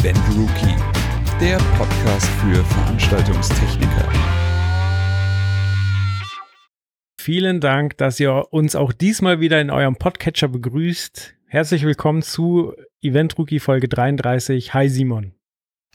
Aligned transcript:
Event 0.00 0.18
Rookie, 0.36 0.76
der 1.40 1.56
Podcast 1.76 2.26
für 2.40 2.62
Veranstaltungstechniker. 2.64 4.08
Vielen 7.20 7.60
Dank, 7.60 7.96
dass 7.96 8.20
ihr 8.20 8.46
uns 8.52 8.76
auch 8.76 8.92
diesmal 8.92 9.40
wieder 9.40 9.60
in 9.60 9.70
eurem 9.70 9.96
Podcatcher 9.96 10.46
begrüßt. 10.46 11.34
Herzlich 11.46 11.82
willkommen 11.82 12.22
zu 12.22 12.74
Event 13.02 13.36
Rookie 13.38 13.58
Folge 13.58 13.88
33. 13.88 14.72
Hi 14.72 14.88
Simon. 14.88 15.34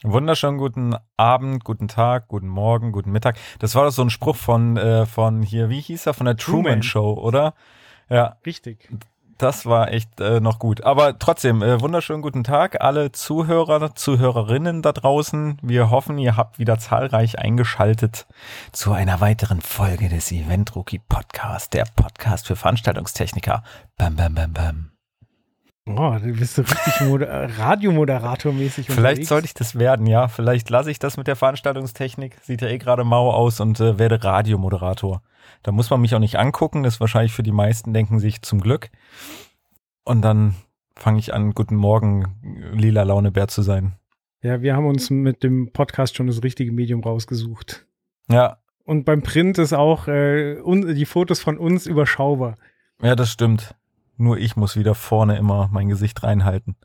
Wunderschönen 0.03 0.57
guten 0.57 0.95
Abend, 1.15 1.63
guten 1.63 1.87
Tag, 1.87 2.27
guten 2.27 2.49
Morgen, 2.49 2.91
guten 2.91 3.11
Mittag. 3.11 3.37
Das 3.59 3.73
war 3.73 3.85
doch 3.85 3.93
so 3.93 4.01
ein 4.01 4.09
Spruch 4.09 4.35
von, 4.35 4.75
äh, 4.75 5.05
von 5.05 5.41
hier, 5.41 5.69
wie 5.69 5.79
hieß 5.79 6.07
er, 6.07 6.13
von 6.13 6.25
der 6.25 6.35
Truman, 6.35 6.63
Truman. 6.63 6.83
Show, 6.83 7.13
oder? 7.13 7.53
Ja, 8.09 8.35
Richtig. 8.45 8.89
Das 9.43 9.65
war 9.65 9.91
echt 9.91 10.21
äh, 10.21 10.39
noch 10.39 10.57
gut. 10.57 10.83
Aber 10.83 11.19
trotzdem, 11.19 11.61
äh, 11.61 11.81
wunderschönen 11.81 12.21
guten 12.21 12.43
Tag, 12.43 12.81
alle 12.81 13.11
Zuhörer, 13.11 13.93
Zuhörerinnen 13.93 14.81
da 14.81 14.93
draußen. 14.93 15.57
Wir 15.61 15.91
hoffen, 15.91 16.17
ihr 16.17 16.37
habt 16.37 16.59
wieder 16.59 16.79
zahlreich 16.79 17.39
eingeschaltet 17.39 18.25
zu 18.71 18.93
einer 18.93 19.19
weiteren 19.19 19.61
Folge 19.61 20.07
des 20.07 20.31
Event 20.31 20.75
Rookie 20.75 20.99
Podcast, 20.99 21.73
der 21.73 21.85
Podcast 21.95 22.47
für 22.47 22.55
Veranstaltungstechniker. 22.55 23.63
Bam, 23.97 24.15
bam, 24.15 24.33
bam, 24.33 24.53
bam. 24.53 24.92
Oh, 25.85 26.15
du 26.17 26.31
bist 26.33 26.55
so 26.55 26.61
richtig 26.61 27.01
Moder 27.01 27.49
Radiomoderator-mäßig 27.57 28.89
Vielleicht 28.89 29.25
sollte 29.25 29.45
ich 29.45 29.53
das 29.53 29.77
werden, 29.77 30.07
ja. 30.07 30.29
Vielleicht 30.29 30.69
lasse 30.69 30.89
ich 30.89 30.97
das 30.97 31.17
mit 31.17 31.27
der 31.27 31.35
Veranstaltungstechnik. 31.35 32.37
Sieht 32.41 32.61
ja 32.61 32.69
eh 32.69 32.77
gerade 32.77 33.03
mau 33.03 33.31
aus 33.31 33.59
und 33.59 33.79
äh, 33.81 33.99
werde 33.99 34.23
Radiomoderator. 34.23 35.21
Da 35.61 35.71
muss 35.73 35.89
man 35.89 35.99
mich 35.99 36.15
auch 36.15 36.19
nicht 36.19 36.39
angucken. 36.39 36.83
Das 36.83 36.95
ist 36.95 36.99
wahrscheinlich 37.01 37.33
für 37.33 37.43
die 37.43 37.51
meisten, 37.51 37.93
denken 37.93 38.19
sich 38.19 38.41
zum 38.43 38.61
Glück. 38.61 38.91
Und 40.05 40.21
dann 40.21 40.55
fange 40.95 41.19
ich 41.19 41.33
an, 41.33 41.51
guten 41.53 41.75
Morgen, 41.75 42.71
lila 42.73 43.03
Launebär 43.03 43.49
zu 43.49 43.61
sein. 43.61 43.93
Ja, 44.41 44.61
wir 44.61 44.75
haben 44.75 44.85
uns 44.85 45.09
mit 45.09 45.43
dem 45.43 45.71
Podcast 45.73 46.15
schon 46.15 46.27
das 46.27 46.43
richtige 46.43 46.71
Medium 46.71 47.01
rausgesucht. 47.03 47.85
Ja, 48.29 48.57
Und 48.85 49.03
beim 49.03 49.21
Print 49.21 49.57
ist 49.57 49.73
auch 49.73 50.07
äh, 50.07 50.55
die 50.93 51.05
Fotos 51.05 51.41
von 51.41 51.57
uns 51.57 51.87
überschaubar. 51.87 52.55
ja, 53.01 53.15
das 53.15 53.31
stimmt. 53.31 53.75
Nur 54.23 54.37
ich 54.37 54.55
muss 54.55 54.77
wieder 54.77 54.95
vorne 54.95 55.37
immer 55.37 55.69
mein 55.71 55.89
Gesicht 55.89 56.23
reinhalten. 56.23 56.77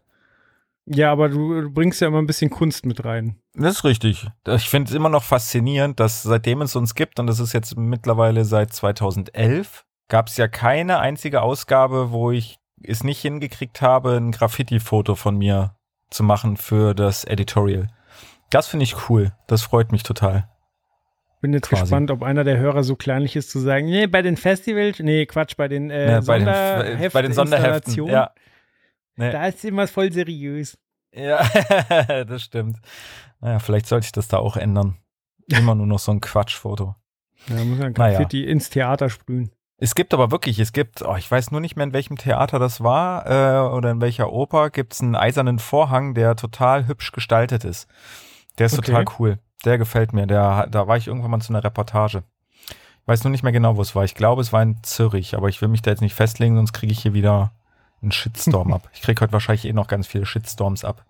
Ja, 0.86 1.12
aber 1.12 1.28
du, 1.28 1.60
du 1.60 1.70
bringst 1.70 2.00
ja 2.00 2.08
immer 2.08 2.18
ein 2.18 2.26
bisschen 2.26 2.50
Kunst 2.50 2.84
mit 2.84 3.04
rein. 3.04 3.36
Das 3.54 3.76
ist 3.76 3.84
richtig. 3.84 4.26
Ich 4.46 4.68
finde 4.68 4.88
es 4.88 4.94
immer 4.94 5.08
noch 5.08 5.22
faszinierend, 5.22 6.00
dass 6.00 6.24
seitdem 6.24 6.62
es 6.62 6.74
uns 6.74 6.94
gibt, 6.96 7.20
und 7.20 7.28
das 7.28 7.38
ist 7.38 7.52
jetzt 7.52 7.76
mittlerweile 7.76 8.44
seit 8.44 8.72
2011, 8.72 9.84
gab 10.08 10.26
es 10.26 10.36
ja 10.36 10.48
keine 10.48 10.98
einzige 10.98 11.42
Ausgabe, 11.42 12.10
wo 12.10 12.32
ich 12.32 12.58
es 12.82 13.04
nicht 13.04 13.20
hingekriegt 13.20 13.82
habe, 13.82 14.16
ein 14.16 14.32
Graffiti-Foto 14.32 15.14
von 15.14 15.36
mir 15.36 15.76
zu 16.10 16.24
machen 16.24 16.56
für 16.56 16.94
das 16.94 17.24
Editorial. 17.24 17.88
Das 18.50 18.66
finde 18.66 18.84
ich 18.84 19.08
cool. 19.08 19.32
Das 19.46 19.62
freut 19.62 19.92
mich 19.92 20.02
total. 20.02 20.48
Bin 21.40 21.52
jetzt 21.52 21.68
Quasi. 21.68 21.82
gespannt, 21.82 22.10
ob 22.10 22.22
einer 22.22 22.42
der 22.44 22.58
Hörer 22.58 22.82
so 22.82 22.96
kleinlich 22.96 23.36
ist 23.36 23.50
zu 23.50 23.60
sagen, 23.60 23.86
nee, 23.86 24.06
bei 24.08 24.22
den 24.22 24.36
Festivals, 24.36 24.98
nee, 24.98 25.24
Quatsch, 25.26 25.56
bei 25.56 25.68
den, 25.68 25.90
äh, 25.90 26.12
Ja, 26.12 26.20
bei, 26.20 26.38
den, 26.38 26.46
Sonderheft 26.46 27.12
bei 27.14 27.22
den 27.22 27.32
Sonderheften. 27.32 28.06
Ja. 28.06 28.30
Nee. 29.16 29.30
Da 29.30 29.46
ist 29.46 29.64
immer 29.64 29.86
voll 29.86 30.12
seriös. 30.12 30.78
ja, 31.12 31.44
das 32.24 32.42
stimmt. 32.42 32.78
Naja, 33.40 33.58
vielleicht 33.60 33.86
sollte 33.86 34.06
ich 34.06 34.12
das 34.12 34.26
da 34.28 34.38
auch 34.38 34.56
ändern. 34.56 34.96
Immer 35.46 35.74
nur 35.74 35.86
noch 35.86 35.98
so 36.00 36.10
ein 36.12 36.20
Quatschfoto. 36.20 36.94
Da 37.48 37.54
muss 37.64 37.78
man 37.78 37.92
Naja. 37.92 38.18
Graffiti 38.18 38.44
ins 38.44 38.68
Theater 38.70 39.08
sprühen. 39.08 39.50
Es 39.80 39.94
gibt 39.94 40.12
aber 40.12 40.32
wirklich, 40.32 40.58
es 40.58 40.72
gibt, 40.72 41.02
oh, 41.02 41.14
ich 41.16 41.30
weiß 41.30 41.52
nur 41.52 41.60
nicht 41.60 41.76
mehr, 41.76 41.84
in 41.86 41.92
welchem 41.92 42.16
Theater 42.18 42.58
das 42.58 42.82
war 42.82 43.26
äh, 43.26 43.68
oder 43.76 43.92
in 43.92 44.00
welcher 44.00 44.32
Oper, 44.32 44.70
gibt 44.70 44.92
es 44.94 45.00
einen 45.00 45.14
eisernen 45.14 45.60
Vorhang, 45.60 46.14
der 46.14 46.34
total 46.34 46.88
hübsch 46.88 47.12
gestaltet 47.12 47.64
ist. 47.64 47.86
Der 48.58 48.66
ist 48.66 48.76
Okay. 48.76 48.86
total 48.90 49.04
cool. 49.20 49.38
Der 49.64 49.78
gefällt 49.78 50.12
mir. 50.12 50.26
Der, 50.26 50.66
da 50.68 50.86
war 50.86 50.96
ich 50.96 51.06
irgendwann 51.08 51.30
mal 51.30 51.40
zu 51.40 51.52
einer 51.52 51.64
Reportage. 51.64 52.22
Ich 52.70 53.06
weiß 53.08 53.24
nur 53.24 53.30
nicht 53.30 53.42
mehr 53.42 53.52
genau, 53.52 53.76
wo 53.76 53.82
es 53.82 53.94
war. 53.94 54.04
Ich 54.04 54.14
glaube, 54.14 54.42
es 54.42 54.52
war 54.52 54.62
in 54.62 54.76
Zürich, 54.82 55.34
aber 55.36 55.48
ich 55.48 55.60
will 55.62 55.68
mich 55.68 55.82
da 55.82 55.90
jetzt 55.90 56.00
nicht 56.02 56.14
festlegen, 56.14 56.56
sonst 56.56 56.72
kriege 56.72 56.92
ich 56.92 57.00
hier 57.00 57.14
wieder 57.14 57.52
einen 58.02 58.12
Shitstorm 58.12 58.72
ab. 58.74 58.88
Ich 58.92 59.00
kriege 59.02 59.20
heute 59.20 59.32
wahrscheinlich 59.32 59.64
eh 59.64 59.72
noch 59.72 59.88
ganz 59.88 60.06
viele 60.06 60.26
Shitstorms 60.26 60.84
ab, 60.84 61.04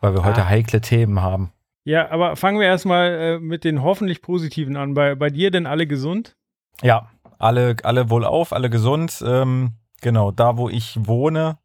weil 0.00 0.14
wir 0.14 0.24
heute 0.24 0.42
Ah. 0.42 0.48
heikle 0.48 0.80
Themen 0.80 1.22
haben. 1.22 1.52
Ja, 1.84 2.10
aber 2.10 2.36
fangen 2.36 2.58
wir 2.60 2.66
erstmal 2.66 3.10
äh, 3.12 3.38
mit 3.38 3.62
den 3.64 3.82
hoffentlich 3.82 4.22
positiven 4.22 4.76
an. 4.76 4.94
Bei, 4.94 5.14
bei 5.14 5.28
dir 5.30 5.50
denn 5.50 5.66
alle 5.66 5.86
gesund? 5.86 6.34
Ja, 6.82 7.10
alle, 7.38 7.76
alle 7.82 8.08
wohlauf, 8.10 8.52
alle 8.52 8.70
gesund. 8.70 9.22
Ähm, 9.26 9.72
genau, 10.00 10.30
da 10.30 10.56
wo 10.56 10.68
ich 10.70 10.98
wohne, 11.06 11.58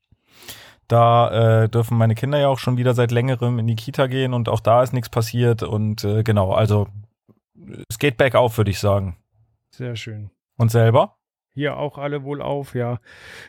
da 0.90 1.64
äh, 1.64 1.70
dürfen 1.70 1.98
meine 1.98 2.16
Kinder 2.16 2.40
ja 2.40 2.50
auch 2.50 2.60
schon 2.60 2.78
wieder 2.78 2.94
seit 2.94 3.12
längerem 3.12 3.60
in 3.60 3.68
die 3.68 3.76
Kita 3.76 4.08
gehen 4.08 4.34
und 4.34 4.50
auch 4.50 4.60
da 4.60 4.84
ist 4.84 4.92
nichts 4.92 5.10
passiert. 5.10 5.64
Und 5.64 6.04
äh, 6.04 6.24
genau, 6.24 6.52
also 6.52 6.88
es 7.88 8.00
geht 8.00 8.18
bergauf, 8.18 8.58
würde 8.58 8.72
ich 8.72 8.80
sagen. 8.80 9.16
Sehr 9.70 9.96
schön. 9.96 10.32
Und 10.58 10.72
selber? 10.72 11.16
Hier 11.54 11.78
auch 11.78 11.98
alle 11.98 12.24
wohl 12.24 12.42
auf, 12.42 12.74
ja. 12.74 13.00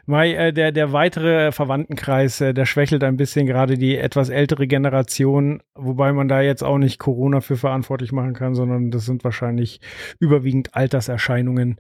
Mai, 0.06 0.32
äh, 0.32 0.52
der, 0.52 0.72
der 0.72 0.92
weitere 0.92 1.52
Verwandtenkreis, 1.52 2.40
äh, 2.40 2.52
der 2.52 2.66
schwächelt 2.66 3.04
ein 3.04 3.16
bisschen, 3.16 3.46
gerade 3.46 3.76
die 3.76 3.96
etwas 3.96 4.30
ältere 4.30 4.66
Generation, 4.66 5.62
wobei 5.74 6.12
man 6.12 6.26
da 6.26 6.40
jetzt 6.40 6.64
auch 6.64 6.78
nicht 6.78 6.98
Corona 6.98 7.40
für 7.40 7.56
verantwortlich 7.56 8.10
machen 8.10 8.32
kann, 8.32 8.54
sondern 8.54 8.90
das 8.90 9.04
sind 9.04 9.22
wahrscheinlich 9.22 9.80
überwiegend 10.18 10.74
Alterserscheinungen. 10.74 11.78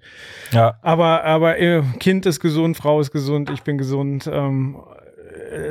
Ja, 0.52 0.78
Aber, 0.82 1.24
aber 1.24 1.58
äh, 1.58 1.82
Kind 1.98 2.26
ist 2.26 2.40
gesund, 2.40 2.76
Frau 2.76 3.00
ist 3.00 3.12
gesund, 3.12 3.50
ich 3.50 3.62
bin 3.62 3.76
gesund. 3.76 4.30
Ähm, 4.30 4.76
äh, 4.78 4.99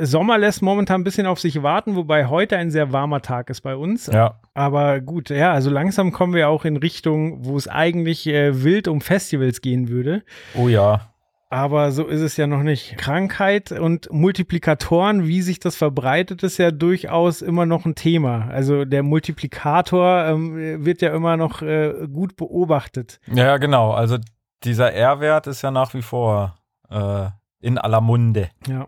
Sommer 0.02 0.38
lässt 0.38 0.62
momentan 0.62 1.00
ein 1.00 1.04
bisschen 1.04 1.26
auf 1.26 1.40
sich 1.40 1.62
warten, 1.62 1.96
wobei 1.96 2.26
heute 2.26 2.56
ein 2.56 2.70
sehr 2.70 2.92
warmer 2.92 3.20
Tag 3.20 3.50
ist 3.50 3.62
bei 3.62 3.76
uns. 3.76 4.06
ja, 4.06 4.40
Aber 4.54 5.00
gut, 5.00 5.30
ja, 5.30 5.52
also 5.52 5.70
langsam 5.70 6.12
kommen 6.12 6.34
wir 6.34 6.48
auch 6.48 6.64
in 6.64 6.76
Richtung, 6.76 7.44
wo 7.44 7.56
es 7.56 7.68
eigentlich 7.68 8.26
äh, 8.26 8.62
wild 8.62 8.88
um 8.88 9.00
Festivals 9.00 9.60
gehen 9.60 9.88
würde. 9.88 10.22
oh 10.54 10.68
ja. 10.68 11.06
Aber 11.52 11.90
so 11.90 12.06
ist 12.06 12.20
es 12.20 12.36
ja 12.36 12.46
noch 12.46 12.62
nicht. 12.62 12.96
Krankheit 12.96 13.72
und 13.72 14.08
Multiplikatoren, 14.12 15.26
wie 15.26 15.42
sich 15.42 15.58
das 15.58 15.74
verbreitet, 15.74 16.44
ist 16.44 16.58
ja 16.58 16.70
durchaus 16.70 17.42
immer 17.42 17.66
noch 17.66 17.84
ein 17.86 17.96
Thema. 17.96 18.46
Also 18.52 18.84
der 18.84 19.02
Multiplikator 19.02 20.26
ähm, 20.26 20.84
wird 20.84 21.02
ja 21.02 21.12
immer 21.12 21.36
noch 21.36 21.60
äh, 21.60 22.06
gut 22.12 22.36
beobachtet. 22.36 23.18
Ja, 23.26 23.46
ja, 23.46 23.56
genau. 23.56 23.90
Also 23.90 24.18
dieser 24.62 24.92
R-Wert 24.92 25.48
ist 25.48 25.62
ja 25.62 25.72
nach 25.72 25.92
wie 25.92 26.02
vor 26.02 26.54
äh, 26.88 27.26
in 27.60 27.78
aller 27.78 28.00
Munde. 28.00 28.50
Ja. 28.68 28.86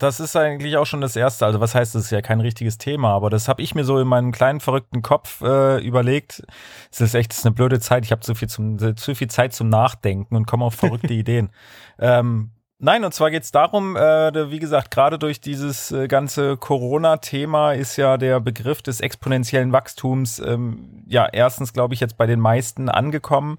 Das 0.00 0.20
ist 0.20 0.36
eigentlich 0.36 0.76
auch 0.76 0.86
schon 0.86 1.00
das 1.00 1.16
Erste. 1.16 1.44
Also 1.44 1.58
was 1.58 1.74
heißt, 1.74 1.96
das 1.96 2.04
ist 2.04 2.10
ja 2.12 2.22
kein 2.22 2.40
richtiges 2.40 2.78
Thema, 2.78 3.14
aber 3.14 3.30
das 3.30 3.48
habe 3.48 3.62
ich 3.62 3.74
mir 3.74 3.82
so 3.82 3.98
in 3.98 4.06
meinem 4.06 4.30
kleinen 4.30 4.60
verrückten 4.60 5.02
Kopf 5.02 5.40
äh, 5.42 5.84
überlegt. 5.84 6.44
Es 6.92 7.00
ist 7.00 7.14
echt 7.14 7.32
das 7.32 7.38
ist 7.38 7.46
eine 7.46 7.54
blöde 7.54 7.80
Zeit. 7.80 8.04
Ich 8.04 8.12
habe 8.12 8.20
zu 8.20 8.36
viel 8.36 8.48
zum 8.48 8.78
zu 8.78 9.14
viel 9.16 9.28
Zeit 9.28 9.52
zum 9.54 9.68
Nachdenken 9.68 10.36
und 10.36 10.46
komme 10.46 10.64
auf 10.64 10.74
verrückte 10.74 11.12
Ideen. 11.14 11.50
Ähm, 11.98 12.52
nein, 12.78 13.04
und 13.04 13.12
zwar 13.12 13.30
geht 13.30 13.42
es 13.42 13.50
darum, 13.50 13.96
äh, 13.96 14.50
wie 14.50 14.58
gesagt, 14.58 14.90
gerade 14.90 15.18
durch 15.18 15.40
dieses 15.40 15.90
äh, 15.90 16.08
ganze 16.08 16.56
Corona-Thema 16.56 17.72
ist 17.72 17.96
ja 17.96 18.16
der 18.16 18.40
Begriff 18.40 18.82
des 18.82 19.00
exponentiellen 19.00 19.72
Wachstums 19.72 20.38
ähm, 20.38 21.04
ja 21.08 21.26
erstens, 21.30 21.72
glaube 21.72 21.94
ich, 21.94 22.00
jetzt 22.00 22.16
bei 22.16 22.26
den 22.26 22.40
meisten 22.40 22.88
angekommen 22.88 23.58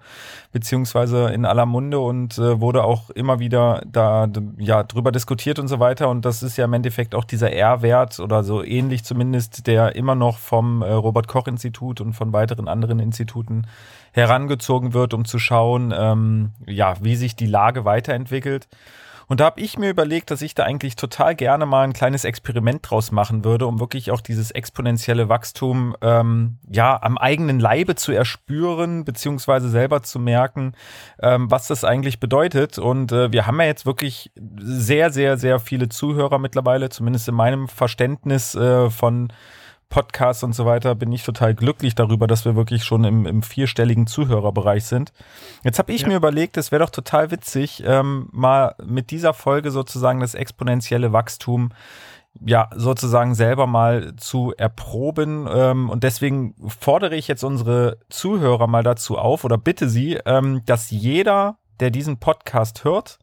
beziehungsweise 0.51 1.29
in 1.29 1.45
aller 1.45 1.65
Munde 1.65 1.99
und 1.99 2.37
äh, 2.37 2.59
wurde 2.61 2.83
auch 2.83 3.09
immer 3.09 3.39
wieder 3.39 3.81
da 3.85 4.27
ja 4.57 4.83
drüber 4.83 5.11
diskutiert 5.11 5.59
und 5.59 5.67
so 5.67 5.79
weiter 5.79 6.09
und 6.09 6.25
das 6.25 6.43
ist 6.43 6.57
ja 6.57 6.65
im 6.65 6.73
Endeffekt 6.73 7.15
auch 7.15 7.23
dieser 7.23 7.51
R-Wert 7.51 8.19
oder 8.19 8.43
so 8.43 8.63
ähnlich 8.63 9.03
zumindest, 9.03 9.67
der 9.67 9.95
immer 9.95 10.15
noch 10.15 10.37
vom 10.37 10.81
äh, 10.81 10.91
Robert 10.91 11.27
Koch 11.27 11.47
Institut 11.47 12.01
und 12.01 12.13
von 12.13 12.33
weiteren 12.33 12.67
anderen 12.67 12.99
Instituten 12.99 13.67
herangezogen 14.11 14.93
wird, 14.93 15.13
um 15.13 15.25
zu 15.25 15.39
schauen, 15.39 15.93
ähm, 15.95 16.51
ja, 16.65 16.95
wie 17.01 17.15
sich 17.15 17.35
die 17.35 17.45
Lage 17.45 17.85
weiterentwickelt. 17.85 18.67
Und 19.29 19.39
da 19.39 19.45
habe 19.45 19.61
ich 19.61 19.77
mir 19.77 19.91
überlegt, 19.91 20.31
dass 20.31 20.41
ich 20.41 20.55
da 20.55 20.63
eigentlich 20.63 20.95
total 20.95 21.35
gerne 21.35 21.67
mal 21.67 21.83
ein 21.83 21.93
kleines 21.93 22.25
Experiment 22.25 22.89
draus 22.89 23.11
machen 23.11 23.45
würde, 23.45 23.67
um 23.67 23.79
wirklich 23.79 24.09
auch 24.09 24.21
dieses 24.21 24.49
exponentielle 24.49 25.29
Wachstum 25.29 25.95
ähm, 26.01 26.57
ja 26.67 26.99
am 26.99 27.15
eigenen 27.15 27.59
Leibe 27.59 27.93
zu 27.93 28.11
erspüren, 28.11 29.05
beziehungsweise 29.05 29.69
selber 29.69 30.01
zu 30.01 30.17
merken, 30.17 30.73
ähm, 31.21 31.51
was 31.51 31.67
das 31.67 31.83
eigentlich 31.83 32.19
bedeutet. 32.19 32.79
Und 32.79 33.11
äh, 33.11 33.31
wir 33.31 33.45
haben 33.45 33.59
ja 33.61 33.67
jetzt 33.67 33.85
wirklich 33.85 34.31
sehr, 34.59 35.11
sehr, 35.11 35.37
sehr 35.37 35.59
viele 35.59 35.89
Zuhörer 35.89 36.39
mittlerweile, 36.39 36.89
zumindest 36.89 37.27
in 37.27 37.35
meinem 37.35 37.67
Verständnis 37.67 38.55
äh, 38.55 38.89
von 38.89 39.31
Podcasts 39.89 40.43
und 40.43 40.53
so 40.53 40.65
weiter, 40.65 40.95
bin 40.95 41.11
ich 41.11 41.23
total 41.23 41.55
glücklich 41.55 41.95
darüber, 41.95 42.27
dass 42.27 42.45
wir 42.45 42.55
wirklich 42.55 42.83
schon 42.83 43.03
im, 43.03 43.25
im 43.25 43.41
vierstelligen 43.41 44.07
Zuhörerbereich 44.07 44.85
sind. 44.85 45.11
Jetzt 45.63 45.79
habe 45.79 45.91
ich 45.91 46.01
Ja. 46.01 46.07
mir 46.09 46.15
überlegt, 46.17 46.57
es 46.57 46.71
wäre 46.71 46.83
doch 46.83 46.91
total 46.91 47.31
witzig, 47.31 47.83
ähm, 47.85 48.29
mal 48.31 48.75
mit 48.85 49.11
dieser 49.11 49.33
Folge 49.33 49.71
sozusagen 49.71 50.19
das 50.19 50.35
exponentielle 50.35 51.11
Wachstum 51.11 51.71
ja, 52.45 52.69
sozusagen 52.75 53.33
selber 53.33 53.65
mal 53.65 54.15
zu 54.15 54.53
erproben. 54.55 55.47
Ähm, 55.51 55.89
und 55.89 56.03
deswegen 56.03 56.53
fordere 56.79 57.15
ich 57.15 57.27
jetzt 57.27 57.43
unsere 57.43 57.97
Zuhörer 58.09 58.67
mal 58.67 58.83
dazu 58.83 59.17
auf 59.17 59.43
oder 59.43 59.57
bitte 59.57 59.89
sie, 59.89 60.19
ähm, 60.25 60.61
dass 60.65 60.91
jeder, 60.91 61.57
der 61.79 61.89
diesen 61.89 62.19
Podcast 62.19 62.83
hört, 62.83 63.17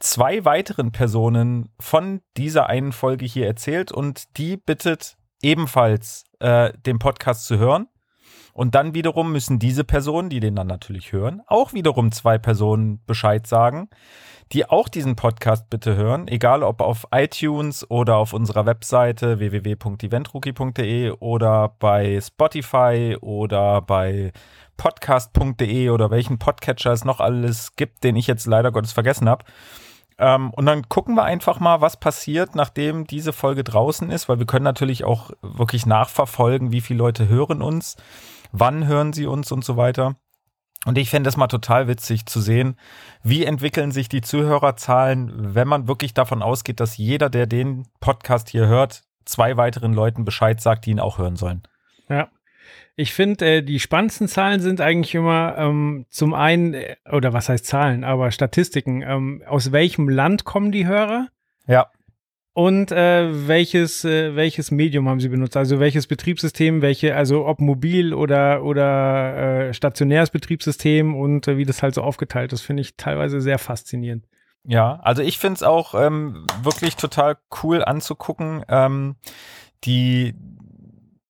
zwei 0.00 0.44
weiteren 0.44 0.90
Personen 0.90 1.68
von 1.78 2.20
dieser 2.36 2.66
einen 2.66 2.90
Folge 2.90 3.24
hier 3.24 3.46
erzählt 3.46 3.92
und 3.92 4.36
die 4.36 4.56
bittet, 4.56 5.16
ebenfalls 5.42 6.24
äh, 6.38 6.72
den 6.86 6.98
Podcast 6.98 7.46
zu 7.46 7.58
hören. 7.58 7.88
Und 8.54 8.74
dann 8.74 8.94
wiederum 8.94 9.32
müssen 9.32 9.58
diese 9.58 9.82
Personen, 9.82 10.28
die 10.28 10.40
den 10.40 10.54
dann 10.54 10.66
natürlich 10.66 11.12
hören, 11.12 11.40
auch 11.46 11.72
wiederum 11.72 12.12
zwei 12.12 12.36
Personen 12.36 13.02
Bescheid 13.06 13.46
sagen, 13.46 13.88
die 14.52 14.68
auch 14.68 14.88
diesen 14.90 15.16
Podcast 15.16 15.70
bitte 15.70 15.96
hören, 15.96 16.28
egal 16.28 16.62
ob 16.62 16.82
auf 16.82 17.06
iTunes 17.10 17.90
oder 17.90 18.16
auf 18.16 18.34
unserer 18.34 18.66
Webseite 18.66 19.38
www.eventrookie.de 19.38 21.12
oder 21.12 21.74
bei 21.78 22.20
Spotify 22.20 23.16
oder 23.22 23.80
bei 23.80 24.32
podcast.de 24.76 25.88
oder 25.88 26.10
welchen 26.10 26.38
Podcatcher 26.38 26.92
es 26.92 27.04
noch 27.04 27.20
alles 27.20 27.76
gibt, 27.76 28.04
den 28.04 28.16
ich 28.16 28.26
jetzt 28.26 28.46
leider 28.46 28.70
Gottes 28.70 28.92
vergessen 28.92 29.28
habe. 29.28 29.44
Ähm, 30.18 30.50
und 30.50 30.66
dann 30.66 30.88
gucken 30.88 31.14
wir 31.14 31.24
einfach 31.24 31.60
mal, 31.60 31.80
was 31.80 31.98
passiert, 31.98 32.54
nachdem 32.54 33.06
diese 33.06 33.32
Folge 33.32 33.64
draußen 33.64 34.10
ist, 34.10 34.28
weil 34.28 34.38
wir 34.38 34.46
können 34.46 34.64
natürlich 34.64 35.04
auch 35.04 35.30
wirklich 35.42 35.86
nachverfolgen, 35.86 36.72
wie 36.72 36.80
viele 36.80 36.98
Leute 36.98 37.28
hören 37.28 37.62
uns, 37.62 37.96
wann 38.52 38.86
hören 38.86 39.12
sie 39.12 39.26
uns 39.26 39.52
und 39.52 39.64
so 39.64 39.76
weiter. 39.76 40.16
Und 40.84 40.98
ich 40.98 41.10
fände 41.10 41.28
es 41.28 41.36
mal 41.36 41.46
total 41.46 41.86
witzig 41.86 42.26
zu 42.26 42.40
sehen, 42.40 42.76
wie 43.22 43.44
entwickeln 43.44 43.92
sich 43.92 44.08
die 44.08 44.20
Zuhörerzahlen, 44.20 45.54
wenn 45.54 45.68
man 45.68 45.86
wirklich 45.86 46.12
davon 46.12 46.42
ausgeht, 46.42 46.80
dass 46.80 46.96
jeder, 46.96 47.30
der 47.30 47.46
den 47.46 47.86
Podcast 48.00 48.48
hier 48.48 48.66
hört, 48.66 49.04
zwei 49.24 49.56
weiteren 49.56 49.92
Leuten 49.92 50.24
Bescheid 50.24 50.60
sagt, 50.60 50.86
die 50.86 50.90
ihn 50.90 51.00
auch 51.00 51.18
hören 51.18 51.36
sollen. 51.36 51.62
Ja. 52.08 52.28
Ich 52.94 53.14
finde, 53.14 53.46
äh, 53.46 53.62
die 53.62 53.80
spannendsten 53.80 54.28
Zahlen 54.28 54.60
sind 54.60 54.80
eigentlich 54.80 55.14
immer 55.14 55.54
ähm, 55.56 56.06
zum 56.10 56.34
einen, 56.34 56.74
äh, 56.74 56.96
oder 57.10 57.32
was 57.32 57.48
heißt 57.48 57.64
Zahlen, 57.64 58.04
aber 58.04 58.30
Statistiken. 58.30 59.02
Ähm, 59.02 59.42
aus 59.46 59.72
welchem 59.72 60.08
Land 60.08 60.44
kommen 60.44 60.72
die 60.72 60.86
Hörer? 60.86 61.28
Ja. 61.66 61.88
Und 62.54 62.92
äh, 62.92 63.48
welches, 63.48 64.04
äh, 64.04 64.36
welches 64.36 64.70
Medium 64.70 65.08
haben 65.08 65.20
Sie 65.20 65.30
benutzt? 65.30 65.56
Also 65.56 65.80
welches 65.80 66.06
Betriebssystem, 66.06 66.82
welche, 66.82 67.16
also 67.16 67.46
ob 67.46 67.60
mobil 67.60 68.12
oder, 68.12 68.62
oder 68.62 69.68
äh, 69.68 69.74
stationäres 69.74 70.28
Betriebssystem 70.28 71.16
und 71.16 71.48
äh, 71.48 71.56
wie 71.56 71.64
das 71.64 71.82
halt 71.82 71.94
so 71.94 72.02
aufgeteilt 72.02 72.52
ist, 72.52 72.60
finde 72.60 72.82
ich 72.82 72.96
teilweise 72.96 73.40
sehr 73.40 73.58
faszinierend. 73.58 74.26
Ja, 74.64 75.00
also 75.02 75.22
ich 75.22 75.38
finde 75.38 75.56
es 75.56 75.62
auch 75.62 75.94
ähm, 75.94 76.44
wirklich 76.62 76.96
total 76.96 77.38
cool 77.62 77.82
anzugucken. 77.82 78.62
Ähm, 78.68 79.16
die, 79.84 80.34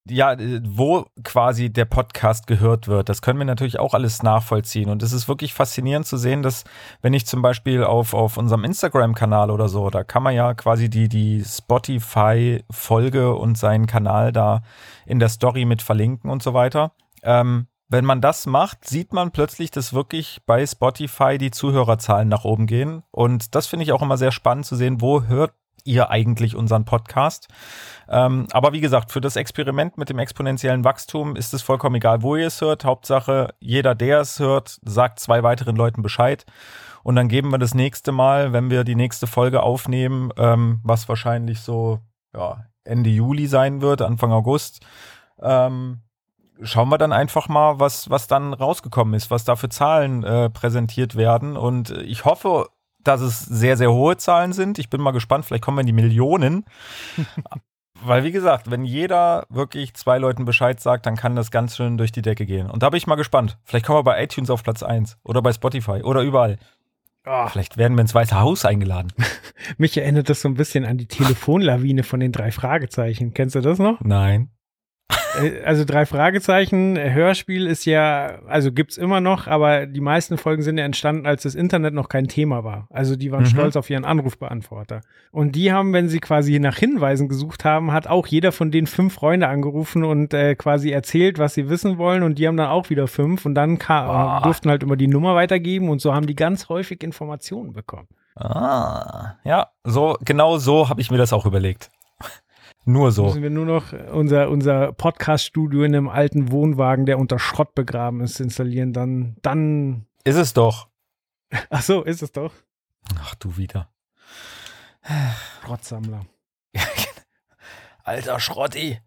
ja, 0.09 0.33
äh, 0.33 0.61
wo 0.65 1.05
quasi 1.23 1.71
der 1.71 1.85
Podcast 1.85 2.47
gehört 2.47 2.87
wird. 2.87 3.09
Das 3.09 3.21
können 3.21 3.39
wir 3.39 3.45
natürlich 3.45 3.79
auch 3.79 3.93
alles 3.93 4.23
nachvollziehen. 4.23 4.89
Und 4.89 5.03
es 5.03 5.13
ist 5.13 5.27
wirklich 5.27 5.53
faszinierend 5.53 6.05
zu 6.05 6.17
sehen, 6.17 6.43
dass 6.43 6.63
wenn 7.01 7.13
ich 7.13 7.25
zum 7.25 7.41
Beispiel 7.41 7.83
auf, 7.83 8.13
auf 8.13 8.37
unserem 8.37 8.63
Instagram-Kanal 8.63 9.49
oder 9.49 9.69
so, 9.69 9.89
da 9.89 10.03
kann 10.03 10.23
man 10.23 10.35
ja 10.35 10.53
quasi 10.53 10.89
die, 10.89 11.07
die 11.07 11.43
Spotify-Folge 11.45 13.33
und 13.35 13.57
seinen 13.57 13.87
Kanal 13.87 14.31
da 14.31 14.63
in 15.05 15.19
der 15.19 15.29
Story 15.29 15.65
mit 15.65 15.81
verlinken 15.81 16.29
und 16.29 16.43
so 16.43 16.53
weiter. 16.53 16.91
Ähm, 17.23 17.67
wenn 17.89 18.05
man 18.05 18.21
das 18.21 18.47
macht, 18.47 18.87
sieht 18.87 19.13
man 19.13 19.31
plötzlich, 19.31 19.69
dass 19.69 19.93
wirklich 19.93 20.41
bei 20.45 20.65
Spotify 20.65 21.37
die 21.37 21.51
Zuhörerzahlen 21.51 22.27
nach 22.27 22.43
oben 22.43 22.65
gehen. 22.65 23.03
Und 23.11 23.55
das 23.55 23.67
finde 23.67 23.83
ich 23.83 23.91
auch 23.91 24.01
immer 24.01 24.17
sehr 24.17 24.31
spannend 24.31 24.65
zu 24.65 24.75
sehen, 24.75 24.99
wo 24.99 25.23
hört 25.23 25.53
ihr 25.83 26.09
eigentlich 26.09 26.55
unseren 26.55 26.85
Podcast. 26.85 27.47
Ähm, 28.07 28.47
aber 28.51 28.73
wie 28.73 28.81
gesagt, 28.81 29.11
für 29.11 29.21
das 29.21 29.35
Experiment 29.35 29.97
mit 29.97 30.09
dem 30.09 30.19
exponentiellen 30.19 30.83
Wachstum 30.83 31.35
ist 31.35 31.53
es 31.53 31.61
vollkommen 31.61 31.95
egal, 31.95 32.21
wo 32.21 32.35
ihr 32.35 32.47
es 32.47 32.61
hört. 32.61 32.85
Hauptsache, 32.85 33.53
jeder, 33.59 33.95
der 33.95 34.21
es 34.21 34.39
hört, 34.39 34.79
sagt 34.83 35.19
zwei 35.19 35.43
weiteren 35.43 35.75
Leuten 35.75 36.01
Bescheid. 36.01 36.45
Und 37.03 37.15
dann 37.15 37.27
geben 37.27 37.51
wir 37.51 37.57
das 37.57 37.73
nächste 37.73 38.11
Mal, 38.11 38.53
wenn 38.53 38.69
wir 38.69 38.83
die 38.83 38.95
nächste 38.95 39.27
Folge 39.27 39.61
aufnehmen, 39.61 40.31
ähm, 40.37 40.79
was 40.83 41.09
wahrscheinlich 41.09 41.59
so 41.59 41.99
ja, 42.33 42.65
Ende 42.85 43.09
Juli 43.09 43.47
sein 43.47 43.81
wird, 43.81 44.01
Anfang 44.01 44.31
August, 44.31 44.85
ähm, 45.41 46.01
schauen 46.61 46.89
wir 46.89 46.97
dann 46.97 47.11
einfach 47.11 47.49
mal, 47.49 47.79
was, 47.79 48.09
was 48.09 48.27
dann 48.27 48.53
rausgekommen 48.53 49.13
ist, 49.13 49.31
was 49.31 49.43
da 49.43 49.55
für 49.55 49.69
Zahlen 49.69 50.23
äh, 50.23 50.49
präsentiert 50.49 51.15
werden. 51.15 51.57
Und 51.57 51.91
ich 51.91 52.25
hoffe 52.25 52.69
dass 53.03 53.21
es 53.21 53.41
sehr, 53.41 53.77
sehr 53.77 53.91
hohe 53.91 54.17
Zahlen 54.17 54.53
sind. 54.53 54.79
Ich 54.79 54.89
bin 54.89 55.01
mal 55.01 55.11
gespannt, 55.11 55.45
vielleicht 55.45 55.63
kommen 55.63 55.77
wir 55.77 55.81
in 55.81 55.87
die 55.87 55.93
Millionen. 55.93 56.65
Weil, 58.05 58.23
wie 58.23 58.31
gesagt, 58.31 58.69
wenn 58.69 58.83
jeder 58.83 59.45
wirklich 59.49 59.93
zwei 59.93 60.17
Leuten 60.17 60.45
Bescheid 60.45 60.79
sagt, 60.79 61.05
dann 61.05 61.15
kann 61.15 61.35
das 61.35 61.51
ganz 61.51 61.77
schön 61.77 61.97
durch 61.97 62.11
die 62.11 62.21
Decke 62.21 62.45
gehen. 62.45 62.69
Und 62.69 62.83
da 62.83 62.89
bin 62.89 62.97
ich 62.97 63.07
mal 63.07 63.15
gespannt. 63.15 63.57
Vielleicht 63.63 63.85
kommen 63.85 63.99
wir 63.99 64.03
bei 64.03 64.21
iTunes 64.21 64.49
auf 64.49 64.63
Platz 64.63 64.83
1 64.83 65.17
oder 65.23 65.41
bei 65.41 65.53
Spotify 65.53 66.01
oder 66.03 66.21
überall. 66.21 66.57
Oh. 67.25 67.47
Vielleicht 67.47 67.77
werden 67.77 67.95
wir 67.95 68.01
ins 68.01 68.13
Weiße 68.13 68.37
Haus 68.37 68.65
eingeladen. 68.65 69.13
Mich 69.77 69.97
erinnert 69.97 70.29
das 70.29 70.41
so 70.41 70.49
ein 70.49 70.55
bisschen 70.55 70.85
an 70.85 70.97
die 70.97 71.07
Telefonlawine 71.07 72.03
von 72.03 72.19
den 72.19 72.33
drei 72.33 72.51
Fragezeichen. 72.51 73.33
Kennst 73.33 73.55
du 73.55 73.61
das 73.61 73.79
noch? 73.79 74.01
Nein. 74.01 74.49
Äh, 75.35 75.63
also 75.63 75.85
drei 75.85 76.05
Fragezeichen, 76.05 76.97
Hörspiel 76.97 77.67
ist 77.67 77.85
ja, 77.85 78.39
also 78.47 78.71
gibt's 78.71 78.97
immer 78.97 79.21
noch, 79.21 79.47
aber 79.47 79.85
die 79.85 80.01
meisten 80.01 80.37
Folgen 80.37 80.61
sind 80.61 80.77
ja 80.77 80.85
entstanden, 80.85 81.25
als 81.25 81.43
das 81.43 81.55
Internet 81.55 81.93
noch 81.93 82.09
kein 82.09 82.27
Thema 82.27 82.63
war. 82.63 82.87
Also 82.89 83.15
die 83.15 83.31
waren 83.31 83.43
mhm. 83.43 83.47
stolz 83.47 83.75
auf 83.75 83.89
ihren 83.89 84.05
Anrufbeantworter. 84.05 85.01
Und 85.31 85.55
die 85.55 85.71
haben, 85.71 85.93
wenn 85.93 86.09
sie 86.09 86.19
quasi 86.19 86.59
nach 86.59 86.77
Hinweisen 86.77 87.27
gesucht 87.27 87.65
haben, 87.65 87.91
hat 87.91 88.07
auch 88.07 88.27
jeder 88.27 88.51
von 88.51 88.71
den 88.71 88.87
fünf 88.87 89.13
Freunde 89.13 89.47
angerufen 89.47 90.03
und 90.03 90.33
äh, 90.33 90.55
quasi 90.55 90.91
erzählt, 90.91 91.39
was 91.39 91.53
sie 91.53 91.69
wissen 91.69 91.97
wollen 91.97 92.23
und 92.23 92.37
die 92.37 92.47
haben 92.47 92.57
dann 92.57 92.69
auch 92.69 92.89
wieder 92.89 93.07
fünf 93.07 93.45
und 93.45 93.55
dann 93.55 93.79
kam, 93.79 94.39
äh, 94.39 94.43
durften 94.43 94.69
halt 94.69 94.83
immer 94.83 94.95
die 94.95 95.07
Nummer 95.07 95.35
weitergeben 95.35 95.89
und 95.89 96.01
so 96.01 96.13
haben 96.13 96.27
die 96.27 96.35
ganz 96.35 96.69
häufig 96.69 97.03
Informationen 97.03 97.73
bekommen. 97.73 98.07
Ah, 98.35 99.35
ja, 99.43 99.67
so 99.83 100.17
genau 100.25 100.57
so 100.57 100.89
habe 100.89 101.01
ich 101.01 101.11
mir 101.11 101.17
das 101.17 101.33
auch 101.33 101.45
überlegt. 101.45 101.91
Nur 102.85 103.11
so. 103.11 103.25
Müssen 103.25 103.43
wir 103.43 103.49
nur 103.49 103.65
noch 103.65 103.93
unser, 104.11 104.49
unser 104.49 104.91
Podcast-Studio 104.91 105.83
in 105.83 105.95
einem 105.95 106.09
alten 106.09 106.51
Wohnwagen, 106.51 107.05
der 107.05 107.17
unter 107.17 107.39
Schrott 107.39 107.75
begraben 107.75 108.19
ist, 108.21 108.39
installieren. 108.39 108.91
Dann, 108.91 109.37
dann. 109.41 110.05
Ist 110.25 110.35
es 110.35 110.53
doch. 110.53 110.89
Ach 111.69 111.81
so, 111.81 112.03
ist 112.03 112.21
es 112.21 112.31
doch. 112.31 112.51
Ach, 113.19 113.35
du 113.35 113.57
wieder. 113.57 113.89
Schrottsammler. 115.63 116.25
Alter 118.03 118.39
Schrotti. 118.39 118.99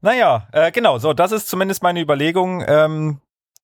Naja, 0.00 0.48
äh, 0.52 0.70
genau, 0.72 0.98
so, 0.98 1.12
das 1.12 1.32
ist 1.32 1.48
zumindest 1.48 1.82
meine 1.82 2.00
Überlegung. 2.00 2.64
Ähm, 2.66 3.20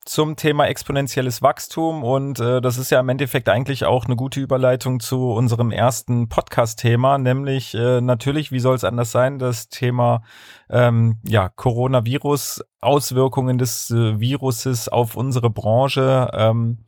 zum 0.08 0.36
Thema 0.36 0.66
exponentielles 0.66 1.42
Wachstum 1.42 2.02
und 2.02 2.40
äh, 2.40 2.62
das 2.62 2.78
ist 2.78 2.90
ja 2.90 2.98
im 2.98 3.10
Endeffekt 3.10 3.48
eigentlich 3.50 3.84
auch 3.84 4.06
eine 4.06 4.16
gute 4.16 4.40
Überleitung 4.40 5.00
zu 5.00 5.32
unserem 5.32 5.70
ersten 5.70 6.30
Podcast-Thema, 6.30 7.18
nämlich 7.18 7.74
äh, 7.74 8.00
natürlich, 8.00 8.50
wie 8.50 8.58
soll 8.58 8.74
es 8.74 8.84
anders 8.84 9.12
sein, 9.12 9.38
das 9.38 9.68
Thema 9.68 10.22
ähm, 10.70 11.18
ja 11.24 11.50
Coronavirus, 11.50 12.64
Auswirkungen 12.80 13.58
des 13.58 13.90
äh, 13.90 14.18
Viruses 14.18 14.88
auf 14.88 15.14
unsere 15.14 15.50
Branche. 15.50 16.30
Ähm, 16.32 16.78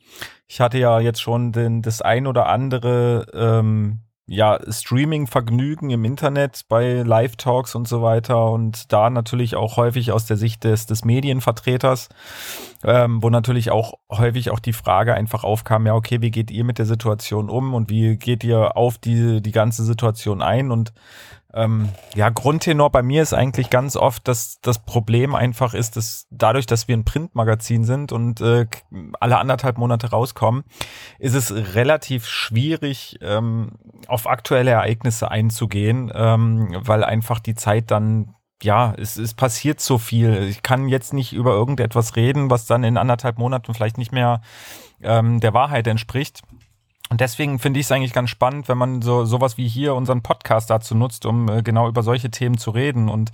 ich 0.47 0.63
hatte 0.63 0.79
ja 0.79 0.99
jetzt 0.99 1.21
schon 1.21 1.53
den, 1.53 1.83
das 1.83 2.01
ein 2.01 2.27
oder 2.27 2.47
andere 2.47 3.27
ähm, 3.35 4.01
ja, 4.27 4.61
Streaming-Vergnügen 4.69 5.91
im 5.91 6.05
Internet 6.05 6.63
bei 6.69 7.03
Live-Talks 7.03 7.75
und 7.75 7.89
so 7.89 8.01
weiter 8.01 8.51
und 8.53 8.93
da 8.93 9.11
natürlich 9.11 9.57
auch 9.57 9.77
häufig 9.77 10.13
aus 10.13 10.25
der 10.25 10.37
Sicht 10.37 10.63
des, 10.63 10.87
des 10.87 11.05
Medienvertreters, 11.05 12.09
ähm, 12.85 13.23
wo 13.23 13.31
natürlich 13.31 13.71
auch 13.71 13.95
häufig 14.11 14.51
auch 14.51 14.61
die 14.61 14.73
Frage 14.73 15.15
einfach 15.15 15.43
aufkam, 15.43 15.87
ja, 15.87 15.95
okay, 15.95 16.21
wie 16.21 16.31
geht 16.31 16.51
ihr 16.51 16.65
mit 16.65 16.79
der 16.79 16.87
Situation 16.87 17.51
um 17.51 17.75
und 17.75 17.91
wie 17.91 18.17
geht 18.17 18.45
ihr 18.45 18.77
auf 18.77 18.99
die, 18.99 19.43
die 19.43 19.53
ganze 19.53 19.85
Situation 19.85 20.43
ein? 20.43 20.71
Und 20.71 20.93
ähm, 21.53 21.89
ja, 22.15 22.29
Grundtenor 22.29 22.91
bei 22.91 23.03
mir 23.03 23.23
ist 23.23 23.33
eigentlich 23.33 23.71
ganz 23.71 23.97
oft, 23.97 24.29
dass 24.29 24.61
das 24.61 24.79
Problem 24.79 25.35
einfach 25.35 25.75
ist, 25.75 25.97
dass 25.97 26.27
dadurch, 26.31 26.67
dass 26.67 26.87
wir 26.87 26.97
ein 26.97 27.05
Printmagazin 27.05 27.85
sind 27.85 28.13
und 28.13 28.41
äh, 28.41 28.67
alle 29.19 29.39
anderthalb 29.39 29.79
Monate 29.79 30.11
rauskommen, 30.11 30.65
ist 31.19 31.35
es 31.35 31.53
relativ 31.75 32.27
schwierig, 32.27 33.19
ähm, 33.21 33.73
auf 34.07 34.29
aktuelle 34.29 34.73
Ereignisse 34.73 35.31
einzugehen, 35.31 36.13
ähm, 36.15 36.77
weil 36.81 37.03
einfach 37.05 37.41
die 37.41 37.55
Zeit 37.55 37.91
dann 37.91 38.35
ja, 38.63 38.93
es, 38.99 39.17
es 39.17 39.35
passiert 39.35 39.81
so 39.81 39.97
viel. 39.97 40.43
Ich 40.43 40.63
kann 40.63 40.89
jetzt 40.89 41.15
nicht 41.15 41.33
über 41.33 41.53
irgendetwas 41.53 42.17
reden, 42.17 42.51
was 42.51 42.67
dann 42.67 42.85
in 42.85 42.99
anderthalb 42.99 43.39
Monaten 43.39 43.73
vielleicht 43.73 43.97
nicht 43.97 44.13
mehr 44.13 44.43
ähm, 45.03 45.41
der 45.41 45.55
Wahrheit 45.55 45.87
entspricht. 45.87 46.43
Und 47.11 47.21
deswegen 47.21 47.59
finde 47.59 47.81
ich 47.81 47.87
es 47.87 47.93
eigentlich 47.93 48.13
ganz 48.13 48.31
spannend, 48.31 48.69
wenn 48.69 48.79
man 48.79 49.03
so 49.03 49.25
sowas 49.25 49.59
wie 49.59 49.69
hier 49.69 49.95
unseren 49.95 50.23
Podcast 50.23 50.71
dazu 50.71 50.95
nutzt, 50.95 51.27
um 51.27 51.49
äh, 51.49 51.63
genau 51.63 51.89
über 51.89 52.03
solche 52.05 52.31
Themen 52.31 52.57
zu 52.57 52.71
reden. 52.71 53.09
Und 53.09 53.33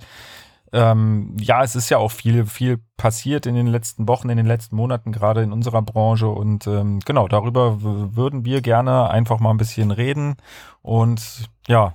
ähm, 0.73 1.35
ja, 1.39 1.63
es 1.63 1.75
ist 1.75 1.89
ja 1.89 1.99
auch 1.99 2.11
viel, 2.11 2.45
viel 2.47 2.79
passiert 2.97 3.45
in 3.45 3.53
den 3.53 3.67
letzten 3.67 4.07
Wochen, 4.07 4.29
in 4.29 4.37
den 4.37 4.47
letzten 4.47 4.75
Monaten, 4.75 5.11
gerade 5.11 5.43
in 5.43 5.53
unserer 5.53 5.83
Branche. 5.83 6.27
Und 6.27 6.65
ähm, 6.65 6.99
genau, 7.05 7.27
darüber 7.27 7.77
würden 7.81 8.45
wir 8.45 8.61
gerne 8.61 9.11
einfach 9.11 9.39
mal 9.39 9.51
ein 9.51 9.57
bisschen 9.57 9.91
reden. 9.91 10.37
Und 10.81 11.47
ja, 11.67 11.93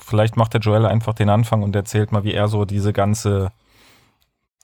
vielleicht 0.00 0.36
macht 0.36 0.54
der 0.54 0.60
Joel 0.60 0.86
einfach 0.86 1.14
den 1.14 1.30
Anfang 1.30 1.62
und 1.62 1.76
erzählt 1.76 2.10
mal, 2.10 2.24
wie 2.24 2.34
er 2.34 2.48
so 2.48 2.64
diese 2.64 2.92
ganze 2.92 3.52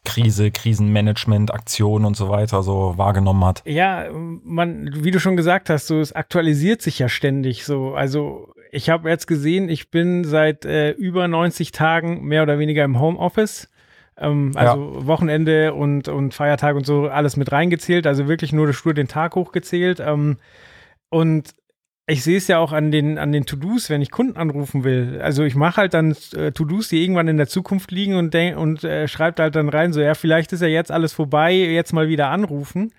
Krise, 0.09 0.51
Krisenmanagement, 0.51 1.53
Aktion 1.53 2.05
und 2.05 2.17
so 2.17 2.31
weiter 2.31 2.63
so 2.63 2.95
wahrgenommen 2.97 3.45
hat. 3.45 3.63
Ja, 3.67 4.07
man, 4.13 4.91
wie 5.05 5.11
du 5.11 5.21
schon 5.21 5.37
gesagt 5.37 5.69
hast, 5.69 5.87
so 5.87 6.01
es 6.01 6.13
aktualisiert 6.13 6.81
sich 6.81 6.99
ja 6.99 7.09
ständig 7.09 7.65
so. 7.65 7.95
Also 7.95 8.55
ich 8.73 8.89
habe 8.89 9.11
jetzt 9.11 9.27
gesehen, 9.27 9.69
ich 9.69 9.91
bin 9.91 10.25
seit 10.25 10.65
äh, 10.65 10.93
über 10.93 11.29
90 11.29 11.73
Tagen 11.73 12.25
mehr 12.25 12.43
oder 12.43 12.59
weniger 12.59 12.85
im 12.85 12.99
Homeoffice. 12.99 13.69
Ähm, 14.17 14.53
also 14.55 14.95
ja. 14.95 15.07
Wochenende 15.07 15.75
und, 15.75 16.09
und 16.09 16.33
Feiertag 16.33 16.77
und 16.77 16.87
so 16.87 17.09
alles 17.09 17.37
mit 17.37 17.53
reingezählt. 17.53 18.07
Also 18.07 18.29
wirklich 18.29 18.53
nur 18.53 18.73
stur 18.73 18.95
den 18.95 19.09
Tag 19.09 19.35
hochgezählt. 19.35 20.01
Ähm, 20.01 20.39
und 21.11 21.55
ich 22.09 22.25
sehe 22.25 22.39
es 22.39 22.49
ja 22.49 22.59
auch 22.59 22.73
an 22.73 22.91
den, 22.91 23.19
an 23.19 23.33
den 23.33 23.45
To-Dos, 23.45 23.91
wenn 23.91 24.01
ich 24.01 24.11
Kunden 24.11 24.39
anrufen 24.39 24.83
will. 24.83 25.21
Also 25.23 25.45
ich 25.45 25.55
mache 25.55 25.77
halt 25.77 25.93
dann 25.93 26.17
äh, 26.35 26.53
To-Dos, 26.53 26.89
die 26.89 27.03
irgendwann 27.03 27.29
in 27.29 27.37
der 27.37 27.49
Zukunft 27.49 27.91
liegen 27.91 28.15
und, 28.15 28.35
und 28.35 28.83
äh, 28.83 29.07
schreibt 29.09 29.39
halt 29.41 29.55
dann 29.55 29.69
rein, 29.69 29.93
so 29.93 30.01
ja, 30.01 30.15
vielleicht 30.15 30.53
ist 30.55 30.63
ja 30.63 30.69
jetzt 30.69 30.91
alles 30.91 31.13
vorbei, 31.13 31.53
jetzt 31.53 31.93
mal 31.93 32.09
wieder 32.09 32.31
anrufen. 32.31 32.93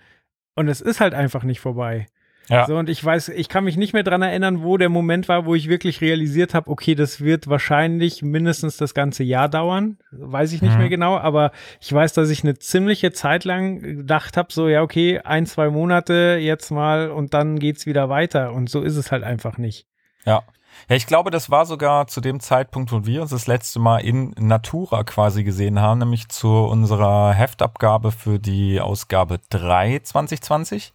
Und 0.55 0.67
es 0.67 0.79
ist 0.79 1.01
halt 1.01 1.15
einfach 1.15 1.43
nicht 1.43 1.59
vorbei. 1.59 2.05
Ja. 2.49 2.65
So, 2.65 2.77
und 2.77 2.89
ich 2.89 3.03
weiß, 3.03 3.29
ich 3.29 3.47
kann 3.47 3.63
mich 3.63 3.77
nicht 3.77 3.93
mehr 3.93 4.03
dran 4.03 4.21
erinnern, 4.21 4.63
wo 4.63 4.77
der 4.77 4.89
Moment 4.89 5.27
war, 5.29 5.45
wo 5.45 5.53
ich 5.53 5.69
wirklich 5.69 6.01
realisiert 6.01 6.53
habe, 6.53 6.69
okay, 6.69 6.95
das 6.95 7.21
wird 7.21 7.47
wahrscheinlich 7.47 8.23
mindestens 8.23 8.77
das 8.77 8.93
ganze 8.93 9.23
Jahr 9.23 9.47
dauern. 9.49 9.97
Weiß 10.11 10.51
ich 10.51 10.61
nicht 10.61 10.73
mhm. 10.73 10.79
mehr 10.79 10.89
genau, 10.89 11.17
aber 11.17 11.51
ich 11.79 11.93
weiß, 11.93 12.13
dass 12.13 12.29
ich 12.29 12.43
eine 12.43 12.57
ziemliche 12.57 13.11
Zeit 13.11 13.45
lang 13.45 13.81
gedacht 13.81 14.35
habe, 14.35 14.51
so, 14.51 14.67
ja, 14.67 14.81
okay, 14.81 15.19
ein, 15.19 15.45
zwei 15.45 15.69
Monate 15.69 16.39
jetzt 16.41 16.71
mal 16.71 17.11
und 17.11 17.35
dann 17.35 17.59
geht's 17.59 17.85
wieder 17.85 18.09
weiter. 18.09 18.51
Und 18.53 18.69
so 18.69 18.81
ist 18.81 18.95
es 18.95 19.11
halt 19.11 19.23
einfach 19.23 19.57
nicht. 19.57 19.85
Ja. 20.25 20.43
Ja, 20.87 20.95
ich 20.95 21.07
glaube, 21.07 21.29
das 21.29 21.49
war 21.49 21.65
sogar 21.65 22.07
zu 22.07 22.21
dem 22.21 22.39
Zeitpunkt, 22.39 22.91
wo 22.91 23.05
wir 23.05 23.21
uns 23.21 23.31
das 23.31 23.47
letzte 23.47 23.79
Mal 23.79 23.99
in 23.99 24.33
Natura 24.39 25.03
quasi 25.03 25.43
gesehen 25.43 25.79
haben, 25.79 25.99
nämlich 25.99 26.29
zu 26.29 26.47
unserer 26.47 27.33
Heftabgabe 27.33 28.11
für 28.11 28.39
die 28.39 28.79
Ausgabe 28.79 29.39
3 29.49 29.99
2020. 29.99 30.93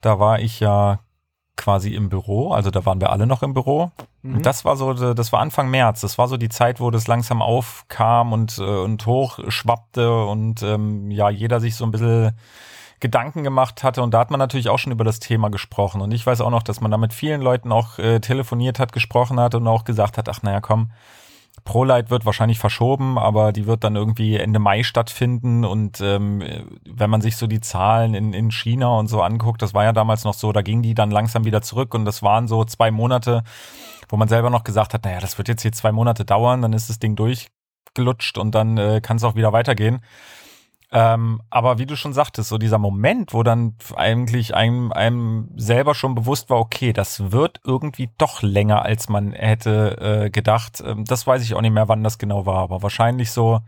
Da 0.00 0.18
war 0.18 0.38
ich 0.40 0.60
ja 0.60 1.00
quasi 1.56 1.92
im 1.92 2.08
Büro, 2.08 2.52
also 2.52 2.70
da 2.70 2.86
waren 2.86 3.00
wir 3.00 3.10
alle 3.10 3.26
noch 3.26 3.42
im 3.42 3.52
Büro. 3.52 3.90
Mhm. 4.22 4.36
Und 4.36 4.46
das 4.46 4.64
war 4.64 4.76
so, 4.76 4.94
das 4.94 5.32
war 5.32 5.40
Anfang 5.40 5.68
März. 5.68 6.00
Das 6.00 6.16
war 6.16 6.28
so 6.28 6.36
die 6.36 6.48
Zeit, 6.48 6.80
wo 6.80 6.90
das 6.90 7.08
langsam 7.08 7.42
aufkam 7.42 8.32
und, 8.32 8.58
äh, 8.58 8.62
und 8.62 9.04
hochschwappte 9.04 10.24
und 10.24 10.62
ähm, 10.62 11.10
ja, 11.10 11.28
jeder 11.30 11.60
sich 11.60 11.76
so 11.76 11.84
ein 11.84 11.90
bisschen 11.90 12.32
Gedanken 13.00 13.42
gemacht 13.42 13.84
hatte. 13.84 14.02
Und 14.02 14.14
da 14.14 14.20
hat 14.20 14.30
man 14.30 14.38
natürlich 14.38 14.68
auch 14.68 14.78
schon 14.78 14.92
über 14.92 15.04
das 15.04 15.20
Thema 15.20 15.50
gesprochen. 15.50 16.00
Und 16.00 16.12
ich 16.12 16.26
weiß 16.26 16.40
auch 16.40 16.50
noch, 16.50 16.62
dass 16.62 16.80
man 16.80 16.90
da 16.90 16.96
mit 16.96 17.12
vielen 17.12 17.40
Leuten 17.40 17.72
auch 17.72 17.98
äh, 17.98 18.20
telefoniert 18.20 18.78
hat, 18.78 18.92
gesprochen 18.92 19.38
hat 19.40 19.54
und 19.54 19.66
auch 19.66 19.84
gesagt 19.84 20.18
hat, 20.18 20.28
ach 20.28 20.42
naja, 20.42 20.60
komm, 20.60 20.90
ProLight 21.68 22.08
wird 22.08 22.24
wahrscheinlich 22.24 22.58
verschoben, 22.58 23.18
aber 23.18 23.52
die 23.52 23.66
wird 23.66 23.84
dann 23.84 23.94
irgendwie 23.94 24.36
Ende 24.36 24.58
Mai 24.58 24.82
stattfinden. 24.82 25.66
Und 25.66 26.00
ähm, 26.00 26.42
wenn 26.86 27.10
man 27.10 27.20
sich 27.20 27.36
so 27.36 27.46
die 27.46 27.60
Zahlen 27.60 28.14
in, 28.14 28.32
in 28.32 28.50
China 28.50 28.98
und 28.98 29.08
so 29.08 29.20
anguckt, 29.20 29.60
das 29.60 29.74
war 29.74 29.84
ja 29.84 29.92
damals 29.92 30.24
noch 30.24 30.32
so, 30.32 30.50
da 30.50 30.62
ging 30.62 30.80
die 30.80 30.94
dann 30.94 31.10
langsam 31.10 31.44
wieder 31.44 31.60
zurück 31.60 31.92
und 31.92 32.06
das 32.06 32.22
waren 32.22 32.48
so 32.48 32.64
zwei 32.64 32.90
Monate, 32.90 33.42
wo 34.08 34.16
man 34.16 34.28
selber 34.28 34.48
noch 34.48 34.64
gesagt 34.64 34.94
hat, 34.94 35.04
naja, 35.04 35.20
das 35.20 35.36
wird 35.36 35.48
jetzt 35.48 35.60
hier 35.60 35.72
zwei 35.72 35.92
Monate 35.92 36.24
dauern, 36.24 36.62
dann 36.62 36.72
ist 36.72 36.88
das 36.88 37.00
Ding 37.00 37.16
durchgelutscht 37.16 38.38
und 38.38 38.54
dann 38.54 38.78
äh, 38.78 39.02
kann 39.02 39.18
es 39.18 39.24
auch 39.24 39.34
wieder 39.34 39.52
weitergehen. 39.52 40.00
Ähm, 40.90 41.42
aber 41.50 41.78
wie 41.78 41.84
du 41.84 41.96
schon 41.96 42.14
sagtest, 42.14 42.48
so 42.48 42.56
dieser 42.56 42.78
Moment, 42.78 43.34
wo 43.34 43.42
dann 43.42 43.76
eigentlich 43.94 44.54
einem, 44.54 44.90
einem 44.92 45.50
selber 45.56 45.94
schon 45.94 46.14
bewusst 46.14 46.48
war, 46.48 46.58
okay, 46.58 46.94
das 46.94 47.30
wird 47.30 47.60
irgendwie 47.64 48.10
doch 48.16 48.40
länger, 48.42 48.82
als 48.82 49.10
man 49.10 49.32
hätte 49.32 50.24
äh, 50.26 50.30
gedacht. 50.30 50.82
Ähm, 50.84 51.04
das 51.04 51.26
weiß 51.26 51.42
ich 51.42 51.54
auch 51.54 51.60
nicht 51.60 51.74
mehr, 51.74 51.88
wann 51.88 52.04
das 52.04 52.18
genau 52.18 52.46
war, 52.46 52.58
aber 52.58 52.82
wahrscheinlich 52.82 53.32
so, 53.32 53.60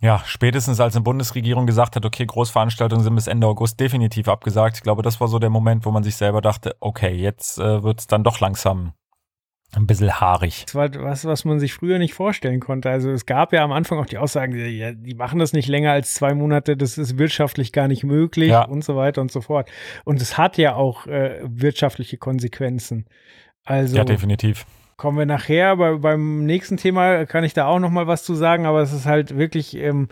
ja, 0.00 0.22
spätestens 0.26 0.78
als 0.80 0.94
eine 0.94 1.02
Bundesregierung 1.02 1.66
gesagt 1.66 1.96
hat, 1.96 2.06
okay, 2.06 2.24
Großveranstaltungen 2.24 3.02
sind 3.02 3.14
bis 3.16 3.26
Ende 3.26 3.48
August 3.48 3.80
definitiv 3.80 4.28
abgesagt. 4.28 4.76
Ich 4.76 4.82
glaube, 4.82 5.02
das 5.02 5.20
war 5.20 5.26
so 5.28 5.40
der 5.40 5.50
Moment, 5.50 5.84
wo 5.84 5.90
man 5.90 6.04
sich 6.04 6.16
selber 6.16 6.40
dachte, 6.40 6.76
okay, 6.80 7.14
jetzt 7.14 7.58
äh, 7.58 7.82
wird 7.82 8.00
es 8.00 8.06
dann 8.06 8.22
doch 8.22 8.38
langsam 8.40 8.92
ein 9.76 9.86
bisschen 9.86 10.20
haarig. 10.20 10.64
Das 10.66 10.74
war 10.74 10.90
was, 10.96 11.24
was 11.24 11.44
man 11.44 11.60
sich 11.60 11.74
früher 11.74 11.98
nicht 11.98 12.14
vorstellen 12.14 12.60
konnte. 12.60 12.90
Also 12.90 13.10
es 13.10 13.24
gab 13.26 13.52
ja 13.52 13.62
am 13.62 13.72
Anfang 13.72 13.98
auch 13.98 14.06
die 14.06 14.18
Aussagen, 14.18 14.52
die, 14.52 14.96
die 14.96 15.14
machen 15.14 15.38
das 15.38 15.52
nicht 15.52 15.68
länger 15.68 15.92
als 15.92 16.14
zwei 16.14 16.34
Monate, 16.34 16.76
das 16.76 16.98
ist 16.98 17.18
wirtschaftlich 17.18 17.72
gar 17.72 17.86
nicht 17.86 18.02
möglich 18.02 18.50
ja. 18.50 18.64
und 18.64 18.82
so 18.84 18.96
weiter 18.96 19.20
und 19.20 19.30
so 19.30 19.40
fort. 19.40 19.70
Und 20.04 20.20
es 20.20 20.36
hat 20.36 20.58
ja 20.58 20.74
auch 20.74 21.06
äh, 21.06 21.40
wirtschaftliche 21.42 22.16
Konsequenzen. 22.16 23.06
Also 23.64 23.96
ja, 23.96 24.04
definitiv. 24.04 24.66
Kommen 24.96 25.18
wir 25.18 25.26
nachher, 25.26 25.76
bei, 25.76 25.94
beim 25.96 26.44
nächsten 26.44 26.76
Thema 26.76 27.24
kann 27.24 27.44
ich 27.44 27.54
da 27.54 27.66
auch 27.66 27.78
noch 27.78 27.90
mal 27.90 28.06
was 28.06 28.24
zu 28.24 28.34
sagen, 28.34 28.66
aber 28.66 28.82
es 28.82 28.92
ist 28.92 29.06
halt 29.06 29.38
wirklich 29.38 29.76
ähm, 29.76 30.08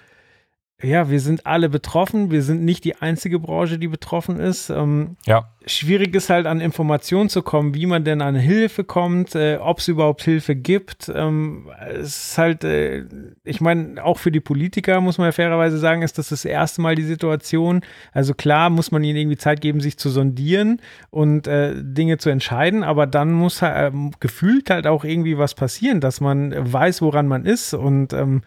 ja, 0.80 1.10
wir 1.10 1.18
sind 1.18 1.44
alle 1.44 1.68
betroffen. 1.68 2.30
Wir 2.30 2.42
sind 2.44 2.64
nicht 2.64 2.84
die 2.84 2.94
einzige 2.94 3.40
Branche, 3.40 3.80
die 3.80 3.88
betroffen 3.88 4.38
ist. 4.38 4.70
Ähm, 4.70 5.16
ja. 5.26 5.50
Schwierig 5.66 6.14
ist 6.14 6.30
halt 6.30 6.46
an 6.46 6.60
Informationen 6.60 7.28
zu 7.28 7.42
kommen, 7.42 7.74
wie 7.74 7.86
man 7.86 8.04
denn 8.04 8.22
an 8.22 8.36
Hilfe 8.36 8.84
kommt, 8.84 9.34
äh, 9.34 9.58
ob 9.60 9.80
es 9.80 9.88
überhaupt 9.88 10.22
Hilfe 10.22 10.54
gibt. 10.54 11.10
Ähm, 11.12 11.68
es 11.90 12.28
ist 12.30 12.38
halt, 12.38 12.62
äh, 12.62 13.06
ich 13.42 13.60
meine, 13.60 14.04
auch 14.04 14.18
für 14.18 14.30
die 14.30 14.38
Politiker 14.38 15.00
muss 15.00 15.18
man 15.18 15.26
ja 15.26 15.32
fairerweise 15.32 15.78
sagen, 15.78 16.02
ist 16.02 16.16
das 16.16 16.28
das 16.28 16.44
erste 16.44 16.80
Mal 16.80 16.94
die 16.94 17.02
Situation. 17.02 17.80
Also 18.12 18.34
klar 18.34 18.70
muss 18.70 18.92
man 18.92 19.02
ihnen 19.02 19.18
irgendwie 19.18 19.36
Zeit 19.36 19.60
geben, 19.60 19.80
sich 19.80 19.98
zu 19.98 20.10
sondieren 20.10 20.80
und 21.10 21.48
äh, 21.48 21.74
Dinge 21.76 22.18
zu 22.18 22.30
entscheiden, 22.30 22.84
aber 22.84 23.08
dann 23.08 23.32
muss 23.32 23.62
halt, 23.62 23.92
gefühlt 24.20 24.70
halt 24.70 24.86
auch 24.86 25.02
irgendwie 25.02 25.38
was 25.38 25.56
passieren, 25.56 26.00
dass 26.00 26.20
man 26.20 26.54
weiß, 26.72 27.02
woran 27.02 27.26
man 27.26 27.46
ist 27.46 27.74
und 27.74 28.12
ähm, 28.12 28.42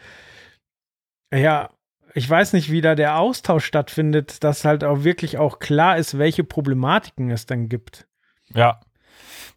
ja, 1.33 1.69
ich 2.13 2.29
weiß 2.29 2.53
nicht, 2.53 2.71
wie 2.71 2.81
da 2.81 2.95
der 2.95 3.17
Austausch 3.17 3.65
stattfindet, 3.65 4.43
dass 4.43 4.65
halt 4.65 4.83
auch 4.83 5.03
wirklich 5.03 5.37
auch 5.37 5.59
klar 5.59 5.97
ist, 5.97 6.17
welche 6.17 6.43
Problematiken 6.43 7.29
es 7.29 7.45
dann 7.45 7.69
gibt. 7.69 8.07
Ja. 8.53 8.79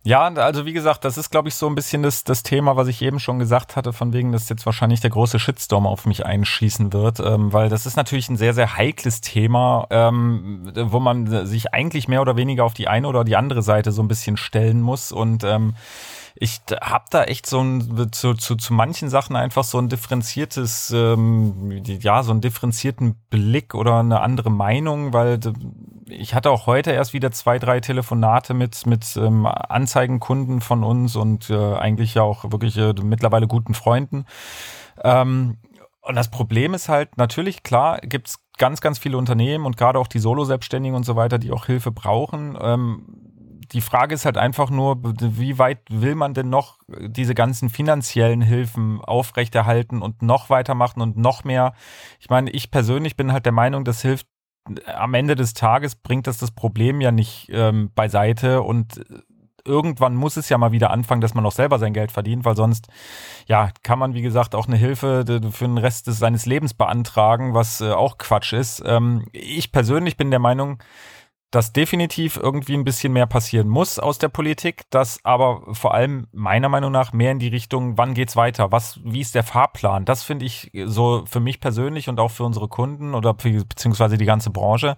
Ja, 0.07 0.27
also 0.27 0.67
wie 0.67 0.75
gesagt, 0.75 1.07
das 1.07 1.17
ist, 1.17 1.31
glaube 1.31 1.49
ich, 1.49 1.55
so 1.55 1.67
ein 1.67 1.75
bisschen 1.75 2.03
das, 2.03 2.25
das 2.25 2.43
Thema, 2.43 2.77
was 2.77 2.89
ich 2.89 3.01
eben 3.01 3.19
schon 3.19 3.39
gesagt 3.39 3.75
hatte, 3.75 3.95
von 3.95 4.13
wegen, 4.13 4.33
dass 4.33 4.51
jetzt 4.51 4.67
wahrscheinlich 4.67 5.01
der 5.01 5.09
große 5.09 5.39
Shitstorm 5.39 5.87
auf 5.87 6.05
mich 6.05 6.27
einschießen 6.27 6.93
wird, 6.93 7.21
ähm, 7.21 7.55
weil 7.55 7.71
das 7.71 7.87
ist 7.87 7.97
natürlich 7.97 8.29
ein 8.29 8.37
sehr, 8.37 8.53
sehr 8.53 8.77
heikles 8.77 9.23
Thema, 9.23 9.87
ähm, 9.89 10.71
wo 10.75 11.01
man 11.01 11.47
sich 11.47 11.73
eigentlich 11.73 12.07
mehr 12.07 12.21
oder 12.21 12.37
weniger 12.37 12.65
auf 12.65 12.75
die 12.75 12.87
eine 12.87 13.09
oder 13.09 13.25
die 13.25 13.37
andere 13.37 13.63
Seite 13.63 13.93
so 13.93 14.03
ein 14.03 14.09
bisschen 14.09 14.37
stellen 14.37 14.83
muss 14.83 15.11
und 15.11 15.43
ähm, 15.43 15.75
ich 16.45 16.61
habe 16.83 17.07
da 17.09 17.25
echt 17.25 17.47
so 17.47 17.61
ein, 17.61 18.13
zu, 18.13 18.35
zu, 18.35 18.55
zu 18.57 18.75
manchen 18.75 19.09
Sachen 19.09 19.35
einfach 19.35 19.65
so 19.65 19.79
ein 19.79 19.89
differenziertes, 19.89 20.91
ähm, 20.95 21.83
ja, 21.85 22.23
so 22.23 22.33
einen 22.33 22.43
differenzierten 22.43 23.15
Blick 23.31 23.75
oder 23.75 23.99
eine 23.99 24.21
andere 24.21 24.51
Meinung, 24.51 25.15
weil 25.15 25.41
ich 26.07 26.35
hatte 26.35 26.51
auch 26.51 26.67
heute 26.67 26.91
erst 26.91 27.15
wieder 27.15 27.33
zwei, 27.33 27.59
drei 27.59 27.81
Telefonate 27.81 28.53
mit, 28.53 28.87
mit 28.87 29.17
ähm, 29.17 29.47
Anzeigenkunden 29.47 30.61
von 30.61 30.85
uns 30.85 31.17
und 31.17 31.49
äh, 31.49 31.77
eigentlich 31.77 32.13
ja 32.15 32.23
auch 32.23 32.53
wirklich 32.53 32.77
äh, 32.77 32.93
mittlerweile 33.03 33.47
guten 33.47 33.73
Freunden. 33.73 34.27
Ähm, 35.03 35.57
und 36.03 36.17
das 36.17 36.31
Problem 36.31 36.75
ist 36.75 36.91
halt, 36.91 37.17
natürlich, 37.17 37.63
klar, 37.63 38.01
gibt's 38.03 38.39
ganz, 38.59 38.83
ganz 38.83 38.99
viele 38.99 39.17
Unternehmen 39.17 39.65
und 39.65 39.79
gerade 39.79 39.99
auch 39.99 40.07
die 40.07 40.19
Solo-Selbstständigen 40.19 40.95
und 40.95 41.05
so 41.05 41.17
weiter, 41.17 41.39
die 41.39 41.53
auch 41.53 41.65
Hilfe 41.65 41.91
brauchen. 41.91 42.59
Ähm, 42.61 43.14
die 43.73 43.81
Frage 43.81 44.15
ist 44.15 44.25
halt 44.25 44.39
einfach 44.39 44.71
nur, 44.71 44.99
wie 45.03 45.59
weit 45.59 45.79
will 45.91 46.15
man 46.15 46.35
denn 46.35 46.51
noch 46.51 46.79
diese 46.89 47.35
ganzen 47.35 47.71
finanziellen 47.71 48.41
Hilfen 48.41 49.01
aufrechterhalten 49.01 50.03
und 50.03 50.23
noch 50.23 50.51
weitermachen 50.51 51.01
und 51.01 51.17
noch 51.17 51.45
mehr? 51.45 51.75
Ich 52.21 52.31
meine, 52.31 52.51
ich 52.51 52.71
persönlich 52.71 53.17
bin 53.17 53.33
halt 53.33 53.47
der 53.47 53.53
Meinung, 53.53 53.85
das 53.85 54.03
hilft 54.03 54.27
am 54.87 55.13
Ende 55.13 55.35
des 55.35 55.53
Tages 55.53 55.95
bringt 55.95 56.27
das 56.27 56.39
das 56.39 56.51
Problem 56.51 57.03
ja 57.03 57.13
nicht 57.13 57.51
ähm, 57.53 57.91
beiseite 57.95 58.63
und 58.63 59.05
irgendwann 59.65 60.15
muss 60.15 60.37
es 60.37 60.49
ja 60.49 60.59
mal 60.59 60.73
wieder 60.73 60.91
anfangen, 60.91 61.21
dass 61.21 61.35
man 61.35 61.45
auch 61.47 61.53
selber 61.53 61.79
sein 61.79 61.95
Geld 61.95 62.13
verdient, 62.13 62.45
weil 62.45 62.57
sonst, 62.57 62.89
ja, 63.47 63.71
kann 63.83 63.99
man, 63.99 64.15
wie 64.15 64.23
gesagt, 64.23 64.55
auch 64.55 64.67
eine 64.67 64.77
Hilfe 64.77 65.25
für 65.51 65.65
den 65.65 65.79
Rest 65.79 66.07
des, 66.07 66.19
seines 66.19 66.47
Lebens 66.47 66.75
beantragen, 66.75 67.55
was 67.55 67.81
äh, 67.81 67.91
auch 67.91 68.19
Quatsch 68.19 68.53
ist. 68.53 68.83
Ähm, 68.85 69.27
ich 69.33 69.73
persönlich 69.73 70.17
bin 70.17 70.31
der 70.31 70.41
Meinung, 70.41 70.83
dass 71.55 71.73
definitiv 71.73 72.37
irgendwie 72.37 72.75
ein 72.75 72.83
bisschen 72.83 73.13
mehr 73.13 73.27
passieren 73.27 73.69
muss 73.69 74.01
aus 74.01 74.19
der 74.19 74.29
Politik, 74.29 74.83
dass 74.91 75.21
aber 75.23 75.63
vor 75.73 75.95
allem 75.95 76.27
meiner 76.33 76.69
Meinung 76.69 76.91
nach 76.91 77.13
mehr 77.13 77.31
in 77.31 77.39
die 77.39 77.49
Richtung, 77.49 77.97
wann 77.97 78.15
geht's 78.15 78.35
weiter, 78.35 78.73
was, 78.73 78.99
wie 79.05 79.21
ist 79.21 79.37
der 79.37 79.45
Fahrplan? 79.45 80.05
Das 80.05 80.25
finde 80.25 80.47
ich 80.47 80.73
so 80.87 81.23
für 81.27 81.39
mich 81.39 81.61
persönlich 81.61 82.09
und 82.09 82.19
auch 82.19 82.33
für 82.33 82.43
unsere 82.43 82.67
Kunden 82.67 83.15
oder 83.15 83.35
beziehungsweise 83.35 84.19
die 84.19 84.25
ganze 84.25 84.51
Branche 84.51 84.97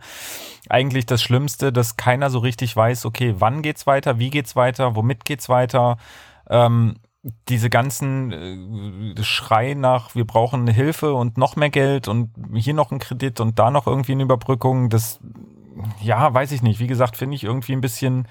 eigentlich 0.71 1.05
das 1.05 1.23
Schlimmste, 1.23 1.73
dass 1.75 1.97
keiner 1.99 2.31
so 2.31 2.39
richtig 2.39 2.75
weiß, 2.75 3.05
okay, 3.05 3.35
wann 3.39 3.61
geht's 3.61 3.87
weiter, 3.87 4.19
wie 4.19 4.31
geht's 4.31 4.57
weiter, 4.57 4.97
womit 4.97 5.27
geht's 5.27 5.51
weiter. 5.51 5.99
Ähm, 6.49 6.95
diese 7.49 7.69
ganzen 7.69 9.15
äh, 9.17 9.23
Schrei 9.23 9.75
nach, 9.75 10.15
wir 10.15 10.25
brauchen 10.25 10.67
Hilfe 10.69 11.13
und 11.13 11.37
noch 11.37 11.57
mehr 11.57 11.71
Geld 11.71 12.09
und 12.09 12.31
hier 12.55 12.75
noch 12.75 12.93
ein 12.93 12.99
Kredit 12.99 13.41
und 13.41 13.59
da 13.59 13.71
noch 13.71 13.87
irgendwie 13.87 14.13
eine 14.13 14.23
Überbrückung, 14.23 14.89
das 14.89 15.21
ja, 16.01 16.33
weiß 16.33 16.53
ich 16.53 16.63
nicht. 16.63 16.81
Wie 16.81 16.87
gesagt, 16.87 17.17
finde 17.17 17.37
ich 17.37 17.45
irgendwie 17.45 17.73
ein 17.73 17.81
bisschen 17.81 18.29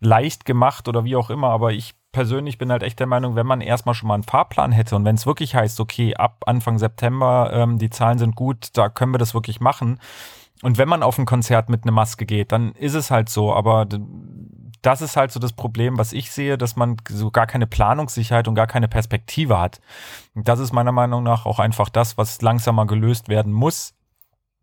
leicht 0.00 0.44
gemacht 0.44 0.88
oder 0.88 1.04
wie 1.04 1.16
auch 1.16 1.30
immer, 1.30 1.48
aber 1.48 1.72
ich 1.72 1.94
persönlich 2.12 2.58
bin 2.58 2.70
halt 2.70 2.82
echt 2.82 2.98
der 2.98 3.06
Meinung, 3.06 3.34
wenn 3.34 3.46
man 3.46 3.60
erstmal 3.60 3.94
schon 3.94 4.08
mal 4.08 4.14
einen 4.14 4.22
Fahrplan 4.22 4.72
hätte 4.72 4.96
und 4.96 5.04
wenn 5.04 5.16
es 5.16 5.26
wirklich 5.26 5.54
heißt, 5.54 5.80
okay, 5.80 6.14
ab 6.14 6.44
Anfang 6.46 6.78
September, 6.78 7.50
ähm, 7.52 7.78
die 7.78 7.90
Zahlen 7.90 8.18
sind 8.18 8.36
gut, 8.36 8.70
da 8.74 8.88
können 8.88 9.12
wir 9.12 9.18
das 9.18 9.34
wirklich 9.34 9.60
machen. 9.60 9.98
Und 10.62 10.78
wenn 10.78 10.88
man 10.88 11.02
auf 11.02 11.18
ein 11.18 11.26
Konzert 11.26 11.68
mit 11.68 11.84
einer 11.84 11.92
Maske 11.92 12.24
geht, 12.24 12.52
dann 12.52 12.72
ist 12.72 12.94
es 12.94 13.10
halt 13.10 13.28
so, 13.28 13.54
aber 13.54 13.86
das 14.80 15.02
ist 15.02 15.16
halt 15.16 15.32
so 15.32 15.40
das 15.40 15.52
Problem, 15.52 15.98
was 15.98 16.12
ich 16.12 16.30
sehe, 16.30 16.56
dass 16.56 16.76
man 16.76 16.96
so 17.08 17.30
gar 17.30 17.46
keine 17.46 17.66
Planungssicherheit 17.66 18.48
und 18.48 18.54
gar 18.54 18.66
keine 18.66 18.88
Perspektive 18.88 19.58
hat. 19.58 19.80
Und 20.34 20.48
das 20.48 20.60
ist 20.60 20.72
meiner 20.72 20.92
Meinung 20.92 21.22
nach 21.22 21.44
auch 21.44 21.58
einfach 21.58 21.88
das, 21.88 22.16
was 22.16 22.40
langsamer 22.40 22.86
gelöst 22.86 23.28
werden 23.28 23.52
muss, 23.52 23.95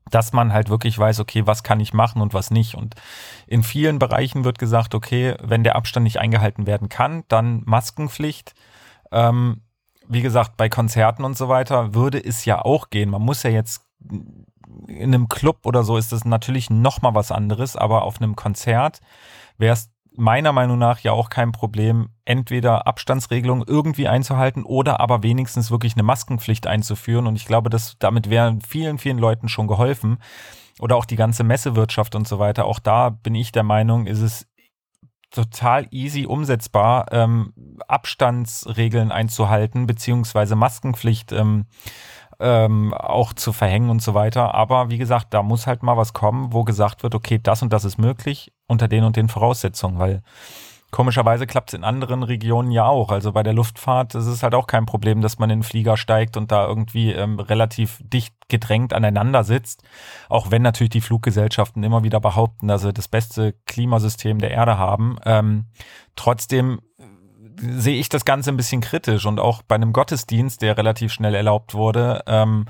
dass 0.10 0.34
man 0.34 0.54
halt 0.54 0.70
wirklich 0.70 0.98
weiß, 0.98 1.20
okay, 1.20 1.48
was 1.48 1.64
kann 1.64 1.80
ich 1.80 1.94
machen 1.94 2.22
und 2.22 2.34
was 2.34 2.52
nicht. 2.52 2.76
Und 2.76 2.96
in 3.48 3.64
vielen 3.64 4.00
Bereichen 4.00 4.44
wird 4.44 4.60
gesagt, 4.60 4.96
okay, 4.96 5.36
wenn 5.42 5.64
der 5.64 5.76
Abstand 5.76 6.04
nicht 6.04 6.20
eingehalten 6.20 6.68
werden 6.68 6.90
kann, 6.90 7.24
dann 7.28 7.64
Maskenpflicht. 7.66 8.54
Ähm, 9.12 9.62
wie 10.08 10.22
gesagt, 10.22 10.58
bei 10.58 10.70
Konzerten 10.70 11.24
und 11.24 11.38
so 11.38 11.48
weiter 11.48 11.94
würde 11.94 12.24
es 12.24 12.46
ja 12.46 12.62
auch 12.62 12.90
gehen. 12.90 13.10
Man 13.10 13.22
muss 13.22 13.44
ja 13.44 13.50
jetzt 13.50 13.86
in 14.88 15.14
einem 15.14 15.30
Club 15.30 15.66
oder 15.66 15.84
so 15.84 15.98
ist 15.98 16.12
das 16.12 16.26
natürlich 16.26 16.70
noch 16.70 17.02
mal 17.02 17.16
was 17.16 17.32
anderes, 17.32 17.76
aber 17.76 18.04
auf 18.04 18.22
einem 18.22 18.36
Konzert 18.36 19.00
wäre 19.58 19.74
es 19.74 19.93
meiner 20.16 20.52
Meinung 20.52 20.78
nach 20.78 21.00
ja 21.00 21.12
auch 21.12 21.30
kein 21.30 21.52
Problem, 21.52 22.10
entweder 22.26 22.88
Abstandsregelungen 22.88 23.66
irgendwie 23.68 24.08
einzuhalten 24.08 24.64
oder 24.64 25.00
aber 25.00 25.24
wenigstens 25.24 25.72
wirklich 25.72 25.94
eine 25.94 26.04
Maskenpflicht 26.04 26.68
einzuführen. 26.68 27.28
Und 27.28 27.36
ich 27.36 27.46
glaube, 27.46 27.70
dass 27.70 27.98
damit 28.00 28.30
wären 28.30 28.62
vielen, 28.62 28.98
vielen 28.98 29.18
Leuten 29.18 29.50
schon 29.50 29.68
geholfen. 29.68 30.18
Oder 30.80 30.96
auch 30.96 31.06
die 31.06 31.16
ganze 31.16 31.44
Messewirtschaft 31.44 32.16
und 32.16 32.28
so 32.28 32.40
weiter. 32.40 32.66
Auch 32.66 32.80
da 32.80 33.10
bin 33.10 33.36
ich 33.36 33.52
der 33.52 33.64
Meinung, 33.64 34.08
ist 34.08 34.22
es 34.22 34.48
total 35.30 35.88
easy 35.92 36.26
umsetzbar, 36.26 37.08
ähm, 37.12 37.54
Abstandsregeln 37.88 39.12
einzuhalten, 39.12 39.88
beziehungsweise 39.88 40.56
Maskenpflicht 40.56 41.32
ähm, 41.32 41.66
ähm, 42.40 42.94
auch 42.94 43.34
zu 43.34 43.52
verhängen 43.52 43.90
und 43.90 44.02
so 44.02 44.14
weiter. 44.14 44.54
Aber 44.54 44.90
wie 44.90 44.98
gesagt, 44.98 45.34
da 45.34 45.44
muss 45.44 45.68
halt 45.68 45.84
mal 45.84 45.98
was 45.98 46.14
kommen, 46.14 46.54
wo 46.54 46.64
gesagt 46.64 47.04
wird, 47.04 47.16
okay, 47.16 47.40
das 47.42 47.62
und 47.62 47.72
das 47.74 47.86
ist 47.86 47.98
möglich 47.98 48.52
unter 48.68 48.88
den 48.88 49.04
und 49.04 49.16
den 49.16 49.30
Voraussetzungen, 49.30 50.00
weil 50.00 50.24
komischerweise 50.94 51.48
klappt 51.48 51.72
es 51.72 51.74
in 51.74 51.84
anderen 51.84 52.24
Regionen 52.24 52.72
ja 52.72 52.86
auch. 52.86 53.10
Also 53.10 53.34
bei 53.34 53.44
der 53.44 53.54
Luftfahrt 53.54 54.16
ist 54.16 54.28
es 54.28 54.44
halt 54.44 54.54
auch 54.54 54.68
kein 54.68 54.86
Problem, 54.86 55.22
dass 55.22 55.40
man 55.40 55.50
in 55.50 55.60
den 55.60 55.64
Flieger 55.64 55.98
steigt 55.98 56.38
und 56.38 56.52
da 56.52 56.68
irgendwie 56.68 57.12
ähm, 57.12 57.40
relativ 57.40 58.00
dicht 58.02 58.36
gedrängt 58.48 58.94
aneinander 58.94 59.44
sitzt. 59.44 59.82
Auch 60.30 60.52
wenn 60.52 60.62
natürlich 60.62 60.92
die 60.92 61.02
Fluggesellschaften 61.02 61.84
immer 61.84 62.04
wieder 62.04 62.20
behaupten, 62.20 62.68
dass 62.68 62.84
sie 62.84 62.94
das 62.94 63.08
beste 63.08 63.56
Klimasystem 63.66 64.40
der 64.40 64.52
Erde 64.52 64.78
haben. 64.78 65.18
Ähm, 65.26 65.66
trotzdem 66.16 66.80
sehe 67.60 68.00
ich 68.00 68.10
das 68.10 68.24
Ganze 68.24 68.52
ein 68.52 68.58
bisschen 68.58 68.82
kritisch 68.82 69.26
und 69.26 69.40
auch 69.40 69.64
bei 69.64 69.76
einem 69.76 69.94
Gottesdienst, 69.94 70.62
der 70.62 70.78
relativ 70.78 71.12
schnell 71.12 71.36
erlaubt 71.36 71.74
wurde, 71.74 72.24
ähm, 72.28 72.66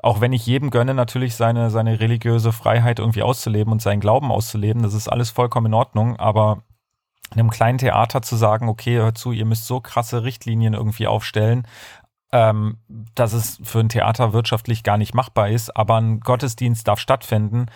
auch 0.00 0.20
wenn 0.20 0.32
ich 0.32 0.46
jedem 0.46 0.70
gönne, 0.70 0.94
natürlich 0.94 1.34
seine, 1.34 1.70
seine 1.70 2.00
religiöse 2.00 2.52
Freiheit 2.52 2.98
irgendwie 2.98 3.22
auszuleben 3.22 3.72
und 3.72 3.82
seinen 3.82 4.00
Glauben 4.00 4.30
auszuleben, 4.30 4.82
das 4.82 4.94
ist 4.94 5.08
alles 5.08 5.30
vollkommen 5.30 5.66
in 5.66 5.74
Ordnung, 5.74 6.16
aber 6.16 6.62
einem 7.30 7.50
kleinen 7.50 7.78
Theater 7.78 8.22
zu 8.22 8.36
sagen, 8.36 8.68
okay, 8.68 8.96
hört 8.96 9.18
zu, 9.18 9.32
ihr 9.32 9.44
müsst 9.44 9.66
so 9.66 9.80
krasse 9.80 10.24
Richtlinien 10.24 10.74
irgendwie 10.74 11.06
aufstellen, 11.06 11.66
ähm, 12.32 12.78
dass 13.14 13.32
es 13.32 13.60
für 13.62 13.80
ein 13.80 13.88
Theater 13.88 14.32
wirtschaftlich 14.32 14.82
gar 14.82 14.98
nicht 14.98 15.14
machbar 15.14 15.48
ist, 15.48 15.76
aber 15.76 16.00
ein 16.00 16.20
Gottesdienst 16.20 16.86
darf 16.88 17.00
stattfinden 17.00 17.66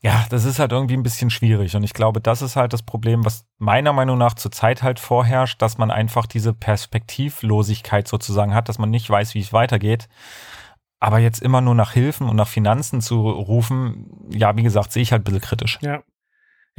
ja, 0.00 0.26
das 0.30 0.44
ist 0.44 0.60
halt 0.60 0.70
irgendwie 0.70 0.96
ein 0.96 1.02
bisschen 1.02 1.30
schwierig. 1.30 1.74
Und 1.74 1.82
ich 1.82 1.92
glaube, 1.92 2.20
das 2.20 2.40
ist 2.40 2.54
halt 2.54 2.72
das 2.72 2.82
Problem, 2.82 3.24
was 3.24 3.46
meiner 3.58 3.92
Meinung 3.92 4.16
nach 4.16 4.34
zurzeit 4.34 4.82
halt 4.82 5.00
vorherrscht, 5.00 5.60
dass 5.60 5.76
man 5.76 5.90
einfach 5.90 6.26
diese 6.26 6.54
Perspektivlosigkeit 6.54 8.06
sozusagen 8.06 8.54
hat, 8.54 8.68
dass 8.68 8.78
man 8.78 8.90
nicht 8.90 9.10
weiß, 9.10 9.34
wie 9.34 9.40
es 9.40 9.52
weitergeht. 9.52 10.08
Aber 11.00 11.18
jetzt 11.18 11.42
immer 11.42 11.60
nur 11.60 11.74
nach 11.74 11.92
Hilfen 11.92 12.28
und 12.28 12.36
nach 12.36 12.48
Finanzen 12.48 13.00
zu 13.00 13.28
rufen, 13.28 14.28
ja, 14.30 14.56
wie 14.56 14.62
gesagt, 14.62 14.92
sehe 14.92 15.02
ich 15.02 15.12
halt 15.12 15.22
ein 15.22 15.24
bisschen 15.24 15.40
kritisch. 15.40 15.78
Ja. 15.80 16.02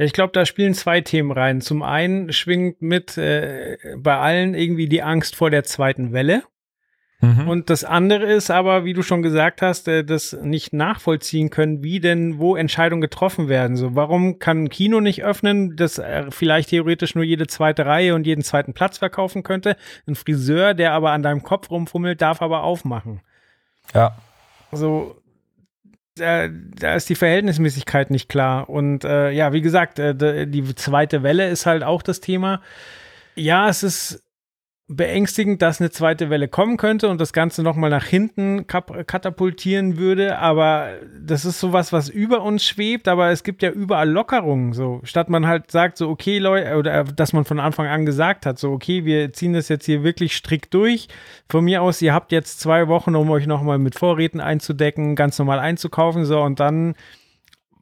Ja, 0.00 0.06
ich 0.06 0.14
glaube, 0.14 0.32
da 0.32 0.46
spielen 0.46 0.72
zwei 0.72 1.02
Themen 1.02 1.30
rein. 1.30 1.60
Zum 1.60 1.82
einen 1.82 2.32
schwingt 2.32 2.80
mit 2.80 3.18
äh, 3.18 3.76
bei 3.98 4.16
allen 4.16 4.54
irgendwie 4.54 4.88
die 4.88 5.02
Angst 5.02 5.36
vor 5.36 5.50
der 5.50 5.62
zweiten 5.64 6.14
Welle. 6.14 6.42
Mhm. 7.20 7.48
Und 7.48 7.68
das 7.68 7.84
andere 7.84 8.24
ist 8.32 8.50
aber, 8.50 8.86
wie 8.86 8.94
du 8.94 9.02
schon 9.02 9.20
gesagt 9.20 9.60
hast, 9.60 9.88
äh, 9.88 10.02
das 10.02 10.32
nicht 10.42 10.72
nachvollziehen 10.72 11.50
können, 11.50 11.82
wie 11.82 12.00
denn 12.00 12.38
wo 12.38 12.56
Entscheidungen 12.56 13.02
getroffen 13.02 13.48
werden. 13.48 13.76
So, 13.76 13.94
warum 13.94 14.38
kann 14.38 14.64
ein 14.64 14.68
Kino 14.70 15.00
nicht 15.00 15.22
öffnen, 15.22 15.76
das 15.76 15.98
äh, 15.98 16.30
vielleicht 16.30 16.70
theoretisch 16.70 17.14
nur 17.14 17.24
jede 17.24 17.46
zweite 17.46 17.84
Reihe 17.84 18.14
und 18.14 18.26
jeden 18.26 18.42
zweiten 18.42 18.72
Platz 18.72 18.96
verkaufen 18.96 19.42
könnte? 19.42 19.76
Ein 20.06 20.14
Friseur, 20.14 20.72
der 20.72 20.92
aber 20.92 21.10
an 21.10 21.22
deinem 21.22 21.42
Kopf 21.42 21.70
rumfummelt, 21.70 22.22
darf 22.22 22.40
aber 22.40 22.62
aufmachen. 22.62 23.20
Ja. 23.94 24.16
So, 24.72 25.16
da, 26.16 26.48
da 26.48 26.94
ist 26.94 27.08
die 27.08 27.14
Verhältnismäßigkeit 27.14 28.10
nicht 28.10 28.28
klar. 28.28 28.68
Und 28.68 29.04
äh, 29.04 29.30
ja, 29.30 29.52
wie 29.52 29.62
gesagt, 29.62 29.98
äh, 29.98 30.46
die 30.46 30.74
zweite 30.74 31.22
Welle 31.22 31.48
ist 31.48 31.66
halt 31.66 31.82
auch 31.82 32.02
das 32.02 32.20
Thema. 32.20 32.62
Ja, 33.34 33.68
es 33.68 33.82
ist 33.82 34.22
beängstigend, 34.92 35.62
dass 35.62 35.80
eine 35.80 35.90
zweite 35.90 36.30
Welle 36.30 36.48
kommen 36.48 36.76
könnte 36.76 37.08
und 37.08 37.20
das 37.20 37.32
Ganze 37.32 37.62
nochmal 37.62 37.90
nach 37.90 38.04
hinten 38.04 38.66
katapultieren 38.66 39.98
würde. 39.98 40.38
Aber 40.38 40.88
das 41.24 41.44
ist 41.44 41.60
sowas, 41.60 41.92
was 41.92 42.08
über 42.08 42.42
uns 42.42 42.64
schwebt, 42.64 43.06
aber 43.06 43.30
es 43.30 43.44
gibt 43.44 43.62
ja 43.62 43.70
überall 43.70 44.10
Lockerungen. 44.10 44.72
So, 44.72 45.00
statt 45.04 45.30
man 45.30 45.46
halt 45.46 45.70
sagt, 45.70 45.96
so, 45.96 46.08
okay, 46.08 46.38
Leute, 46.38 46.76
oder 46.76 47.04
dass 47.04 47.32
man 47.32 47.44
von 47.44 47.60
Anfang 47.60 47.86
an 47.86 48.04
gesagt 48.04 48.46
hat, 48.46 48.58
so, 48.58 48.72
okay, 48.72 49.04
wir 49.04 49.32
ziehen 49.32 49.52
das 49.52 49.68
jetzt 49.68 49.86
hier 49.86 50.02
wirklich 50.02 50.34
strikt 50.34 50.74
durch. 50.74 51.06
Von 51.48 51.64
mir 51.64 51.82
aus, 51.82 52.02
ihr 52.02 52.12
habt 52.12 52.32
jetzt 52.32 52.58
zwei 52.58 52.88
Wochen, 52.88 53.14
um 53.14 53.30
euch 53.30 53.46
nochmal 53.46 53.78
mit 53.78 53.96
Vorräten 53.96 54.40
einzudecken, 54.40 55.14
ganz 55.14 55.38
normal 55.38 55.60
einzukaufen, 55.60 56.24
so, 56.24 56.42
und 56.42 56.58
dann 56.58 56.94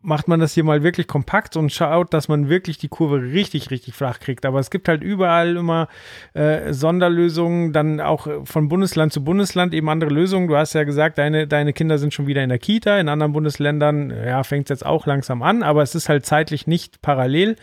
macht 0.03 0.29
man 0.29 0.41
das 0.41 0.55
hier 0.55 0.65
mal 0.65 0.83
wirklich 0.83 1.07
kompakt 1.07 1.57
und 1.57 1.73
schaut, 1.73 2.15
dass 2.15 2.29
man 2.29 2.49
wirklich 2.49 2.79
die 2.79 2.89
Kurve 2.89 3.21
richtig, 3.21 3.71
richtig 3.71 3.95
flach 3.95 4.21
kriegt. 4.21 4.47
Aber 4.47 4.61
es 4.61 4.71
gibt 4.71 4.89
halt 4.89 5.03
überall 5.03 5.57
immer 5.57 5.89
äh, 6.35 6.73
Sonderlösungen, 6.73 7.73
dann 7.73 8.01
auch 8.01 8.29
von 8.45 8.69
Bundesland 8.69 9.13
zu 9.13 9.25
Bundesland 9.25 9.75
eben 9.75 9.89
andere 9.89 10.11
Lösungen. 10.11 10.49
Du 10.49 10.57
hast 10.57 10.75
ja 10.75 10.85
gesagt, 10.85 11.19
deine, 11.19 11.47
deine 11.47 11.73
Kinder 11.73 11.99
sind 11.99 12.15
schon 12.15 12.27
wieder 12.27 12.43
in 12.43 12.49
der 12.49 12.59
Kita. 12.59 12.99
In 12.99 13.09
anderen 13.09 13.33
Bundesländern, 13.33 14.11
ja, 14.11 14.43
fängt 14.43 14.67
es 14.67 14.81
jetzt 14.81 14.87
auch 14.87 15.07
langsam 15.07 15.43
an, 15.43 15.63
aber 15.63 15.83
es 15.83 15.95
ist 15.95 16.09
halt 16.09 16.27
zeitlich 16.27 16.67
nicht 16.67 17.03
parallel. 17.03 17.57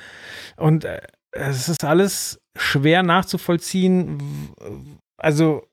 Und 0.58 0.86
äh, 0.86 1.02
es 1.32 1.70
ist 1.70 1.84
alles 1.84 2.40
schwer 2.58 3.04
nachzuvollziehen. 3.04 4.54
Also 5.18 5.64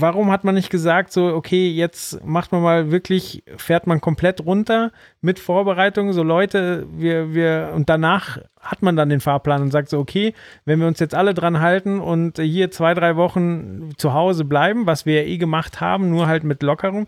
warum 0.00 0.30
hat 0.30 0.44
man 0.44 0.54
nicht 0.54 0.70
gesagt, 0.70 1.12
so, 1.12 1.34
okay, 1.34 1.70
jetzt 1.70 2.24
macht 2.24 2.52
man 2.52 2.62
mal 2.62 2.90
wirklich, 2.90 3.44
fährt 3.56 3.86
man 3.86 4.00
komplett 4.00 4.44
runter 4.44 4.92
mit 5.20 5.38
Vorbereitung, 5.38 6.12
so 6.12 6.22
Leute, 6.22 6.86
wir, 6.90 7.34
wir, 7.34 7.72
und 7.74 7.88
danach 7.88 8.38
hat 8.60 8.82
man 8.82 8.96
dann 8.96 9.08
den 9.08 9.20
Fahrplan 9.20 9.62
und 9.62 9.70
sagt 9.70 9.88
so, 9.88 9.98
okay, 9.98 10.34
wenn 10.64 10.80
wir 10.80 10.86
uns 10.86 11.00
jetzt 11.00 11.14
alle 11.14 11.34
dran 11.34 11.60
halten 11.60 12.00
und 12.00 12.38
hier 12.38 12.70
zwei, 12.70 12.94
drei 12.94 13.16
Wochen 13.16 13.90
zu 13.96 14.14
Hause 14.14 14.44
bleiben, 14.44 14.86
was 14.86 15.06
wir 15.06 15.22
ja 15.22 15.28
eh 15.28 15.38
gemacht 15.38 15.80
haben, 15.80 16.10
nur 16.10 16.26
halt 16.26 16.44
mit 16.44 16.62
Lockerung, 16.62 17.06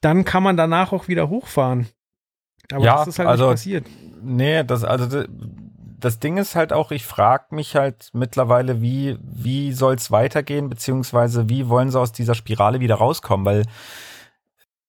dann 0.00 0.24
kann 0.24 0.42
man 0.42 0.56
danach 0.56 0.92
auch 0.92 1.08
wieder 1.08 1.28
hochfahren. 1.28 1.88
Aber 2.72 2.84
ja, 2.84 2.96
das 2.98 3.08
ist 3.08 3.18
halt 3.18 3.28
also, 3.28 3.44
nicht 3.44 3.52
passiert. 3.52 3.86
Nee, 4.20 4.64
das, 4.64 4.84
also, 4.84 5.24
das 6.00 6.20
Ding 6.20 6.36
ist 6.36 6.54
halt 6.54 6.72
auch, 6.72 6.90
ich 6.92 7.04
frage 7.04 7.54
mich 7.54 7.74
halt 7.74 8.10
mittlerweile, 8.12 8.80
wie, 8.80 9.18
wie 9.22 9.72
soll 9.72 9.94
es 9.94 10.10
weitergehen, 10.10 10.68
beziehungsweise 10.68 11.48
wie 11.48 11.68
wollen 11.68 11.90
sie 11.90 11.98
aus 11.98 12.12
dieser 12.12 12.34
Spirale 12.34 12.80
wieder 12.80 12.96
rauskommen, 12.96 13.44
weil 13.44 13.64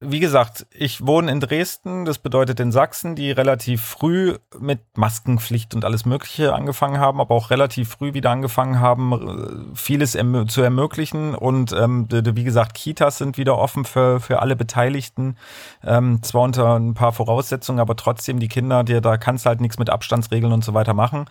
wie 0.01 0.21
gesagt, 0.21 0.65
ich 0.71 1.05
wohne 1.05 1.29
in 1.29 1.41
Dresden, 1.41 2.05
das 2.05 2.19
bedeutet 2.19 2.61
in 2.61 2.71
Sachsen, 2.71 3.15
die 3.15 3.31
relativ 3.31 3.81
früh 3.83 4.37
mit 4.57 4.79
Maskenpflicht 4.95 5.75
und 5.75 5.83
alles 5.83 6.05
Mögliche 6.05 6.53
angefangen 6.53 6.99
haben, 6.99 7.19
aber 7.19 7.35
auch 7.35 7.49
relativ 7.49 7.89
früh 7.89 8.13
wieder 8.13 8.29
angefangen 8.31 8.79
haben, 8.79 9.73
äh, 9.73 9.75
vieles 9.75 10.13
zu 10.47 10.61
ermöglichen. 10.61 11.35
Und 11.35 11.73
ähm, 11.73 12.07
wie 12.09 12.43
gesagt, 12.45 12.75
Kitas 12.75 13.17
sind 13.17 13.37
wieder 13.37 13.57
offen 13.57 13.83
für, 13.83 14.21
für 14.21 14.41
alle 14.41 14.55
Beteiligten. 14.55 15.35
Ähm, 15.83 16.23
zwar 16.23 16.43
unter 16.43 16.79
ein 16.79 16.93
paar 16.93 17.11
Voraussetzungen, 17.11 17.81
aber 17.81 17.97
trotzdem 17.97 18.39
die 18.39 18.47
Kinder, 18.47 18.85
die, 18.85 19.01
da 19.01 19.17
kannst 19.17 19.45
du 19.45 19.49
halt 19.49 19.59
nichts 19.59 19.79
mit 19.79 19.89
Abstandsregeln 19.89 20.53
und 20.53 20.63
so 20.63 20.73
weiter 20.73 20.93
machen. 20.93 21.25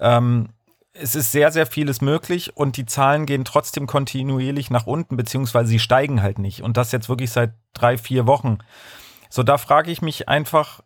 Ähm, 0.00 0.48
es 1.00 1.14
ist 1.14 1.32
sehr, 1.32 1.52
sehr 1.52 1.66
vieles 1.66 2.00
möglich 2.00 2.56
und 2.56 2.76
die 2.76 2.86
Zahlen 2.86 3.26
gehen 3.26 3.44
trotzdem 3.44 3.86
kontinuierlich 3.86 4.70
nach 4.70 4.86
unten, 4.86 5.16
beziehungsweise 5.16 5.68
sie 5.68 5.78
steigen 5.78 6.22
halt 6.22 6.38
nicht. 6.38 6.62
Und 6.62 6.76
das 6.76 6.92
jetzt 6.92 7.08
wirklich 7.08 7.30
seit 7.30 7.54
drei, 7.74 7.98
vier 7.98 8.26
Wochen. 8.26 8.58
So, 9.30 9.42
da 9.42 9.58
frage 9.58 9.90
ich 9.90 10.02
mich 10.02 10.28
einfach, 10.28 10.80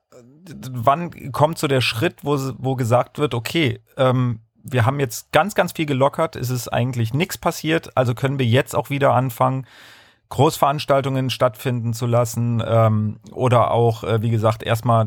wann 0.71 1.33
kommt 1.33 1.59
so 1.59 1.67
der 1.67 1.81
Schritt, 1.81 2.17
wo, 2.23 2.39
wo 2.59 2.77
gesagt 2.77 3.19
wird, 3.19 3.35
okay, 3.35 3.81
ähm, 3.97 4.41
wir 4.65 4.87
haben 4.87 5.01
jetzt 5.01 5.33
ganz, 5.33 5.55
ganz 5.55 5.73
viel 5.73 5.87
gelockert, 5.87 6.37
es 6.37 6.51
ist 6.51 6.69
eigentlich 6.69 7.15
nichts 7.15 7.39
passiert, 7.39 7.97
also 7.97 8.15
können 8.15 8.39
wir 8.39 8.47
jetzt 8.47 8.77
auch 8.77 8.91
wieder 8.91 9.13
anfangen, 9.13 9.67
Großveranstaltungen 10.33 11.29
stattfinden 11.29 11.93
zu 11.93 12.07
lassen 12.07 12.63
ähm, 12.67 13.19
oder 13.33 13.71
auch, 13.71 14.03
äh, 14.03 14.23
wie 14.23 14.31
gesagt, 14.31 14.63
erstmal 14.63 15.07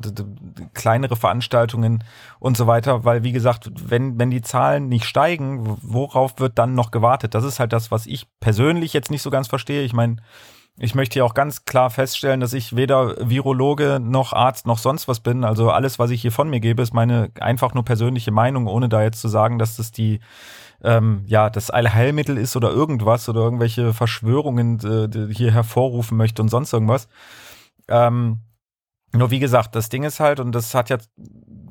kleinere 0.75 1.15
Veranstaltungen 1.15 2.03
und 2.37 2.55
so 2.55 2.67
weiter, 2.67 3.05
weil, 3.05 3.23
wie 3.23 3.31
gesagt, 3.31 3.71
wenn, 3.73 4.19
wenn 4.19 4.29
die 4.29 4.43
Zahlen 4.43 4.87
nicht 4.87 5.05
steigen, 5.05 5.79
worauf 5.81 6.39
wird 6.39 6.59
dann 6.59 6.75
noch 6.75 6.91
gewartet? 6.91 7.33
Das 7.33 7.43
ist 7.43 7.59
halt 7.59 7.73
das, 7.73 7.89
was 7.89 8.05
ich 8.05 8.27
persönlich 8.39 8.93
jetzt 8.93 9.09
nicht 9.09 9.23
so 9.23 9.31
ganz 9.31 9.47
verstehe. 9.47 9.81
Ich 9.81 9.93
meine, 9.93 10.17
ich 10.77 10.93
möchte 10.93 11.13
hier 11.13 11.25
auch 11.25 11.33
ganz 11.33 11.65
klar 11.65 11.89
feststellen, 11.89 12.39
dass 12.39 12.53
ich 12.53 12.75
weder 12.75 13.15
Virologe 13.27 13.99
noch 13.99 14.31
Arzt 14.31 14.67
noch 14.67 14.77
sonst 14.77 15.07
was 15.07 15.21
bin. 15.21 15.43
Also 15.43 15.71
alles, 15.71 15.97
was 15.97 16.11
ich 16.11 16.21
hier 16.21 16.33
von 16.33 16.51
mir 16.51 16.59
gebe, 16.59 16.83
ist 16.83 16.93
meine 16.93 17.31
einfach 17.39 17.73
nur 17.73 17.83
persönliche 17.83 18.31
Meinung, 18.31 18.67
ohne 18.67 18.89
da 18.89 19.01
jetzt 19.01 19.21
zu 19.21 19.27
sagen, 19.27 19.57
dass 19.57 19.77
das 19.77 19.91
die 19.91 20.19
ähm, 20.83 21.23
ja 21.25 21.49
das 21.49 21.69
Allheilmittel 21.69 22.37
ist 22.37 22.55
oder 22.55 22.71
irgendwas 22.71 23.29
oder 23.29 23.41
irgendwelche 23.41 23.93
Verschwörungen 23.93 24.79
äh, 24.79 25.33
hier 25.33 25.51
hervorrufen 25.51 26.17
möchte 26.17 26.41
und 26.41 26.49
sonst 26.49 26.73
irgendwas. 26.73 27.07
Ähm, 27.87 28.39
nur 29.13 29.31
wie 29.31 29.39
gesagt, 29.39 29.75
das 29.75 29.89
Ding 29.89 30.03
ist 30.03 30.19
halt, 30.19 30.39
und 30.39 30.51
das 30.51 30.73
hat 30.73 30.89
ja 30.89 30.97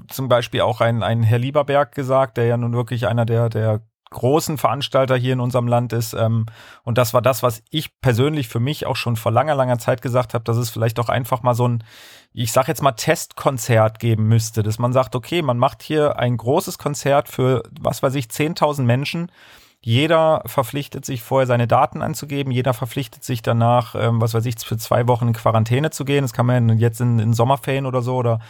zum 0.08 0.28
Beispiel 0.28 0.62
auch 0.62 0.80
ein, 0.80 1.02
ein 1.02 1.22
Herr 1.22 1.38
Lieberberg 1.38 1.94
gesagt, 1.94 2.36
der 2.36 2.46
ja 2.46 2.56
nun 2.56 2.72
wirklich 2.72 3.06
einer 3.06 3.26
der, 3.26 3.48
der 3.48 3.82
großen 4.10 4.58
Veranstalter 4.58 5.16
hier 5.16 5.34
in 5.34 5.40
unserem 5.40 5.66
Land 5.68 5.92
ist. 5.92 6.14
Ähm, 6.14 6.46
und 6.84 6.98
das 6.98 7.12
war 7.12 7.20
das, 7.20 7.42
was 7.42 7.62
ich 7.70 8.00
persönlich 8.00 8.48
für 8.48 8.60
mich 8.60 8.86
auch 8.86 8.96
schon 8.96 9.16
vor 9.16 9.32
langer, 9.32 9.54
langer 9.54 9.78
Zeit 9.78 10.02
gesagt 10.02 10.34
habe, 10.34 10.44
dass 10.44 10.56
es 10.56 10.70
vielleicht 10.70 10.98
auch 11.00 11.08
einfach 11.08 11.42
mal 11.42 11.54
so 11.54 11.68
ein, 11.68 11.84
ich 12.36 12.50
sag 12.50 12.66
jetzt 12.66 12.82
mal, 12.82 12.92
Testkonzert 12.92 14.00
geben 14.00 14.26
müsste, 14.26 14.64
dass 14.64 14.80
man 14.80 14.92
sagt, 14.92 15.14
okay, 15.14 15.40
man 15.40 15.56
macht 15.56 15.82
hier 15.82 16.18
ein 16.18 16.36
großes 16.36 16.78
Konzert 16.78 17.28
für, 17.28 17.62
was 17.80 18.02
weiß 18.02 18.16
ich, 18.16 18.26
10.000 18.26 18.82
Menschen. 18.82 19.30
Jeder 19.80 20.42
verpflichtet 20.46 21.04
sich 21.04 21.22
vorher 21.22 21.46
seine 21.46 21.68
Daten 21.68 22.02
anzugeben, 22.02 22.50
jeder 22.50 22.74
verpflichtet 22.74 23.22
sich 23.22 23.42
danach, 23.42 23.94
ähm, 23.94 24.20
was 24.20 24.34
weiß 24.34 24.46
ich, 24.46 24.58
für 24.58 24.76
zwei 24.78 25.06
Wochen 25.06 25.28
in 25.28 25.32
Quarantäne 25.32 25.90
zu 25.90 26.04
gehen. 26.04 26.22
Das 26.22 26.32
kann 26.32 26.46
man 26.46 26.78
jetzt 26.78 27.00
in, 27.00 27.20
in 27.20 27.34
Sommerferien 27.34 27.86
oder 27.86 28.02
so 28.02 28.16
oder 28.16 28.40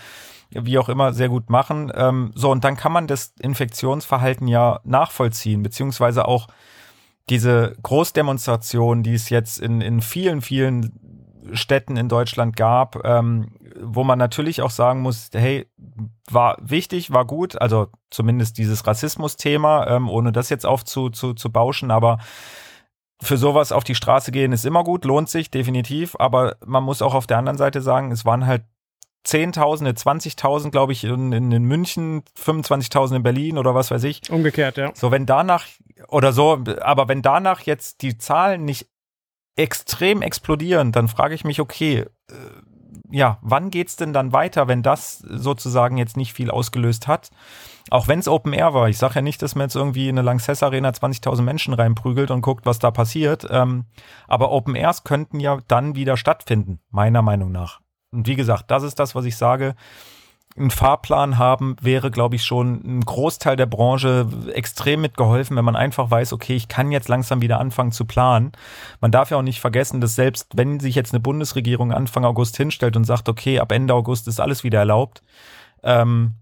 wie 0.51 0.79
auch 0.79 0.89
immer 0.89 1.13
sehr 1.13 1.29
gut 1.29 1.51
machen. 1.51 1.93
Ähm, 1.95 2.31
so, 2.35 2.51
und 2.51 2.65
dann 2.65 2.77
kann 2.77 2.93
man 2.93 3.07
das 3.07 3.35
Infektionsverhalten 3.39 4.49
ja 4.49 4.81
nachvollziehen, 4.85 5.63
beziehungsweise 5.63 6.27
auch 6.27 6.47
diese 7.29 7.77
Großdemonstration, 7.83 9.03
die 9.03 9.15
es 9.15 9.29
jetzt 9.29 9.59
in, 9.59 9.81
in 9.81 10.01
vielen, 10.01 10.41
vielen 10.41 10.93
Städten 11.53 11.97
in 11.97 12.09
Deutschland 12.09 12.57
gab, 12.57 13.05
ähm, 13.05 13.49
wo 13.87 14.05
man 14.05 14.19
natürlich 14.19 14.63
auch 14.63 14.71
sagen 14.71 15.01
muss, 15.01 15.31
hey, 15.33 15.67
war 16.31 16.57
wichtig, 16.61 17.13
war 17.13 17.25
gut, 17.25 17.61
also 17.61 17.89
zumindest 18.11 18.59
dieses 18.59 18.87
Rassismus-Thema, 18.87 19.87
ähm, 19.89 20.09
ohne 20.09 20.33
das 20.33 20.49
jetzt 20.49 20.67
aufzubauschen, 20.67 21.37
zu, 21.37 21.51
bauschen, 21.51 21.91
aber 21.91 22.19
für 23.23 23.37
sowas 23.37 23.73
auf 23.73 23.85
die 23.85 23.95
Straße 23.95 24.33
gehen 24.33 24.53
ist 24.53 24.67
immer 24.67 24.85
gut, 24.85 25.05
lohnt 25.05 25.29
sich 25.29 25.51
definitiv, 25.51 26.17
aber 26.19 26.57
man 26.65 26.83
muss 26.83 27.03
auch 27.03 27.15
auf 27.15 27.27
der 27.27 27.39
anderen 27.39 27.59
Seite 27.59 27.81
sagen, 27.81 28.11
es 28.13 28.25
waren 28.25 28.47
halt 28.47 28.65
Zehntausende, 29.25 29.93
20.000, 29.93 30.71
glaube 30.71 30.93
ich, 30.93 31.05
in, 31.05 31.33
in, 31.33 31.51
in 31.51 31.65
München, 31.65 32.23
25.000 32.39 33.17
in 33.17 33.23
Berlin 33.23 33.57
oder 33.57 33.75
was 33.75 33.91
weiß 33.91 34.05
ich. 34.05 34.21
Umgekehrt, 34.31 34.77
ja. 34.77 34.93
So, 34.95 35.11
wenn 35.11 35.25
danach, 35.25 35.65
oder 36.09 36.33
so, 36.35 36.63
aber 36.83 37.09
wenn 37.09 37.23
danach 37.23 37.63
jetzt 37.63 38.03
die 38.03 38.19
Zahlen 38.19 38.67
nicht 38.67 38.87
extrem 39.57 40.21
explodieren, 40.21 40.93
dann 40.93 41.09
frage 41.09 41.35
ich 41.35 41.45
mich, 41.45 41.61
okay, 41.61 42.01
äh, 42.01 42.35
ja, 43.11 43.39
wann 43.43 43.71
geht's 43.71 43.97
denn 43.97 44.13
dann 44.13 44.33
weiter, 44.33 44.69
wenn 44.69 44.83
das 44.83 45.19
sozusagen 45.19 45.97
jetzt 45.97 46.17
nicht 46.17 46.33
viel 46.33 46.51
ausgelöst 46.51 47.07
hat? 47.09 47.31
Auch 47.91 48.09
wenn 48.09 48.19
es 48.19 48.29
Open 48.29 48.53
Air 48.53 48.75
war. 48.75 48.89
Ich 48.89 48.99
sage 48.99 49.17
ja 49.17 49.23
nicht, 49.23 49.43
dass 49.43 49.55
man 49.55 49.67
jetzt 49.67 49.77
irgendwie 49.77 50.09
in 50.09 50.19
eine 50.19 50.25
Lanxess 50.25 50.63
Arena 50.63 50.91
20.000 50.91 51.43
Menschen 51.43 51.75
reinprügelt 51.75 52.31
und 52.31 52.41
guckt, 52.41 52.67
was 52.67 52.79
da 52.79 52.91
passiert. 52.91 53.47
Ähm, 53.51 53.85
aber 54.27 54.51
Open 54.51 54.75
Airs 54.75 55.05
könnten 55.05 55.39
ja 55.39 55.59
dann 55.69 55.95
wieder 55.95 56.17
stattfinden, 56.17 56.81
meiner 56.91 57.23
Meinung 57.23 57.53
nach. 57.53 57.81
Und 58.11 58.27
wie 58.27 58.37
gesagt, 58.37 58.71
das 58.71 58.83
ist 58.83 58.99
das, 58.99 59.15
was 59.15 59.25
ich 59.25 59.37
sage. 59.37 59.75
Ein 60.57 60.71
Fahrplan 60.71 61.37
haben 61.37 61.75
wäre, 61.81 62.13
glaube 62.13 62.37
ich, 62.37 62.45
schon 62.45 62.81
ein 62.85 63.01
Großteil 63.01 63.57
der 63.57 63.67
Branche 63.67 64.29
extrem 64.53 65.01
mitgeholfen, 65.01 65.57
wenn 65.57 65.65
man 65.65 65.75
einfach 65.75 66.13
weiß, 66.13 66.33
okay, 66.33 66.55
ich 66.55 66.69
kann 66.69 66.93
jetzt 66.93 67.09
langsam 67.09 67.43
wieder 67.43 67.59
anfangen 67.59 67.91
zu 67.91 68.05
planen. 68.05 68.53
Man 69.01 69.11
darf 69.11 69.31
ja 69.31 69.37
auch 69.39 69.43
nicht 69.43 69.61
vergessen, 69.61 70.01
dass 70.01 70.15
selbst 70.15 70.53
wenn 70.55 70.79
sich 70.79 70.95
jetzt 70.95 71.13
eine 71.13 71.19
Bundesregierung 71.19 71.93
Anfang 71.93 72.25
August 72.25 72.57
hinstellt 72.57 72.97
und 72.97 73.03
sagt, 73.03 73.29
okay, 73.29 73.59
ab 73.59 73.73
Ende 73.73 73.95
August 73.95 74.29
ist 74.29 74.41
alles 74.41 74.63
wieder 74.63 74.79
erlaubt, 74.79 75.25
ähm, 75.83 76.35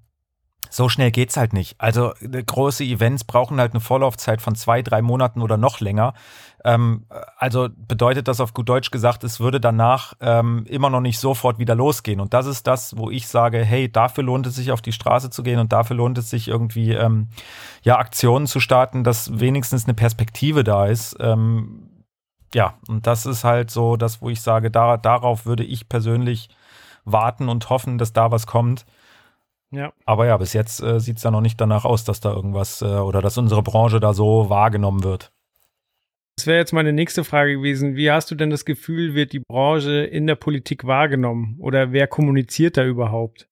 so 0.72 0.88
schnell 0.88 1.10
geht's 1.10 1.36
halt 1.36 1.52
nicht. 1.52 1.76
Also 1.78 2.14
äh, 2.16 2.42
große 2.42 2.84
Events 2.84 3.24
brauchen 3.24 3.60
halt 3.60 3.72
eine 3.72 3.80
Vorlaufzeit 3.80 4.40
von 4.40 4.54
zwei, 4.54 4.82
drei 4.82 5.02
Monaten 5.02 5.42
oder 5.42 5.56
noch 5.56 5.80
länger. 5.80 6.14
Ähm, 6.64 7.06
also 7.36 7.68
bedeutet 7.76 8.28
das 8.28 8.40
auf 8.40 8.54
gut 8.54 8.68
Deutsch 8.68 8.90
gesagt, 8.90 9.24
es 9.24 9.40
würde 9.40 9.60
danach 9.60 10.14
ähm, 10.20 10.64
immer 10.68 10.90
noch 10.90 11.00
nicht 11.00 11.18
sofort 11.18 11.58
wieder 11.58 11.74
losgehen. 11.74 12.20
Und 12.20 12.34
das 12.34 12.46
ist 12.46 12.66
das, 12.66 12.96
wo 12.96 13.10
ich 13.10 13.26
sage, 13.26 13.64
hey, 13.64 13.90
dafür 13.90 14.24
lohnt 14.24 14.46
es 14.46 14.56
sich 14.56 14.70
auf 14.72 14.82
die 14.82 14.92
Straße 14.92 15.30
zu 15.30 15.42
gehen 15.42 15.58
und 15.58 15.72
dafür 15.72 15.96
lohnt 15.96 16.18
es 16.18 16.30
sich 16.30 16.48
irgendwie 16.48 16.92
ähm, 16.92 17.28
ja 17.82 17.98
Aktionen 17.98 18.46
zu 18.46 18.60
starten, 18.60 19.04
dass 19.04 19.40
wenigstens 19.40 19.84
eine 19.84 19.94
Perspektive 19.94 20.64
da 20.64 20.86
ist. 20.86 21.16
Ähm, 21.20 21.88
ja, 22.54 22.74
und 22.88 23.06
das 23.06 23.26
ist 23.26 23.44
halt 23.44 23.70
so 23.70 23.96
das, 23.96 24.20
wo 24.22 24.28
ich 24.28 24.40
sage, 24.40 24.70
da, 24.70 24.96
darauf 24.96 25.46
würde 25.46 25.64
ich 25.64 25.88
persönlich 25.88 26.48
warten 27.04 27.48
und 27.48 27.70
hoffen, 27.70 27.98
dass 27.98 28.12
da 28.12 28.30
was 28.30 28.46
kommt. 28.46 28.84
Ja. 29.70 29.92
Aber 30.04 30.26
ja, 30.26 30.36
bis 30.36 30.52
jetzt 30.52 30.82
äh, 30.82 31.00
sieht 31.00 31.16
es 31.16 31.22
ja 31.22 31.30
noch 31.30 31.40
nicht 31.40 31.60
danach 31.60 31.84
aus, 31.84 32.04
dass 32.04 32.20
da 32.20 32.30
irgendwas 32.30 32.82
äh, 32.82 32.84
oder 32.84 33.22
dass 33.22 33.38
unsere 33.38 33.62
Branche 33.62 34.00
da 34.00 34.12
so 34.12 34.50
wahrgenommen 34.50 35.02
wird. 35.02 35.32
Das 36.36 36.46
wäre 36.46 36.58
jetzt 36.58 36.72
meine 36.72 36.92
nächste 36.92 37.24
Frage 37.24 37.56
gewesen. 37.56 37.94
Wie 37.94 38.10
hast 38.10 38.30
du 38.30 38.34
denn 38.34 38.50
das 38.50 38.64
Gefühl, 38.64 39.14
wird 39.14 39.32
die 39.32 39.40
Branche 39.40 40.04
in 40.04 40.26
der 40.26 40.34
Politik 40.34 40.86
wahrgenommen? 40.86 41.56
Oder 41.58 41.92
wer 41.92 42.06
kommuniziert 42.06 42.76
da 42.76 42.84
überhaupt? 42.84 43.48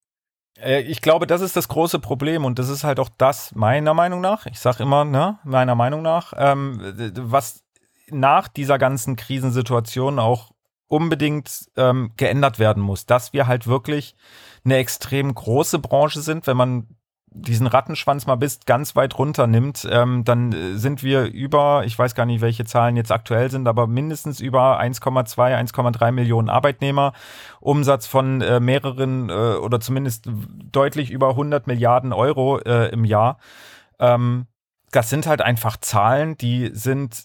Äh, 0.59 0.83
ich 0.83 1.01
glaube, 1.03 1.27
das 1.27 1.41
ist 1.41 1.57
das 1.57 1.69
große 1.69 1.99
Problem 1.99 2.45
und 2.45 2.59
das 2.59 2.69
ist 2.69 2.85
halt 2.85 2.99
auch 2.99 3.11
das 3.19 3.55
meiner 3.55 3.95
Meinung 3.95 4.21
nach. 4.21 4.47
Ich 4.47 4.61
sage 4.61 4.83
immer, 4.83 5.05
ne, 5.05 5.39
meiner 5.45 5.75
Meinung 5.75 6.03
nach, 6.03 6.33
ähm, 6.37 6.81
was 7.17 7.65
nach 8.11 8.49
dieser 8.49 8.79
ganzen 8.79 9.17
Krisensituation 9.17 10.19
auch 10.19 10.51
unbedingt 10.89 11.67
ähm, 11.77 12.13
geändert 12.17 12.59
werden 12.59 12.83
muss, 12.83 13.07
dass 13.07 13.33
wir 13.33 13.47
halt 13.47 13.67
wirklich 13.67 14.17
eine 14.65 14.77
extrem 14.77 15.33
große 15.33 15.79
Branche 15.79 16.21
sind. 16.21 16.47
Wenn 16.47 16.57
man 16.57 16.89
diesen 17.33 17.67
Rattenschwanz 17.67 18.27
mal 18.27 18.37
bis 18.37 18.61
ganz 18.67 18.97
weit 18.97 19.17
runter 19.19 19.47
nimmt, 19.47 19.87
ähm, 19.91 20.25
dann 20.25 20.53
äh, 20.53 20.77
sind 20.77 21.03
wir 21.03 21.25
über, 21.27 21.85
ich 21.87 21.99
weiß 21.99 22.15
gar 22.15 22.27
nicht, 22.27 22.41
welche 22.41 22.65
Zahlen 22.65 22.97
jetzt 22.97 23.13
aktuell 23.13 23.51
sind, 23.51 23.69
aber 23.69 23.87
mindestens 23.87 24.41
über 24.41 24.81
1,2, 24.81 25.37
1,3 25.37 26.13
Millionen 26.13 26.49
Arbeitnehmer, 26.49 27.13
Umsatz 27.61 28.07
von 28.07 28.41
äh, 28.41 28.59
mehreren 28.59 29.29
äh, 29.31 29.33
oder 29.33 29.81
zumindest 29.81 30.29
deutlich 30.73 31.11
über 31.11 31.31
100 31.31 31.67
Milliarden 31.67 32.13
Euro 32.13 32.59
äh, 32.59 32.89
im 32.89 33.05
Jahr. 33.05 33.39
Ähm, 34.01 34.47
das 34.91 35.09
sind 35.09 35.27
halt 35.27 35.41
einfach 35.41 35.77
Zahlen, 35.77 36.37
die 36.37 36.71
sind 36.73 37.25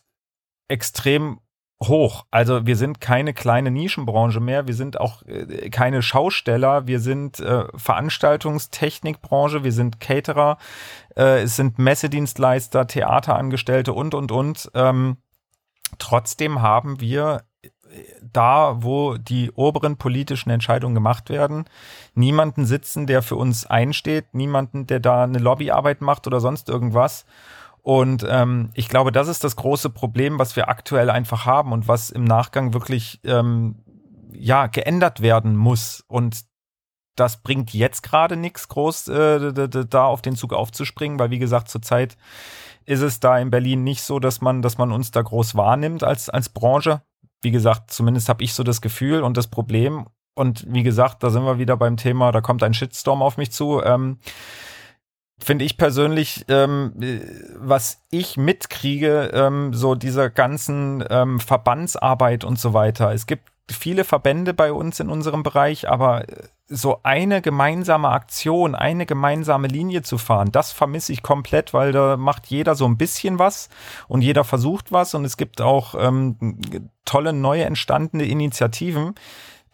extrem 0.68 1.40
hoch. 1.84 2.26
Also 2.32 2.66
wir 2.66 2.76
sind 2.76 3.02
keine 3.02 3.34
kleine 3.34 3.70
Nischenbranche 3.70 4.40
mehr, 4.40 4.68
wir 4.68 4.74
sind 4.74 5.00
auch 5.00 5.24
äh, 5.24 5.70
keine 5.70 6.02
Schausteller, 6.02 6.88
wir 6.88 7.00
sind 7.00 7.40
äh, 7.40 7.66
Veranstaltungstechnikbranche, 7.76 9.64
wir 9.64 9.72
sind 9.72 10.00
Caterer, 10.00 10.58
äh, 11.16 11.44
es 11.44 11.56
sind 11.56 11.78
Messedienstleister, 11.78 12.88
Theaterangestellte 12.88 13.94
und, 13.94 14.14
und, 14.14 14.32
und. 14.32 14.72
Ähm, 14.74 15.18
trotzdem 15.98 16.62
haben 16.62 17.02
wir 17.02 17.44
äh, 17.62 17.68
da, 18.22 18.78
wo 18.82 19.18
die 19.18 19.52
oberen 19.52 19.98
politischen 19.98 20.52
Entscheidungen 20.52 20.96
gemacht 20.96 21.30
werden, 21.30 21.66
niemanden 22.14 22.66
sitzen, 22.66 23.06
der 23.06 23.22
für 23.22 23.36
uns 23.36 23.66
einsteht, 23.66 24.34
niemanden, 24.34 24.88
der 24.88 25.02
da 25.02 25.24
eine 25.24 25.40
Lobbyarbeit 25.40 26.00
macht 26.02 26.26
oder 26.26 26.40
sonst 26.40 26.70
irgendwas. 26.70 27.26
Und 27.86 28.26
ähm, 28.28 28.72
ich 28.74 28.90
glaube, 28.90 29.12
das 29.12 29.28
ist 29.28 29.44
das 29.44 29.56
große 29.58 29.92
Problem, 29.92 30.40
was 30.40 30.56
wir 30.56 30.70
aktuell 30.70 31.12
einfach 31.12 31.46
haben 31.46 31.72
und 31.72 31.88
was 31.88 32.10
im 32.10 32.24
Nachgang 32.24 32.74
wirklich 32.74 33.22
ähm, 33.24 33.76
ja 34.34 34.66
geändert 34.66 35.22
werden 35.22 35.56
muss. 35.56 36.04
Und 36.08 36.46
das 37.16 37.44
bringt 37.44 37.76
jetzt 37.76 38.02
gerade 38.02 38.38
nichts 38.38 38.70
groß, 38.70 39.10
äh, 39.10 39.70
da 39.70 40.06
auf 40.06 40.24
den 40.24 40.36
Zug 40.36 40.54
aufzuspringen, 40.54 41.20
weil 41.20 41.30
wie 41.30 41.38
gesagt, 41.38 41.70
zurzeit 41.70 42.18
ist 42.86 43.02
es 43.02 43.20
da 43.20 43.38
in 43.38 43.52
Berlin 43.52 43.84
nicht 43.84 44.02
so, 44.02 44.18
dass 44.18 44.42
man, 44.42 44.64
dass 44.64 44.80
man 44.80 44.92
uns 44.92 45.12
da 45.12 45.22
groß 45.22 45.54
wahrnimmt 45.54 46.04
als, 46.04 46.28
als 46.32 46.50
Branche. 46.50 47.04
Wie 47.44 47.52
gesagt, 47.52 47.92
zumindest 47.92 48.30
habe 48.30 48.44
ich 48.44 48.56
so 48.56 48.64
das 48.64 48.82
Gefühl 48.82 49.22
und 49.22 49.38
das 49.38 49.46
Problem. 49.46 50.08
Und 50.34 50.66
wie 50.68 50.82
gesagt, 50.82 51.22
da 51.22 51.30
sind 51.30 51.46
wir 51.46 51.60
wieder 51.60 51.78
beim 51.78 51.98
Thema, 51.98 52.32
da 52.32 52.42
kommt 52.42 52.64
ein 52.64 52.74
Shitstorm 52.74 53.22
auf 53.22 53.38
mich 53.38 53.52
zu. 53.52 53.84
Ähm, 53.84 54.18
finde 55.38 55.66
ich 55.66 55.78
persönlich, 55.78 56.46
ähm, 56.48 56.94
was 57.58 58.02
ich 58.10 58.38
mitkriege, 58.38 59.32
ähm, 59.34 59.74
so 59.74 59.96
dieser 59.96 60.30
ganzen 60.30 61.04
ähm, 61.10 61.40
Verbandsarbeit 61.40 62.44
und 62.44 62.60
so 62.60 62.74
weiter. 62.74 63.14
Es 63.14 63.26
gibt 63.26 63.52
viele 63.70 64.04
Verbände 64.04 64.54
bei 64.54 64.72
uns 64.72 65.00
in 65.00 65.10
unserem 65.10 65.44
Bereich, 65.44 65.90
aber 65.90 66.30
äh, 66.30 66.44
so 66.68 67.00
eine 67.04 67.42
gemeinsame 67.42 68.10
Aktion, 68.10 68.76
eine 68.76 69.06
gemeinsame 69.06 69.68
Linie 69.68 70.02
zu 70.02 70.18
fahren, 70.18 70.52
das 70.52 70.72
vermisse 70.72 71.14
ich 71.14 71.22
komplett, 71.22 71.74
weil 71.74 71.92
da 71.92 72.18
macht 72.18 72.48
jeder 72.48 72.76
so 72.76 72.86
ein 72.86 72.98
bisschen 72.98 73.38
was 73.38 73.70
und 74.08 74.22
jeder 74.22 74.44
versucht 74.44 74.92
was 74.92 75.14
und 75.14 75.26
es 75.26 75.38
gibt 75.38 75.62
auch 75.62 75.96
ähm, 75.96 76.60
tolle 77.06 77.34
neue 77.34 77.66
entstandene 77.66 78.26
Initiativen, 78.26 79.14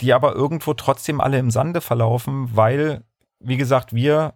die 0.02 0.14
aber 0.14 0.34
irgendwo 0.34 0.74
trotzdem 0.74 1.22
alle 1.22 1.40
im 1.40 1.52
Sande 1.52 1.80
verlaufen, 1.80 2.50
weil, 2.56 3.04
wie 3.40 3.58
gesagt, 3.58 3.94
wir 3.94 4.34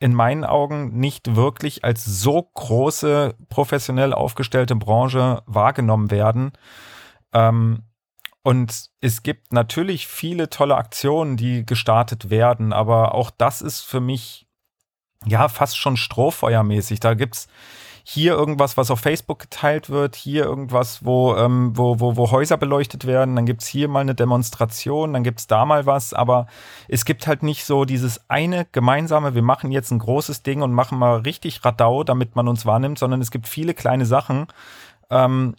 in 0.00 0.14
meinen 0.14 0.44
Augen 0.44 0.98
nicht 0.98 1.36
wirklich 1.36 1.84
als 1.84 2.04
so 2.04 2.42
große 2.42 3.36
professionell 3.48 4.12
aufgestellte 4.12 4.74
Branche 4.74 5.42
wahrgenommen 5.46 6.10
werden. 6.10 6.52
Ähm, 7.32 7.84
Und 8.42 8.88
es 9.02 9.22
gibt 9.22 9.52
natürlich 9.52 10.06
viele 10.06 10.48
tolle 10.48 10.76
Aktionen, 10.76 11.36
die 11.36 11.66
gestartet 11.66 12.30
werden, 12.30 12.72
aber 12.72 13.14
auch 13.14 13.30
das 13.30 13.60
ist 13.60 13.82
für 13.82 14.00
mich 14.00 14.46
ja 15.26 15.48
fast 15.48 15.76
schon 15.76 15.98
strohfeuermäßig. 15.98 17.00
Da 17.00 17.12
gibt's 17.12 17.48
hier 18.04 18.32
irgendwas, 18.32 18.76
was 18.76 18.90
auf 18.90 19.00
Facebook 19.00 19.38
geteilt 19.38 19.90
wird, 19.90 20.16
hier 20.16 20.44
irgendwas, 20.44 21.04
wo, 21.04 21.34
ähm, 21.36 21.72
wo, 21.74 22.00
wo, 22.00 22.16
wo 22.16 22.30
Häuser 22.30 22.56
beleuchtet 22.56 23.06
werden, 23.06 23.36
dann 23.36 23.46
gibt's 23.46 23.66
hier 23.66 23.88
mal 23.88 24.00
eine 24.00 24.14
Demonstration, 24.14 25.12
dann 25.12 25.24
gibt's 25.24 25.46
da 25.46 25.64
mal 25.64 25.86
was, 25.86 26.12
aber 26.12 26.46
es 26.88 27.04
gibt 27.04 27.26
halt 27.26 27.42
nicht 27.42 27.64
so 27.64 27.84
dieses 27.84 28.28
eine 28.28 28.66
gemeinsame, 28.72 29.34
wir 29.34 29.42
machen 29.42 29.72
jetzt 29.72 29.90
ein 29.90 29.98
großes 29.98 30.42
Ding 30.42 30.62
und 30.62 30.72
machen 30.72 30.98
mal 30.98 31.20
richtig 31.20 31.64
Radau, 31.64 32.04
damit 32.04 32.36
man 32.36 32.48
uns 32.48 32.66
wahrnimmt, 32.66 32.98
sondern 32.98 33.20
es 33.20 33.30
gibt 33.30 33.48
viele 33.48 33.74
kleine 33.74 34.06
Sachen. 34.06 34.46
Ähm, 35.10 35.54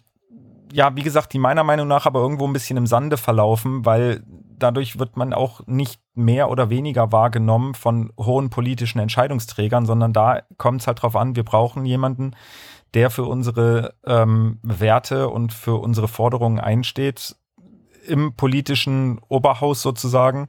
ja, 0.72 0.96
wie 0.96 1.02
gesagt, 1.02 1.32
die 1.32 1.38
meiner 1.38 1.64
Meinung 1.64 1.86
nach 1.86 2.06
aber 2.06 2.20
irgendwo 2.20 2.46
ein 2.46 2.52
bisschen 2.52 2.76
im 2.76 2.86
Sande 2.86 3.16
verlaufen, 3.16 3.84
weil 3.84 4.22
dadurch 4.26 4.98
wird 4.98 5.16
man 5.16 5.34
auch 5.34 5.60
nicht 5.66 6.00
mehr 6.14 6.50
oder 6.50 6.70
weniger 6.70 7.12
wahrgenommen 7.12 7.74
von 7.74 8.12
hohen 8.18 8.48
politischen 8.48 8.98
Entscheidungsträgern, 8.98 9.86
sondern 9.86 10.12
da 10.12 10.42
kommt 10.56 10.80
es 10.80 10.86
halt 10.86 11.02
drauf 11.02 11.16
an, 11.16 11.36
wir 11.36 11.44
brauchen 11.44 11.84
jemanden, 11.84 12.34
der 12.94 13.10
für 13.10 13.24
unsere 13.24 13.94
ähm, 14.06 14.58
Werte 14.62 15.28
und 15.28 15.52
für 15.52 15.80
unsere 15.80 16.08
Forderungen 16.08 16.60
einsteht, 16.60 17.36
im 18.06 18.34
politischen 18.34 19.20
Oberhaus 19.28 19.82
sozusagen. 19.82 20.48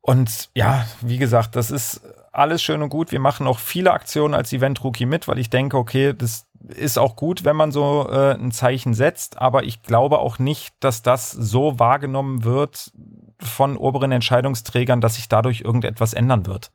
Und 0.00 0.50
ja, 0.54 0.86
wie 1.00 1.18
gesagt, 1.18 1.56
das 1.56 1.70
ist 1.70 2.00
alles 2.32 2.62
schön 2.62 2.82
und 2.82 2.90
gut. 2.90 3.12
Wir 3.12 3.20
machen 3.20 3.46
auch 3.46 3.58
viele 3.58 3.92
Aktionen 3.92 4.34
als 4.34 4.52
Event-Rookie 4.52 5.06
mit, 5.06 5.26
weil 5.26 5.38
ich 5.38 5.50
denke, 5.50 5.76
okay, 5.76 6.14
das 6.16 6.46
ist 6.68 6.98
auch 6.98 7.16
gut, 7.16 7.44
wenn 7.44 7.56
man 7.56 7.72
so 7.72 8.08
äh, 8.10 8.34
ein 8.34 8.50
Zeichen 8.50 8.94
setzt, 8.94 9.38
aber 9.38 9.64
ich 9.64 9.82
glaube 9.82 10.18
auch 10.18 10.38
nicht, 10.38 10.74
dass 10.80 11.02
das 11.02 11.30
so 11.30 11.78
wahrgenommen 11.78 12.44
wird 12.44 12.92
von 13.40 13.76
oberen 13.76 14.12
Entscheidungsträgern, 14.12 15.00
dass 15.00 15.16
sich 15.16 15.28
dadurch 15.28 15.60
irgendetwas 15.60 16.14
ändern 16.14 16.46
wird. 16.46 16.72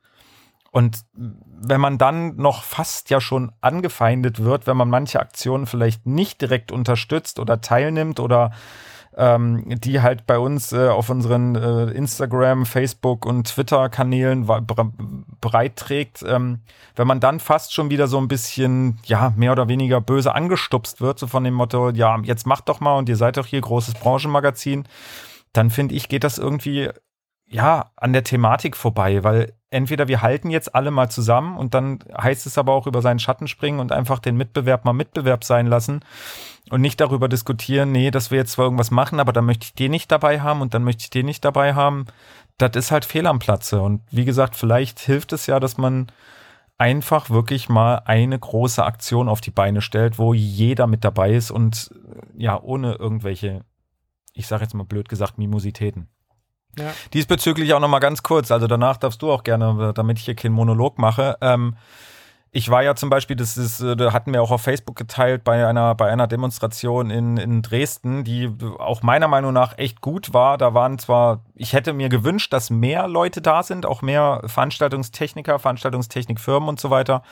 Und 0.70 1.04
wenn 1.12 1.82
man 1.82 1.98
dann 1.98 2.36
noch 2.36 2.62
fast 2.62 3.10
ja 3.10 3.20
schon 3.20 3.52
angefeindet 3.60 4.42
wird, 4.42 4.66
wenn 4.66 4.76
man 4.78 4.88
manche 4.88 5.20
Aktionen 5.20 5.66
vielleicht 5.66 6.06
nicht 6.06 6.40
direkt 6.40 6.72
unterstützt 6.72 7.38
oder 7.38 7.60
teilnimmt 7.60 8.20
oder 8.20 8.52
ähm, 9.16 9.64
die 9.66 10.00
halt 10.00 10.26
bei 10.26 10.38
uns 10.38 10.72
äh, 10.72 10.88
auf 10.88 11.10
unseren 11.10 11.54
äh, 11.54 11.90
Instagram, 11.90 12.64
Facebook 12.64 13.26
und 13.26 13.46
Twitter-Kanälen 13.46 14.46
breit 15.40 15.76
trägt, 15.76 16.24
ähm, 16.26 16.60
wenn 16.96 17.06
man 17.06 17.20
dann 17.20 17.40
fast 17.40 17.74
schon 17.74 17.90
wieder 17.90 18.08
so 18.08 18.18
ein 18.18 18.28
bisschen, 18.28 18.98
ja, 19.04 19.32
mehr 19.36 19.52
oder 19.52 19.68
weniger 19.68 20.00
böse 20.00 20.34
angestupst 20.34 21.00
wird, 21.00 21.18
so 21.18 21.26
von 21.26 21.44
dem 21.44 21.54
Motto, 21.54 21.90
ja, 21.90 22.18
jetzt 22.22 22.46
macht 22.46 22.68
doch 22.68 22.80
mal 22.80 22.96
und 22.96 23.08
ihr 23.08 23.16
seid 23.16 23.36
doch 23.36 23.46
hier 23.46 23.60
großes 23.60 23.94
Branchenmagazin, 23.94 24.84
dann 25.52 25.70
finde 25.70 25.94
ich, 25.94 26.08
geht 26.08 26.24
das 26.24 26.38
irgendwie 26.38 26.90
ja, 27.52 27.90
an 27.96 28.14
der 28.14 28.24
Thematik 28.24 28.76
vorbei, 28.76 29.22
weil 29.24 29.52
entweder 29.68 30.08
wir 30.08 30.22
halten 30.22 30.50
jetzt 30.50 30.74
alle 30.74 30.90
mal 30.90 31.10
zusammen 31.10 31.58
und 31.58 31.74
dann 31.74 31.98
heißt 32.20 32.46
es 32.46 32.56
aber 32.56 32.72
auch 32.72 32.86
über 32.86 33.02
seinen 33.02 33.18
Schatten 33.18 33.46
springen 33.46 33.78
und 33.78 33.92
einfach 33.92 34.20
den 34.20 34.36
Mitbewerb 34.36 34.86
mal 34.86 34.94
Mitbewerb 34.94 35.44
sein 35.44 35.66
lassen 35.66 36.00
und 36.70 36.80
nicht 36.80 36.98
darüber 36.98 37.28
diskutieren, 37.28 37.92
nee, 37.92 38.10
dass 38.10 38.30
wir 38.30 38.38
jetzt 38.38 38.52
zwar 38.52 38.64
irgendwas 38.64 38.90
machen, 38.90 39.20
aber 39.20 39.34
dann 39.34 39.44
möchte 39.44 39.64
ich 39.64 39.74
den 39.74 39.90
nicht 39.90 40.10
dabei 40.10 40.40
haben 40.40 40.62
und 40.62 40.72
dann 40.72 40.82
möchte 40.82 41.02
ich 41.02 41.10
den 41.10 41.26
nicht 41.26 41.44
dabei 41.44 41.74
haben. 41.74 42.06
Das 42.56 42.74
ist 42.74 42.90
halt 42.90 43.04
fehl 43.04 43.26
am 43.26 43.38
Platze. 43.38 43.82
Und 43.82 44.00
wie 44.10 44.24
gesagt, 44.24 44.56
vielleicht 44.56 45.00
hilft 45.00 45.32
es 45.34 45.46
ja, 45.46 45.60
dass 45.60 45.76
man 45.76 46.06
einfach 46.78 47.28
wirklich 47.28 47.68
mal 47.68 48.02
eine 48.06 48.38
große 48.38 48.82
Aktion 48.82 49.28
auf 49.28 49.42
die 49.42 49.50
Beine 49.50 49.82
stellt, 49.82 50.18
wo 50.18 50.32
jeder 50.32 50.86
mit 50.86 51.04
dabei 51.04 51.32
ist 51.32 51.50
und 51.50 51.94
ja, 52.34 52.58
ohne 52.60 52.94
irgendwelche, 52.94 53.64
ich 54.32 54.46
sage 54.46 54.62
jetzt 54.62 54.74
mal 54.74 54.84
blöd 54.84 55.10
gesagt, 55.10 55.36
Mimositäten. 55.36 56.08
Ja. 56.78 56.92
Diesbezüglich 57.12 57.74
auch 57.74 57.80
noch 57.80 57.88
mal 57.88 57.98
ganz 57.98 58.22
kurz, 58.22 58.50
also 58.50 58.66
danach 58.66 58.96
darfst 58.96 59.20
du 59.22 59.30
auch 59.30 59.44
gerne, 59.44 59.92
damit 59.94 60.18
ich 60.18 60.24
hier 60.24 60.34
keinen 60.34 60.52
Monolog 60.54 60.98
mache. 60.98 61.36
Ähm, 61.40 61.76
ich 62.54 62.68
war 62.68 62.82
ja 62.82 62.94
zum 62.94 63.08
Beispiel, 63.08 63.34
das 63.34 63.56
ist, 63.56 63.80
äh, 63.80 63.96
da 63.96 64.12
hatten 64.12 64.32
wir 64.32 64.42
auch 64.42 64.50
auf 64.50 64.60
Facebook 64.60 64.94
geteilt 64.94 65.42
bei 65.42 65.66
einer, 65.66 65.94
bei 65.94 66.10
einer 66.10 66.26
Demonstration 66.26 67.08
in, 67.08 67.38
in 67.38 67.62
Dresden, 67.62 68.24
die 68.24 68.50
auch 68.78 69.02
meiner 69.02 69.26
Meinung 69.26 69.54
nach 69.54 69.78
echt 69.78 70.02
gut 70.02 70.34
war. 70.34 70.58
Da 70.58 70.74
waren 70.74 70.98
zwar, 70.98 71.40
ich 71.54 71.72
hätte 71.72 71.94
mir 71.94 72.10
gewünscht, 72.10 72.52
dass 72.52 72.68
mehr 72.68 73.08
Leute 73.08 73.40
da 73.40 73.62
sind, 73.62 73.86
auch 73.86 74.02
mehr 74.02 74.42
Veranstaltungstechniker, 74.44 75.58
Veranstaltungstechnikfirmen 75.58 76.68
und 76.68 76.78
so 76.78 76.90
weiter. 76.90 77.22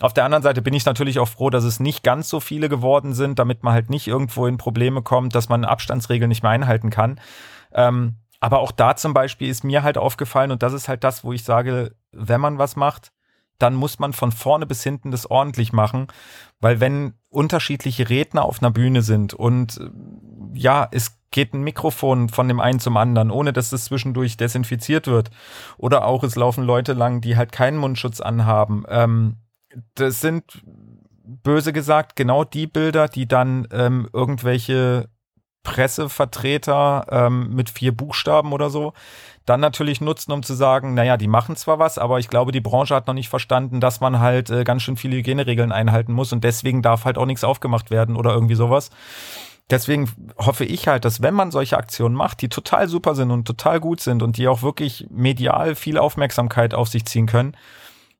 Auf 0.00 0.12
der 0.12 0.24
anderen 0.24 0.42
Seite 0.42 0.60
bin 0.60 0.74
ich 0.74 0.84
natürlich 0.84 1.20
auch 1.20 1.28
froh, 1.28 1.50
dass 1.50 1.62
es 1.62 1.78
nicht 1.78 2.02
ganz 2.02 2.28
so 2.28 2.40
viele 2.40 2.68
geworden 2.68 3.14
sind, 3.14 3.38
damit 3.38 3.62
man 3.62 3.74
halt 3.74 3.90
nicht 3.90 4.08
irgendwo 4.08 4.44
in 4.48 4.56
Probleme 4.56 5.02
kommt, 5.02 5.36
dass 5.36 5.48
man 5.48 5.64
Abstandsregeln 5.64 6.28
nicht 6.28 6.42
mehr 6.42 6.50
einhalten 6.50 6.90
kann. 6.90 7.20
Ähm, 7.72 8.16
aber 8.44 8.58
auch 8.58 8.72
da 8.72 8.94
zum 8.94 9.14
Beispiel 9.14 9.48
ist 9.48 9.64
mir 9.64 9.82
halt 9.82 9.96
aufgefallen, 9.96 10.50
und 10.50 10.62
das 10.62 10.74
ist 10.74 10.86
halt 10.86 11.02
das, 11.02 11.24
wo 11.24 11.32
ich 11.32 11.44
sage, 11.44 11.94
wenn 12.12 12.42
man 12.42 12.58
was 12.58 12.76
macht, 12.76 13.10
dann 13.56 13.74
muss 13.74 13.98
man 13.98 14.12
von 14.12 14.32
vorne 14.32 14.66
bis 14.66 14.82
hinten 14.82 15.10
das 15.10 15.30
ordentlich 15.30 15.72
machen, 15.72 16.08
weil 16.60 16.78
wenn 16.78 17.14
unterschiedliche 17.30 18.10
Redner 18.10 18.44
auf 18.44 18.60
einer 18.60 18.70
Bühne 18.70 19.00
sind 19.00 19.32
und 19.32 19.80
ja, 20.52 20.86
es 20.90 21.16
geht 21.30 21.54
ein 21.54 21.62
Mikrofon 21.62 22.28
von 22.28 22.46
dem 22.46 22.60
einen 22.60 22.80
zum 22.80 22.98
anderen, 22.98 23.30
ohne 23.30 23.54
dass 23.54 23.72
es 23.72 23.86
zwischendurch 23.86 24.36
desinfiziert 24.36 25.06
wird, 25.06 25.30
oder 25.78 26.04
auch 26.04 26.22
es 26.22 26.36
laufen 26.36 26.64
Leute 26.64 26.92
lang, 26.92 27.22
die 27.22 27.38
halt 27.38 27.50
keinen 27.50 27.78
Mundschutz 27.78 28.20
anhaben. 28.20 28.84
Ähm, 28.90 29.38
das 29.94 30.20
sind 30.20 30.62
böse 31.24 31.72
gesagt 31.72 32.14
genau 32.14 32.44
die 32.44 32.66
Bilder, 32.66 33.08
die 33.08 33.26
dann 33.26 33.66
ähm, 33.72 34.06
irgendwelche 34.12 35.08
Pressevertreter 35.64 37.06
ähm, 37.10 37.54
mit 37.54 37.70
vier 37.70 37.90
Buchstaben 37.90 38.52
oder 38.52 38.70
so 38.70 38.92
dann 39.46 39.60
natürlich 39.60 40.00
nutzen, 40.00 40.32
um 40.32 40.42
zu 40.42 40.54
sagen, 40.54 40.94
naja, 40.94 41.16
die 41.16 41.28
machen 41.28 41.56
zwar 41.56 41.78
was, 41.78 41.98
aber 41.98 42.18
ich 42.18 42.28
glaube, 42.28 42.52
die 42.52 42.62
Branche 42.62 42.94
hat 42.94 43.06
noch 43.06 43.14
nicht 43.14 43.28
verstanden, 43.28 43.80
dass 43.80 44.00
man 44.00 44.20
halt 44.20 44.50
äh, 44.50 44.64
ganz 44.64 44.82
schön 44.82 44.96
viele 44.96 45.16
Hygieneregeln 45.16 45.72
einhalten 45.72 46.12
muss 46.12 46.32
und 46.32 46.44
deswegen 46.44 46.80
darf 46.80 47.04
halt 47.04 47.18
auch 47.18 47.26
nichts 47.26 47.44
aufgemacht 47.44 47.90
werden 47.90 48.16
oder 48.16 48.32
irgendwie 48.32 48.54
sowas. 48.54 48.90
Deswegen 49.70 50.10
hoffe 50.38 50.64
ich 50.64 50.88
halt, 50.88 51.04
dass 51.04 51.22
wenn 51.22 51.34
man 51.34 51.50
solche 51.50 51.78
Aktionen 51.78 52.14
macht, 52.14 52.42
die 52.42 52.48
total 52.48 52.88
super 52.88 53.14
sind 53.14 53.30
und 53.30 53.46
total 53.46 53.80
gut 53.80 54.00
sind 54.00 54.22
und 54.22 54.36
die 54.36 54.48
auch 54.48 54.62
wirklich 54.62 55.06
medial 55.10 55.74
viel 55.74 55.98
Aufmerksamkeit 55.98 56.74
auf 56.74 56.88
sich 56.88 57.06
ziehen 57.06 57.26
können, 57.26 57.56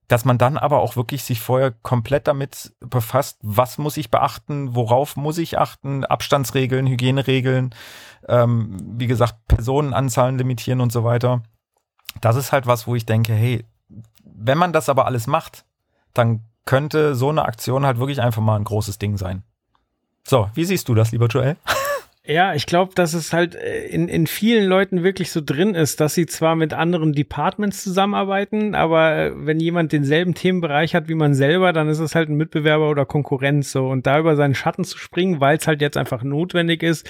dass 0.08 0.24
man 0.24 0.38
dann 0.38 0.58
aber 0.58 0.80
auch 0.80 0.96
wirklich 0.96 1.24
sich 1.24 1.40
vorher 1.40 1.70
komplett 1.70 2.28
damit 2.28 2.74
befasst, 2.80 3.38
was 3.42 3.78
muss 3.78 3.96
ich 3.96 4.10
beachten, 4.10 4.74
worauf 4.74 5.16
muss 5.16 5.38
ich 5.38 5.58
achten, 5.58 6.04
Abstandsregeln, 6.04 6.86
Hygieneregeln, 6.86 7.74
ähm, 8.28 8.76
wie 8.98 9.06
gesagt, 9.06 9.46
Personenanzahlen 9.48 10.38
limitieren 10.38 10.80
und 10.80 10.92
so 10.92 11.04
weiter. 11.04 11.42
Das 12.20 12.36
ist 12.36 12.52
halt 12.52 12.66
was, 12.66 12.86
wo 12.86 12.94
ich 12.94 13.06
denke, 13.06 13.32
hey, 13.32 13.64
wenn 14.24 14.58
man 14.58 14.72
das 14.72 14.88
aber 14.88 15.06
alles 15.06 15.26
macht, 15.26 15.64
dann 16.12 16.44
könnte 16.66 17.14
so 17.14 17.30
eine 17.30 17.44
Aktion 17.44 17.86
halt 17.86 17.98
wirklich 17.98 18.20
einfach 18.20 18.42
mal 18.42 18.56
ein 18.56 18.64
großes 18.64 18.98
Ding 18.98 19.16
sein. 19.16 19.42
So, 20.26 20.48
wie 20.54 20.64
siehst 20.64 20.88
du 20.88 20.94
das, 20.94 21.12
lieber 21.12 21.26
Joel? 21.26 21.56
Ja, 22.26 22.54
ich 22.54 22.64
glaube, 22.64 22.94
dass 22.94 23.12
es 23.12 23.34
halt 23.34 23.54
äh, 23.54 23.84
in, 23.86 24.08
in 24.08 24.26
vielen 24.26 24.66
Leuten 24.66 25.02
wirklich 25.02 25.30
so 25.30 25.42
drin 25.44 25.74
ist, 25.74 26.00
dass 26.00 26.14
sie 26.14 26.24
zwar 26.24 26.56
mit 26.56 26.72
anderen 26.72 27.12
Departments 27.12 27.84
zusammenarbeiten, 27.84 28.74
aber 28.74 29.14
äh, 29.14 29.32
wenn 29.34 29.60
jemand 29.60 29.92
denselben 29.92 30.32
Themenbereich 30.32 30.94
hat 30.94 31.08
wie 31.08 31.14
man 31.14 31.34
selber, 31.34 31.74
dann 31.74 31.86
ist 31.88 31.98
es 31.98 32.14
halt 32.14 32.30
ein 32.30 32.36
Mitbewerber 32.36 32.88
oder 32.88 33.04
Konkurrenz 33.04 33.72
so. 33.72 33.88
Und 33.88 34.06
da 34.06 34.18
über 34.18 34.36
seinen 34.36 34.54
Schatten 34.54 34.84
zu 34.84 34.96
springen, 34.96 35.42
weil 35.42 35.58
es 35.58 35.66
halt 35.66 35.82
jetzt 35.82 35.98
einfach 35.98 36.22
notwendig 36.22 36.82
ist, 36.82 37.06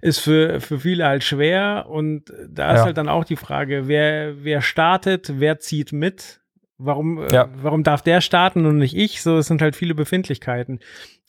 ist 0.00 0.20
für, 0.20 0.60
für 0.60 0.80
viele 0.80 1.04
halt 1.04 1.24
schwer. 1.24 1.84
Und 1.90 2.32
da 2.48 2.72
ist 2.72 2.78
ja. 2.78 2.84
halt 2.86 2.96
dann 2.96 3.10
auch 3.10 3.24
die 3.24 3.36
Frage, 3.36 3.86
wer, 3.86 4.44
wer 4.44 4.62
startet, 4.62 5.40
wer 5.40 5.60
zieht 5.60 5.92
mit 5.92 6.40
Warum, 6.76 7.18
äh, 7.18 7.32
ja. 7.32 7.44
äh, 7.44 7.48
warum 7.62 7.84
darf 7.84 8.02
der 8.02 8.20
starten 8.20 8.66
und 8.66 8.78
nicht 8.78 8.96
ich? 8.96 9.22
So, 9.22 9.38
es 9.38 9.46
sind 9.46 9.62
halt 9.62 9.76
viele 9.76 9.94
Befindlichkeiten. 9.94 10.80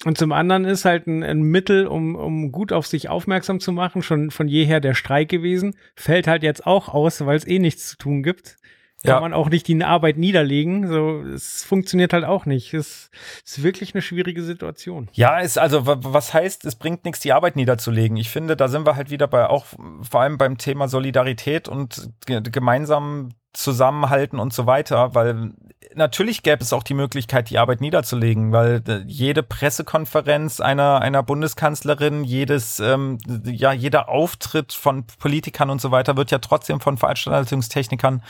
Und 0.04 0.18
zum 0.18 0.32
anderen 0.32 0.66
ist 0.66 0.86
halt 0.86 1.08
ein, 1.08 1.24
ein, 1.24 1.42
Mittel, 1.42 1.88
um, 1.88 2.16
um 2.16 2.52
gut 2.52 2.74
auf 2.74 2.86
sich 2.86 3.10
aufmerksam 3.10 3.60
zu 3.60 3.72
machen, 3.72 4.04
schon 4.04 4.30
von 4.30 4.48
jeher 4.48 4.82
der 4.82 4.94
Streik 4.94 5.30
gewesen, 5.30 5.76
fällt 5.96 6.28
halt 6.28 6.44
jetzt 6.44 6.68
auch 6.68 6.90
aus, 6.90 7.26
weil 7.26 7.38
es 7.38 7.48
eh 7.48 7.60
nichts 7.60 7.88
zu 7.88 7.98
tun 7.98 8.22
gibt. 8.22 8.58
Kann 9.04 9.16
ja. 9.16 9.20
man 9.20 9.34
auch 9.34 9.50
nicht 9.50 9.68
die 9.68 9.84
Arbeit 9.84 10.18
niederlegen. 10.18 10.88
So, 10.88 11.22
es 11.22 11.64
funktioniert 11.64 12.14
halt 12.14 12.24
auch 12.24 12.46
nicht. 12.46 12.74
Es 12.74 13.10
ist 13.46 13.62
wirklich 13.62 13.94
eine 13.94 14.02
schwierige 14.02 14.42
Situation. 14.42 15.10
Ja, 15.14 15.40
ist 15.40 15.60
also, 15.60 15.82
was 15.86 16.34
heißt, 16.34 16.66
es 16.66 16.76
bringt 16.76 17.06
nichts, 17.06 17.20
die 17.20 17.34
Arbeit 17.34 17.56
niederzulegen. 17.56 18.18
Ich 18.18 18.30
finde, 18.30 18.56
da 18.56 18.68
sind 18.68 18.86
wir 18.86 18.96
halt 18.96 19.12
wieder 19.12 19.28
bei 19.28 19.48
auch 19.48 19.66
vor 20.02 20.22
allem 20.22 20.38
beim 20.38 20.58
Thema 20.58 20.88
Solidarität 20.88 21.68
und 21.68 22.10
gemeinsam 22.26 23.30
zusammenhalten 23.56 24.40
und 24.40 24.54
so 24.54 24.66
weiter, 24.66 25.16
weil 25.16 25.54
natürlich 25.96 26.44
gäbe 26.44 26.62
es 26.62 26.74
auch 26.74 26.84
die 26.84 26.94
Möglichkeit, 26.94 27.50
die 27.50 27.58
Arbeit 27.58 27.82
niederzulegen, 27.82 28.52
weil 28.52 28.84
äh, 28.88 29.04
jede 29.06 29.44
Pressekonferenz 29.44 30.60
einer, 30.60 31.02
einer 31.02 31.24
Bundeskanzlerin, 31.24 32.24
jedes, 32.24 32.80
ähm, 32.80 33.18
ja, 33.46 33.72
jeder 33.72 34.10
Auftritt 34.10 34.74
von 34.74 35.06
Politikern 35.06 35.70
und 35.70 35.82
so 35.82 35.92
weiter 35.92 36.18
wird 36.18 36.32
ja 36.32 36.40
trotzdem 36.40 36.80
von 36.80 36.98
Veranstaltungstechnikern 36.98 38.24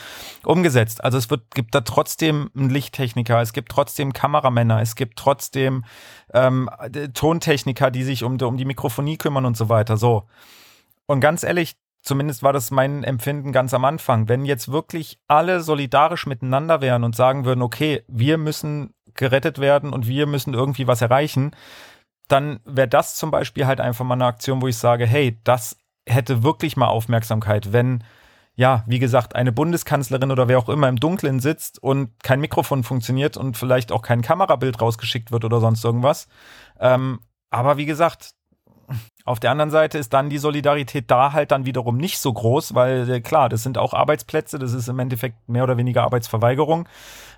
umgesetzt. 0.44 1.02
Also 1.02 1.18
es 1.18 1.30
wird, 1.30 1.54
gibt 1.54 1.74
da 1.74 1.80
trotzdem 1.80 2.50
einen 2.56 2.70
Lichttechniker, 2.70 3.40
es 3.40 3.52
gibt 3.52 3.70
trotzdem 3.70 4.12
Kameramänner, 4.12 4.80
es 4.80 4.94
gibt 4.94 5.18
trotzdem 5.18 5.84
ähm, 6.32 6.70
Tontechniker, 7.14 7.90
die 7.90 8.04
sich 8.04 8.22
um, 8.22 8.40
um 8.40 8.56
die 8.56 8.64
Mikrofonie 8.64 9.16
kümmern 9.16 9.44
und 9.44 9.56
so 9.56 9.68
weiter. 9.68 9.96
So. 9.96 10.24
Und 11.06 11.20
ganz 11.20 11.42
ehrlich, 11.42 11.76
zumindest 12.06 12.42
war 12.42 12.52
das 12.52 12.70
mein 12.70 13.04
Empfinden 13.04 13.52
ganz 13.52 13.74
am 13.74 13.84
Anfang, 13.84 14.28
wenn 14.28 14.44
jetzt 14.44 14.70
wirklich 14.70 15.18
alle 15.26 15.60
solidarisch 15.60 16.26
miteinander 16.26 16.80
wären 16.80 17.04
und 17.04 17.16
sagen 17.16 17.44
würden, 17.44 17.62
okay, 17.62 18.04
wir 18.06 18.38
müssen 18.38 18.94
gerettet 19.14 19.58
werden 19.58 19.92
und 19.92 20.06
wir 20.06 20.26
müssen 20.26 20.54
irgendwie 20.54 20.86
was 20.86 21.02
erreichen, 21.02 21.50
dann 22.28 22.60
wäre 22.64 22.88
das 22.88 23.16
zum 23.16 23.30
Beispiel 23.30 23.66
halt 23.66 23.80
einfach 23.80 24.04
mal 24.04 24.14
eine 24.14 24.26
Aktion, 24.26 24.62
wo 24.62 24.68
ich 24.68 24.78
sage, 24.78 25.04
hey, 25.04 25.38
das 25.42 25.78
hätte 26.08 26.44
wirklich 26.44 26.76
mal 26.76 26.88
Aufmerksamkeit, 26.88 27.72
wenn 27.72 28.04
ja, 28.58 28.84
wie 28.86 28.98
gesagt, 28.98 29.36
eine 29.36 29.52
Bundeskanzlerin 29.52 30.30
oder 30.30 30.48
wer 30.48 30.58
auch 30.58 30.70
immer 30.70 30.88
im 30.88 30.96
Dunkeln 30.96 31.40
sitzt 31.40 31.82
und 31.82 32.10
kein 32.22 32.40
Mikrofon 32.40 32.84
funktioniert 32.84 33.36
und 33.36 33.58
vielleicht 33.58 33.92
auch 33.92 34.00
kein 34.00 34.22
Kamerabild 34.22 34.80
rausgeschickt 34.80 35.30
wird 35.30 35.44
oder 35.44 35.60
sonst 35.60 35.84
irgendwas. 35.84 36.26
Ähm, 36.80 37.20
aber 37.50 37.76
wie 37.76 37.84
gesagt, 37.84 38.35
auf 39.24 39.40
der 39.40 39.50
anderen 39.50 39.70
Seite 39.70 39.98
ist 39.98 40.12
dann 40.12 40.30
die 40.30 40.38
Solidarität 40.38 41.10
da 41.10 41.32
halt 41.32 41.50
dann 41.50 41.66
wiederum 41.66 41.96
nicht 41.96 42.18
so 42.18 42.32
groß, 42.32 42.74
weil 42.74 43.10
äh, 43.10 43.20
klar, 43.20 43.48
das 43.48 43.62
sind 43.62 43.78
auch 43.78 43.92
Arbeitsplätze, 43.92 44.58
das 44.58 44.72
ist 44.72 44.88
im 44.88 44.98
Endeffekt 44.98 45.48
mehr 45.48 45.64
oder 45.64 45.76
weniger 45.76 46.04
Arbeitsverweigerung. 46.04 46.88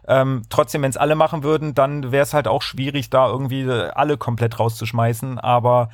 Ähm, 0.06 0.42
trotzdem, 0.50 0.82
wenn 0.82 0.90
es 0.90 0.96
alle 0.96 1.14
machen 1.14 1.42
würden, 1.42 1.74
dann 1.74 2.12
wäre 2.12 2.22
es 2.22 2.34
halt 2.34 2.48
auch 2.48 2.62
schwierig, 2.62 3.11
da 3.11 3.28
irgendwie 3.28 3.62
äh, 3.62 3.90
alle 3.90 4.16
komplett 4.16 4.58
rauszuschmeißen. 4.58 5.38
Aber 5.38 5.90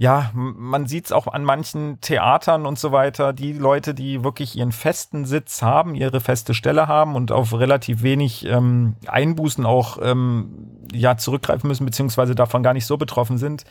ja, 0.00 0.30
man 0.32 0.86
sieht 0.86 1.04
es 1.04 1.12
auch 1.12 1.26
an 1.26 1.44
manchen 1.44 2.00
Theatern 2.00 2.64
und 2.64 2.78
so 2.78 2.90
weiter, 2.90 3.34
die 3.34 3.52
Leute, 3.52 3.92
die 3.92 4.24
wirklich 4.24 4.56
ihren 4.56 4.72
festen 4.72 5.26
Sitz 5.26 5.60
haben, 5.60 5.94
ihre 5.94 6.20
feste 6.20 6.54
Stelle 6.54 6.88
haben 6.88 7.14
und 7.16 7.32
auf 7.32 7.52
relativ 7.52 8.02
wenig 8.02 8.46
ähm, 8.46 8.96
Einbußen 9.06 9.66
auch 9.66 9.98
ähm, 10.00 10.86
ja 10.90 11.18
zurückgreifen 11.18 11.68
müssen, 11.68 11.84
beziehungsweise 11.84 12.34
davon 12.34 12.62
gar 12.62 12.72
nicht 12.72 12.86
so 12.86 12.96
betroffen 12.96 13.36
sind. 13.36 13.64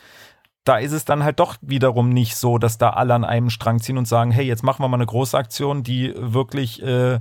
Da 0.64 0.78
ist 0.78 0.92
es 0.92 1.04
dann 1.04 1.24
halt 1.24 1.40
doch 1.40 1.56
wiederum 1.62 2.10
nicht 2.10 2.36
so, 2.36 2.58
dass 2.58 2.78
da 2.78 2.90
alle 2.90 3.14
an 3.14 3.24
einem 3.24 3.50
Strang 3.50 3.80
ziehen 3.80 3.98
und 3.98 4.06
sagen, 4.06 4.30
hey, 4.30 4.44
jetzt 4.44 4.62
machen 4.62 4.82
wir 4.82 4.88
mal 4.88 4.98
eine 4.98 5.06
große 5.06 5.36
Aktion, 5.36 5.82
die 5.82 6.12
wirklich 6.16 6.82
äh, 6.82 7.20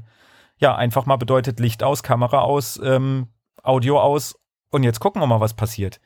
ja 0.57 0.75
einfach 0.75 1.05
mal 1.05 1.17
bedeutet 1.17 1.59
Licht 1.59 1.83
aus, 1.83 2.03
Kamera 2.03 2.41
aus, 2.41 2.79
ähm, 2.83 3.27
Audio 3.63 3.99
aus 3.99 4.35
und 4.71 4.83
jetzt 4.83 4.99
gucken 4.99 5.21
wir 5.21 5.27
mal, 5.27 5.39
was 5.39 5.53
passiert. 5.53 5.99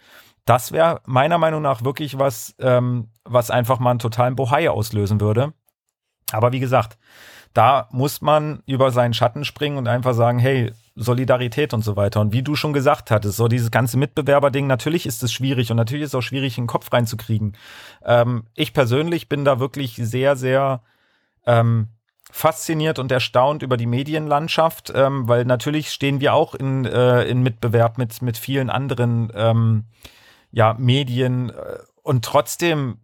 Das 0.46 0.72
wäre 0.72 1.02
meiner 1.06 1.38
Meinung 1.38 1.62
nach 1.62 1.84
wirklich 1.84 2.20
was, 2.20 2.56
ähm, 2.60 3.10
was 3.24 3.50
einfach 3.50 3.80
mal 3.80 3.92
einen 3.92 4.00
totalen 4.00 4.36
Bohai 4.36 4.70
auslösen 4.70 5.22
würde. 5.22 5.54
Aber 6.32 6.52
wie 6.52 6.60
gesagt, 6.60 6.98
da 7.54 7.88
muss 7.92 8.22
man 8.22 8.64
über 8.66 8.92
seinen 8.92 9.14
Schatten 9.14 9.46
springen 9.46 9.78
und 9.78 9.88
einfach 9.88 10.14
sagen, 10.14 10.40
hey, 10.40 10.72
Solidarität 10.96 11.74
und 11.74 11.84
so 11.84 11.96
weiter. 11.96 12.22
Und 12.22 12.34
wie 12.34 12.44
du 12.44 12.56
schon 12.56 12.74
gesagt 12.74 13.10
hattest, 13.10 13.38
so 13.38 13.48
dieses 13.48 13.72
ganze 13.72 13.98
Mitbewerberding, 13.98 14.68
natürlich 14.68 15.06
ist 15.06 15.24
es 15.24 15.34
schwierig 15.34 15.72
und 15.72 15.78
natürlich 15.78 16.04
ist 16.04 16.10
es 16.12 16.16
auch 16.16 16.22
schwierig, 16.22 16.58
in 16.58 16.66
den 16.66 16.68
Kopf 16.68 16.92
reinzukriegen. 16.94 17.58
Ähm, 18.04 18.44
ich 18.54 18.74
persönlich 18.74 19.28
bin 19.30 19.44
da 19.44 19.60
wirklich 19.60 19.96
sehr, 19.96 20.36
sehr 20.36 20.82
ähm, 21.46 21.88
fasziniert 22.32 23.00
und 23.00 23.12
erstaunt 23.12 23.64
über 23.64 23.78
die 23.78 23.86
Medienlandschaft, 23.86 24.92
ähm, 24.96 25.28
weil 25.28 25.46
natürlich 25.46 25.92
stehen 25.92 26.20
wir 26.22 26.34
auch 26.34 26.56
in, 26.56 26.86
äh, 26.86 27.24
in 27.24 27.42
Mitbewerb 27.42 27.98
mit, 27.98 28.22
mit 28.22 28.38
vielen 28.38 28.70
anderen 28.70 29.32
ähm, 29.36 29.86
ja, 30.52 30.76
Medien. 30.78 31.50
Äh, 31.50 31.54
und 32.04 32.26
trotzdem 32.26 32.98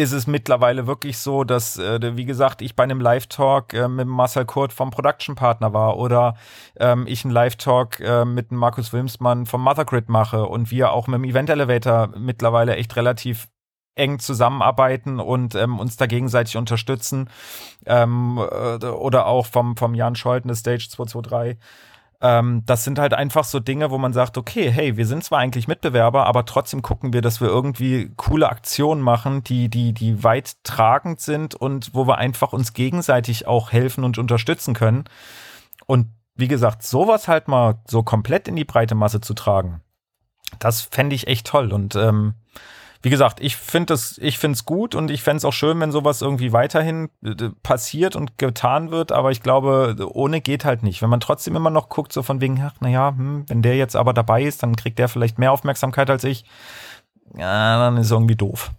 ist 0.00 0.12
es 0.12 0.26
mittlerweile 0.26 0.86
wirklich 0.86 1.18
so, 1.18 1.44
dass, 1.44 1.78
äh, 1.78 2.16
wie 2.16 2.24
gesagt, 2.24 2.62
ich 2.62 2.74
bei 2.74 2.84
einem 2.84 3.00
Live-Talk 3.00 3.74
äh, 3.74 3.86
mit 3.86 4.08
Marcel 4.08 4.46
Kurt 4.46 4.72
vom 4.72 4.90
Production-Partner 4.90 5.74
war 5.74 5.98
oder 5.98 6.36
ähm, 6.78 7.06
ich 7.06 7.22
einen 7.24 7.34
Live-Talk 7.34 8.00
äh, 8.00 8.24
mit 8.24 8.50
Markus 8.50 8.94
Wilmsmann 8.94 9.44
vom 9.44 9.62
Mothergrid 9.62 10.08
mache 10.08 10.46
und 10.46 10.70
wir 10.70 10.92
auch 10.92 11.06
mit 11.06 11.18
dem 11.18 11.24
Event 11.24 11.50
Elevator 11.50 12.14
mittlerweile 12.16 12.76
echt 12.76 12.96
relativ 12.96 13.48
eng 13.94 14.18
zusammenarbeiten 14.20 15.20
und 15.20 15.54
ähm, 15.54 15.78
uns 15.78 15.98
da 15.98 16.06
gegenseitig 16.06 16.56
unterstützen. 16.56 17.28
Ähm, 17.84 18.38
äh, 18.38 18.86
oder 18.86 19.26
auch 19.26 19.44
vom, 19.44 19.76
vom 19.76 19.94
Jan 19.94 20.16
Scholten, 20.16 20.48
des 20.48 20.60
Stage 20.60 20.88
223. 20.88 21.58
Ähm, 22.22 22.62
das 22.66 22.84
sind 22.84 22.98
halt 22.98 23.14
einfach 23.14 23.44
so 23.44 23.60
Dinge, 23.60 23.90
wo 23.90 23.98
man 23.98 24.12
sagt, 24.12 24.36
okay, 24.36 24.70
hey, 24.70 24.96
wir 24.96 25.06
sind 25.06 25.24
zwar 25.24 25.38
eigentlich 25.38 25.68
Mitbewerber, 25.68 26.26
aber 26.26 26.44
trotzdem 26.44 26.82
gucken 26.82 27.12
wir, 27.12 27.22
dass 27.22 27.40
wir 27.40 27.48
irgendwie 27.48 28.12
coole 28.16 28.50
Aktionen 28.50 29.00
machen, 29.00 29.42
die, 29.42 29.68
die, 29.68 29.94
die 29.94 30.22
weit 30.22 30.62
tragend 30.62 31.20
sind 31.20 31.54
und 31.54 31.94
wo 31.94 32.06
wir 32.06 32.18
einfach 32.18 32.52
uns 32.52 32.74
gegenseitig 32.74 33.46
auch 33.46 33.72
helfen 33.72 34.04
und 34.04 34.18
unterstützen 34.18 34.74
können. 34.74 35.04
Und 35.86 36.08
wie 36.34 36.48
gesagt, 36.48 36.82
sowas 36.82 37.26
halt 37.26 37.48
mal 37.48 37.80
so 37.86 38.02
komplett 38.02 38.48
in 38.48 38.56
die 38.56 38.64
breite 38.64 38.94
Masse 38.94 39.20
zu 39.20 39.34
tragen, 39.34 39.80
das 40.58 40.82
fände 40.82 41.16
ich 41.16 41.26
echt 41.26 41.46
toll. 41.46 41.72
Und 41.72 41.96
ähm, 41.96 42.34
wie 43.02 43.10
gesagt, 43.10 43.40
ich 43.40 43.56
finde 43.56 43.94
es 43.94 44.18
ich 44.18 44.38
find's 44.38 44.64
gut 44.64 44.94
und 44.94 45.10
ich 45.10 45.22
fände 45.22 45.38
es 45.38 45.44
auch 45.44 45.52
schön, 45.52 45.80
wenn 45.80 45.92
sowas 45.92 46.20
irgendwie 46.20 46.52
weiterhin 46.52 47.08
äh, 47.24 47.34
passiert 47.62 48.14
und 48.14 48.36
getan 48.36 48.90
wird, 48.90 49.10
aber 49.12 49.30
ich 49.30 49.42
glaube, 49.42 49.96
ohne 50.12 50.40
geht 50.40 50.64
halt 50.64 50.82
nicht. 50.82 51.00
Wenn 51.00 51.10
man 51.10 51.20
trotzdem 51.20 51.56
immer 51.56 51.70
noch 51.70 51.88
guckt, 51.88 52.12
so 52.12 52.22
von 52.22 52.40
wegen, 52.40 52.60
ach, 52.62 52.74
naja, 52.80 53.14
hm, 53.16 53.44
wenn 53.48 53.62
der 53.62 53.76
jetzt 53.76 53.96
aber 53.96 54.12
dabei 54.12 54.42
ist, 54.42 54.62
dann 54.62 54.76
kriegt 54.76 54.98
der 54.98 55.08
vielleicht 55.08 55.38
mehr 55.38 55.52
Aufmerksamkeit 55.52 56.10
als 56.10 56.24
ich, 56.24 56.44
ja, 57.36 57.78
dann 57.78 57.96
ist 57.96 58.10
irgendwie 58.10 58.36
doof. 58.36 58.72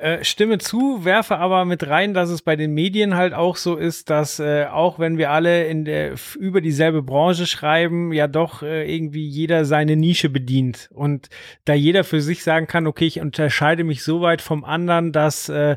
Äh, 0.00 0.24
stimme 0.24 0.56
zu, 0.56 1.04
werfe 1.04 1.36
aber 1.36 1.66
mit 1.66 1.86
rein, 1.86 2.14
dass 2.14 2.30
es 2.30 2.40
bei 2.40 2.56
den 2.56 2.72
Medien 2.72 3.16
halt 3.16 3.34
auch 3.34 3.56
so 3.56 3.76
ist, 3.76 4.08
dass 4.08 4.40
äh, 4.40 4.64
auch 4.64 4.98
wenn 4.98 5.18
wir 5.18 5.30
alle 5.30 5.66
in 5.66 5.84
der, 5.84 6.14
über 6.38 6.62
dieselbe 6.62 7.02
Branche 7.02 7.46
schreiben, 7.46 8.10
ja 8.10 8.26
doch 8.26 8.62
äh, 8.62 8.90
irgendwie 8.90 9.26
jeder 9.26 9.66
seine 9.66 9.96
Nische 9.96 10.30
bedient 10.30 10.88
und 10.94 11.28
da 11.66 11.74
jeder 11.74 12.02
für 12.02 12.22
sich 12.22 12.42
sagen 12.42 12.66
kann, 12.66 12.86
okay, 12.86 13.04
ich 13.04 13.20
unterscheide 13.20 13.84
mich 13.84 14.02
so 14.02 14.22
weit 14.22 14.40
vom 14.40 14.64
anderen, 14.64 15.12
dass 15.12 15.50
äh, 15.50 15.76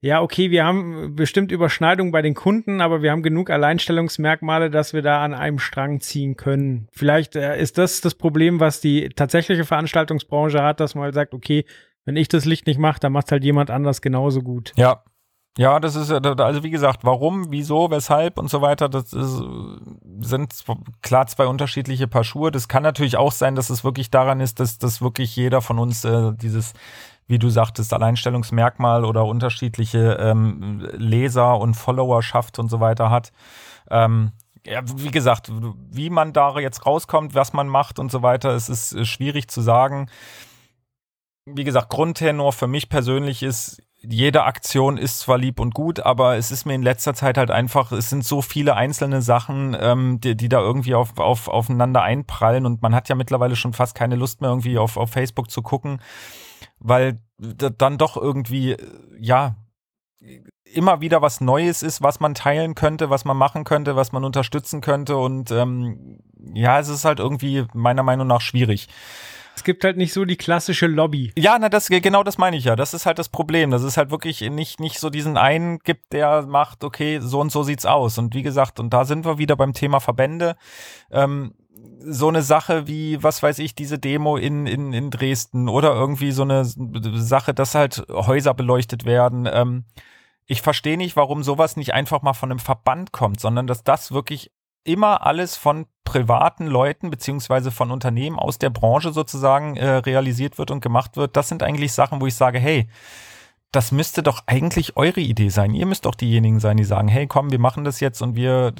ja, 0.00 0.22
okay, 0.22 0.52
wir 0.52 0.64
haben 0.64 1.16
bestimmt 1.16 1.50
Überschneidungen 1.50 2.12
bei 2.12 2.22
den 2.22 2.34
Kunden, 2.34 2.80
aber 2.80 3.02
wir 3.02 3.10
haben 3.10 3.24
genug 3.24 3.50
Alleinstellungsmerkmale, 3.50 4.70
dass 4.70 4.92
wir 4.92 5.02
da 5.02 5.24
an 5.24 5.34
einem 5.34 5.58
Strang 5.58 5.98
ziehen 5.98 6.36
können. 6.36 6.86
Vielleicht 6.92 7.34
äh, 7.34 7.60
ist 7.60 7.78
das 7.78 8.00
das 8.00 8.14
Problem, 8.14 8.60
was 8.60 8.80
die 8.80 9.08
tatsächliche 9.08 9.64
Veranstaltungsbranche 9.64 10.62
hat, 10.62 10.78
dass 10.78 10.94
man 10.94 11.02
halt 11.02 11.14
sagt, 11.14 11.34
okay, 11.34 11.64
wenn 12.06 12.16
ich 12.16 12.28
das 12.28 12.46
Licht 12.46 12.66
nicht 12.66 12.78
mache, 12.78 13.00
dann 13.00 13.12
macht 13.12 13.30
halt 13.30 13.44
jemand 13.44 13.70
anders 13.70 14.00
genauso 14.00 14.40
gut. 14.40 14.72
Ja. 14.76 15.02
Ja, 15.58 15.80
das 15.80 15.96
ist 15.96 16.12
also 16.12 16.62
wie 16.64 16.70
gesagt, 16.70 17.02
warum, 17.02 17.50
wieso, 17.50 17.90
weshalb 17.90 18.38
und 18.38 18.50
so 18.50 18.60
weiter, 18.60 18.90
das 18.90 19.14
ist, 19.14 19.42
sind 20.20 20.52
klar 21.00 21.26
zwei 21.28 21.46
unterschiedliche 21.46 22.06
Paar 22.06 22.24
Schuhe. 22.24 22.50
Das 22.50 22.68
kann 22.68 22.82
natürlich 22.82 23.16
auch 23.16 23.32
sein, 23.32 23.54
dass 23.54 23.70
es 23.70 23.82
wirklich 23.82 24.10
daran 24.10 24.40
ist, 24.40 24.60
dass, 24.60 24.76
dass 24.76 25.00
wirklich 25.00 25.34
jeder 25.34 25.62
von 25.62 25.78
uns 25.78 26.04
äh, 26.04 26.32
dieses, 26.34 26.74
wie 27.26 27.38
du 27.38 27.48
sagtest, 27.48 27.94
Alleinstellungsmerkmal 27.94 29.06
oder 29.06 29.24
unterschiedliche 29.24 30.18
ähm, 30.20 30.86
Leser 30.92 31.58
und 31.58 31.72
Followerschaft 31.72 32.58
und 32.58 32.68
so 32.68 32.80
weiter 32.80 33.08
hat. 33.08 33.32
Ähm, 33.90 34.32
ja, 34.66 34.82
wie 34.96 35.10
gesagt, 35.10 35.50
wie 35.90 36.10
man 36.10 36.34
da 36.34 36.58
jetzt 36.58 36.84
rauskommt, 36.84 37.34
was 37.34 37.54
man 37.54 37.68
macht 37.68 37.98
und 37.98 38.10
so 38.10 38.20
weiter, 38.20 38.50
es 38.50 38.68
ist 38.68 38.92
äh, 38.92 39.06
schwierig 39.06 39.48
zu 39.48 39.62
sagen 39.62 40.10
wie 41.46 41.64
gesagt, 41.64 41.88
Grundtenor 41.88 42.52
für 42.52 42.66
mich 42.66 42.88
persönlich 42.88 43.42
ist, 43.42 43.80
jede 44.02 44.44
Aktion 44.44 44.98
ist 44.98 45.20
zwar 45.20 45.38
lieb 45.38 45.58
und 45.58 45.74
gut, 45.74 46.00
aber 46.00 46.36
es 46.36 46.50
ist 46.50 46.64
mir 46.64 46.74
in 46.74 46.82
letzter 46.82 47.14
Zeit 47.14 47.38
halt 47.38 47.50
einfach, 47.50 47.92
es 47.92 48.10
sind 48.10 48.24
so 48.24 48.42
viele 48.42 48.74
einzelne 48.74 49.22
Sachen, 49.22 49.76
ähm, 49.80 50.20
die, 50.20 50.36
die 50.36 50.48
da 50.48 50.60
irgendwie 50.60 50.94
auf, 50.94 51.18
auf, 51.18 51.48
aufeinander 51.48 52.02
einprallen 52.02 52.66
und 52.66 52.82
man 52.82 52.94
hat 52.94 53.08
ja 53.08 53.14
mittlerweile 53.14 53.56
schon 53.56 53.72
fast 53.72 53.94
keine 53.94 54.16
Lust 54.16 54.40
mehr 54.40 54.50
irgendwie 54.50 54.78
auf, 54.78 54.96
auf 54.96 55.10
Facebook 55.10 55.50
zu 55.50 55.62
gucken, 55.62 56.00
weil 56.78 57.20
dann 57.38 57.98
doch 57.98 58.16
irgendwie, 58.16 58.76
ja, 59.18 59.56
immer 60.64 61.00
wieder 61.00 61.22
was 61.22 61.40
Neues 61.40 61.82
ist, 61.82 62.02
was 62.02 62.20
man 62.20 62.34
teilen 62.34 62.74
könnte, 62.74 63.08
was 63.08 63.24
man 63.24 63.36
machen 63.36 63.64
könnte, 63.64 63.96
was 63.96 64.12
man 64.12 64.24
unterstützen 64.24 64.80
könnte 64.80 65.16
und 65.16 65.50
ähm, 65.50 66.18
ja, 66.54 66.78
es 66.78 66.88
ist 66.88 67.04
halt 67.04 67.18
irgendwie 67.18 67.66
meiner 67.72 68.02
Meinung 68.02 68.26
nach 68.26 68.40
schwierig. 68.40 68.88
Es 69.56 69.64
gibt 69.64 69.84
halt 69.84 69.96
nicht 69.96 70.12
so 70.12 70.26
die 70.26 70.36
klassische 70.36 70.86
Lobby. 70.86 71.32
Ja, 71.36 71.58
na, 71.58 71.70
das, 71.70 71.88
genau 71.88 72.22
das 72.22 72.36
meine 72.36 72.58
ich 72.58 72.64
ja. 72.64 72.76
Das 72.76 72.92
ist 72.92 73.06
halt 73.06 73.18
das 73.18 73.30
Problem. 73.30 73.70
Das 73.70 73.82
ist 73.82 73.96
halt 73.96 74.10
wirklich 74.10 74.42
nicht, 74.42 74.80
nicht 74.80 75.00
so 75.00 75.08
diesen 75.08 75.38
einen 75.38 75.78
gibt, 75.78 76.12
der 76.12 76.42
macht, 76.42 76.84
okay, 76.84 77.20
so 77.20 77.40
und 77.40 77.50
so 77.50 77.62
sieht's 77.62 77.86
aus. 77.86 78.18
Und 78.18 78.34
wie 78.34 78.42
gesagt, 78.42 78.78
und 78.78 78.90
da 78.90 79.06
sind 79.06 79.24
wir 79.24 79.38
wieder 79.38 79.56
beim 79.56 79.72
Thema 79.72 79.98
Verbände. 80.00 80.56
Ähm, 81.10 81.54
so 82.00 82.28
eine 82.28 82.42
Sache 82.42 82.86
wie, 82.86 83.22
was 83.22 83.42
weiß 83.42 83.58
ich, 83.58 83.74
diese 83.74 83.98
Demo 83.98 84.36
in, 84.36 84.66
in, 84.66 84.92
in 84.92 85.10
Dresden 85.10 85.68
oder 85.68 85.94
irgendwie 85.94 86.32
so 86.32 86.42
eine 86.42 86.64
Sache, 86.64 87.54
dass 87.54 87.74
halt 87.74 88.04
Häuser 88.10 88.52
beleuchtet 88.52 89.06
werden. 89.06 89.48
Ähm, 89.50 89.84
ich 90.46 90.62
verstehe 90.62 90.96
nicht, 90.96 91.16
warum 91.16 91.42
sowas 91.42 91.76
nicht 91.76 91.94
einfach 91.94 92.22
mal 92.22 92.34
von 92.34 92.50
einem 92.50 92.60
Verband 92.60 93.12
kommt, 93.12 93.40
sondern 93.40 93.66
dass 93.66 93.82
das 93.82 94.12
wirklich 94.12 94.52
immer 94.86 95.26
alles 95.26 95.56
von 95.56 95.86
privaten 96.04 96.66
Leuten 96.66 97.10
beziehungsweise 97.10 97.70
von 97.70 97.90
Unternehmen 97.90 98.38
aus 98.38 98.58
der 98.58 98.70
Branche 98.70 99.12
sozusagen 99.12 99.76
äh, 99.76 99.96
realisiert 99.96 100.58
wird 100.58 100.70
und 100.70 100.80
gemacht 100.80 101.16
wird. 101.16 101.36
Das 101.36 101.48
sind 101.48 101.62
eigentlich 101.62 101.92
Sachen, 101.92 102.20
wo 102.20 102.26
ich 102.26 102.34
sage, 102.34 102.58
hey, 102.58 102.88
das 103.72 103.92
müsste 103.92 104.22
doch 104.22 104.44
eigentlich 104.46 104.96
eure 104.96 105.20
Idee 105.20 105.48
sein. 105.50 105.74
Ihr 105.74 105.86
müsst 105.86 106.06
doch 106.06 106.14
diejenigen 106.14 106.60
sein, 106.60 106.76
die 106.76 106.84
sagen, 106.84 107.08
hey, 107.08 107.26
komm, 107.26 107.50
wir 107.50 107.58
machen 107.58 107.84
das 107.84 108.00
jetzt 108.00 108.22
und 108.22 108.36
wir, 108.36 108.72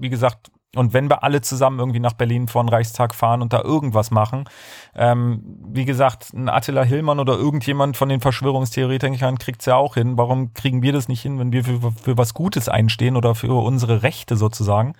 wie 0.00 0.08
gesagt, 0.08 0.50
Und 0.74 0.94
wenn 0.94 1.10
wir 1.10 1.22
alle 1.22 1.42
zusammen 1.42 1.78
irgendwie 1.78 2.00
nach 2.00 2.14
Berlin 2.14 2.48
vor 2.48 2.64
den 2.64 2.70
Reichstag 2.70 3.14
fahren 3.14 3.42
und 3.42 3.52
da 3.52 3.60
irgendwas 3.62 4.10
machen, 4.10 4.48
ähm, 4.96 5.42
wie 5.68 5.84
gesagt, 5.84 6.32
ein 6.32 6.48
Attila 6.48 6.82
Hillmann 6.82 7.20
oder 7.20 7.34
irgendjemand 7.34 7.98
von 7.98 8.08
den 8.08 8.22
Verschwörungstheoretikern 8.22 9.36
kriegt 9.36 9.60
es 9.60 9.66
ja 9.66 9.76
auch 9.76 9.94
hin. 9.94 10.16
Warum 10.16 10.54
kriegen 10.54 10.80
wir 10.82 10.94
das 10.94 11.08
nicht 11.08 11.20
hin, 11.20 11.38
wenn 11.38 11.52
wir 11.52 11.64
für, 11.64 11.92
für 11.92 12.16
was 12.16 12.32
Gutes 12.32 12.70
einstehen 12.70 13.16
oder 13.16 13.34
für 13.34 13.52
unsere 13.52 14.02
Rechte 14.02 14.36
sozusagen? 14.36 14.94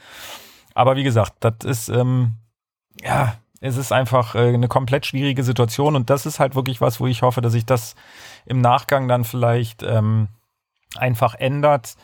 Aber 0.74 0.96
wie 0.96 1.04
gesagt, 1.04 1.34
das 1.40 1.54
ist, 1.64 1.88
ähm, 1.88 2.34
ja, 3.02 3.34
es 3.60 3.76
ist 3.76 3.92
einfach 3.92 4.34
äh, 4.34 4.54
eine 4.54 4.68
komplett 4.68 5.06
schwierige 5.06 5.44
Situation 5.44 5.96
und 5.96 6.10
das 6.10 6.26
ist 6.26 6.40
halt 6.40 6.54
wirklich 6.54 6.80
was, 6.80 7.00
wo 7.00 7.06
ich 7.06 7.22
hoffe, 7.22 7.40
dass 7.40 7.52
sich 7.52 7.64
das 7.64 7.94
im 8.44 8.60
Nachgang 8.60 9.08
dann 9.08 9.24
vielleicht 9.24 9.82
ähm, 9.82 10.28
einfach 10.96 11.34
ändert 11.34 11.96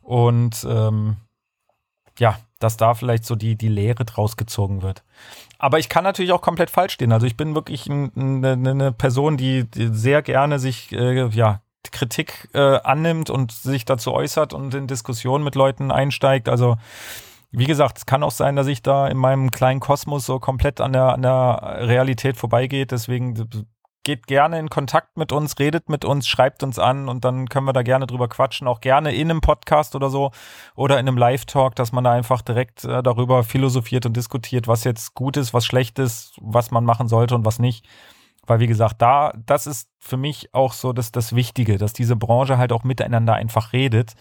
und 0.00 0.66
ähm, 0.68 1.16
ja, 2.18 2.38
dass 2.58 2.76
da 2.76 2.94
vielleicht 2.94 3.24
so 3.24 3.34
die, 3.34 3.56
die 3.56 3.68
Lehre 3.68 4.04
draus 4.04 4.36
gezogen 4.36 4.82
wird. 4.82 5.02
Aber 5.58 5.78
ich 5.78 5.88
kann 5.88 6.04
natürlich 6.04 6.32
auch 6.32 6.42
komplett 6.42 6.70
falsch 6.70 6.94
stehen. 6.94 7.12
Also 7.12 7.26
ich 7.26 7.36
bin 7.36 7.54
wirklich 7.54 7.90
eine, 7.90 8.10
eine 8.52 8.92
Person, 8.92 9.36
die, 9.36 9.64
die, 9.64 9.88
sehr 9.88 10.22
gerne 10.22 10.58
sich 10.58 10.92
äh, 10.92 11.26
ja, 11.28 11.62
Kritik 11.90 12.48
äh, 12.54 12.78
annimmt 12.80 13.30
und 13.30 13.52
sich 13.52 13.84
dazu 13.84 14.12
äußert 14.12 14.52
und 14.52 14.74
in 14.74 14.86
Diskussionen 14.86 15.44
mit 15.44 15.54
Leuten 15.54 15.90
einsteigt. 15.90 16.48
Also 16.48 16.76
wie 17.52 17.66
gesagt, 17.66 17.98
es 17.98 18.06
kann 18.06 18.22
auch 18.22 18.30
sein, 18.30 18.56
dass 18.56 18.66
ich 18.66 18.82
da 18.82 19.06
in 19.06 19.18
meinem 19.18 19.50
kleinen 19.50 19.80
Kosmos 19.80 20.24
so 20.24 20.40
komplett 20.40 20.80
an 20.80 20.94
der, 20.94 21.12
an 21.12 21.22
der 21.22 21.78
Realität 21.82 22.38
vorbeigeht. 22.38 22.90
Deswegen 22.90 23.34
geht 24.04 24.26
gerne 24.26 24.58
in 24.58 24.70
Kontakt 24.70 25.16
mit 25.16 25.32
uns, 25.32 25.58
redet 25.58 25.88
mit 25.88 26.04
uns, 26.04 26.26
schreibt 26.26 26.62
uns 26.62 26.78
an 26.78 27.08
und 27.08 27.24
dann 27.24 27.48
können 27.48 27.66
wir 27.66 27.74
da 27.74 27.82
gerne 27.82 28.06
drüber 28.06 28.28
quatschen. 28.28 28.66
Auch 28.66 28.80
gerne 28.80 29.14
in 29.14 29.30
einem 29.30 29.42
Podcast 29.42 29.94
oder 29.94 30.08
so 30.08 30.32
oder 30.74 30.98
in 30.98 31.06
einem 31.06 31.18
Live-Talk, 31.18 31.76
dass 31.76 31.92
man 31.92 32.04
da 32.04 32.12
einfach 32.12 32.40
direkt 32.40 32.84
äh, 32.84 33.02
darüber 33.02 33.44
philosophiert 33.44 34.06
und 34.06 34.16
diskutiert, 34.16 34.66
was 34.66 34.84
jetzt 34.84 35.14
gut 35.14 35.36
ist, 35.36 35.54
was 35.54 35.66
schlecht 35.66 35.98
ist, 35.98 36.34
was 36.40 36.70
man 36.70 36.84
machen 36.84 37.06
sollte 37.06 37.34
und 37.34 37.44
was 37.44 37.58
nicht. 37.58 37.86
Weil, 38.46 38.58
wie 38.58 38.66
gesagt, 38.66 39.00
da, 39.00 39.32
das 39.46 39.66
ist 39.68 39.90
für 40.00 40.16
mich 40.16 40.52
auch 40.52 40.72
so 40.72 40.92
das, 40.92 41.12
das 41.12 41.36
Wichtige, 41.36 41.78
dass 41.78 41.92
diese 41.92 42.16
Branche 42.16 42.58
halt 42.58 42.72
auch 42.72 42.82
miteinander 42.82 43.34
einfach 43.34 43.72
redet. 43.72 44.14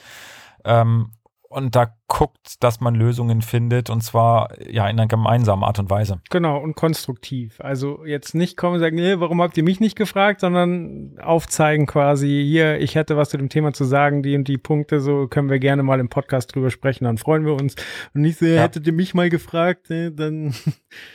Ähm, 0.63 1.13
und 1.51 1.75
da 1.75 1.93
guckt, 2.07 2.63
dass 2.63 2.79
man 2.79 2.95
Lösungen 2.95 3.41
findet 3.41 3.89
und 3.89 4.01
zwar 4.01 4.49
ja 4.61 4.87
in 4.87 4.99
einer 4.99 5.07
gemeinsamen 5.07 5.63
Art 5.63 5.79
und 5.79 5.89
Weise. 5.89 6.21
Genau 6.29 6.57
und 6.57 6.75
konstruktiv. 6.75 7.59
Also 7.59 8.05
jetzt 8.05 8.33
nicht 8.33 8.57
kommen 8.57 8.75
und 8.75 8.79
sagen, 8.79 8.95
nee, 8.95 9.19
warum 9.19 9.41
habt 9.41 9.57
ihr 9.57 9.63
mich 9.63 9.79
nicht 9.79 9.97
gefragt, 9.97 10.41
sondern 10.41 11.17
aufzeigen 11.21 11.87
quasi, 11.87 12.43
hier, 12.45 12.79
ich 12.79 12.95
hätte 12.95 13.17
was 13.17 13.29
zu 13.29 13.37
dem 13.37 13.49
Thema 13.49 13.73
zu 13.73 13.83
sagen, 13.83 14.23
die 14.23 14.35
und 14.35 14.47
die 14.47 14.57
Punkte, 14.57 15.01
so 15.01 15.27
können 15.27 15.49
wir 15.49 15.59
gerne 15.59 15.83
mal 15.83 15.99
im 15.99 16.09
Podcast 16.09 16.55
drüber 16.55 16.71
sprechen, 16.71 17.03
dann 17.03 17.17
freuen 17.17 17.45
wir 17.45 17.53
uns. 17.53 17.75
Und 18.13 18.21
nicht 18.21 18.39
so, 18.39 18.45
ja. 18.45 18.61
hättet 18.61 18.87
ihr 18.87 18.93
mich 18.93 19.13
mal 19.13 19.29
gefragt, 19.29 19.87
nee, 19.89 20.09
dann. 20.09 20.53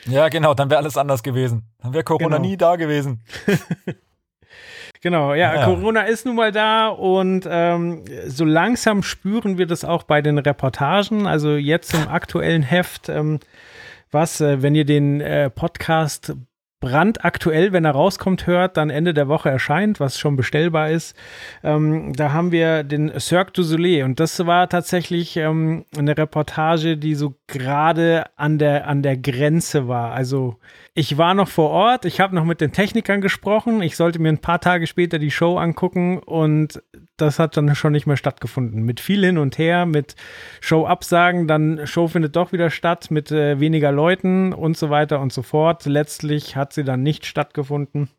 Ja, 0.07 0.29
genau, 0.29 0.55
dann 0.55 0.71
wäre 0.71 0.81
alles 0.81 0.97
anders 0.97 1.23
gewesen. 1.23 1.65
Dann 1.79 1.93
wäre 1.93 2.05
Corona 2.05 2.37
genau. 2.37 2.49
nie 2.49 2.57
da 2.57 2.77
gewesen. 2.77 3.23
Genau, 5.07 5.35
ja, 5.35 5.55
ja, 5.55 5.65
Corona 5.65 6.01
ist 6.01 6.27
nun 6.27 6.35
mal 6.35 6.51
da 6.51 6.89
und 6.89 7.47
ähm, 7.49 8.03
so 8.27 8.45
langsam 8.45 9.05
spüren 9.05 9.57
wir 9.57 9.69
das 9.69 9.85
auch 9.85 10.03
bei 10.03 10.21
den 10.21 10.37
Reportagen. 10.37 11.29
Also 11.29 11.55
jetzt 11.55 11.95
im 11.95 12.09
aktuellen 12.09 12.65
Heft, 12.65 13.09
ähm, 13.09 13.39
was, 14.11 14.41
äh, 14.41 14.63
wenn 14.63 14.75
ihr 14.75 14.85
den 14.85 15.21
äh, 15.21 15.49
Podcast 15.49 16.35
brandaktuell, 16.81 17.73
wenn 17.73 17.85
er 17.85 17.93
rauskommt, 17.93 18.49
hört, 18.49 18.77
dann 18.77 18.91
Ende 18.91 19.15
der 19.15 19.29
Woche 19.29 19.49
erscheint, 19.49 20.01
was 20.01 20.19
schon 20.19 20.35
bestellbar 20.35 20.91
ist. 20.91 21.17
Ähm, 21.63 22.13
da 22.13 22.33
haben 22.33 22.51
wir 22.51 22.83
den 22.83 23.13
Cirque 23.21 23.53
du 23.53 23.63
Soleil 23.63 24.03
und 24.03 24.19
das 24.19 24.45
war 24.45 24.69
tatsächlich 24.69 25.37
ähm, 25.37 25.85
eine 25.97 26.19
Reportage, 26.19 26.97
die 26.97 27.15
so 27.15 27.35
gerade 27.47 28.25
an 28.37 28.59
der, 28.59 28.89
an 28.89 29.03
der 29.03 29.17
Grenze 29.17 29.87
war. 29.87 30.13
Also 30.13 30.57
ich 30.95 31.17
war 31.17 31.35
noch 31.35 31.49
vor 31.49 31.71
Ort, 31.71 32.05
ich 32.05 32.21
habe 32.21 32.35
noch 32.35 32.45
mit 32.45 32.61
den 32.61 32.73
Technikern 32.73 33.21
gesprochen, 33.21 33.83
ich 33.83 33.97
sollte 33.97 34.19
mir 34.19 34.31
ein 34.31 34.39
paar 34.39 34.61
Tage 34.61 34.87
später 34.87 35.19
die 35.19 35.31
Show 35.31 35.57
angucken 35.57 36.19
und 36.19 36.83
das 37.17 37.39
hat 37.39 37.57
dann 37.57 37.75
schon 37.75 37.93
nicht 37.93 38.07
mehr 38.07 38.17
stattgefunden. 38.17 38.83
Mit 38.83 39.01
viel 39.01 39.25
hin 39.25 39.39
und 39.39 39.59
her, 39.59 39.87
mit 39.87 40.17
Show-Absagen, 40.61 41.47
dann 41.47 41.87
Show 41.87 42.09
findet 42.09 42.35
doch 42.37 42.53
wieder 42.53 42.71
statt, 42.71 43.11
mit 43.11 43.31
äh, 43.31 43.61
weniger 43.61 43.93
Leuten 43.93 44.53
und 44.53 44.77
so 44.77 44.91
weiter 44.91 45.21
und 45.21 45.33
so 45.33 45.43
fort. 45.43 45.87
Letztlich 45.87 46.57
hat 46.57 46.73
sie 46.73 46.85
dann 46.85 47.03
nicht 47.03 47.27
stattgefunden. 47.27 48.11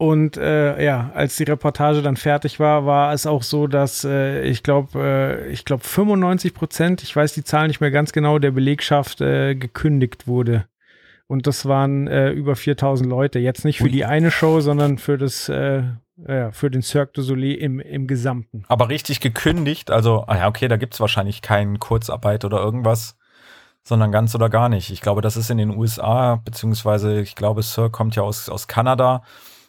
Und 0.00 0.36
äh, 0.36 0.82
ja, 0.82 1.10
als 1.12 1.36
die 1.36 1.42
Reportage 1.42 2.02
dann 2.02 2.16
fertig 2.16 2.60
war, 2.60 2.86
war 2.86 3.12
es 3.12 3.26
auch 3.26 3.42
so, 3.42 3.66
dass 3.66 4.04
äh, 4.04 4.42
ich 4.42 4.62
glaube, 4.62 5.00
äh, 5.00 5.50
ich 5.50 5.64
glaube 5.64 5.82
95 5.82 6.54
Prozent, 6.54 7.02
ich 7.02 7.14
weiß 7.14 7.32
die 7.34 7.42
Zahl 7.42 7.66
nicht 7.66 7.80
mehr 7.80 7.90
ganz 7.90 8.12
genau, 8.12 8.38
der 8.38 8.52
Belegschaft 8.52 9.20
äh, 9.20 9.56
gekündigt 9.56 10.28
wurde. 10.28 10.66
Und 11.26 11.48
das 11.48 11.66
waren 11.66 12.06
äh, 12.06 12.30
über 12.30 12.54
4000 12.54 13.10
Leute. 13.10 13.40
Jetzt 13.40 13.64
nicht 13.64 13.78
für 13.78 13.90
die 13.90 14.04
eine 14.04 14.30
Show, 14.30 14.60
sondern 14.60 14.98
für 14.98 15.18
das, 15.18 15.48
äh, 15.48 15.82
ja, 16.16 16.52
für 16.52 16.70
den 16.70 16.82
Cirque 16.82 17.12
du 17.14 17.22
Soleil 17.22 17.54
im, 17.54 17.80
im 17.80 18.06
Gesamten. 18.06 18.62
Aber 18.68 18.88
richtig 18.88 19.20
gekündigt, 19.20 19.90
also, 19.90 20.24
ah 20.28 20.36
ja, 20.36 20.48
okay, 20.48 20.68
da 20.68 20.76
gibt's 20.76 21.00
wahrscheinlich 21.00 21.42
keinen 21.42 21.80
Kurzarbeit 21.80 22.44
oder 22.44 22.58
irgendwas, 22.58 23.16
sondern 23.82 24.12
ganz 24.12 24.32
oder 24.34 24.48
gar 24.48 24.68
nicht. 24.68 24.90
Ich 24.90 25.00
glaube, 25.00 25.22
das 25.22 25.36
ist 25.36 25.50
in 25.50 25.58
den 25.58 25.76
USA, 25.76 26.36
beziehungsweise 26.36 27.20
ich 27.20 27.34
glaube, 27.34 27.64
Cirque 27.64 27.90
kommt 27.90 28.14
ja 28.14 28.22
aus, 28.22 28.48
aus 28.48 28.68
Kanada. 28.68 29.22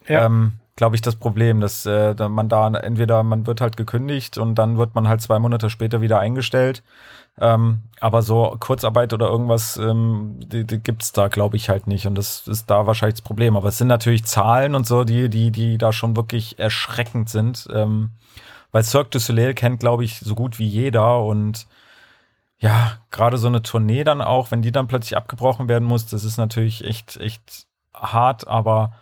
Ja. 0.10 0.26
Ähm, 0.26 0.54
glaube 0.76 0.96
ich, 0.96 1.02
das 1.02 1.16
Problem, 1.16 1.62
dass 1.62 1.86
äh, 1.86 2.14
man 2.30 2.50
da 2.50 2.68
entweder 2.68 3.24
man 3.24 3.46
wird 3.48 3.62
halt 3.62 3.78
gekündigt 3.78 4.38
und 4.38 4.56
dann 4.56 4.78
wird 4.78 4.96
man 4.96 5.08
halt 5.08 5.22
zwei 5.22 5.40
Monate 5.40 5.70
später 5.70 6.02
wieder 6.02 6.20
eingestellt 6.20 6.84
ähm, 7.42 7.84
aber 8.02 8.22
so 8.22 8.56
Kurzarbeit 8.60 9.14
oder 9.14 9.28
irgendwas, 9.28 9.78
ähm, 9.78 10.36
die, 10.40 10.66
die 10.66 10.80
gibt's 10.80 11.14
da, 11.14 11.30
glaube 11.30 11.56
ich, 11.56 11.70
halt 11.70 11.88
nicht. 11.88 12.06
Und 12.06 12.16
das 12.16 12.48
ist 12.48 12.70
da 12.70 12.86
wahrscheinlich 12.86 13.20
das 13.20 13.24
Problem. 13.26 13.56
Aber 13.56 13.70
es 13.70 13.78
sind 13.78 13.88
natürlich 13.88 14.26
Zahlen 14.26 14.76
und 14.76 14.86
so, 14.86 15.04
die, 15.06 15.30
die, 15.30 15.52
die 15.52 15.78
da 15.78 15.94
schon 15.94 16.16
wirklich 16.18 16.60
erschreckend 16.60 17.30
sind. 17.30 17.68
Ähm, 17.74 18.12
weil 18.72 18.84
Cirque 18.84 19.12
du 19.12 19.20
Soleil 19.20 19.54
kennt, 19.54 19.80
glaube 19.80 20.04
ich, 20.04 20.20
so 20.20 20.36
gut 20.36 20.60
wie 20.60 20.68
jeder. 20.68 21.24
Und 21.24 21.68
ja, 22.60 22.98
gerade 23.12 23.38
so 23.38 23.48
eine 23.48 23.62
Tournee 23.62 24.04
dann 24.04 24.22
auch, 24.22 24.52
wenn 24.52 24.62
die 24.62 24.74
dann 24.74 24.88
plötzlich 24.88 25.16
abgebrochen 25.16 25.70
werden 25.70 25.88
muss, 25.88 26.08
das 26.08 26.26
ist 26.26 26.38
natürlich 26.38 26.84
echt, 26.84 27.18
echt 27.18 27.68
hart, 27.94 28.48
aber 28.48 28.94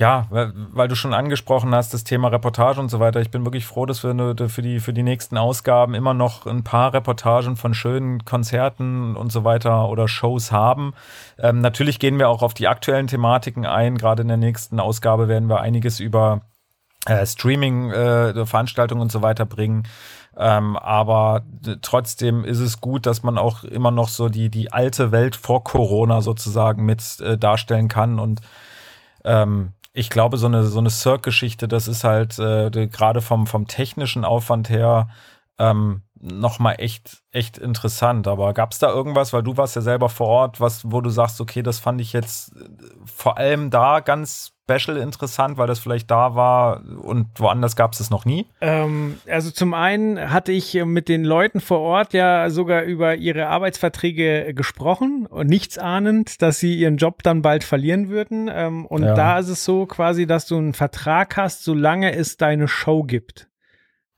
ja, 0.00 0.26
weil, 0.30 0.88
du 0.88 0.94
schon 0.94 1.12
angesprochen 1.12 1.74
hast, 1.74 1.92
das 1.92 2.04
Thema 2.04 2.28
Reportage 2.28 2.80
und 2.80 2.88
so 2.88 3.00
weiter. 3.00 3.20
Ich 3.20 3.30
bin 3.30 3.44
wirklich 3.44 3.66
froh, 3.66 3.84
dass 3.84 4.02
wir 4.02 4.34
für 4.48 4.62
die, 4.62 4.80
für 4.80 4.94
die 4.94 5.02
nächsten 5.02 5.36
Ausgaben 5.36 5.92
immer 5.92 6.14
noch 6.14 6.46
ein 6.46 6.64
paar 6.64 6.94
Reportagen 6.94 7.54
von 7.56 7.74
schönen 7.74 8.24
Konzerten 8.24 9.14
und 9.14 9.30
so 9.30 9.44
weiter 9.44 9.90
oder 9.90 10.08
Shows 10.08 10.52
haben. 10.52 10.94
Ähm, 11.38 11.60
natürlich 11.60 11.98
gehen 11.98 12.18
wir 12.18 12.30
auch 12.30 12.42
auf 12.42 12.54
die 12.54 12.66
aktuellen 12.66 13.08
Thematiken 13.08 13.66
ein. 13.66 13.98
Gerade 13.98 14.22
in 14.22 14.28
der 14.28 14.38
nächsten 14.38 14.80
Ausgabe 14.80 15.28
werden 15.28 15.50
wir 15.50 15.60
einiges 15.60 16.00
über 16.00 16.40
äh, 17.04 17.26
Streaming, 17.26 17.90
äh, 17.90 18.32
und 18.32 19.12
so 19.12 19.20
weiter 19.20 19.44
bringen. 19.44 19.82
Ähm, 20.34 20.78
aber 20.78 21.42
trotzdem 21.82 22.46
ist 22.46 22.60
es 22.60 22.80
gut, 22.80 23.04
dass 23.04 23.22
man 23.22 23.36
auch 23.36 23.64
immer 23.64 23.90
noch 23.90 24.08
so 24.08 24.30
die, 24.30 24.48
die 24.48 24.72
alte 24.72 25.12
Welt 25.12 25.36
vor 25.36 25.62
Corona 25.62 26.22
sozusagen 26.22 26.86
mit 26.86 27.20
äh, 27.20 27.36
darstellen 27.36 27.88
kann 27.88 28.18
und 28.18 28.40
ähm, 29.24 29.74
ich 29.92 30.10
glaube, 30.10 30.36
so 30.36 30.46
eine, 30.46 30.64
so 30.64 30.78
eine 30.78 30.90
Cirque-Geschichte, 30.90 31.68
das 31.68 31.88
ist 31.88 32.04
halt 32.04 32.38
äh, 32.38 32.70
gerade 32.88 33.20
vom, 33.20 33.46
vom 33.46 33.66
technischen 33.66 34.24
Aufwand 34.24 34.70
her 34.70 35.08
ähm, 35.58 36.02
nochmal 36.20 36.76
echt, 36.78 37.22
echt 37.30 37.58
interessant. 37.58 38.28
Aber 38.28 38.52
gab 38.52 38.72
es 38.72 38.78
da 38.78 38.90
irgendwas, 38.90 39.32
weil 39.32 39.42
du 39.42 39.56
warst 39.56 39.76
ja 39.76 39.82
selber 39.82 40.08
vor 40.08 40.28
Ort, 40.28 40.60
was, 40.60 40.90
wo 40.90 41.00
du 41.00 41.10
sagst, 41.10 41.40
okay, 41.40 41.62
das 41.62 41.78
fand 41.78 42.00
ich 42.00 42.12
jetzt 42.12 42.54
äh, 42.56 42.68
vor 43.04 43.38
allem 43.38 43.70
da 43.70 44.00
ganz 44.00 44.52
special 44.70 44.98
interessant, 44.98 45.58
weil 45.58 45.66
das 45.66 45.80
vielleicht 45.80 46.10
da 46.10 46.34
war 46.34 46.82
und 47.02 47.26
woanders 47.36 47.74
gab 47.74 47.92
es 47.92 48.00
es 48.00 48.10
noch 48.10 48.24
nie? 48.24 48.46
Ähm, 48.60 49.18
also 49.28 49.50
zum 49.50 49.74
einen 49.74 50.32
hatte 50.32 50.52
ich 50.52 50.74
mit 50.84 51.08
den 51.08 51.24
Leuten 51.24 51.60
vor 51.60 51.80
Ort 51.80 52.12
ja 52.12 52.50
sogar 52.50 52.82
über 52.82 53.16
ihre 53.16 53.48
Arbeitsverträge 53.48 54.54
gesprochen 54.54 55.26
und 55.26 55.48
nichts 55.48 55.76
ahnend, 55.78 56.40
dass 56.42 56.60
sie 56.60 56.76
ihren 56.76 56.98
Job 56.98 57.22
dann 57.22 57.42
bald 57.42 57.64
verlieren 57.64 58.08
würden. 58.08 58.48
Ähm, 58.52 58.86
und 58.86 59.02
ja. 59.02 59.14
da 59.14 59.38
ist 59.38 59.48
es 59.48 59.64
so 59.64 59.86
quasi, 59.86 60.26
dass 60.26 60.46
du 60.46 60.56
einen 60.56 60.74
Vertrag 60.74 61.36
hast, 61.36 61.64
solange 61.64 62.14
es 62.14 62.36
deine 62.36 62.68
Show 62.68 63.02
gibt. 63.02 63.49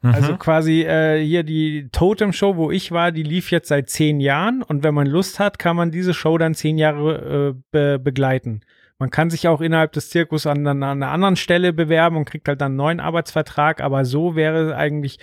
Also 0.03 0.33
mhm. 0.33 0.39
quasi 0.39 0.83
äh, 0.83 1.25
hier 1.25 1.45
die 1.45 1.89
Totem 1.93 2.33
Show, 2.33 2.57
wo 2.57 2.71
ich 2.73 2.91
war, 2.91 3.13
die 3.13 3.23
lief 3.23 3.53
jetzt 3.53 3.69
seit 3.69 3.89
zehn 3.89 4.19
Jahren 4.19 4.63
und 4.63 4.83
wenn 4.83 4.95
man 4.95 5.07
Lust 5.07 5.39
hat, 5.39 5.61
kann 5.61 5.77
man 5.77 5.93
diese 5.93 6.13
Show 6.13 6.39
dann 6.39 6.55
zehn 6.55 6.77
Jahre 6.77 7.55
äh, 7.55 7.63
be 7.71 7.99
begleiten. 8.01 8.63
Man 9.03 9.11
kann 9.11 9.31
sich 9.31 9.49
auch 9.49 9.61
innerhalb 9.61 9.91
des 9.91 10.11
Zirkus 10.11 10.47
an, 10.47 10.65
an, 10.65 10.81
einer 10.81 11.11
anderen 11.11 11.35
Stelle 11.35 11.73
bewerben 11.73 12.17
und 12.17 12.25
kriegt 12.25 12.47
halt 12.47 12.61
dann 12.61 12.71
einen 12.71 12.77
neuen 12.77 13.01
Arbeitsvertrag. 13.01 13.81
Aber 13.81 14.05
so 14.05 14.37
wäre 14.37 14.77
eigentlich 14.77 15.19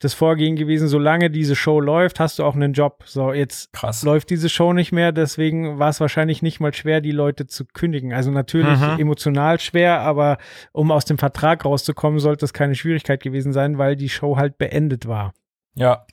das 0.00 0.14
Vorgehen 0.14 0.56
gewesen, 0.56 0.88
solange 0.88 1.30
diese 1.30 1.54
Show 1.54 1.78
läuft, 1.78 2.18
hast 2.18 2.40
du 2.40 2.44
auch 2.44 2.56
einen 2.56 2.72
Job. 2.72 3.04
So, 3.06 3.32
jetzt 3.32 3.72
Krass. 3.72 4.02
läuft 4.02 4.30
diese 4.30 4.48
Show 4.48 4.72
nicht 4.72 4.90
mehr, 4.90 5.12
deswegen 5.12 5.78
war 5.78 5.90
es 5.90 6.00
wahrscheinlich 6.00 6.42
nicht 6.42 6.58
mal 6.58 6.74
schwer, 6.74 7.00
die 7.00 7.12
Leute 7.12 7.46
zu 7.46 7.66
kündigen. 7.66 8.12
Also 8.12 8.32
natürlich 8.32 8.80
mhm. 8.80 8.98
emotional 8.98 9.60
schwer, 9.60 10.00
aber 10.00 10.38
um 10.72 10.90
aus 10.90 11.04
dem 11.04 11.16
Vertrag 11.16 11.64
rauszukommen, 11.64 12.18
sollte 12.18 12.44
es 12.44 12.52
keine 12.52 12.74
Schwierigkeit 12.74 13.22
gewesen 13.22 13.52
sein, 13.52 13.78
weil 13.78 13.94
die 13.94 14.08
Show 14.08 14.38
halt 14.38 14.58
beendet 14.58 15.06
war. 15.06 15.34
Ja. 15.76 16.04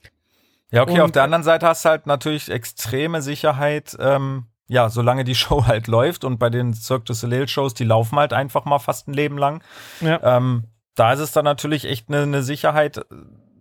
Ja, 0.70 0.84
okay, 0.84 0.94
Und, 0.94 1.02
auf 1.02 1.12
der 1.14 1.24
anderen 1.24 1.44
Seite 1.44 1.66
hast 1.66 1.84
du 1.84 1.90
halt 1.90 2.06
natürlich 2.06 2.52
extreme 2.52 3.24
Sicherheit, 3.24 3.98
ähm, 4.00 4.46
ja, 4.68 4.90
solange 4.90 5.24
die 5.24 5.36
Show 5.36 5.66
halt 5.66 5.88
läuft 5.88 6.24
und 6.24 6.38
bei 6.38 6.50
den 6.50 6.74
Cirque 6.74 7.06
du 7.06 7.14
Soleil 7.14 7.48
Shows, 7.48 7.74
die 7.74 7.86
laufen 7.86 8.18
halt 8.18 8.34
einfach 8.34 8.66
mal 8.66 8.80
fast 8.80 9.08
ein 9.08 9.14
Leben 9.14 9.38
lang. 9.38 9.64
Ja. 10.02 10.38
Ähm, 10.38 10.66
da 10.96 11.14
ist 11.14 11.20
es 11.20 11.32
dann 11.32 11.46
natürlich 11.46 11.86
echt 11.86 12.10
eine, 12.10 12.24
eine 12.24 12.44
Sicherheit, 12.44 12.98
äh, 12.98 13.04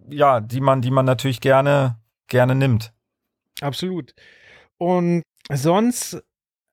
ja, 0.09 0.40
die 0.40 0.61
man, 0.61 0.82
die 0.82 0.90
man 0.90 1.04
natürlich 1.04 1.40
gerne, 1.40 1.98
gerne 2.28 2.54
nimmt. 2.54 2.92
Absolut. 3.61 4.14
Und 4.78 5.22
sonst, 5.50 6.22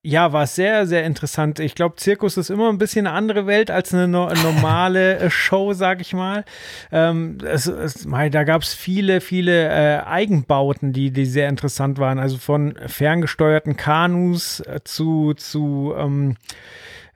ja, 0.06 0.34
war 0.34 0.46
sehr, 0.46 0.86
sehr 0.86 1.04
interessant. 1.04 1.58
Ich 1.60 1.74
glaube, 1.74 1.96
Zirkus 1.96 2.36
ist 2.36 2.50
immer 2.50 2.68
ein 2.68 2.76
bisschen 2.76 3.06
eine 3.06 3.16
andere 3.16 3.46
Welt 3.46 3.70
als 3.70 3.94
eine 3.94 4.06
no 4.06 4.28
normale 4.28 5.18
äh, 5.18 5.30
Show, 5.30 5.72
sag 5.72 6.02
ich 6.02 6.12
mal. 6.12 6.44
Ähm, 6.92 7.38
es, 7.42 7.66
es, 7.66 8.06
da 8.06 8.44
gab 8.44 8.60
es 8.60 8.74
viele, 8.74 9.22
viele 9.22 9.68
äh, 9.68 10.02
Eigenbauten, 10.04 10.92
die, 10.92 11.10
die 11.10 11.24
sehr 11.24 11.48
interessant 11.48 11.98
waren. 11.98 12.18
Also 12.18 12.36
von 12.36 12.74
ferngesteuerten 12.86 13.78
Kanus 13.78 14.60
äh, 14.60 14.80
zu, 14.84 15.32
zu 15.32 15.94
ähm, 15.96 16.36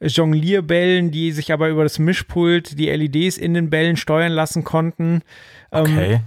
Jonglierbällen, 0.00 1.10
die 1.10 1.32
sich 1.32 1.52
aber 1.52 1.68
über 1.68 1.82
das 1.82 1.98
Mischpult 1.98 2.78
die 2.78 2.88
LEDs 2.88 3.36
in 3.36 3.52
den 3.52 3.68
Bällen 3.68 3.98
steuern 3.98 4.32
lassen 4.32 4.64
konnten. 4.64 5.20
Ähm, 5.72 5.82
Okay. 5.82 6.20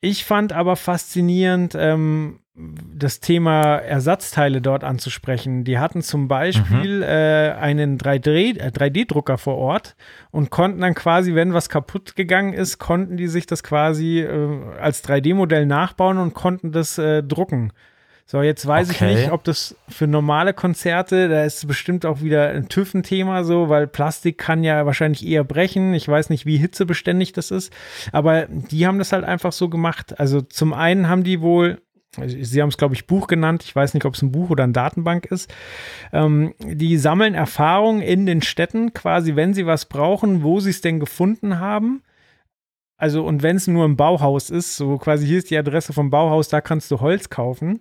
ich 0.00 0.24
fand 0.24 0.52
aber 0.52 0.76
faszinierend, 0.76 1.74
ähm, 1.76 2.38
das 2.58 3.20
Thema 3.20 3.76
Ersatzteile 3.76 4.62
dort 4.62 4.82
anzusprechen. 4.82 5.64
Die 5.64 5.78
hatten 5.78 6.00
zum 6.00 6.26
Beispiel 6.26 7.02
äh, 7.02 7.52
einen 7.52 7.98
3D 7.98 8.58
äh, 8.58 8.70
3D-Drucker 8.70 9.36
vor 9.36 9.56
Ort 9.58 9.94
und 10.30 10.50
konnten 10.50 10.80
dann 10.80 10.94
quasi, 10.94 11.34
wenn 11.34 11.52
was 11.52 11.68
kaputt 11.68 12.16
gegangen 12.16 12.54
ist, 12.54 12.78
konnten 12.78 13.18
die 13.18 13.28
sich 13.28 13.44
das 13.46 13.62
quasi 13.62 14.20
äh, 14.20 14.58
als 14.80 15.04
3D-Modell 15.04 15.66
nachbauen 15.66 16.16
und 16.16 16.32
konnten 16.32 16.72
das 16.72 16.96
äh, 16.96 17.22
drucken. 17.22 17.72
So, 18.28 18.42
jetzt 18.42 18.66
weiß 18.66 18.90
Okay. 18.90 19.10
ich 19.12 19.16
nicht, 19.20 19.32
ob 19.32 19.44
das 19.44 19.76
für 19.88 20.08
normale 20.08 20.52
Konzerte, 20.52 21.28
da 21.28 21.44
ist 21.44 21.68
bestimmt 21.68 22.04
auch 22.04 22.22
wieder 22.22 22.48
ein 22.48 22.68
TÜV-Thema 22.68 23.44
so, 23.44 23.68
weil 23.68 23.86
Plastik 23.86 24.36
kann 24.38 24.64
ja 24.64 24.84
wahrscheinlich 24.84 25.24
eher 25.24 25.44
brechen. 25.44 25.94
Ich 25.94 26.08
weiß 26.08 26.30
nicht, 26.30 26.44
wie 26.44 26.56
hitzebeständig 26.56 27.32
das 27.34 27.52
ist, 27.52 27.72
aber 28.10 28.46
die 28.46 28.86
haben 28.86 28.98
das 28.98 29.12
halt 29.12 29.24
einfach 29.24 29.52
so 29.52 29.68
gemacht. 29.68 30.18
Also 30.18 30.40
zum 30.40 30.72
einen 30.72 31.08
haben 31.08 31.22
die 31.22 31.40
wohl 31.40 31.78
Sie 32.24 32.62
haben 32.62 32.70
es, 32.70 32.78
glaube 32.78 32.94
ich, 32.94 33.06
Buch 33.06 33.26
genannt. 33.26 33.62
Ich 33.64 33.76
weiß 33.76 33.94
nicht, 33.94 34.06
ob 34.06 34.14
es 34.14 34.22
ein 34.22 34.32
Buch 34.32 34.50
oder 34.50 34.64
eine 34.64 34.72
Datenbank 34.72 35.26
ist. 35.26 35.52
Ähm, 36.12 36.54
die 36.60 36.96
sammeln 36.96 37.34
Erfahrungen 37.34 38.00
in 38.00 38.24
den 38.26 38.42
Städten, 38.42 38.94
quasi, 38.94 39.36
wenn 39.36 39.52
sie 39.52 39.66
was 39.66 39.86
brauchen, 39.86 40.42
wo 40.42 40.60
sie 40.60 40.70
es 40.70 40.80
denn 40.80 41.00
gefunden 41.00 41.58
haben. 41.58 42.02
Also, 42.96 43.26
und 43.26 43.42
wenn 43.42 43.56
es 43.56 43.66
nur 43.66 43.84
ein 43.84 43.96
Bauhaus 43.96 44.48
ist, 44.48 44.76
so 44.76 44.96
quasi 44.96 45.26
hier 45.26 45.38
ist 45.38 45.50
die 45.50 45.58
Adresse 45.58 45.92
vom 45.92 46.08
Bauhaus, 46.08 46.48
da 46.48 46.62
kannst 46.62 46.90
du 46.90 47.00
Holz 47.00 47.28
kaufen. 47.28 47.80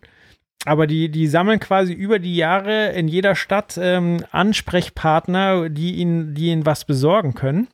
Aber 0.66 0.88
die, 0.88 1.10
die 1.10 1.28
sammeln 1.28 1.60
quasi 1.60 1.94
über 1.94 2.20
die 2.20 2.36
Jahre 2.36 2.92
in 2.92 3.08
jeder 3.08 3.36
Stadt 3.36 3.80
ähm, 3.82 4.26
Ansprechpartner, 4.32 5.70
die 5.70 5.96
ihnen, 5.96 6.34
die 6.34 6.48
ihnen 6.48 6.66
was 6.66 6.86
besorgen 6.86 7.36
können 7.36 7.68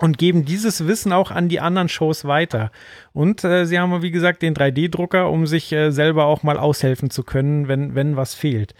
und 0.00 0.18
geben 0.18 0.44
dieses 0.44 0.86
Wissen 0.86 1.12
auch 1.12 1.30
an 1.30 1.48
die 1.48 1.60
anderen 1.60 1.88
Shows 1.88 2.24
weiter. 2.24 2.70
Und 3.12 3.44
äh, 3.44 3.66
sie 3.66 3.78
haben, 3.78 4.02
wie 4.02 4.10
gesagt, 4.10 4.42
den 4.42 4.54
3D-Drucker, 4.54 5.30
um 5.30 5.46
sich 5.46 5.72
äh, 5.72 5.90
selber 5.90 6.26
auch 6.26 6.42
mal 6.42 6.58
aushelfen 6.58 7.10
zu 7.10 7.22
können, 7.22 7.68
wenn, 7.68 7.94
wenn 7.94 8.16
was 8.16 8.34
fehlt. 8.34 8.74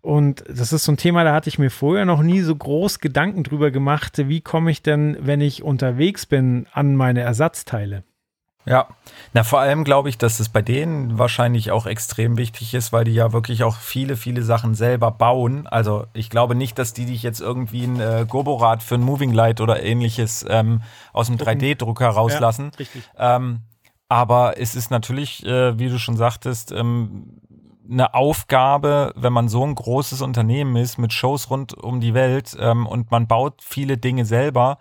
Und 0.00 0.44
das 0.48 0.72
ist 0.72 0.84
so 0.84 0.92
ein 0.92 0.98
Thema, 0.98 1.24
da 1.24 1.32
hatte 1.32 1.48
ich 1.48 1.58
mir 1.58 1.70
vorher 1.70 2.04
noch 2.04 2.22
nie 2.22 2.42
so 2.42 2.54
groß 2.54 3.00
Gedanken 3.00 3.42
drüber 3.42 3.70
gemacht, 3.70 4.28
wie 4.28 4.42
komme 4.42 4.70
ich 4.70 4.82
denn, 4.82 5.16
wenn 5.20 5.40
ich 5.40 5.62
unterwegs 5.62 6.26
bin, 6.26 6.66
an 6.72 6.94
meine 6.94 7.20
Ersatzteile. 7.20 8.04
Ja, 8.66 8.88
na 9.32 9.44
vor 9.44 9.60
allem 9.60 9.84
glaube 9.84 10.08
ich, 10.08 10.16
dass 10.16 10.40
es 10.40 10.48
bei 10.48 10.62
denen 10.62 11.18
wahrscheinlich 11.18 11.70
auch 11.70 11.86
extrem 11.86 12.38
wichtig 12.38 12.72
ist, 12.74 12.92
weil 12.92 13.04
die 13.04 13.12
ja 13.12 13.32
wirklich 13.32 13.62
auch 13.62 13.76
viele, 13.76 14.16
viele 14.16 14.42
Sachen 14.42 14.74
selber 14.74 15.10
bauen. 15.10 15.66
Also 15.66 16.06
ich 16.14 16.30
glaube 16.30 16.54
nicht, 16.54 16.78
dass 16.78 16.94
die 16.94 17.04
dich 17.04 17.22
jetzt 17.22 17.40
irgendwie 17.40 17.84
ein 17.84 18.00
äh, 18.00 18.26
Goborad 18.28 18.82
für 18.82 18.94
ein 18.94 19.02
Moving 19.02 19.32
Light 19.32 19.60
oder 19.60 19.82
ähnliches 19.82 20.44
ähm, 20.48 20.82
aus 21.12 21.26
dem 21.26 21.36
3D-Drucker 21.36 22.08
rauslassen. 22.08 22.70
richtig. 22.78 23.02
Ähm, 23.18 23.60
aber 24.08 24.58
es 24.58 24.74
ist 24.74 24.90
natürlich, 24.90 25.44
äh, 25.44 25.78
wie 25.78 25.88
du 25.88 25.98
schon 25.98 26.16
sagtest, 26.16 26.72
ähm, 26.72 27.40
eine 27.88 28.14
Aufgabe, 28.14 29.12
wenn 29.16 29.32
man 29.32 29.48
so 29.48 29.64
ein 29.64 29.74
großes 29.74 30.22
Unternehmen 30.22 30.76
ist 30.76 30.98
mit 30.98 31.12
Shows 31.12 31.50
rund 31.50 31.74
um 31.74 32.00
die 32.00 32.14
Welt 32.14 32.56
ähm, 32.58 32.86
und 32.86 33.10
man 33.10 33.26
baut 33.26 33.62
viele 33.62 33.98
Dinge 33.98 34.24
selber, 34.24 34.78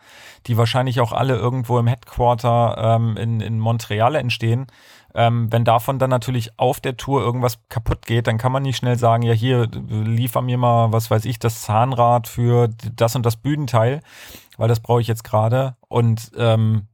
die 0.47 0.57
wahrscheinlich 0.57 1.01
auch 1.01 1.11
alle 1.11 1.35
irgendwo 1.35 1.79
im 1.79 1.87
Headquarter 1.87 2.77
ähm, 2.77 3.17
in, 3.17 3.41
in 3.41 3.59
Montreal 3.59 4.15
entstehen. 4.15 4.67
Ähm, 5.15 5.51
wenn 5.51 5.63
davon 5.63 5.99
dann 5.99 6.09
natürlich 6.09 6.57
auf 6.57 6.79
der 6.79 6.97
Tour 6.97 7.21
irgendwas 7.21 7.59
kaputt 7.69 8.05
geht, 8.05 8.27
dann 8.27 8.37
kann 8.37 8.51
man 8.51 8.63
nicht 8.63 8.77
schnell 8.77 8.97
sagen, 8.97 9.23
ja 9.23 9.33
hier, 9.33 9.67
liefer 9.89 10.41
mir 10.41 10.57
mal, 10.57 10.91
was 10.91 11.11
weiß 11.11 11.25
ich, 11.25 11.37
das 11.39 11.61
Zahnrad 11.61 12.27
für 12.27 12.69
das 12.95 13.15
und 13.15 13.25
das 13.25 13.35
Bühnenteil, 13.35 13.99
weil 14.57 14.69
das 14.69 14.79
brauche 14.79 15.01
ich 15.01 15.07
jetzt 15.07 15.23
gerade. 15.23 15.75
Und 15.87 16.31
ähm, 16.37 16.87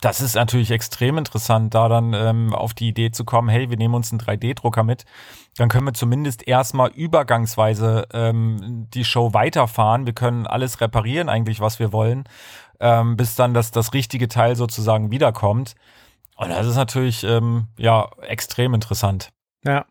das 0.00 0.20
ist 0.20 0.34
natürlich 0.34 0.70
extrem 0.70 1.18
interessant, 1.18 1.74
da 1.74 1.88
dann 1.88 2.12
ähm, 2.12 2.54
auf 2.54 2.74
die 2.74 2.88
Idee 2.88 3.10
zu 3.10 3.24
kommen, 3.24 3.48
hey, 3.48 3.70
wir 3.70 3.76
nehmen 3.76 3.94
uns 3.94 4.12
einen 4.12 4.20
3D-Drucker 4.20 4.84
mit. 4.84 5.04
Dann 5.56 5.68
können 5.68 5.86
wir 5.86 5.94
zumindest 5.94 6.46
erstmal 6.46 6.90
übergangsweise 6.90 8.06
ähm, 8.12 8.86
die 8.92 9.04
Show 9.04 9.32
weiterfahren. 9.32 10.06
Wir 10.06 10.12
können 10.12 10.46
alles 10.46 10.80
reparieren 10.80 11.28
eigentlich, 11.28 11.60
was 11.60 11.78
wir 11.78 11.92
wollen, 11.92 12.24
ähm, 12.78 13.16
bis 13.16 13.36
dann 13.36 13.54
das, 13.54 13.70
das 13.70 13.94
richtige 13.94 14.28
Teil 14.28 14.54
sozusagen 14.56 15.10
wiederkommt. 15.10 15.74
Und 16.36 16.50
das 16.50 16.66
ist 16.66 16.76
natürlich 16.76 17.24
ähm, 17.24 17.68
ja 17.78 18.10
extrem 18.20 18.74
interessant. 18.74 19.32
Ja. 19.64 19.86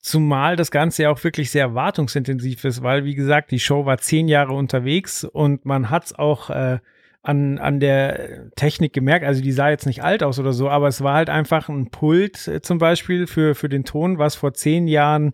Zumal 0.00 0.56
das 0.56 0.72
Ganze 0.72 1.04
ja 1.04 1.10
auch 1.10 1.22
wirklich 1.22 1.52
sehr 1.52 1.76
wartungsintensiv 1.76 2.64
ist, 2.64 2.82
weil, 2.82 3.04
wie 3.04 3.14
gesagt, 3.14 3.52
die 3.52 3.60
Show 3.60 3.86
war 3.86 3.98
zehn 3.98 4.26
Jahre 4.26 4.52
unterwegs 4.52 5.22
und 5.22 5.64
man 5.64 5.90
hat 5.90 6.06
es 6.06 6.18
auch 6.18 6.50
äh, 6.50 6.80
an, 7.22 7.58
an 7.58 7.78
der 7.78 8.50
Technik 8.56 8.92
gemerkt. 8.92 9.24
Also 9.24 9.42
die 9.42 9.52
sah 9.52 9.70
jetzt 9.70 9.86
nicht 9.86 10.02
alt 10.02 10.22
aus 10.22 10.38
oder 10.38 10.52
so, 10.52 10.68
aber 10.68 10.88
es 10.88 11.02
war 11.02 11.14
halt 11.14 11.30
einfach 11.30 11.68
ein 11.68 11.90
Pult 11.90 12.48
äh, 12.48 12.60
zum 12.60 12.78
Beispiel 12.78 13.26
für, 13.26 13.54
für 13.54 13.68
den 13.68 13.84
Ton, 13.84 14.18
was 14.18 14.34
vor 14.34 14.54
zehn 14.54 14.88
Jahren 14.88 15.32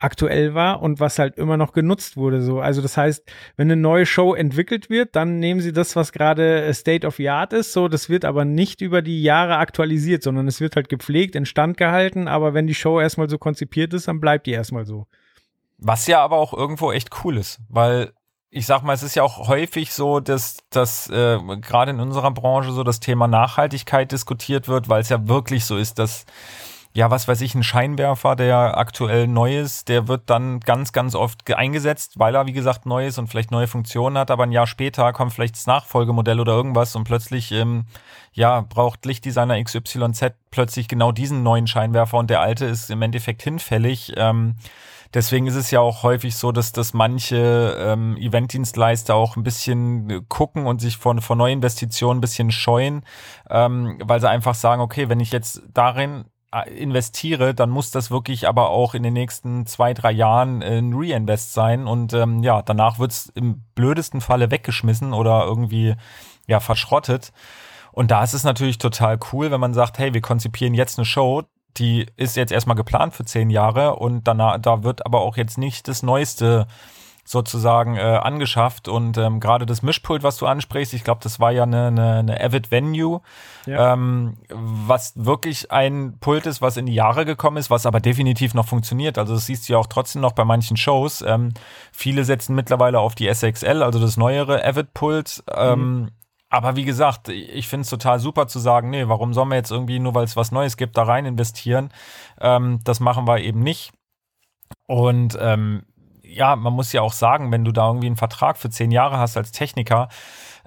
aktuell 0.00 0.54
war 0.54 0.80
und 0.80 1.00
was 1.00 1.18
halt 1.18 1.36
immer 1.38 1.56
noch 1.56 1.72
genutzt 1.72 2.16
wurde. 2.16 2.40
So, 2.40 2.60
also 2.60 2.82
das 2.82 2.96
heißt, 2.96 3.24
wenn 3.56 3.68
eine 3.68 3.80
neue 3.80 4.06
Show 4.06 4.34
entwickelt 4.34 4.90
wird, 4.90 5.16
dann 5.16 5.38
nehmen 5.38 5.60
sie 5.60 5.72
das, 5.72 5.96
was 5.96 6.12
gerade 6.12 6.62
äh, 6.62 6.74
State 6.74 7.06
of 7.06 7.16
the 7.16 7.28
Art 7.28 7.52
ist. 7.52 7.72
So, 7.72 7.88
das 7.88 8.08
wird 8.08 8.24
aber 8.24 8.44
nicht 8.44 8.80
über 8.80 9.02
die 9.02 9.22
Jahre 9.22 9.56
aktualisiert, 9.58 10.22
sondern 10.22 10.46
es 10.48 10.60
wird 10.60 10.76
halt 10.76 10.88
gepflegt, 10.88 11.34
instand 11.36 11.76
gehalten. 11.76 12.28
Aber 12.28 12.54
wenn 12.54 12.66
die 12.66 12.74
Show 12.74 13.00
erstmal 13.00 13.28
so 13.28 13.38
konzipiert 13.38 13.92
ist, 13.94 14.08
dann 14.08 14.20
bleibt 14.20 14.46
die 14.46 14.52
erstmal 14.52 14.84
so. 14.84 15.06
Was 15.78 16.08
ja 16.08 16.20
aber 16.20 16.36
auch 16.36 16.52
irgendwo 16.52 16.90
echt 16.90 17.10
cool 17.24 17.36
ist, 17.36 17.60
weil 17.68 18.12
ich 18.50 18.66
sag 18.66 18.82
mal, 18.82 18.94
es 18.94 19.02
ist 19.02 19.14
ja 19.14 19.22
auch 19.22 19.48
häufig 19.48 19.92
so, 19.92 20.20
dass, 20.20 20.58
dass 20.70 21.08
äh, 21.10 21.38
gerade 21.60 21.90
in 21.90 22.00
unserer 22.00 22.30
Branche 22.30 22.72
so 22.72 22.82
das 22.82 23.00
Thema 23.00 23.28
Nachhaltigkeit 23.28 24.10
diskutiert 24.10 24.68
wird, 24.68 24.88
weil 24.88 25.02
es 25.02 25.10
ja 25.10 25.28
wirklich 25.28 25.64
so 25.64 25.76
ist, 25.76 25.98
dass 25.98 26.24
ja, 26.94 27.10
was 27.10 27.28
weiß 27.28 27.42
ich, 27.42 27.54
ein 27.54 27.62
Scheinwerfer, 27.62 28.34
der 28.34 28.78
aktuell 28.78 29.28
neu 29.28 29.58
ist, 29.60 29.88
der 29.88 30.08
wird 30.08 30.30
dann 30.30 30.58
ganz, 30.60 30.92
ganz 30.92 31.14
oft 31.14 31.44
ge- 31.44 31.54
eingesetzt, 31.54 32.14
weil 32.16 32.34
er, 32.34 32.46
wie 32.46 32.54
gesagt, 32.54 32.86
neu 32.86 33.06
ist 33.06 33.18
und 33.18 33.28
vielleicht 33.28 33.50
neue 33.50 33.66
Funktionen 33.68 34.16
hat, 34.16 34.30
aber 34.30 34.44
ein 34.44 34.52
Jahr 34.52 34.66
später 34.66 35.12
kommt 35.12 35.34
vielleicht 35.34 35.54
das 35.54 35.66
Nachfolgemodell 35.66 36.40
oder 36.40 36.54
irgendwas 36.54 36.96
und 36.96 37.04
plötzlich, 37.04 37.52
ähm, 37.52 37.84
ja, 38.32 38.62
braucht 38.62 39.04
Lichtdesigner 39.04 39.62
XYZ 39.62 40.32
plötzlich 40.50 40.88
genau 40.88 41.12
diesen 41.12 41.42
neuen 41.42 41.66
Scheinwerfer 41.66 42.16
und 42.16 42.30
der 42.30 42.40
alte 42.40 42.64
ist 42.64 42.90
im 42.90 43.02
Endeffekt 43.02 43.42
hinfällig. 43.42 44.14
Ähm, 44.16 44.56
Deswegen 45.14 45.46
ist 45.46 45.54
es 45.54 45.70
ja 45.70 45.80
auch 45.80 46.02
häufig 46.02 46.36
so, 46.36 46.52
dass, 46.52 46.72
dass 46.72 46.92
manche 46.92 47.76
ähm, 47.78 48.16
Eventdienstleister 48.18 49.14
auch 49.14 49.36
ein 49.36 49.42
bisschen 49.42 50.10
äh, 50.10 50.20
gucken 50.28 50.66
und 50.66 50.80
sich 50.80 50.96
von, 50.96 51.20
von 51.20 51.38
Neuinvestitionen 51.38 52.18
ein 52.18 52.20
bisschen 52.20 52.50
scheuen, 52.50 53.02
ähm, 53.48 53.98
weil 54.04 54.20
sie 54.20 54.28
einfach 54.28 54.54
sagen, 54.54 54.82
okay, 54.82 55.08
wenn 55.08 55.20
ich 55.20 55.32
jetzt 55.32 55.62
darin 55.72 56.26
äh, 56.52 56.70
investiere, 56.70 57.54
dann 57.54 57.70
muss 57.70 57.90
das 57.90 58.10
wirklich 58.10 58.48
aber 58.48 58.70
auch 58.70 58.94
in 58.94 59.02
den 59.02 59.14
nächsten 59.14 59.66
zwei, 59.66 59.94
drei 59.94 60.12
Jahren 60.12 60.60
äh, 60.62 60.78
ein 60.78 60.92
Reinvest 60.94 61.54
sein 61.54 61.86
und 61.86 62.12
ähm, 62.12 62.42
ja, 62.42 62.62
danach 62.62 62.98
wird's 62.98 63.32
im 63.34 63.64
blödesten 63.74 64.20
Falle 64.20 64.50
weggeschmissen 64.50 65.14
oder 65.14 65.44
irgendwie 65.44 65.94
ja 66.46 66.60
verschrottet. 66.60 67.32
Und 67.92 68.10
da 68.10 68.22
ist 68.22 68.34
es 68.34 68.44
natürlich 68.44 68.78
total 68.78 69.18
cool, 69.32 69.50
wenn 69.50 69.60
man 69.60 69.74
sagt, 69.74 69.98
hey, 69.98 70.14
wir 70.14 70.20
konzipieren 70.20 70.74
jetzt 70.74 70.98
eine 70.98 71.04
Show, 71.04 71.42
die 71.78 72.06
ist 72.16 72.36
jetzt 72.36 72.52
erstmal 72.52 72.76
geplant 72.76 73.14
für 73.14 73.24
zehn 73.24 73.50
Jahre 73.50 73.96
und 73.96 74.24
danach, 74.28 74.58
da 74.58 74.82
wird 74.82 75.06
aber 75.06 75.20
auch 75.20 75.36
jetzt 75.36 75.58
nicht 75.58 75.88
das 75.88 76.02
Neueste 76.02 76.66
sozusagen 77.24 77.96
äh, 77.96 78.00
angeschafft 78.00 78.88
und 78.88 79.18
ähm, 79.18 79.38
gerade 79.38 79.66
das 79.66 79.82
Mischpult, 79.82 80.22
was 80.22 80.38
du 80.38 80.46
ansprichst, 80.46 80.94
ich 80.94 81.04
glaube, 81.04 81.20
das 81.22 81.38
war 81.38 81.52
ja 81.52 81.64
eine, 81.64 81.88
eine, 81.88 82.14
eine 82.20 82.40
Avid 82.42 82.70
Venue, 82.70 83.20
Ja. 83.66 83.92
ähm, 83.92 84.38
was 84.48 85.12
wirklich 85.14 85.70
ein 85.70 86.16
Pult 86.20 86.46
ist, 86.46 86.62
was 86.62 86.78
in 86.78 86.86
die 86.86 86.94
Jahre 86.94 87.26
gekommen 87.26 87.58
ist, 87.58 87.68
was 87.68 87.84
aber 87.84 88.00
definitiv 88.00 88.54
noch 88.54 88.66
funktioniert. 88.66 89.18
Also 89.18 89.34
das 89.34 89.44
siehst 89.44 89.68
du 89.68 89.74
ja 89.74 89.78
auch 89.78 89.88
trotzdem 89.88 90.22
noch 90.22 90.32
bei 90.32 90.46
manchen 90.46 90.78
Shows. 90.78 91.20
Ähm, 91.20 91.52
viele 91.92 92.24
setzen 92.24 92.54
mittlerweile 92.54 92.98
auf 92.98 93.14
die 93.14 93.28
SXL, 93.32 93.82
also 93.82 94.00
das 94.00 94.16
neuere 94.16 94.64
Avid-Pult. 94.64 95.44
Ähm, 95.54 96.08
aber 96.50 96.76
wie 96.76 96.84
gesagt, 96.84 97.28
ich 97.28 97.68
finde 97.68 97.82
es 97.82 97.90
total 97.90 98.20
super 98.20 98.48
zu 98.48 98.58
sagen, 98.58 98.90
nee, 98.90 99.06
warum 99.08 99.34
sollen 99.34 99.48
wir 99.50 99.56
jetzt 99.56 99.70
irgendwie, 99.70 99.98
nur 99.98 100.14
weil 100.14 100.24
es 100.24 100.36
was 100.36 100.50
Neues 100.52 100.76
gibt, 100.76 100.96
da 100.96 101.02
rein 101.02 101.26
investieren? 101.26 101.90
Ähm, 102.40 102.80
das 102.84 103.00
machen 103.00 103.26
wir 103.26 103.40
eben 103.40 103.60
nicht. 103.60 103.92
Und 104.86 105.36
ähm, 105.40 105.84
ja, 106.22 106.56
man 106.56 106.72
muss 106.72 106.92
ja 106.92 107.02
auch 107.02 107.12
sagen, 107.12 107.52
wenn 107.52 107.64
du 107.64 107.72
da 107.72 107.88
irgendwie 107.88 108.06
einen 108.06 108.16
Vertrag 108.16 108.58
für 108.58 108.70
zehn 108.70 108.90
Jahre 108.90 109.18
hast 109.18 109.36
als 109.36 109.52
Techniker, 109.52 110.08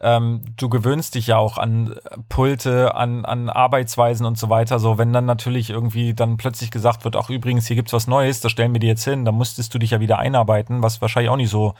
ähm, 0.02 0.44
du 0.58 0.70
gewöhnst 0.70 1.16
dich 1.16 1.28
ja 1.28 1.38
auch 1.38 1.58
an 1.58 1.96
Pulte, 2.30 2.96
an, 2.96 3.26
an 3.26 3.50
Arbeitsweisen 3.50 4.26
und 4.26 4.38
so 4.38 4.50
weiter. 4.50 4.80
So, 4.80 4.98
wenn 4.98 5.14
dann 5.14 5.26
natürlich 5.26 5.70
irgendwie 5.70 6.14
dann 6.14 6.38
plötzlich 6.38 6.72
gesagt 6.72 7.06
wird, 7.06 7.16
ach 7.16 7.30
übrigens, 7.30 7.68
hier 7.68 7.76
gibt's 7.76 7.94
was 7.94 8.08
Neues, 8.08 8.42
das 8.42 8.52
stellen 8.52 8.74
wir 8.74 8.80
dir 8.80 8.90
jetzt 8.90 9.04
hin, 9.04 9.26
dann 9.26 9.36
musstest 9.36 9.74
du 9.74 9.80
dich 9.80 9.92
ja 9.92 10.00
wieder 10.00 10.20
einarbeiten, 10.20 10.82
was 10.82 11.02
wahrscheinlich 11.02 11.30
auch 11.30 11.38
nicht 11.38 11.52
so 11.52 11.76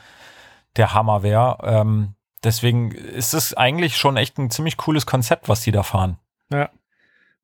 der 0.76 0.94
Hammer 0.94 1.22
wäre. 1.22 1.58
Ähm, 1.62 2.14
deswegen 2.44 2.92
ist 2.92 3.34
es 3.34 3.54
eigentlich 3.54 3.96
schon 3.96 4.16
echt 4.16 4.38
ein 4.38 4.50
ziemlich 4.50 4.76
cooles 4.76 5.06
Konzept, 5.06 5.48
was 5.48 5.62
die 5.62 5.72
da 5.72 5.82
fahren. 5.82 6.18
Ja. 6.52 6.70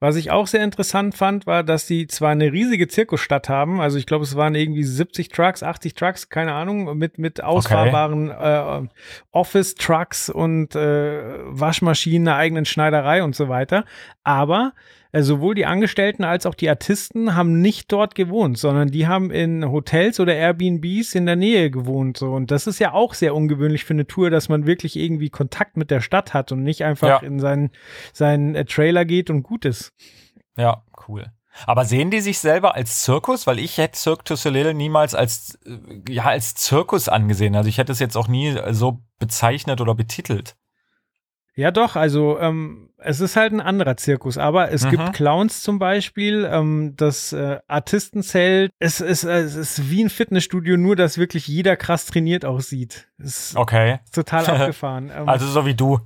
Was 0.00 0.14
ich 0.14 0.30
auch 0.30 0.46
sehr 0.46 0.62
interessant 0.62 1.16
fand, 1.16 1.48
war, 1.48 1.64
dass 1.64 1.86
die 1.86 2.06
zwar 2.06 2.30
eine 2.30 2.52
riesige 2.52 2.86
Zirkusstadt 2.86 3.48
haben, 3.48 3.80
also 3.80 3.98
ich 3.98 4.06
glaube, 4.06 4.22
es 4.22 4.36
waren 4.36 4.54
irgendwie 4.54 4.84
70 4.84 5.28
Trucks, 5.30 5.64
80 5.64 5.94
Trucks, 5.94 6.28
keine 6.28 6.54
Ahnung, 6.54 6.96
mit, 6.96 7.18
mit 7.18 7.42
ausfahrbaren 7.42 8.30
okay. 8.30 8.84
äh, 8.84 8.88
Office-Trucks 9.32 10.30
und 10.30 10.76
äh, 10.76 11.40
Waschmaschinen, 11.46 12.28
einer 12.28 12.36
eigenen 12.36 12.64
Schneiderei 12.64 13.24
und 13.24 13.34
so 13.34 13.48
weiter. 13.48 13.84
Aber 14.22 14.72
sowohl 15.12 15.54
die 15.54 15.66
Angestellten 15.66 16.24
als 16.24 16.46
auch 16.46 16.54
die 16.54 16.68
Artisten 16.68 17.34
haben 17.34 17.60
nicht 17.60 17.90
dort 17.90 18.14
gewohnt, 18.14 18.58
sondern 18.58 18.88
die 18.88 19.06
haben 19.06 19.30
in 19.30 19.70
Hotels 19.70 20.20
oder 20.20 20.34
Airbnbs 20.34 21.14
in 21.14 21.26
der 21.26 21.36
Nähe 21.36 21.70
gewohnt. 21.70 22.18
So. 22.18 22.32
Und 22.32 22.50
das 22.50 22.66
ist 22.66 22.78
ja 22.78 22.92
auch 22.92 23.14
sehr 23.14 23.34
ungewöhnlich 23.34 23.84
für 23.84 23.94
eine 23.94 24.06
Tour, 24.06 24.30
dass 24.30 24.48
man 24.48 24.66
wirklich 24.66 24.96
irgendwie 24.96 25.30
Kontakt 25.30 25.76
mit 25.76 25.90
der 25.90 26.00
Stadt 26.00 26.34
hat 26.34 26.52
und 26.52 26.62
nicht 26.62 26.84
einfach 26.84 27.08
ja. 27.08 27.18
in 27.18 27.40
seinen, 27.40 27.70
seinen 28.12 28.54
äh, 28.54 28.64
Trailer 28.64 29.04
geht 29.04 29.30
und 29.30 29.42
gut 29.42 29.64
ist. 29.64 29.92
Ja, 30.56 30.82
cool. 31.08 31.26
Aber 31.66 31.84
sehen 31.84 32.10
die 32.10 32.20
sich 32.20 32.38
selber 32.38 32.74
als 32.74 33.02
Zirkus? 33.02 33.46
Weil 33.46 33.58
ich 33.58 33.78
hätte 33.78 33.98
Cirque 33.98 34.24
du 34.24 34.36
Soleil 34.36 34.74
niemals 34.74 35.14
als, 35.14 35.58
äh, 35.64 35.78
ja, 36.12 36.24
als 36.24 36.54
Zirkus 36.54 37.08
angesehen. 37.08 37.56
Also 37.56 37.68
ich 37.68 37.78
hätte 37.78 37.92
es 37.92 37.98
jetzt 37.98 38.16
auch 38.16 38.28
nie 38.28 38.56
so 38.70 39.00
bezeichnet 39.18 39.80
oder 39.80 39.94
betitelt. 39.94 40.54
Ja, 41.58 41.72
doch, 41.72 41.96
also 41.96 42.38
ähm, 42.38 42.90
es 42.98 43.18
ist 43.18 43.34
halt 43.34 43.52
ein 43.52 43.60
anderer 43.60 43.96
Zirkus, 43.96 44.38
aber 44.38 44.70
es 44.70 44.84
mhm. 44.84 44.90
gibt 44.90 45.12
Clowns 45.14 45.60
zum 45.60 45.80
Beispiel, 45.80 46.48
ähm, 46.48 46.94
das 46.96 47.32
äh, 47.32 47.58
Artistenzelt, 47.66 48.70
es 48.78 49.00
ist, 49.00 49.24
äh, 49.24 49.40
es 49.40 49.56
ist 49.56 49.90
wie 49.90 50.04
ein 50.04 50.08
Fitnessstudio, 50.08 50.76
nur 50.76 50.94
dass 50.94 51.18
wirklich 51.18 51.48
jeder 51.48 51.74
krass 51.74 52.06
trainiert 52.06 52.44
aussieht. 52.44 53.08
Ist 53.18 53.56
okay. 53.56 53.98
Total 54.12 54.46
abgefahren. 54.50 55.10
Ähm, 55.12 55.28
also 55.28 55.48
so 55.48 55.66
wie 55.66 55.74
du. 55.74 55.98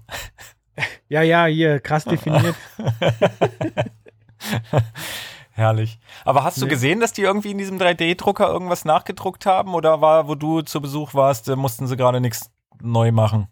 Ja, 1.11 1.21
ja, 1.21 1.45
hier, 1.45 1.81
krass 1.81 2.07
definiert. 2.07 2.57
Herrlich. 5.51 5.99
Aber 6.25 6.45
hast 6.45 6.63
du 6.63 6.65
nee. 6.65 6.71
gesehen, 6.71 7.01
dass 7.01 7.13
die 7.13 7.21
irgendwie 7.21 7.51
in 7.51 7.59
diesem 7.59 7.77
3D-Drucker 7.77 8.49
irgendwas 8.49 8.87
nachgedruckt 8.87 9.45
haben? 9.45 9.75
Oder 9.75 10.01
war, 10.01 10.29
wo 10.29 10.35
du 10.35 10.63
zu 10.63 10.81
Besuch 10.81 11.13
warst, 11.13 11.47
äh, 11.51 11.57
mussten 11.57 11.89
sie 11.89 11.99
gerade 11.99 12.23
nichts 12.23 12.51
neu 12.81 13.13
machen? 13.13 13.49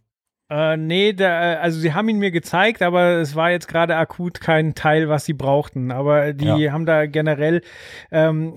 Äh, 0.50 0.76
nee, 0.76 1.12
da, 1.12 1.52
äh, 1.52 1.56
also 1.58 1.78
sie 1.78 1.94
haben 1.94 2.08
ihn 2.08 2.18
mir 2.18 2.32
gezeigt, 2.32 2.82
aber 2.82 3.20
es 3.20 3.36
war 3.36 3.52
jetzt 3.52 3.68
gerade 3.68 3.94
akut 3.96 4.40
kein 4.40 4.74
Teil, 4.74 5.08
was 5.08 5.24
sie 5.24 5.32
brauchten. 5.32 5.92
Aber 5.92 6.32
die 6.32 6.46
ja. 6.46 6.72
haben 6.72 6.86
da 6.86 7.06
generell 7.06 7.62
ähm, 8.10 8.54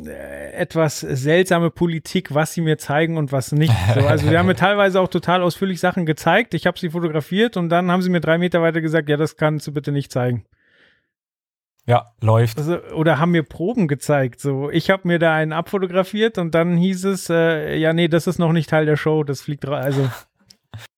etwas 0.53 1.01
seltsame 1.01 1.69
Politik, 1.69 2.33
was 2.33 2.53
sie 2.53 2.61
mir 2.61 2.79
zeigen 2.79 3.17
und 3.17 3.31
was 3.31 3.51
nicht. 3.51 3.73
So, 3.93 4.07
also 4.07 4.27
sie 4.27 4.35
haben 4.35 4.47
mir 4.47 4.55
teilweise 4.57 4.99
auch 4.99 5.07
total 5.07 5.43
ausführlich 5.43 5.79
Sachen 5.79 6.07
gezeigt. 6.07 6.55
Ich 6.55 6.65
habe 6.65 6.79
sie 6.79 6.89
fotografiert 6.89 7.57
und 7.57 7.69
dann 7.69 7.91
haben 7.91 8.01
sie 8.01 8.09
mir 8.09 8.21
drei 8.21 8.39
Meter 8.39 8.63
weiter 8.63 8.81
gesagt, 8.81 9.07
ja, 9.07 9.15
das 9.15 9.37
kannst 9.37 9.67
du 9.67 9.71
bitte 9.71 9.91
nicht 9.91 10.11
zeigen. 10.11 10.45
Ja, 11.85 12.13
läuft. 12.21 12.57
Also, 12.57 12.79
oder 12.95 13.19
haben 13.19 13.31
mir 13.31 13.43
Proben 13.43 13.87
gezeigt. 13.87 14.39
So, 14.39 14.71
ich 14.71 14.89
habe 14.89 15.07
mir 15.07 15.19
da 15.19 15.35
einen 15.35 15.51
abfotografiert 15.51 16.39
und 16.39 16.55
dann 16.55 16.75
hieß 16.75 17.03
es, 17.05 17.29
äh, 17.29 17.75
ja, 17.75 17.93
nee, 17.93 18.07
das 18.07 18.25
ist 18.25 18.39
noch 18.39 18.53
nicht 18.53 18.69
Teil 18.69 18.85
der 18.87 18.97
Show, 18.97 19.23
das 19.23 19.41
fliegt 19.41 19.65
also 19.67 20.09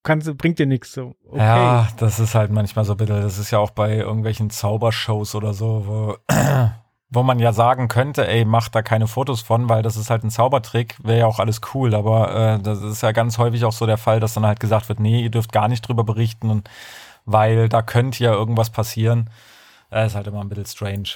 kannst, 0.04 0.38
bringt 0.38 0.60
dir 0.60 0.66
nichts 0.66 0.94
so. 0.94 1.16
Okay. 1.28 1.40
Ja, 1.40 1.88
das 1.98 2.20
ist 2.20 2.36
halt 2.36 2.52
manchmal 2.52 2.86
so 2.86 2.96
bitte. 2.96 3.22
Das 3.22 3.38
ist 3.38 3.52
ja 3.52 3.60
auch 3.60 3.72
bei 3.72 3.98
irgendwelchen 3.98 4.50
Zaubershows 4.50 5.36
oder 5.36 5.54
so, 5.54 5.84
wo, 5.86 6.18
wo 7.10 7.24
man 7.24 7.40
ja 7.40 7.54
sagen 7.54 7.88
könnte, 7.88 8.28
ey, 8.28 8.46
mach 8.46 8.70
da 8.70 8.82
keine 8.82 9.08
Fotos 9.08 9.42
von, 9.42 9.68
weil 9.70 9.84
das 9.84 9.98
ist 9.98 10.10
halt 10.10 10.24
ein 10.24 10.30
Zaubertrick, 10.30 10.96
wäre 11.04 11.20
ja 11.20 11.26
auch 11.28 11.40
alles 11.40 11.62
cool. 11.74 11.94
Aber 11.94 12.36
äh, 12.36 12.60
das 12.62 12.82
ist 12.82 13.02
ja 13.02 13.12
ganz 13.12 13.38
häufig 13.38 13.66
auch 13.66 13.74
so 13.74 13.86
der 13.86 13.98
Fall, 13.98 14.20
dass 14.20 14.34
dann 14.34 14.46
halt 14.46 14.60
gesagt 14.60 14.90
wird, 14.90 15.00
nee, 15.00 15.22
ihr 15.22 15.32
dürft 15.32 15.52
gar 15.52 15.68
nicht 15.68 15.88
drüber 15.88 16.04
berichten, 16.04 16.64
weil 17.26 17.70
da 17.70 17.82
könnte 17.82 18.24
ja 18.24 18.32
irgendwas 18.32 18.70
passieren. 18.70 19.30
Das 19.90 20.12
ist 20.12 20.16
halt 20.16 20.28
immer 20.28 20.42
ein 20.42 20.50
bisschen 20.50 20.66
strange. 20.66 21.10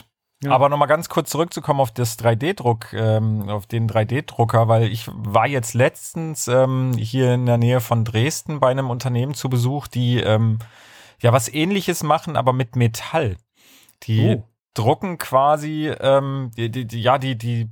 Ja. 0.44 0.52
Aber 0.52 0.70
nochmal 0.70 0.88
ganz 0.88 1.10
kurz 1.10 1.32
zurückzukommen 1.32 1.82
auf 1.82 1.92
das 1.92 2.18
3D-Druck, 2.18 2.94
ähm, 2.94 3.50
auf 3.50 3.66
den 3.66 3.90
3D-Drucker, 3.90 4.70
weil 4.70 4.84
ich 4.84 5.10
war 5.12 5.48
jetzt 5.48 5.74
letztens 5.74 6.48
ähm, 6.48 6.94
hier 6.94 7.34
in 7.34 7.46
der 7.46 7.58
Nähe 7.58 7.82
von 7.82 8.06
Dresden 8.06 8.62
bei 8.62 8.72
einem 8.72 8.90
Unternehmen 8.90 9.34
zu 9.34 9.50
Besuch, 9.50 9.88
die 9.88 10.22
ähm, 10.22 10.60
ja 11.22 11.34
was 11.34 11.54
ähnliches 11.54 12.04
machen, 12.04 12.38
aber 12.38 12.54
mit 12.54 12.78
Metall. 12.78 13.36
Die 14.04 14.38
oh. 14.38 14.44
drucken 14.76 15.18
quasi, 15.18 15.88
ähm, 16.00 16.52
die, 16.56 16.72
die, 16.72 16.88
die, 16.88 17.02
ja, 17.02 17.18
die, 17.18 17.38
die, 17.38 17.70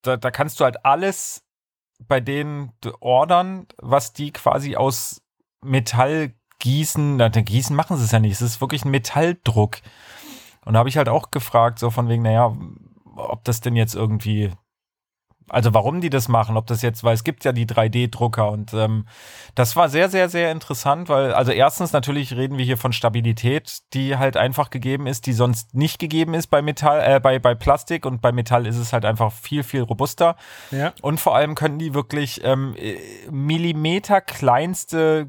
da, 0.00 0.16
da 0.16 0.30
kannst 0.30 0.58
du 0.58 0.64
halt 0.64 0.86
alles 0.86 1.44
bei 1.98 2.20
denen 2.20 2.72
ordern, 3.00 3.66
was 3.76 4.14
die 4.14 4.32
quasi 4.32 4.76
aus 4.76 5.22
Metall 5.62 6.32
gießen. 6.60 7.16
Na, 7.16 7.28
gießen 7.28 7.76
machen 7.76 7.96
sie 7.98 8.04
es 8.04 8.12
ja 8.12 8.20
nicht. 8.20 8.32
Es 8.32 8.42
ist 8.42 8.60
wirklich 8.60 8.84
ein 8.84 8.90
Metalldruck. 8.90 9.78
Und 10.66 10.74
da 10.74 10.80
habe 10.80 10.88
ich 10.88 10.96
halt 10.98 11.08
auch 11.08 11.30
gefragt, 11.30 11.78
so 11.78 11.90
von 11.90 12.08
wegen, 12.08 12.24
naja, 12.24 12.52
ob 13.14 13.44
das 13.44 13.60
denn 13.60 13.76
jetzt 13.76 13.94
irgendwie, 13.94 14.50
also 15.48 15.72
warum 15.72 16.00
die 16.00 16.10
das 16.10 16.26
machen, 16.26 16.56
ob 16.56 16.66
das 16.66 16.82
jetzt, 16.82 17.04
weil 17.04 17.14
es 17.14 17.22
gibt 17.22 17.44
ja 17.44 17.52
die 17.52 17.66
3D-Drucker 17.66 18.50
und 18.50 18.74
ähm, 18.74 19.06
das 19.54 19.76
war 19.76 19.88
sehr, 19.88 20.08
sehr, 20.08 20.28
sehr 20.28 20.50
interessant, 20.50 21.08
weil, 21.08 21.32
also 21.32 21.52
erstens 21.52 21.92
natürlich 21.92 22.34
reden 22.34 22.58
wir 22.58 22.64
hier 22.64 22.78
von 22.78 22.92
Stabilität, 22.92 23.78
die 23.94 24.16
halt 24.16 24.36
einfach 24.36 24.70
gegeben 24.70 25.06
ist, 25.06 25.26
die 25.26 25.34
sonst 25.34 25.72
nicht 25.76 26.00
gegeben 26.00 26.34
ist 26.34 26.48
bei 26.48 26.62
Metall, 26.62 27.00
äh, 27.00 27.20
bei, 27.20 27.38
bei 27.38 27.54
Plastik 27.54 28.04
und 28.04 28.20
bei 28.20 28.32
Metall 28.32 28.66
ist 28.66 28.76
es 28.76 28.92
halt 28.92 29.04
einfach 29.04 29.32
viel, 29.32 29.62
viel 29.62 29.82
robuster. 29.82 30.34
Ja. 30.72 30.92
Und 31.00 31.20
vor 31.20 31.36
allem 31.36 31.54
können 31.54 31.78
die 31.78 31.94
wirklich 31.94 32.42
ähm, 32.42 32.74
Millimeter 33.30 34.20
kleinste 34.20 35.28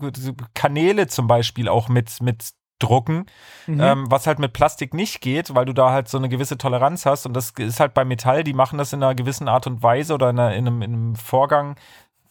Kanäle 0.56 1.06
zum 1.06 1.28
Beispiel 1.28 1.70
auch 1.70 1.90
mit, 1.90 2.22
mit 2.22 2.58
drucken, 2.80 3.26
mhm. 3.66 3.82
ähm, 3.82 4.06
was 4.12 4.28
halt 4.28 4.40
mit 4.40 4.54
Plastik 4.54 4.94
nicht 4.94 5.22
geht, 5.22 5.56
weil 5.56 5.66
du 5.66 5.74
da 5.74 5.92
halt 5.92 6.08
so 6.08 6.18
eine 6.18 6.30
gewisse 6.30 6.58
Toleranz 6.58 7.06
hast 7.06 7.26
und 7.26 7.34
das 7.34 7.52
ist 7.58 7.80
halt 7.80 7.94
bei 7.94 8.06
Metall, 8.06 8.44
die 8.44 8.54
machen 8.54 8.78
das 8.78 8.94
in 8.94 9.02
einer 9.02 9.16
gewissen 9.16 9.48
Art 9.48 9.68
und 9.68 9.82
Weise 9.84 10.14
oder 10.14 10.30
in, 10.30 10.40
einer, 10.40 10.56
in, 10.56 10.68
einem, 10.68 10.82
in 10.82 10.94
einem, 10.94 11.16
Vorgang, 11.16 11.76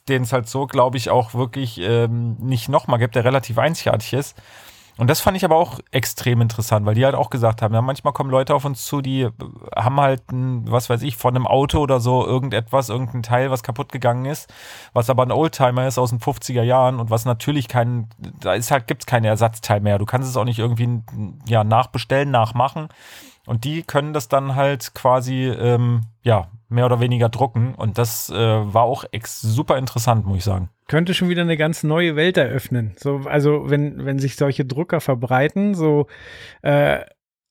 den 0.08 0.22
es 0.22 0.32
halt 0.32 0.48
so, 0.48 0.66
glaube 0.66 0.96
ich, 0.96 1.10
auch 1.10 1.34
wirklich 1.34 1.80
ähm, 1.80 2.36
nicht 2.38 2.68
nochmal 2.68 2.98
gibt, 2.98 3.16
der 3.16 3.24
relativ 3.24 3.58
einzigartig 3.58 4.12
ist. 4.12 4.36
Und 4.98 5.10
das 5.10 5.20
fand 5.20 5.36
ich 5.36 5.44
aber 5.44 5.56
auch 5.56 5.78
extrem 5.90 6.40
interessant, 6.40 6.86
weil 6.86 6.94
die 6.94 7.04
halt 7.04 7.14
auch 7.14 7.28
gesagt 7.28 7.60
haben, 7.60 7.74
ja, 7.74 7.82
manchmal 7.82 8.14
kommen 8.14 8.30
Leute 8.30 8.54
auf 8.54 8.64
uns 8.64 8.84
zu, 8.86 9.02
die 9.02 9.28
haben 9.74 10.00
halt 10.00 10.32
ein, 10.32 10.70
was 10.70 10.88
weiß 10.88 11.02
ich, 11.02 11.16
von 11.16 11.36
einem 11.36 11.46
Auto 11.46 11.80
oder 11.80 12.00
so 12.00 12.26
irgendetwas, 12.26 12.88
irgendein 12.88 13.22
Teil, 13.22 13.50
was 13.50 13.62
kaputt 13.62 13.92
gegangen 13.92 14.24
ist, 14.24 14.52
was 14.94 15.10
aber 15.10 15.22
ein 15.22 15.32
Oldtimer 15.32 15.86
ist 15.86 15.98
aus 15.98 16.10
den 16.10 16.18
50er 16.18 16.62
Jahren 16.62 16.98
und 16.98 17.10
was 17.10 17.26
natürlich 17.26 17.68
kein, 17.68 18.08
da 18.40 18.54
ist 18.54 18.70
halt, 18.70 18.86
gibt's 18.86 19.04
keinen 19.04 19.24
Ersatzteil 19.26 19.80
mehr. 19.80 19.98
Du 19.98 20.06
kannst 20.06 20.30
es 20.30 20.36
auch 20.36 20.44
nicht 20.44 20.58
irgendwie, 20.58 21.02
ja, 21.46 21.62
nachbestellen, 21.62 22.30
nachmachen. 22.30 22.88
Und 23.44 23.64
die 23.64 23.82
können 23.82 24.12
das 24.12 24.28
dann 24.28 24.56
halt 24.56 24.94
quasi, 24.94 25.44
ähm, 25.44 26.02
ja, 26.22 26.48
mehr 26.68 26.86
oder 26.86 27.00
weniger 27.00 27.28
drucken. 27.28 27.74
Und 27.74 27.98
das 27.98 28.30
äh, 28.30 28.34
war 28.36 28.82
auch 28.82 29.04
ex 29.12 29.40
super 29.40 29.78
interessant, 29.78 30.26
muss 30.26 30.38
ich 30.38 30.44
sagen 30.44 30.70
könnte 30.88 31.14
schon 31.14 31.28
wieder 31.28 31.42
eine 31.42 31.56
ganz 31.56 31.82
neue 31.82 32.16
Welt 32.16 32.36
eröffnen. 32.36 32.92
So, 32.96 33.22
also 33.24 33.68
wenn, 33.68 34.04
wenn 34.04 34.18
sich 34.18 34.36
solche 34.36 34.64
Drucker 34.64 35.00
verbreiten, 35.00 35.74
so 35.74 36.06
äh, 36.62 37.00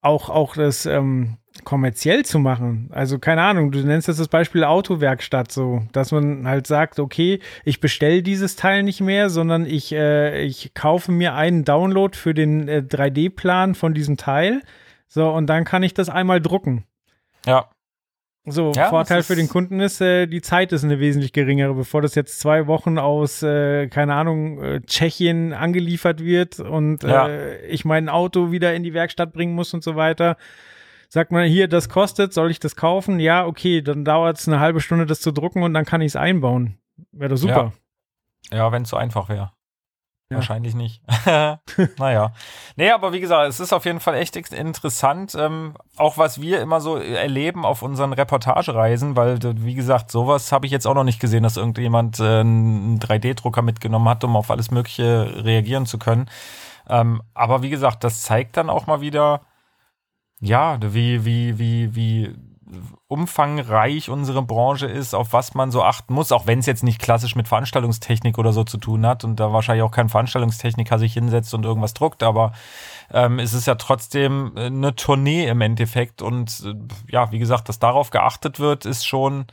auch, 0.02 0.30
auch 0.30 0.56
das 0.56 0.86
ähm, 0.86 1.38
kommerziell 1.64 2.24
zu 2.26 2.40
machen. 2.40 2.90
Also 2.92 3.20
keine 3.20 3.42
Ahnung, 3.42 3.72
du 3.72 3.80
nennst 3.80 4.08
jetzt 4.08 4.20
das 4.20 4.28
Beispiel 4.28 4.64
Autowerkstatt 4.64 5.52
so, 5.52 5.84
dass 5.92 6.12
man 6.12 6.48
halt 6.48 6.68
sagt, 6.68 7.00
okay, 7.00 7.40
ich 7.64 7.80
bestelle 7.80 8.22
dieses 8.22 8.56
Teil 8.56 8.84
nicht 8.84 9.02
mehr, 9.02 9.30
sondern 9.30 9.66
ich, 9.66 9.92
äh, 9.92 10.42
ich 10.44 10.74
kaufe 10.74 11.12
mir 11.12 11.34
einen 11.34 11.66
Download 11.66 12.16
für 12.16 12.34
den 12.34 12.68
äh, 12.68 12.84
3D-Plan 12.88 13.76
von 13.76 13.94
diesem 13.94 14.16
Teil. 14.16 14.62
So, 15.08 15.30
und 15.30 15.48
dann 15.48 15.66
kann 15.66 15.84
ich 15.84 15.94
das 15.94 16.10
einmal 16.10 16.42
drucken. 16.42 16.86
Ja. 17.46 17.70
So, 18.48 18.72
ja, 18.76 18.90
Vorteil 18.90 19.24
für 19.24 19.36
den 19.36 19.50
Kunden 19.50 19.80
ist, 19.80 20.02
äh, 20.02 20.28
die 20.28 20.42
Zeit 20.42 20.72
ist 20.72 20.84
eine 20.84 21.00
wesentlich 21.00 21.34
geringere, 21.34 21.74
bevor 21.74 22.04
das 22.04 22.14
jetzt 22.14 22.40
zwei 22.40 22.68
Wochen 22.68 23.00
aus, 23.00 23.42
äh, 23.42 23.88
keine 23.88 24.14
Ahnung, 24.14 24.62
äh, 24.62 24.82
Tschechien 24.82 25.52
angeliefert 25.52 26.24
wird 26.24 26.60
und 26.60 27.02
ja. 27.02 27.28
äh, 27.28 27.66
ich 27.66 27.86
mein 27.86 28.08
Auto 28.08 28.52
wieder 28.52 28.76
in 28.76 28.84
die 28.84 28.94
Werkstatt 28.94 29.34
bringen 29.34 29.56
muss 29.56 29.74
und 29.74 29.84
so 29.84 29.96
weiter. 29.96 30.38
Sagt 31.10 31.32
man 31.32 31.48
hier, 31.48 31.68
das 31.68 31.90
kostet, 31.90 32.34
soll 32.34 32.52
ich 32.52 32.60
das 32.60 32.76
kaufen? 32.76 33.20
Ja, 33.20 33.48
okay, 33.48 33.82
dann 33.82 34.06
dauert 34.06 34.38
es 34.38 34.48
eine 34.48 34.60
halbe 34.60 34.80
Stunde, 34.80 35.08
das 35.08 35.22
zu 35.22 35.32
drucken 35.32 35.64
und 35.64 35.74
dann 35.74 35.86
kann 35.86 36.02
ich 36.02 36.08
es 36.08 36.16
einbauen. 36.16 36.78
Wäre 37.12 37.30
doch 37.30 37.38
super. 37.38 37.74
Ja, 38.52 38.58
ja 38.58 38.72
wenn 38.72 38.84
es 38.84 38.90
so 38.90 38.98
einfach 38.98 39.28
wäre. 39.28 39.55
Ja. 40.30 40.38
Wahrscheinlich 40.38 40.74
nicht. 40.74 41.04
naja. 42.00 42.34
Nee, 42.76 42.90
aber 42.90 43.14
wie 43.14 43.20
gesagt, 43.20 43.48
es 43.48 43.60
ist 43.60 43.74
auf 43.74 43.86
jeden 43.86 44.00
Fall 44.00 44.16
echt 44.16 44.36
interessant, 44.36 45.36
ähm, 45.40 45.76
auch 45.98 46.18
was 46.18 46.42
wir 46.42 46.62
immer 46.62 46.82
so 46.82 46.98
erleben 46.98 47.64
auf 47.64 47.84
unseren 47.84 48.12
Reportagereisen, 48.12 49.16
weil, 49.16 49.38
wie 49.64 49.76
gesagt, 49.76 50.10
sowas 50.10 50.52
habe 50.52 50.66
ich 50.66 50.72
jetzt 50.72 50.88
auch 50.88 50.96
noch 50.96 51.04
nicht 51.04 51.20
gesehen, 51.20 51.44
dass 51.44 51.58
irgendjemand 51.58 52.20
äh, 52.20 52.40
einen 52.40 53.00
3D-Drucker 53.00 53.62
mitgenommen 53.62 54.10
hat, 54.10 54.24
um 54.24 54.36
auf 54.36 54.50
alles 54.50 54.72
Mögliche 54.72 55.46
reagieren 55.46 55.86
zu 55.86 56.00
können. 56.00 56.28
Ähm, 56.90 57.22
aber 57.36 57.62
wie 57.62 57.70
gesagt, 57.70 58.04
das 58.04 58.24
zeigt 58.24 58.58
dann 58.58 58.72
auch 58.72 58.88
mal 58.88 59.02
wieder, 59.02 59.42
ja, 60.40 60.80
wie, 60.82 61.24
wie, 61.24 61.60
wie, 61.60 61.96
wie 61.96 62.36
umfangreich 63.08 64.10
unsere 64.10 64.42
Branche 64.42 64.88
ist, 64.88 65.14
auf 65.14 65.34
was 65.34 65.54
man 65.54 65.72
so 65.72 65.84
achten 65.84 66.14
muss, 66.14 66.32
auch 66.32 66.48
wenn 66.48 66.60
es 66.60 66.66
jetzt 66.66 66.84
nicht 66.84 67.00
klassisch 67.00 67.36
mit 67.36 67.48
Veranstaltungstechnik 67.48 68.38
oder 68.38 68.54
so 68.54 68.64
zu 68.64 68.78
tun 68.78 69.06
hat 69.06 69.24
und 69.24 69.40
da 69.40 69.54
wahrscheinlich 69.54 69.84
auch 69.84 69.92
kein 69.92 70.10
Veranstaltungstechniker 70.10 70.98
sich 70.98 71.14
hinsetzt 71.14 71.54
und 71.54 71.64
irgendwas 71.64 71.94
druckt, 71.94 72.24
aber 72.24 72.54
ähm, 73.12 73.40
es 73.40 73.54
ist 73.54 73.68
ja 73.68 73.76
trotzdem 73.76 74.54
äh, 74.56 74.66
eine 74.66 74.96
Tournee 74.96 75.48
im 75.48 75.62
Endeffekt 75.62 76.22
und 76.22 76.64
äh, 76.66 76.74
ja, 77.12 77.32
wie 77.32 77.40
gesagt, 77.40 77.70
dass 77.70 77.80
darauf 77.80 78.10
geachtet 78.10 78.60
wird, 78.60 78.86
ist 78.86 79.06
schon 79.06 79.46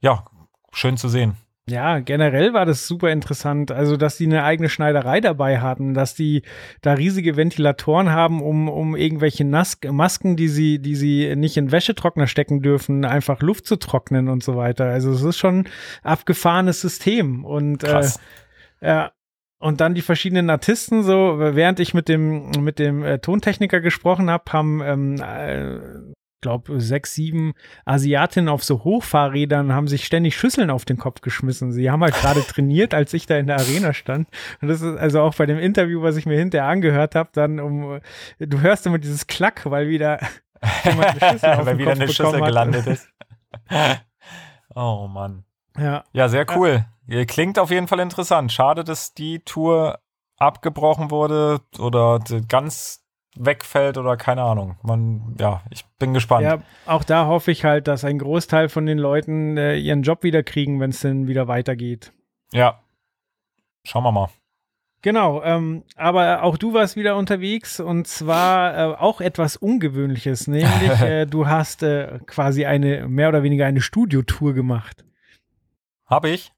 ja 0.00 0.24
schön 0.72 0.96
zu 0.96 1.08
sehen. 1.08 1.36
Ja, 1.68 2.00
generell 2.00 2.54
war 2.54 2.66
das 2.66 2.88
super 2.88 3.12
interessant. 3.12 3.70
Also, 3.70 3.96
dass 3.96 4.16
die 4.16 4.26
eine 4.26 4.42
eigene 4.42 4.68
Schneiderei 4.68 5.20
dabei 5.20 5.60
hatten, 5.60 5.94
dass 5.94 6.16
die 6.16 6.42
da 6.80 6.94
riesige 6.94 7.36
Ventilatoren 7.36 8.10
haben, 8.10 8.42
um, 8.42 8.68
um 8.68 8.96
irgendwelche 8.96 9.44
Nas 9.44 9.78
Masken, 9.88 10.36
die 10.36 10.48
sie, 10.48 10.80
die 10.80 10.96
sie 10.96 11.36
nicht 11.36 11.56
in 11.56 11.70
Wäschetrockner 11.70 12.26
stecken 12.26 12.62
dürfen, 12.62 13.04
einfach 13.04 13.42
Luft 13.42 13.66
zu 13.66 13.76
trocknen 13.76 14.28
und 14.28 14.42
so 14.42 14.56
weiter. 14.56 14.86
Also, 14.86 15.12
es 15.12 15.22
ist 15.22 15.38
schon 15.38 15.60
ein 15.60 15.68
abgefahrenes 16.02 16.80
System. 16.80 17.44
Und 17.44 17.84
Krass. 17.84 18.18
Äh, 18.80 18.88
ja, 18.88 19.12
und 19.60 19.80
dann 19.80 19.94
die 19.94 20.02
verschiedenen 20.02 20.50
Artisten, 20.50 21.04
so 21.04 21.36
während 21.38 21.78
ich 21.78 21.94
mit 21.94 22.08
dem 22.08 22.50
mit 22.58 22.80
dem 22.80 23.04
äh, 23.04 23.20
Tontechniker 23.20 23.80
gesprochen 23.80 24.28
habe, 24.28 24.52
haben 24.52 24.82
ähm, 24.84 25.22
äh, 25.22 25.78
glaube, 26.42 26.80
sechs, 26.80 27.14
sieben 27.14 27.54
Asiatinnen 27.86 28.48
auf 28.48 28.62
so 28.62 28.84
Hochfahrrädern 28.84 29.72
haben 29.72 29.88
sich 29.88 30.04
ständig 30.04 30.36
Schüsseln 30.36 30.70
auf 30.70 30.84
den 30.84 30.98
Kopf 30.98 31.22
geschmissen. 31.22 31.72
Sie 31.72 31.90
haben 31.90 32.02
halt 32.02 32.14
gerade 32.14 32.42
trainiert, 32.42 32.92
als 32.92 33.14
ich 33.14 33.26
da 33.26 33.36
in 33.38 33.46
der 33.46 33.56
Arena 33.56 33.94
stand. 33.94 34.28
Und 34.60 34.68
das 34.68 34.82
ist 34.82 34.98
also 34.98 35.22
auch 35.22 35.34
bei 35.34 35.46
dem 35.46 35.58
Interview, 35.58 36.02
was 36.02 36.16
ich 36.16 36.26
mir 36.26 36.38
hinterher 36.38 36.68
angehört 36.68 37.14
habe, 37.14 37.30
dann 37.32 37.58
um, 37.58 38.00
du 38.38 38.60
hörst 38.60 38.86
immer 38.86 38.98
dieses 38.98 39.26
Klack, 39.26 39.62
weil 39.64 39.88
wieder 39.88 40.20
jemand 40.84 41.22
eine 41.22 41.32
Schüssel 41.32 41.52
auf 41.52 41.66
weil 41.66 41.78
wieder 41.78 41.92
eine 41.92 42.08
Schüssel 42.08 42.40
gelandet 42.40 42.86
ist. 42.86 43.08
oh 44.74 45.08
Mann. 45.08 45.44
Ja. 45.78 46.04
Ja, 46.12 46.28
sehr 46.28 46.46
cool. 46.56 46.84
Klingt 47.26 47.58
auf 47.58 47.70
jeden 47.70 47.88
Fall 47.88 48.00
interessant. 48.00 48.52
Schade, 48.52 48.84
dass 48.84 49.14
die 49.14 49.40
Tour 49.40 49.98
abgebrochen 50.36 51.10
wurde 51.10 51.60
oder 51.78 52.18
ganz 52.48 53.01
wegfällt 53.36 53.98
oder 53.98 54.16
keine 54.16 54.42
Ahnung. 54.42 54.76
Man, 54.82 55.36
ja, 55.38 55.62
ich 55.70 55.84
bin 55.98 56.14
gespannt. 56.14 56.44
Ja, 56.44 56.58
auch 56.86 57.04
da 57.04 57.26
hoffe 57.26 57.50
ich 57.50 57.64
halt, 57.64 57.88
dass 57.88 58.04
ein 58.04 58.18
Großteil 58.18 58.68
von 58.68 58.86
den 58.86 58.98
Leuten 58.98 59.56
äh, 59.56 59.76
ihren 59.76 60.02
Job 60.02 60.22
wieder 60.22 60.42
kriegen, 60.42 60.80
wenn 60.80 60.90
es 60.90 61.00
denn 61.00 61.26
wieder 61.26 61.48
weitergeht. 61.48 62.12
Ja. 62.52 62.80
Schauen 63.84 64.04
wir 64.04 64.12
mal. 64.12 64.28
Genau, 65.02 65.42
ähm, 65.42 65.82
aber 65.96 66.44
auch 66.44 66.56
du 66.56 66.74
warst 66.74 66.94
wieder 66.94 67.16
unterwegs 67.16 67.80
und 67.80 68.06
zwar 68.06 68.76
äh, 68.78 68.94
auch 68.94 69.20
etwas 69.20 69.56
Ungewöhnliches, 69.56 70.46
nämlich 70.46 71.00
äh, 71.00 71.26
du 71.26 71.48
hast 71.48 71.82
äh, 71.82 72.20
quasi 72.26 72.66
eine 72.66 73.08
mehr 73.08 73.28
oder 73.28 73.42
weniger 73.42 73.66
eine 73.66 73.80
Studiotour 73.80 74.54
gemacht. 74.54 75.04
Habe 76.06 76.30
ich? 76.30 76.52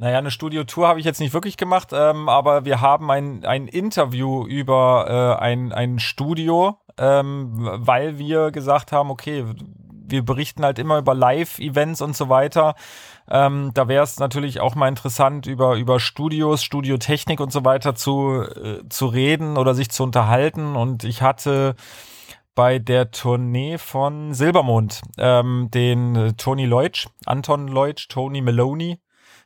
Naja, 0.00 0.18
eine 0.18 0.30
Studiotour 0.30 0.86
habe 0.86 1.00
ich 1.00 1.06
jetzt 1.06 1.18
nicht 1.18 1.34
wirklich 1.34 1.56
gemacht, 1.56 1.88
ähm, 1.92 2.28
aber 2.28 2.64
wir 2.64 2.80
haben 2.80 3.10
ein, 3.10 3.44
ein 3.44 3.66
Interview 3.66 4.46
über 4.46 5.36
äh, 5.40 5.42
ein, 5.42 5.72
ein 5.72 5.98
Studio, 5.98 6.78
ähm, 6.96 7.68
weil 7.74 8.16
wir 8.16 8.52
gesagt 8.52 8.92
haben, 8.92 9.10
okay, 9.10 9.44
wir 10.10 10.24
berichten 10.24 10.64
halt 10.64 10.78
immer 10.78 10.98
über 10.98 11.14
Live-Events 11.14 12.00
und 12.00 12.16
so 12.16 12.28
weiter. 12.28 12.76
Ähm, 13.28 13.72
da 13.74 13.88
wäre 13.88 14.04
es 14.04 14.20
natürlich 14.20 14.60
auch 14.60 14.76
mal 14.76 14.86
interessant, 14.86 15.46
über, 15.46 15.74
über 15.76 15.98
Studios, 15.98 16.62
Studiotechnik 16.62 17.40
und 17.40 17.50
so 17.50 17.64
weiter 17.64 17.96
zu, 17.96 18.42
äh, 18.42 18.88
zu 18.88 19.06
reden 19.06 19.56
oder 19.56 19.74
sich 19.74 19.90
zu 19.90 20.04
unterhalten. 20.04 20.76
Und 20.76 21.02
ich 21.02 21.22
hatte 21.22 21.74
bei 22.54 22.78
der 22.78 23.10
Tournee 23.10 23.78
von 23.78 24.32
Silbermond 24.32 25.02
ähm, 25.18 25.70
den 25.74 26.14
äh, 26.14 26.32
Tony 26.34 26.66
Leutsch, 26.66 27.08
Anton 27.26 27.66
Leutsch, 27.66 28.08
Tony 28.08 28.40
Maloney 28.40 29.00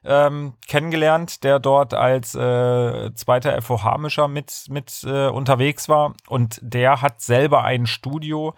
ähm, 0.04 0.54
kennengelernt, 0.66 1.44
der 1.44 1.58
dort 1.58 1.94
als 1.94 2.34
äh, 2.34 3.14
zweiter 3.14 3.60
FOH-Mischer 3.60 4.28
mit, 4.28 4.66
mit 4.68 5.04
äh, 5.04 5.28
unterwegs 5.28 5.88
war. 5.88 6.14
Und 6.28 6.58
der 6.62 7.02
hat 7.02 7.20
selber 7.20 7.64
ein 7.64 7.86
Studio 7.86 8.54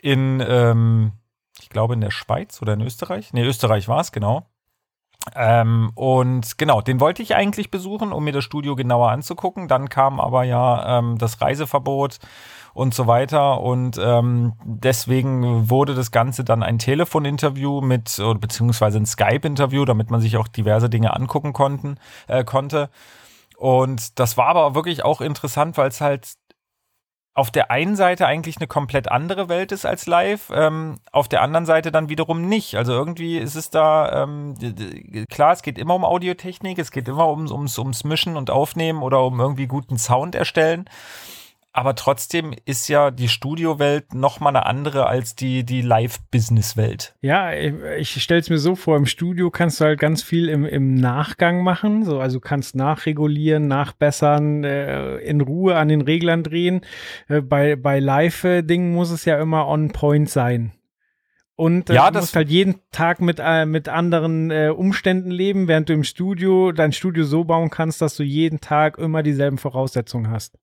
in, 0.00 0.44
ähm, 0.46 1.12
ich 1.60 1.68
glaube, 1.68 1.94
in 1.94 2.00
der 2.00 2.10
Schweiz 2.10 2.62
oder 2.62 2.74
in 2.74 2.80
Österreich. 2.80 3.32
Nee, 3.32 3.44
Österreich 3.44 3.88
war 3.88 4.00
es, 4.00 4.12
genau. 4.12 4.46
Ähm, 5.34 5.90
und 5.94 6.58
genau, 6.58 6.80
den 6.80 7.00
wollte 7.00 7.22
ich 7.22 7.34
eigentlich 7.34 7.70
besuchen, 7.70 8.12
um 8.12 8.24
mir 8.24 8.32
das 8.32 8.44
Studio 8.44 8.76
genauer 8.76 9.10
anzugucken. 9.10 9.68
Dann 9.68 9.88
kam 9.88 10.20
aber 10.20 10.44
ja 10.44 10.98
ähm, 10.98 11.18
das 11.18 11.40
Reiseverbot 11.40 12.18
und 12.78 12.94
so 12.94 13.08
weiter. 13.08 13.60
Und 13.60 13.98
ähm, 14.00 14.52
deswegen 14.64 15.68
wurde 15.68 15.96
das 15.96 16.12
Ganze 16.12 16.44
dann 16.44 16.62
ein 16.62 16.78
Telefoninterview 16.78 17.80
mit, 17.80 18.22
beziehungsweise 18.40 18.98
ein 18.98 19.06
Skype-Interview, 19.06 19.84
damit 19.84 20.12
man 20.12 20.20
sich 20.20 20.36
auch 20.36 20.46
diverse 20.46 20.88
Dinge 20.88 21.14
angucken 21.14 21.52
konnten, 21.52 21.98
äh, 22.28 22.44
konnte. 22.44 22.88
Und 23.56 24.20
das 24.20 24.36
war 24.36 24.46
aber 24.46 24.76
wirklich 24.76 25.04
auch 25.04 25.20
interessant, 25.20 25.76
weil 25.76 25.88
es 25.88 26.00
halt 26.00 26.34
auf 27.34 27.50
der 27.50 27.72
einen 27.72 27.96
Seite 27.96 28.26
eigentlich 28.26 28.58
eine 28.58 28.68
komplett 28.68 29.10
andere 29.10 29.48
Welt 29.48 29.72
ist 29.72 29.84
als 29.84 30.06
live, 30.06 30.50
ähm, 30.54 31.00
auf 31.10 31.26
der 31.26 31.42
anderen 31.42 31.66
Seite 31.66 31.90
dann 31.90 32.08
wiederum 32.08 32.48
nicht. 32.48 32.76
Also 32.76 32.92
irgendwie 32.92 33.38
ist 33.38 33.56
es 33.56 33.70
da, 33.70 34.22
ähm, 34.22 34.54
klar, 35.28 35.52
es 35.52 35.62
geht 35.62 35.78
immer 35.78 35.96
um 35.96 36.04
Audiotechnik, 36.04 36.78
es 36.78 36.92
geht 36.92 37.08
immer 37.08 37.28
ums, 37.28 37.50
ums, 37.50 37.76
ums 37.76 38.04
Mischen 38.04 38.36
und 38.36 38.50
Aufnehmen 38.50 39.02
oder 39.02 39.24
um 39.24 39.40
irgendwie 39.40 39.66
guten 39.66 39.98
Sound 39.98 40.36
erstellen 40.36 40.88
aber 41.78 41.94
trotzdem 41.94 42.52
ist 42.64 42.88
ja 42.88 43.10
die 43.10 43.28
Studiowelt 43.28 44.12
noch 44.12 44.40
mal 44.40 44.50
eine 44.50 44.66
andere 44.66 45.06
als 45.06 45.36
die, 45.36 45.64
die 45.64 45.80
Live-Business-Welt. 45.80 47.14
Ja, 47.20 47.52
ich 47.52 48.20
stelle 48.22 48.40
es 48.40 48.50
mir 48.50 48.58
so 48.58 48.74
vor, 48.74 48.96
im 48.96 49.06
Studio 49.06 49.50
kannst 49.50 49.80
du 49.80 49.84
halt 49.84 50.00
ganz 50.00 50.22
viel 50.22 50.48
im, 50.48 50.64
im 50.64 50.94
Nachgang 50.94 51.62
machen. 51.62 52.04
So, 52.04 52.18
also 52.20 52.40
kannst 52.40 52.74
nachregulieren, 52.74 53.68
nachbessern, 53.68 54.64
äh, 54.64 55.16
in 55.18 55.40
Ruhe 55.40 55.76
an 55.76 55.88
den 55.88 56.00
Reglern 56.00 56.42
drehen. 56.42 56.80
Äh, 57.28 57.40
bei 57.40 57.76
bei 57.76 58.00
Live-Dingen 58.00 58.92
muss 58.92 59.10
es 59.10 59.24
ja 59.24 59.40
immer 59.40 59.68
on 59.68 59.92
point 59.92 60.28
sein. 60.28 60.72
Und 61.58 61.90
äh, 61.90 61.94
ja, 61.94 62.10
du 62.10 62.20
musst 62.20 62.36
halt 62.36 62.50
jeden 62.50 62.76
Tag 62.92 63.20
mit, 63.20 63.40
äh, 63.42 63.66
mit 63.66 63.88
anderen 63.88 64.52
äh, 64.52 64.68
Umständen 64.68 65.32
leben, 65.32 65.66
während 65.66 65.88
du 65.88 65.92
im 65.92 66.04
Studio 66.04 66.70
dein 66.70 66.92
Studio 66.92 67.24
so 67.24 67.42
bauen 67.42 67.68
kannst, 67.68 68.00
dass 68.00 68.16
du 68.16 68.22
jeden 68.22 68.60
Tag 68.60 68.96
immer 68.96 69.24
dieselben 69.24 69.58
Voraussetzungen 69.58 70.30
hast. 70.30 70.56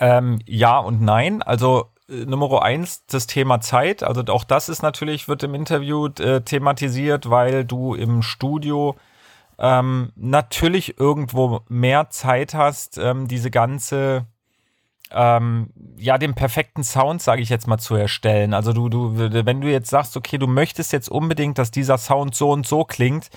Ähm, 0.00 0.38
ja 0.46 0.78
und 0.78 1.00
nein. 1.00 1.42
Also 1.42 1.90
äh, 2.08 2.24
Nummer 2.24 2.62
eins, 2.62 3.06
das 3.06 3.26
Thema 3.26 3.60
Zeit. 3.60 4.02
Also 4.02 4.22
auch 4.28 4.44
das 4.44 4.68
ist 4.68 4.82
natürlich, 4.82 5.28
wird 5.28 5.42
im 5.42 5.54
Interview 5.54 6.08
äh, 6.18 6.40
thematisiert, 6.42 7.30
weil 7.30 7.64
du 7.64 7.94
im 7.94 8.22
Studio 8.22 8.96
ähm, 9.58 10.12
natürlich 10.16 10.98
irgendwo 10.98 11.60
mehr 11.68 12.10
Zeit 12.10 12.54
hast, 12.54 12.98
ähm, 12.98 13.26
diese 13.28 13.50
ganze 13.50 14.26
ähm, 15.16 15.70
ja, 15.96 16.18
den 16.18 16.34
perfekten 16.34 16.84
Sound, 16.84 17.22
sage 17.22 17.40
ich 17.40 17.48
jetzt 17.48 17.66
mal, 17.66 17.78
zu 17.78 17.94
erstellen. 17.94 18.52
Also 18.52 18.72
du, 18.72 18.88
du, 18.88 19.16
wenn 19.16 19.60
du 19.60 19.70
jetzt 19.70 19.88
sagst, 19.88 20.16
okay, 20.16 20.36
du 20.36 20.46
möchtest 20.46 20.92
jetzt 20.92 21.08
unbedingt, 21.08 21.58
dass 21.58 21.70
dieser 21.70 21.96
Sound 21.96 22.34
so 22.34 22.50
und 22.50 22.66
so 22.66 22.84
klingt, 22.84 23.30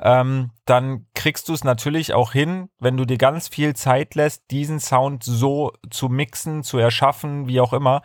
ähm, 0.00 0.50
dann 0.64 1.06
kriegst 1.14 1.48
du 1.48 1.52
es 1.52 1.64
natürlich 1.64 2.14
auch 2.14 2.32
hin, 2.32 2.68
wenn 2.78 2.96
du 2.96 3.04
dir 3.04 3.18
ganz 3.18 3.48
viel 3.48 3.74
Zeit 3.74 4.14
lässt, 4.14 4.50
diesen 4.50 4.78
Sound 4.78 5.24
so 5.24 5.72
zu 5.90 6.08
mixen, 6.08 6.62
zu 6.62 6.78
erschaffen, 6.78 7.48
wie 7.48 7.60
auch 7.60 7.72
immer. 7.72 8.02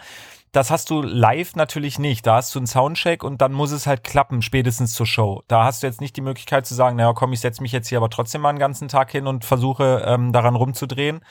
Das 0.52 0.72
hast 0.72 0.90
du 0.90 1.04
live 1.04 1.56
natürlich 1.56 2.00
nicht. 2.00 2.26
Da 2.26 2.38
hast 2.38 2.56
du 2.56 2.60
einen 2.60 2.66
Soundcheck 2.66 3.24
und 3.24 3.40
dann 3.40 3.54
muss 3.54 3.72
es 3.72 3.86
halt 3.86 4.04
klappen, 4.04 4.42
spätestens 4.42 4.94
zur 4.94 5.06
Show. 5.06 5.44
Da 5.48 5.64
hast 5.64 5.84
du 5.84 5.88
jetzt 5.88 6.02
nicht 6.02 6.18
die 6.18 6.22
Möglichkeit 6.22 6.66
zu 6.66 6.74
sagen, 6.74 6.96
naja, 6.96 7.14
komm, 7.14 7.34
ich 7.34 7.40
setze 7.40 7.62
mich 7.62 7.72
jetzt 7.72 7.88
hier 7.88 8.00
aber 8.00 8.10
trotzdem 8.10 8.42
mal 8.42 8.50
einen 8.50 8.58
ganzen 8.58 8.88
Tag 8.88 9.12
hin 9.12 9.28
und 9.28 9.46
versuche 9.46 10.04
ähm, 10.08 10.34
daran 10.34 10.56
rumzudrehen. 10.56 11.22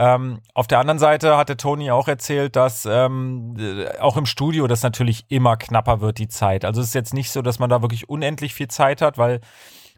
Ähm, 0.00 0.38
auf 0.54 0.68
der 0.68 0.78
anderen 0.78 1.00
Seite 1.00 1.36
hat 1.36 1.48
der 1.48 1.56
Tony 1.56 1.90
auch 1.90 2.06
erzählt, 2.06 2.54
dass 2.54 2.86
ähm, 2.86 3.56
auch 3.98 4.16
im 4.16 4.26
Studio 4.26 4.68
das 4.68 4.84
natürlich 4.84 5.24
immer 5.28 5.56
knapper 5.56 6.00
wird, 6.00 6.18
die 6.18 6.28
Zeit. 6.28 6.64
Also 6.64 6.80
es 6.80 6.88
ist 6.88 6.94
jetzt 6.94 7.14
nicht 7.14 7.32
so, 7.32 7.42
dass 7.42 7.58
man 7.58 7.68
da 7.68 7.82
wirklich 7.82 8.08
unendlich 8.08 8.54
viel 8.54 8.68
Zeit 8.68 9.02
hat, 9.02 9.18
weil 9.18 9.40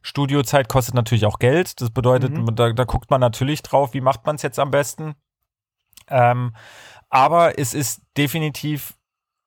Studiozeit 0.00 0.70
kostet 0.70 0.94
natürlich 0.94 1.26
auch 1.26 1.38
Geld. 1.38 1.82
Das 1.82 1.90
bedeutet, 1.90 2.32
mhm. 2.32 2.56
da, 2.56 2.72
da, 2.72 2.84
guckt 2.84 3.10
man 3.10 3.20
natürlich 3.20 3.60
drauf, 3.60 3.92
wie 3.92 4.00
macht 4.00 4.24
man 4.24 4.36
es 4.36 4.42
jetzt 4.42 4.58
am 4.58 4.70
besten. 4.70 5.16
Ähm, 6.08 6.54
aber 7.10 7.58
es 7.58 7.74
ist 7.74 8.00
definitiv, 8.16 8.94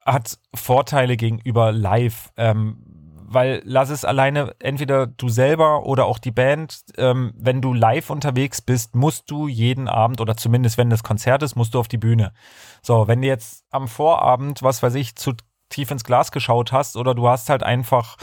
hat 0.05 0.37
Vorteile 0.53 1.17
gegenüber 1.17 1.71
live. 1.71 2.29
Ähm, 2.37 2.92
weil 3.33 3.61
lass 3.65 3.89
es 3.89 4.05
alleine 4.05 4.55
entweder 4.59 5.07
du 5.07 5.29
selber 5.29 5.85
oder 5.85 6.05
auch 6.05 6.19
die 6.19 6.31
Band, 6.31 6.81
ähm, 6.97 7.33
wenn 7.37 7.61
du 7.61 7.73
live 7.73 8.09
unterwegs 8.09 8.61
bist, 8.61 8.95
musst 8.95 9.29
du 9.29 9.47
jeden 9.47 9.87
Abend 9.87 10.21
oder 10.21 10.37
zumindest 10.37 10.77
wenn 10.77 10.89
das 10.89 11.03
Konzert 11.03 11.43
ist, 11.43 11.55
musst 11.55 11.73
du 11.73 11.79
auf 11.79 11.87
die 11.87 11.97
Bühne. 11.97 12.33
So, 12.81 13.07
wenn 13.07 13.21
du 13.21 13.27
jetzt 13.27 13.65
am 13.71 13.87
Vorabend, 13.87 14.63
was 14.63 14.83
weiß 14.83 14.95
ich, 14.95 15.15
zu 15.15 15.33
tief 15.69 15.91
ins 15.91 16.03
Glas 16.03 16.31
geschaut 16.31 16.71
hast 16.71 16.95
oder 16.97 17.15
du 17.15 17.27
hast 17.27 17.49
halt 17.49 17.63
einfach 17.63 18.17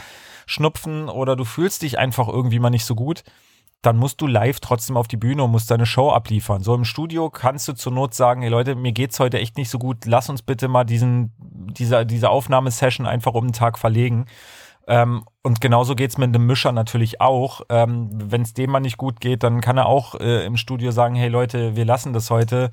Schnupfen 0.45 1.09
oder 1.09 1.35
du 1.35 1.45
fühlst 1.45 1.81
dich 1.81 1.99
einfach 1.99 2.27
irgendwie 2.27 2.59
mal 2.59 2.69
nicht 2.69 2.85
so 2.85 2.95
gut, 2.95 3.23
dann 3.81 3.97
musst 3.97 4.21
du 4.21 4.27
live 4.27 4.59
trotzdem 4.59 4.95
auf 4.95 5.07
die 5.07 5.17
Bühne 5.17 5.43
und 5.43 5.51
musst 5.51 5.71
deine 5.71 5.87
Show 5.87 6.11
abliefern. 6.11 6.61
So 6.61 6.75
im 6.75 6.85
Studio 6.85 7.29
kannst 7.29 7.67
du 7.67 7.73
zur 7.73 7.91
Not 7.91 8.13
sagen, 8.13 8.41
hey 8.41 8.51
Leute, 8.51 8.75
mir 8.75 8.91
geht's 8.91 9.19
heute 9.19 9.39
echt 9.39 9.57
nicht 9.57 9.69
so 9.69 9.79
gut, 9.79 10.05
lass 10.05 10.29
uns 10.29 10.43
bitte 10.43 10.67
mal 10.67 10.83
diesen, 10.83 11.33
diese, 11.39 12.05
diese 12.05 12.29
Aufnahmesession 12.29 13.07
einfach 13.07 13.33
um 13.33 13.47
den 13.47 13.53
Tag 13.53 13.79
verlegen. 13.79 14.25
Ähm, 14.87 15.25
und 15.43 15.61
genauso 15.61 15.95
geht's 15.95 16.17
mit 16.17 16.33
dem 16.33 16.47
Mischer 16.47 16.71
natürlich 16.71 17.21
auch. 17.21 17.61
Ähm, 17.69 18.09
Wenn 18.11 18.41
es 18.41 18.53
dem 18.53 18.71
mal 18.71 18.79
nicht 18.79 18.97
gut 18.97 19.19
geht, 19.19 19.43
dann 19.43 19.61
kann 19.61 19.77
er 19.77 19.85
auch 19.85 20.15
äh, 20.15 20.45
im 20.45 20.57
Studio 20.57 20.91
sagen, 20.91 21.15
hey 21.15 21.29
Leute, 21.29 21.75
wir 21.75 21.85
lassen 21.85 22.13
das 22.13 22.29
heute. 22.29 22.71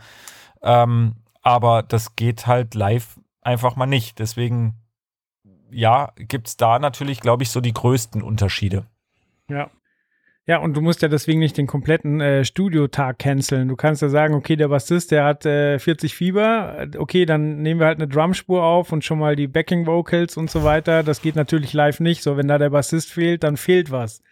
Ähm, 0.63 1.17
aber 1.43 1.83
das 1.83 2.17
geht 2.17 2.47
halt 2.47 2.75
live 2.75 3.19
einfach 3.41 3.77
mal 3.77 3.87
nicht. 3.87 4.19
Deswegen, 4.19 4.75
ja, 5.71 6.13
gibt's 6.17 6.57
da 6.57 6.79
natürlich, 6.79 7.21
glaube 7.21 7.43
ich, 7.43 7.51
so 7.51 7.61
die 7.61 7.73
größten 7.73 8.23
Unterschiede. 8.23 8.87
Ja. 9.49 9.71
Ja, 10.49 10.57
und 10.61 10.75
du 10.75 10.81
musst 10.81 11.03
ja 11.03 11.09
deswegen 11.09 11.41
nicht 11.41 11.59
den 11.59 11.67
kompletten 11.67 12.23
äh, 12.23 12.43
Studiotag 12.43 13.19
canceln. 13.19 13.69
Du 13.69 13.77
kannst 13.77 14.01
ja 14.01 14.09
sagen, 14.09 14.33
okay, 14.33 14.57
der 14.57 14.69
Bassist, 14.69 15.11
der 15.11 15.25
hat 15.25 15.45
äh, 15.45 15.79
40 15.79 16.15
Fieber. 16.15 16.87
Okay, 16.97 17.27
dann 17.27 17.61
nehmen 17.61 17.81
wir 17.81 17.87
halt 17.87 17.99
eine 17.99 18.09
Drumspur 18.09 18.63
auf 18.65 18.91
und 18.91 19.05
schon 19.05 19.19
mal 19.19 19.37
die 19.37 19.47
Backing 19.47 19.85
Vocals 19.85 20.39
und 20.39 20.51
so 20.51 20.65
weiter. 20.65 21.03
Das 21.03 21.21
geht 21.21 21.37
natürlich 21.37 21.75
live 21.75 22.01
nicht. 22.01 22.23
So, 22.23 22.39
wenn 22.39 22.49
da 22.49 22.57
der 22.57 22.71
Bassist 22.71 23.13
fehlt, 23.13 23.45
dann 23.45 23.59
fehlt 23.59 23.91
was. 23.91 24.23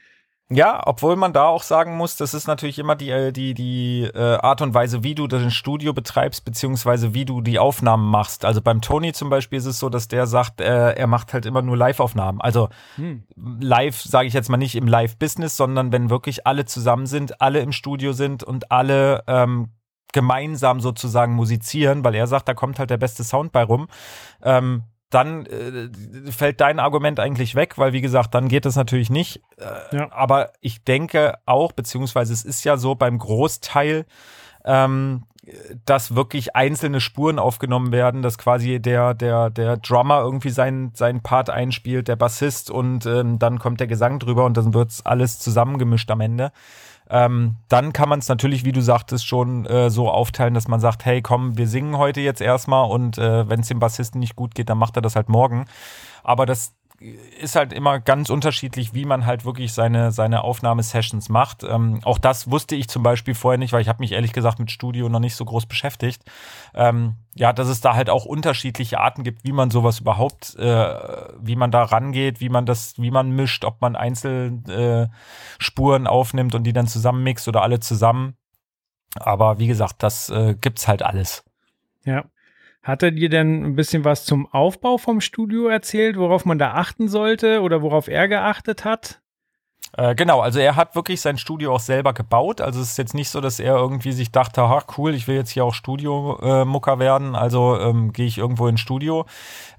Ja, 0.49 0.81
obwohl 0.87 1.17
man 1.17 1.33
da 1.33 1.47
auch 1.47 1.65
sagen 1.65 1.97
muss, 1.97 2.15
das 2.15 2.33
ist 2.33 2.47
natürlich 2.47 2.79
immer 2.79 2.95
die, 2.95 3.11
äh, 3.11 3.33
die, 3.33 3.53
die 3.53 4.03
äh, 4.03 4.37
Art 4.37 4.63
und 4.63 4.75
Weise, 4.75 5.03
wie 5.03 5.17
du 5.17 5.27
das 5.27 5.53
Studio 5.53 5.93
betreibst, 5.93 6.45
beziehungsweise 6.45 7.15
wie 7.15 7.25
du 7.25 7.41
die 7.41 7.59
Aufnahmen 7.59 8.09
machst. 8.09 8.45
Also 8.45 8.63
beim 8.63 8.81
Tony 8.81 9.13
zum 9.13 9.29
Beispiel 9.29 9.59
ist 9.59 9.67
es 9.67 9.81
so, 9.81 9.89
dass 9.89 10.07
der 10.07 10.29
sagt, 10.29 10.61
äh, 10.61 10.93
er 10.93 11.07
macht 11.09 11.33
halt 11.33 11.47
immer 11.47 11.63
nur 11.63 11.77
Live-Aufnahmen. 11.77 12.41
Also 12.41 12.69
hm. 12.95 13.25
live, 13.61 14.01
sage 14.01 14.29
ich 14.29 14.35
jetzt 14.35 14.49
mal 14.49 14.57
nicht 14.57 14.77
im 14.77 14.87
Live-Business, 14.87 15.57
sondern 15.57 15.91
wenn 15.91 16.11
wirklich 16.11 16.47
alle 16.47 16.65
zusammen 16.65 17.07
sind, 17.07 17.41
alle 17.41 17.59
im 17.59 17.73
Studio 17.73 18.13
sind 18.13 18.45
und 18.45 18.71
alle 18.71 19.25
ähm, 19.27 19.71
gemeinsam 20.13 20.81
sozusagen 20.81 21.35
musizieren, 21.35 22.05
weil 22.05 22.15
er 22.15 22.29
sagt, 22.29 22.49
da 22.49 22.55
kommt 22.55 22.79
halt 22.79 22.91
der 22.91 22.99
beste 22.99 23.25
Sound 23.25 23.51
bei 23.51 23.65
rum. 23.65 23.89
Ähm, 24.45 24.85
dann 25.17 25.47
äh, 25.47 25.89
fällt 26.31 26.61
dein 26.61 26.79
Argument 26.79 27.19
eigentlich 27.19 27.55
weg, 27.55 27.79
weil 27.79 27.95
wie 27.95 28.03
gesagt, 28.03 28.35
dann 28.35 28.49
geht 28.49 28.67
das 28.67 28.77
natürlich 28.77 29.09
nicht. 29.09 29.41
Äh, 29.57 29.97
ja. 29.97 30.13
Aber 30.13 30.53
ich 30.61 30.85
denke 30.85 31.39
auch, 31.47 31.73
beziehungsweise 31.73 32.35
es 32.35 32.45
ist 32.45 32.65
ja 32.65 32.77
so 32.77 32.95
beim 32.95 33.19
Großteil, 33.19 34.05
ähm, 34.67 35.23
dass 35.87 36.15
wirklich 36.15 36.55
einzelne 36.55 37.01
Spuren 37.01 37.39
aufgenommen 37.39 37.93
werden, 37.93 38.21
dass 38.21 38.37
quasi 38.37 38.79
der, 38.79 39.15
der, 39.15 39.49
der 39.49 39.79
Drummer 39.79 40.21
irgendwie 40.21 40.51
seinen, 40.51 40.95
seinen 40.95 41.23
Part 41.23 41.49
einspielt, 41.49 42.09
der 42.09 42.17
Bassist 42.17 42.71
und 42.71 43.07
ähm, 43.07 43.39
dann 43.39 43.59
kommt 43.59 43.81
der 43.81 43.87
Gesang 43.87 44.19
drüber 44.19 44.45
und 44.45 44.57
dann 44.59 44.75
wird's 44.75 45.07
alles 45.07 45.39
zusammengemischt 45.39 46.11
am 46.11 46.21
Ende. 46.21 46.53
Ähm, 47.09 47.57
dann 47.69 47.93
kann 47.93 48.09
man 48.09 48.19
es 48.19 48.29
natürlich, 48.29 48.65
wie 48.65 48.73
du 48.73 48.81
sagtest, 48.81 49.27
schon 49.27 49.65
äh, 49.67 49.91
so 49.91 50.11
aufteilen, 50.11 50.55
dass 50.55 50.69
man 50.69 50.81
sagt, 50.81 51.05
hey, 51.05 51.23
komm, 51.23 51.57
wir 51.57 51.69
singen 51.69 51.99
heute 51.99 52.21
jetzt 52.21 52.41
erstmal 52.41 52.91
und 52.91 53.19
äh, 53.19 53.49
wenn 53.49 53.61
es 53.61 53.69
dem 53.69 53.79
Bassisten 53.79 54.21
nicht 54.21 54.37
gut 54.37 54.55
geht, 54.55 54.69
dann 54.69 54.79
macht 54.79 54.97
er 54.97 55.03
das 55.03 55.17
halt 55.17 55.29
morgen. 55.29 55.67
Aber 56.25 56.47
das 56.47 56.75
ist 57.01 57.57
halt 57.57 57.73
immer 57.73 58.01
ganz 58.01 58.31
unterschiedlich, 58.31 58.95
wie 58.95 59.05
man 59.05 59.27
halt 59.27 59.45
wirklich 59.45 59.73
seine, 59.73 60.13
seine 60.13 60.43
Aufnahmesessions 60.43 61.29
macht. 61.29 61.63
Ähm, 61.63 62.01
auch 62.05 62.19
das 62.19 62.51
wusste 62.51 62.75
ich 62.75 62.89
zum 62.89 63.03
Beispiel 63.03 63.35
vorher 63.35 63.59
nicht, 63.59 63.73
weil 63.73 63.83
ich 63.83 63.89
habe 63.89 64.01
mich 64.01 64.13
ehrlich 64.13 64.33
gesagt 64.33 64.59
mit 64.59 64.71
Studio 64.71 65.09
noch 65.09 65.21
nicht 65.21 65.37
so 65.37 65.45
groß 65.45 65.67
beschäftigt. 65.67 66.23
Ähm, 66.75 67.17
ja, 67.35 67.53
dass 67.53 67.69
es 67.69 67.81
da 67.81 67.95
halt 67.95 68.09
auch 68.09 68.25
unterschiedliche 68.25 68.99
Arten 68.99 69.25
gibt, 69.25 69.45
wie 69.45 69.53
man 69.53 69.71
sowas 69.71 70.01
überhaupt, 70.01 70.57
äh, 70.57 70.95
wie 71.39 71.57
man 71.57 71.71
da 71.71 71.83
rangeht, 71.83 72.41
wie 72.41 72.49
man 72.49 72.65
das, 72.65 72.95
wie 72.99 73.11
man 73.11 73.31
mischt, 73.31 73.65
ob 73.65 73.81
man 73.81 73.95
einzelne 73.95 75.11
äh, 75.89 76.07
aufnimmt 76.07 76.55
und 76.55 76.65
die 76.65 76.73
dann 76.73 76.87
zusammenmixt 76.87 77.47
oder 77.49 77.63
alle 77.63 77.81
zusammen. 77.81 78.37
Aber 79.19 79.59
wie 79.59 79.67
gesagt, 79.67 80.03
das 80.03 80.31
äh, 80.31 80.55
gibt's 80.61 80.89
halt 80.89 81.03
alles. 81.03 81.45
Ja. 82.05 82.25
Hat 82.87 83.03
er 83.03 83.11
dir 83.11 83.29
denn 83.29 83.65
ein 83.65 83.75
bisschen 83.75 84.05
was 84.05 84.25
zum 84.25 84.47
Aufbau 84.47 84.97
vom 84.97 85.21
Studio 85.21 85.67
erzählt, 85.67 86.17
worauf 86.17 86.45
man 86.45 86.57
da 86.57 86.75
achten 86.75 87.09
sollte 87.09 87.61
oder 87.63 87.83
worauf 87.83 88.07
er 88.07 88.29
geachtet 88.29 88.85
hat? 88.85 89.21
Äh, 89.97 90.15
genau, 90.15 90.41
also 90.41 90.61
er 90.61 90.77
hat 90.77 90.95
wirklich 90.95 91.21
sein 91.21 91.37
Studio 91.37 91.75
auch 91.75 91.81
selber 91.81 92.13
gebaut. 92.13 92.61
Also 92.61 92.81
es 92.81 92.91
ist 92.91 92.97
jetzt 92.97 93.15
nicht 93.15 93.31
so, 93.31 93.41
dass 93.41 93.59
er 93.59 93.75
irgendwie 93.75 94.13
sich 94.13 94.31
dachte, 94.31 94.63
ach 94.63 94.85
cool, 94.99 95.17
ich 95.17 95.27
will 95.27 95.35
jetzt 95.35 95.51
hier 95.51 95.65
auch 95.65 95.75
Studiomucker 95.75 96.93
äh, 96.93 96.99
werden, 97.01 97.35
also 97.35 97.77
ähm, 97.77 98.13
gehe 98.13 98.27
ich 98.27 98.39
irgendwo 98.39 98.69
ins 98.69 98.81
Studio, 98.81 99.27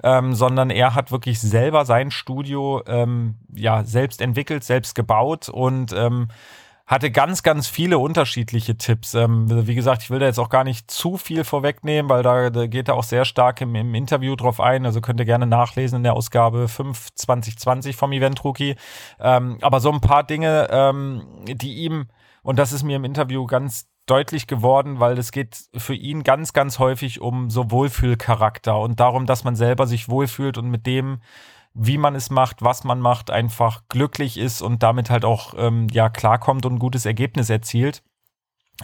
ähm, 0.03 0.33
sondern 0.33 0.69
er 0.69 0.93
hat 0.93 1.09
wirklich 1.09 1.39
selber 1.39 1.85
sein 1.85 2.11
Studio 2.11 2.83
ähm, 2.87 3.35
ja 3.55 3.85
selbst 3.85 4.21
entwickelt, 4.21 4.65
selbst 4.65 4.95
gebaut 4.95 5.47
und 5.47 5.93
ähm, 5.93 6.27
hatte 6.87 7.11
ganz, 7.11 7.43
ganz 7.43 7.67
viele 7.67 7.99
unterschiedliche 7.99 8.77
Tipps. 8.77 9.13
Ähm, 9.13 9.67
wie 9.67 9.75
gesagt, 9.75 10.03
ich 10.03 10.09
will 10.09 10.19
da 10.19 10.25
jetzt 10.25 10.39
auch 10.39 10.49
gar 10.49 10.63
nicht 10.63 10.89
zu 10.89 11.17
viel 11.17 11.43
vorwegnehmen, 11.43 12.09
weil 12.09 12.23
da, 12.23 12.49
da 12.49 12.65
geht 12.65 12.87
er 12.87 12.95
auch 12.95 13.03
sehr 13.03 13.25
stark 13.25 13.59
im, 13.59 13.75
im, 13.75 13.93
Interview 13.93 14.37
drauf 14.37 14.61
ein. 14.61 14.85
Also 14.85 15.01
könnt 15.01 15.19
ihr 15.19 15.25
gerne 15.25 15.45
nachlesen 15.45 15.97
in 15.97 16.03
der 16.03 16.13
Ausgabe 16.13 16.69
5 16.69 17.09
2020 17.13 17.97
vom 17.97 18.13
Event 18.13 18.41
Rookie. 18.45 18.77
Ähm, 19.19 19.57
aber 19.61 19.81
so 19.81 19.91
ein 19.91 19.99
paar 19.99 20.23
Dinge, 20.23 20.69
ähm, 20.71 21.23
die 21.45 21.75
ihm, 21.75 22.07
und 22.41 22.57
das 22.57 22.71
ist 22.71 22.83
mir 22.83 22.95
im 22.95 23.03
Interview 23.03 23.45
ganz 23.45 23.87
deutlich 24.05 24.47
geworden, 24.47 25.01
weil 25.01 25.17
es 25.17 25.33
geht 25.33 25.65
für 25.75 25.93
ihn 25.93 26.23
ganz, 26.23 26.53
ganz 26.53 26.79
häufig 26.79 27.19
um 27.19 27.49
so 27.49 27.69
Wohlfühlcharakter 27.69 28.79
und 28.79 29.01
darum, 29.01 29.25
dass 29.25 29.43
man 29.43 29.57
selber 29.57 29.85
sich 29.85 30.07
wohlfühlt 30.07 30.57
und 30.57 30.69
mit 30.69 30.85
dem 30.85 31.19
wie 31.77 31.97
man 31.97 32.15
es 32.15 32.29
macht, 32.29 32.61
was 32.61 32.83
man 32.83 32.99
macht, 32.99 33.29
einfach 33.29 33.83
glücklich 33.87 34.37
ist 34.37 34.61
und 34.61 34.83
damit 34.83 35.09
halt 35.09 35.25
auch 35.25 35.53
ähm, 35.57 35.87
ja 35.91 36.09
klarkommt 36.09 36.65
und 36.65 36.73
ein 36.73 36.79
gutes 36.79 37.05
Ergebnis 37.05 37.49
erzielt. 37.49 38.03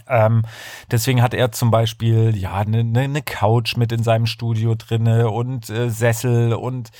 Ähm, 0.08 0.42
deswegen 0.90 1.22
hat 1.22 1.34
er 1.34 1.52
zum 1.52 1.70
Beispiel 1.70 2.36
ja 2.36 2.54
eine 2.54 2.84
ne, 2.84 3.08
ne 3.08 3.22
Couch 3.22 3.76
mit 3.76 3.92
in 3.92 4.02
seinem 4.02 4.26
Studio 4.26 4.74
drinne 4.74 5.30
und 5.30 5.70
äh, 5.70 5.90
Sessel 5.90 6.54
und 6.54 6.90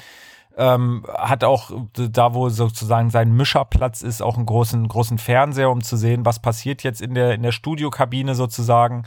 ähm, 0.56 1.04
hat 1.08 1.42
auch 1.42 1.70
da, 1.94 2.34
wo 2.34 2.48
sozusagen 2.48 3.10
sein 3.10 3.32
Mischerplatz 3.32 4.02
ist, 4.02 4.22
auch 4.22 4.36
einen 4.36 4.46
großen, 4.46 4.86
großen 4.86 5.18
Fernseher, 5.18 5.70
um 5.70 5.82
zu 5.82 5.96
sehen, 5.96 6.24
was 6.24 6.40
passiert 6.40 6.82
jetzt 6.82 7.00
in 7.00 7.14
der, 7.14 7.34
in 7.34 7.42
der 7.42 7.52
Studiokabine 7.52 8.34
sozusagen. 8.34 9.04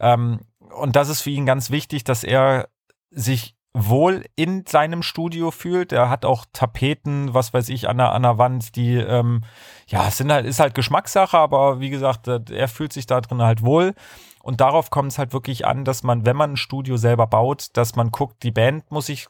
Ähm, 0.00 0.40
und 0.76 0.96
das 0.96 1.08
ist 1.08 1.22
für 1.22 1.30
ihn 1.30 1.46
ganz 1.46 1.70
wichtig, 1.70 2.04
dass 2.04 2.24
er 2.24 2.68
sich 3.10 3.57
wohl 3.74 4.24
in 4.34 4.64
seinem 4.66 5.02
Studio 5.02 5.50
fühlt. 5.50 5.92
Er 5.92 6.10
hat 6.10 6.24
auch 6.24 6.46
Tapeten, 6.52 7.34
was 7.34 7.52
weiß 7.52 7.68
ich, 7.68 7.88
an 7.88 7.98
der, 7.98 8.12
an 8.12 8.22
der 8.22 8.38
Wand, 8.38 8.76
die, 8.76 8.96
ähm, 8.96 9.42
ja, 9.86 10.10
sind 10.10 10.32
halt, 10.32 10.46
ist 10.46 10.60
halt 10.60 10.74
Geschmackssache, 10.74 11.38
aber 11.38 11.80
wie 11.80 11.90
gesagt, 11.90 12.28
er 12.28 12.68
fühlt 12.68 12.92
sich 12.92 13.06
da 13.06 13.20
drin 13.20 13.42
halt 13.42 13.62
wohl. 13.62 13.94
Und 14.42 14.60
darauf 14.60 14.90
kommt 14.90 15.12
es 15.12 15.18
halt 15.18 15.32
wirklich 15.32 15.66
an, 15.66 15.84
dass 15.84 16.02
man, 16.02 16.24
wenn 16.24 16.36
man 16.36 16.52
ein 16.52 16.56
Studio 16.56 16.96
selber 16.96 17.26
baut, 17.26 17.76
dass 17.76 17.96
man 17.96 18.10
guckt, 18.10 18.42
die 18.42 18.50
Band 18.50 18.90
muss 18.90 19.06
sich 19.06 19.28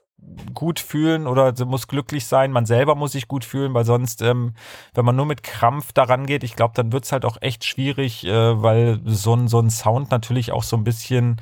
gut 0.54 0.80
fühlen 0.80 1.26
oder 1.26 1.52
muss 1.64 1.86
glücklich 1.86 2.26
sein, 2.26 2.50
man 2.50 2.66
selber 2.66 2.94
muss 2.94 3.12
sich 3.12 3.28
gut 3.28 3.44
fühlen, 3.44 3.74
weil 3.74 3.84
sonst, 3.84 4.20
ähm, 4.22 4.54
wenn 4.94 5.04
man 5.04 5.16
nur 5.16 5.26
mit 5.26 5.42
Krampf 5.42 5.92
daran 5.92 6.26
geht, 6.26 6.42
ich 6.42 6.56
glaube, 6.56 6.74
dann 6.74 6.92
wird 6.92 7.04
es 7.04 7.12
halt 7.12 7.24
auch 7.24 7.38
echt 7.40 7.64
schwierig, 7.64 8.24
äh, 8.26 8.62
weil 8.62 9.00
so 9.04 9.34
ein, 9.34 9.48
so 9.48 9.60
ein 9.60 9.70
Sound 9.70 10.10
natürlich 10.10 10.52
auch 10.52 10.64
so 10.64 10.76
ein 10.76 10.84
bisschen 10.84 11.40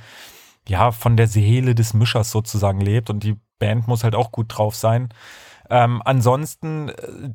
ja, 0.69 0.93
von 0.93 1.17
der 1.17 1.29
Seele 1.29 1.75
des 1.75 1.95
Mischers 1.95 2.31
sozusagen 2.31 2.81
lebt 2.81 3.11
und 3.11 3.23
die 3.23 3.37
Band 3.59 3.89
muss 3.89 4.05
halt 4.05 4.15
auch 4.15 4.33
gut 4.33 4.47
drauf 4.49 4.75
sein. 4.75 5.09
Ähm, 5.69 6.01
ansonsten 6.05 6.91
äh, 6.91 6.95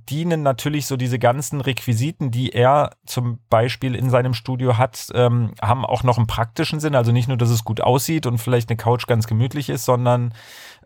dienen 0.10 0.42
natürlich 0.42 0.86
so 0.86 0.96
diese 0.96 1.20
ganzen 1.20 1.60
Requisiten, 1.60 2.32
die 2.32 2.52
er 2.52 2.92
zum 3.06 3.40
Beispiel 3.50 3.96
in 3.96 4.10
seinem 4.10 4.34
Studio 4.34 4.78
hat, 4.78 5.08
ähm, 5.14 5.54
haben 5.62 5.86
auch 5.86 6.04
noch 6.04 6.18
einen 6.18 6.28
praktischen 6.28 6.80
Sinn. 6.80 6.96
Also 6.96 7.12
nicht 7.12 7.28
nur, 7.28 7.38
dass 7.38 7.50
es 7.50 7.66
gut 7.66 7.82
aussieht 7.82 8.26
und 8.26 8.38
vielleicht 8.38 8.70
eine 8.70 8.78
Couch 8.78 9.06
ganz 9.08 9.28
gemütlich 9.28 9.70
ist, 9.70 9.84
sondern 9.84 10.34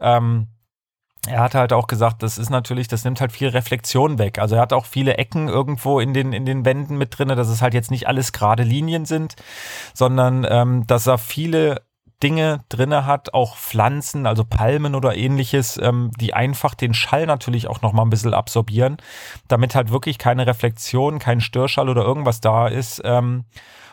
ähm, 0.02 0.48
er 1.28 1.40
hat 1.40 1.56
halt 1.56 1.74
auch 1.74 1.88
gesagt, 1.88 2.24
das 2.24 2.38
ist 2.38 2.50
natürlich, 2.50 2.88
das 2.88 3.04
nimmt 3.04 3.22
halt 3.22 3.32
viel 3.32 3.50
Reflexion 3.50 4.20
weg. 4.20 4.40
Also 4.40 4.56
er 4.56 4.62
hat 4.62 4.74
auch 4.74 4.86
viele 4.86 5.18
Ecken 5.18 5.48
irgendwo 5.48 6.00
in 6.00 6.14
den, 6.14 6.34
in 6.34 6.46
den 6.46 6.66
Wänden 6.66 6.98
mit 6.98 7.18
drinne, 7.18 7.36
dass 7.36 7.50
es 7.50 7.62
halt 7.62 7.74
jetzt 7.74 7.92
nicht 7.92 8.08
alles 8.08 8.32
gerade 8.32 8.64
Linien 8.64 9.06
sind, 9.06 9.36
sondern 9.94 10.46
ähm, 10.50 10.88
dass 10.88 11.08
er 11.08 11.18
viele 11.18 11.82
Dinge 12.24 12.64
drinne 12.70 13.06
hat, 13.06 13.34
auch 13.34 13.58
Pflanzen, 13.58 14.26
also 14.26 14.44
Palmen 14.44 14.96
oder 14.96 15.16
ähnliches, 15.16 15.78
ähm, 15.78 16.12
die 16.20 16.34
einfach 16.34 16.74
den 16.74 16.94
Schall 16.94 17.26
natürlich 17.26 17.68
auch 17.68 17.82
noch 17.82 17.94
mal 17.94 18.04
ein 18.04 18.10
bisschen 18.10 18.34
absorbieren, 18.34 18.98
damit 19.48 19.76
halt 19.76 19.92
wirklich 19.92 20.18
keine 20.18 20.48
Reflexion, 20.48 21.20
kein 21.20 21.42
Störschall 21.42 21.90
oder 21.90 22.04
irgendwas 22.04 22.42
da 22.42 22.68
ist 22.68 23.02
ähm, 23.04 23.46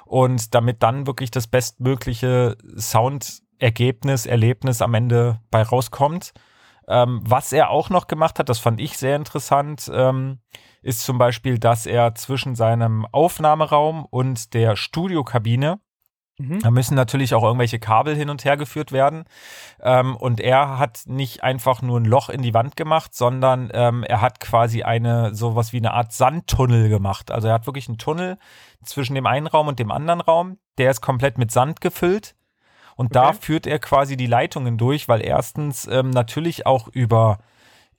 und 0.05 0.55
damit 0.55 0.83
dann 0.83 1.07
wirklich 1.07 1.31
das 1.31 1.47
bestmögliche 1.47 2.57
Soundergebnis, 2.77 4.27
Erlebnis 4.27 4.83
am 4.83 4.95
Ende 4.95 5.41
bei 5.51 5.63
rauskommt. 5.63 6.33
Ähm, 6.89 7.21
was 7.25 7.53
er 7.53 7.71
auch 7.71 7.91
noch 7.91 8.07
gemacht 8.07 8.39
hat, 8.39 8.49
das 8.49 8.59
fand 8.59 8.81
ich 8.81 8.99
sehr 8.99 9.17
interessant, 9.17 9.91
ähm, 9.93 10.41
ist 10.83 11.03
zum 11.05 11.17
Beispiel, 11.17 11.59
dass 11.59 11.87
er 11.87 12.15
zwischen 12.15 12.55
seinem 12.57 13.07
Aufnahmeraum 13.07 14.05
und 14.05 14.53
der 14.55 14.77
Studiokabine. 14.77 15.81
Da 16.61 16.71
müssen 16.71 16.95
natürlich 16.95 17.35
auch 17.35 17.43
irgendwelche 17.43 17.79
Kabel 17.79 18.17
hin 18.17 18.31
und 18.31 18.45
her 18.45 18.57
geführt 18.57 18.91
werden. 18.91 19.25
Ähm, 19.81 20.17
und 20.17 20.41
er 20.41 20.79
hat 20.79 21.03
nicht 21.07 21.45
einfach 21.45 21.83
nur 21.83 22.01
ein 22.01 22.05
Loch 22.05 22.31
in 22.31 22.43
die 22.43 22.55
Wand 22.55 22.77
gemacht, 22.77 23.15
sondern 23.15 23.71
ähm, 23.75 24.03
er 24.03 24.21
hat 24.21 24.41
quasi 24.41 24.83
eine, 24.83 25.35
sowas 25.35 25.73
wie 25.73 25.79
eine 25.79 25.93
Art 25.93 26.13
Sandtunnel 26.13 26.89
gemacht. 26.89 27.31
Also 27.31 27.49
er 27.49 27.55
hat 27.55 27.67
wirklich 27.67 27.89
einen 27.89 27.99
Tunnel 27.99 28.39
zwischen 28.83 29.15
dem 29.15 29.27
einen 29.27 29.47
Raum 29.47 29.69
und 29.69 29.79
dem 29.79 29.91
anderen 29.91 30.21
Raum. 30.21 30.59
Der 30.79 30.91
ist 30.91 31.01
komplett 31.01 31.39
mit 31.39 31.53
Sand 31.53 31.81
gefüllt. 31.81 32.35
Und 32.97 33.17
okay. 33.17 33.27
da 33.27 33.33
führt 33.33 33.67
er 33.67 33.79
quasi 33.79 34.17
die 34.17 34.27
Leitungen 34.27 34.79
durch, 34.79 35.09
weil 35.09 35.25
erstens 35.25 35.87
ähm, 35.87 36.11
natürlich 36.11 36.67
auch 36.67 36.89
über 36.89 37.39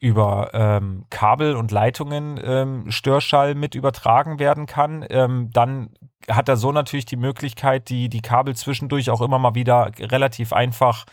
über 0.04 0.50
ähm, 0.52 1.06
Kabel 1.10 1.56
und 1.56 1.72
Leitungen 1.72 2.38
ähm, 2.44 2.92
Störschall 2.92 3.56
mit 3.56 3.74
übertragen 3.74 4.38
werden 4.38 4.66
kann. 4.66 5.06
Ähm, 5.10 5.50
dann 5.54 5.92
hat 6.30 6.50
er 6.50 6.58
so 6.58 6.74
natürlich 6.74 7.06
die 7.06 7.16
Möglichkeit, 7.16 7.88
die, 7.88 8.10
die 8.10 8.22
Kabel 8.22 8.54
zwischendurch 8.54 9.10
auch 9.10 9.22
immer 9.22 9.40
mal 9.40 9.56
wieder 9.56 9.92
relativ 9.98 10.52
einfach 10.52 11.06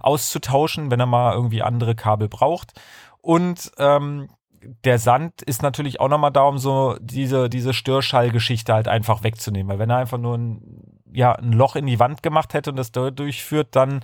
auszutauschen, 0.00 0.90
wenn 0.90 0.98
er 0.98 1.04
mal 1.04 1.34
irgendwie 1.34 1.60
andere 1.60 1.94
Kabel 1.94 2.30
braucht. 2.30 2.72
Und 3.20 3.70
ähm, 3.76 4.30
der 4.84 4.98
Sand 4.98 5.42
ist 5.42 5.62
natürlich 5.62 6.00
auch 6.00 6.08
nochmal 6.08 6.32
da, 6.32 6.44
um 6.44 6.56
so 6.56 6.96
diese, 7.02 7.50
diese 7.50 7.74
Störschallgeschichte 7.74 8.72
halt 8.72 8.88
einfach 8.88 9.24
wegzunehmen. 9.24 9.68
Weil 9.70 9.78
wenn 9.78 9.90
er 9.90 9.98
einfach 9.98 10.16
nur 10.16 10.38
ein, 10.38 10.62
ja, 11.12 11.34
ein 11.34 11.52
Loch 11.52 11.76
in 11.76 11.84
die 11.84 12.00
Wand 12.00 12.22
gemacht 12.22 12.54
hätte 12.54 12.70
und 12.70 12.76
das 12.76 12.92
durchführt, 12.92 13.68
dann 13.72 14.00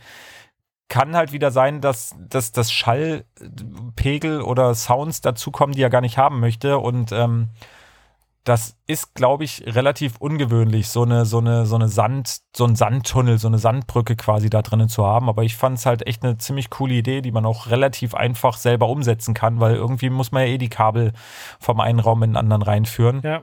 kann 0.88 1.16
halt 1.16 1.32
wieder 1.32 1.50
sein, 1.50 1.80
dass, 1.80 2.14
dass 2.18 2.52
das 2.52 2.72
Schallpegel 2.72 4.42
oder 4.42 4.74
Sounds 4.74 5.20
dazukommen, 5.20 5.74
die 5.74 5.82
er 5.82 5.90
gar 5.90 6.00
nicht 6.00 6.18
haben 6.18 6.40
möchte. 6.40 6.78
Und 6.78 7.10
ähm, 7.12 7.50
das 8.44 8.76
ist, 8.86 9.14
glaube 9.14 9.44
ich, 9.44 9.64
relativ 9.66 10.16
ungewöhnlich, 10.18 10.88
so 10.88 11.02
eine, 11.02 11.24
so 11.24 11.38
eine, 11.38 11.64
so 11.64 11.76
eine 11.76 11.88
Sand, 11.88 12.40
so 12.54 12.66
ein 12.66 12.76
Sandtunnel, 12.76 13.38
so 13.38 13.48
eine 13.48 13.58
Sandbrücke 13.58 14.16
quasi 14.16 14.50
da 14.50 14.60
drinnen 14.60 14.90
zu 14.90 15.06
haben. 15.06 15.30
Aber 15.30 15.42
ich 15.44 15.56
fand 15.56 15.78
es 15.78 15.86
halt 15.86 16.06
echt 16.06 16.22
eine 16.22 16.36
ziemlich 16.36 16.68
coole 16.68 16.94
Idee, 16.94 17.22
die 17.22 17.32
man 17.32 17.46
auch 17.46 17.68
relativ 17.68 18.14
einfach 18.14 18.58
selber 18.58 18.88
umsetzen 18.90 19.32
kann, 19.32 19.60
weil 19.60 19.74
irgendwie 19.74 20.10
muss 20.10 20.30
man 20.30 20.42
ja 20.42 20.48
eh 20.48 20.58
die 20.58 20.68
Kabel 20.68 21.12
vom 21.58 21.80
einen 21.80 22.00
Raum 22.00 22.22
in 22.22 22.30
den 22.32 22.36
anderen 22.36 22.62
reinführen. 22.62 23.22
Ja. 23.24 23.42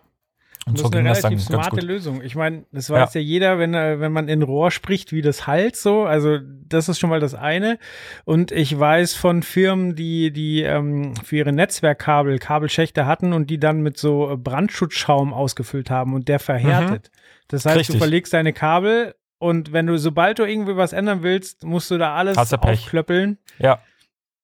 Und 0.67 0.75
das 0.75 0.81
so 0.81 0.87
ist 0.89 0.95
eine 0.95 1.09
relativ 1.09 1.41
smarte 1.41 1.81
Lösung. 1.81 2.21
Ich 2.21 2.35
meine, 2.35 2.65
das 2.71 2.89
weiß 2.91 3.15
ja. 3.15 3.21
ja, 3.21 3.25
jeder, 3.25 3.57
wenn, 3.57 3.73
äh, 3.73 3.99
wenn 3.99 4.11
man 4.11 4.27
in 4.27 4.43
Rohr 4.43 4.69
spricht, 4.69 5.11
wie 5.11 5.23
das 5.23 5.47
halt 5.47 5.75
so. 5.75 6.03
Also 6.03 6.37
das 6.39 6.87
ist 6.87 6.99
schon 6.99 7.09
mal 7.09 7.19
das 7.19 7.33
eine. 7.33 7.79
Und 8.25 8.51
ich 8.51 8.77
weiß 8.77 9.15
von 9.15 9.41
Firmen, 9.41 9.95
die, 9.95 10.31
die 10.31 10.61
ähm, 10.61 11.15
für 11.23 11.37
ihre 11.37 11.51
Netzwerkkabel 11.51 12.37
Kabelschächte 12.37 13.07
hatten 13.07 13.33
und 13.33 13.49
die 13.49 13.59
dann 13.59 13.81
mit 13.81 13.97
so 13.97 14.37
Brandschutzschaum 14.37 15.33
ausgefüllt 15.33 15.89
haben 15.89 16.13
und 16.13 16.27
der 16.27 16.39
verhärtet. 16.39 17.09
Mhm. 17.11 17.17
Das 17.47 17.65
heißt, 17.65 17.77
Richtig. 17.77 17.95
du 17.95 17.99
verlegst 17.99 18.31
deine 18.31 18.53
Kabel 18.53 19.15
und 19.39 19.73
wenn 19.73 19.87
du, 19.87 19.97
sobald 19.97 20.37
du 20.37 20.43
irgendwie 20.43 20.77
was 20.77 20.93
ändern 20.93 21.23
willst, 21.23 21.63
musst 21.63 21.89
du 21.89 21.97
da 21.97 22.13
alles 22.13 22.37
aufklöppeln. 22.37 23.39
Ja. 23.57 23.79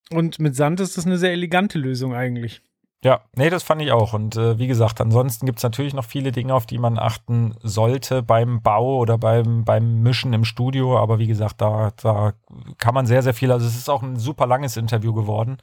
Und 0.09 0.39
mit 0.39 0.55
Sand 0.55 0.79
ist 0.79 0.97
das 0.97 1.05
eine 1.05 1.19
sehr 1.19 1.31
elegante 1.31 1.77
Lösung 1.77 2.15
eigentlich. 2.15 2.61
Ja, 3.03 3.21
nee, 3.35 3.51
das 3.51 3.61
fand 3.61 3.81
ich 3.83 3.91
auch. 3.91 4.13
Und 4.13 4.35
äh, 4.37 4.57
wie 4.57 4.65
gesagt, 4.65 4.99
ansonsten 4.99 5.45
gibt 5.45 5.59
es 5.59 5.63
natürlich 5.63 5.93
noch 5.93 6.03
viele 6.03 6.31
Dinge, 6.31 6.55
auf 6.55 6.65
die 6.65 6.79
man 6.79 6.97
achten 6.97 7.55
sollte 7.61 8.23
beim 8.23 8.61
Bau 8.63 8.97
oder 8.97 9.19
beim, 9.19 9.63
beim 9.65 10.01
Mischen 10.01 10.33
im 10.33 10.43
Studio. 10.43 10.97
Aber 10.97 11.19
wie 11.19 11.27
gesagt, 11.27 11.61
da, 11.61 11.91
da 12.01 12.33
kann 12.79 12.95
man 12.95 13.05
sehr, 13.05 13.21
sehr 13.21 13.35
viel. 13.35 13.51
Also 13.51 13.67
es 13.67 13.77
ist 13.77 13.89
auch 13.89 14.01
ein 14.01 14.17
super 14.17 14.47
langes 14.47 14.77
Interview 14.77 15.13
geworden, 15.13 15.57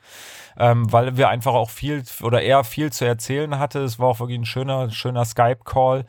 ähm, 0.56 0.90
weil 0.92 1.16
wir 1.16 1.28
einfach 1.28 1.54
auch 1.54 1.70
viel 1.70 2.04
oder 2.22 2.40
er 2.40 2.62
viel 2.62 2.92
zu 2.92 3.04
erzählen 3.04 3.58
hatte. 3.58 3.80
Es 3.80 3.98
war 3.98 4.08
auch 4.08 4.20
wirklich 4.20 4.38
ein 4.38 4.44
schöner, 4.46 4.90
schöner 4.90 5.24
Skype-Call, 5.24 6.06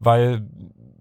weil 0.00 0.44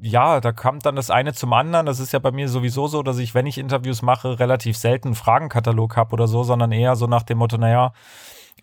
ja, 0.01 0.39
da 0.39 0.51
kam 0.51 0.79
dann 0.79 0.95
das 0.95 1.09
eine 1.09 1.33
zum 1.33 1.51
anderen. 1.53 1.87
Das 1.87 1.99
ist 1.99 2.11
ja 2.13 2.19
bei 2.19 2.31
mir 2.31 2.47
sowieso 2.47 2.87
so, 2.87 3.01
dass 3.01 3.17
ich, 3.17 3.33
wenn 3.33 3.47
ich 3.47 3.57
Interviews 3.57 4.03
mache, 4.03 4.39
relativ 4.39 4.77
selten 4.77 5.09
einen 5.09 5.15
Fragenkatalog 5.15 5.97
habe 5.97 6.13
oder 6.13 6.27
so, 6.27 6.43
sondern 6.43 6.71
eher 6.71 6.95
so 6.95 7.07
nach 7.07 7.23
dem 7.23 7.39
Motto, 7.39 7.57
naja, 7.57 7.93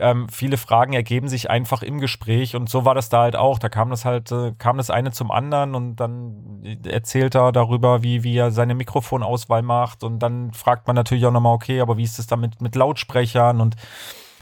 ähm, 0.01 0.29
viele 0.29 0.57
Fragen 0.57 0.93
ergeben 0.93 1.29
sich 1.29 1.51
einfach 1.51 1.83
im 1.83 2.01
Gespräch 2.01 2.57
und 2.57 2.69
so 2.69 2.85
war 2.85 2.95
das 2.95 3.09
da 3.09 3.23
halt 3.23 3.37
auch. 3.37 3.59
Da 3.59 3.69
kam 3.69 3.91
das 3.91 4.05
halt, 4.05 4.33
äh, 4.33 4.53
kam 4.59 4.77
das 4.77 4.91
eine 4.91 5.13
zum 5.13 5.31
anderen 5.31 5.75
und 5.75 5.97
dann 5.97 6.63
erzählt 6.85 7.35
er 7.35 7.53
darüber, 7.53 8.03
wie, 8.03 8.23
wie 8.23 8.37
er 8.37 8.51
seine 8.51 8.75
Mikrofonauswahl 8.75 9.63
macht 9.63 10.03
und 10.03 10.19
dann 10.21 10.53
fragt 10.53 10.87
man 10.87 10.97
natürlich 10.97 11.27
auch 11.27 11.33
nochmal, 11.33 11.55
okay, 11.55 11.81
aber 11.81 11.97
wie 11.97 12.05
ist 12.05 12.19
es 12.19 12.27
damit 12.27 12.61
mit 12.61 12.75
Lautsprechern 12.75 13.61
und 13.61 13.77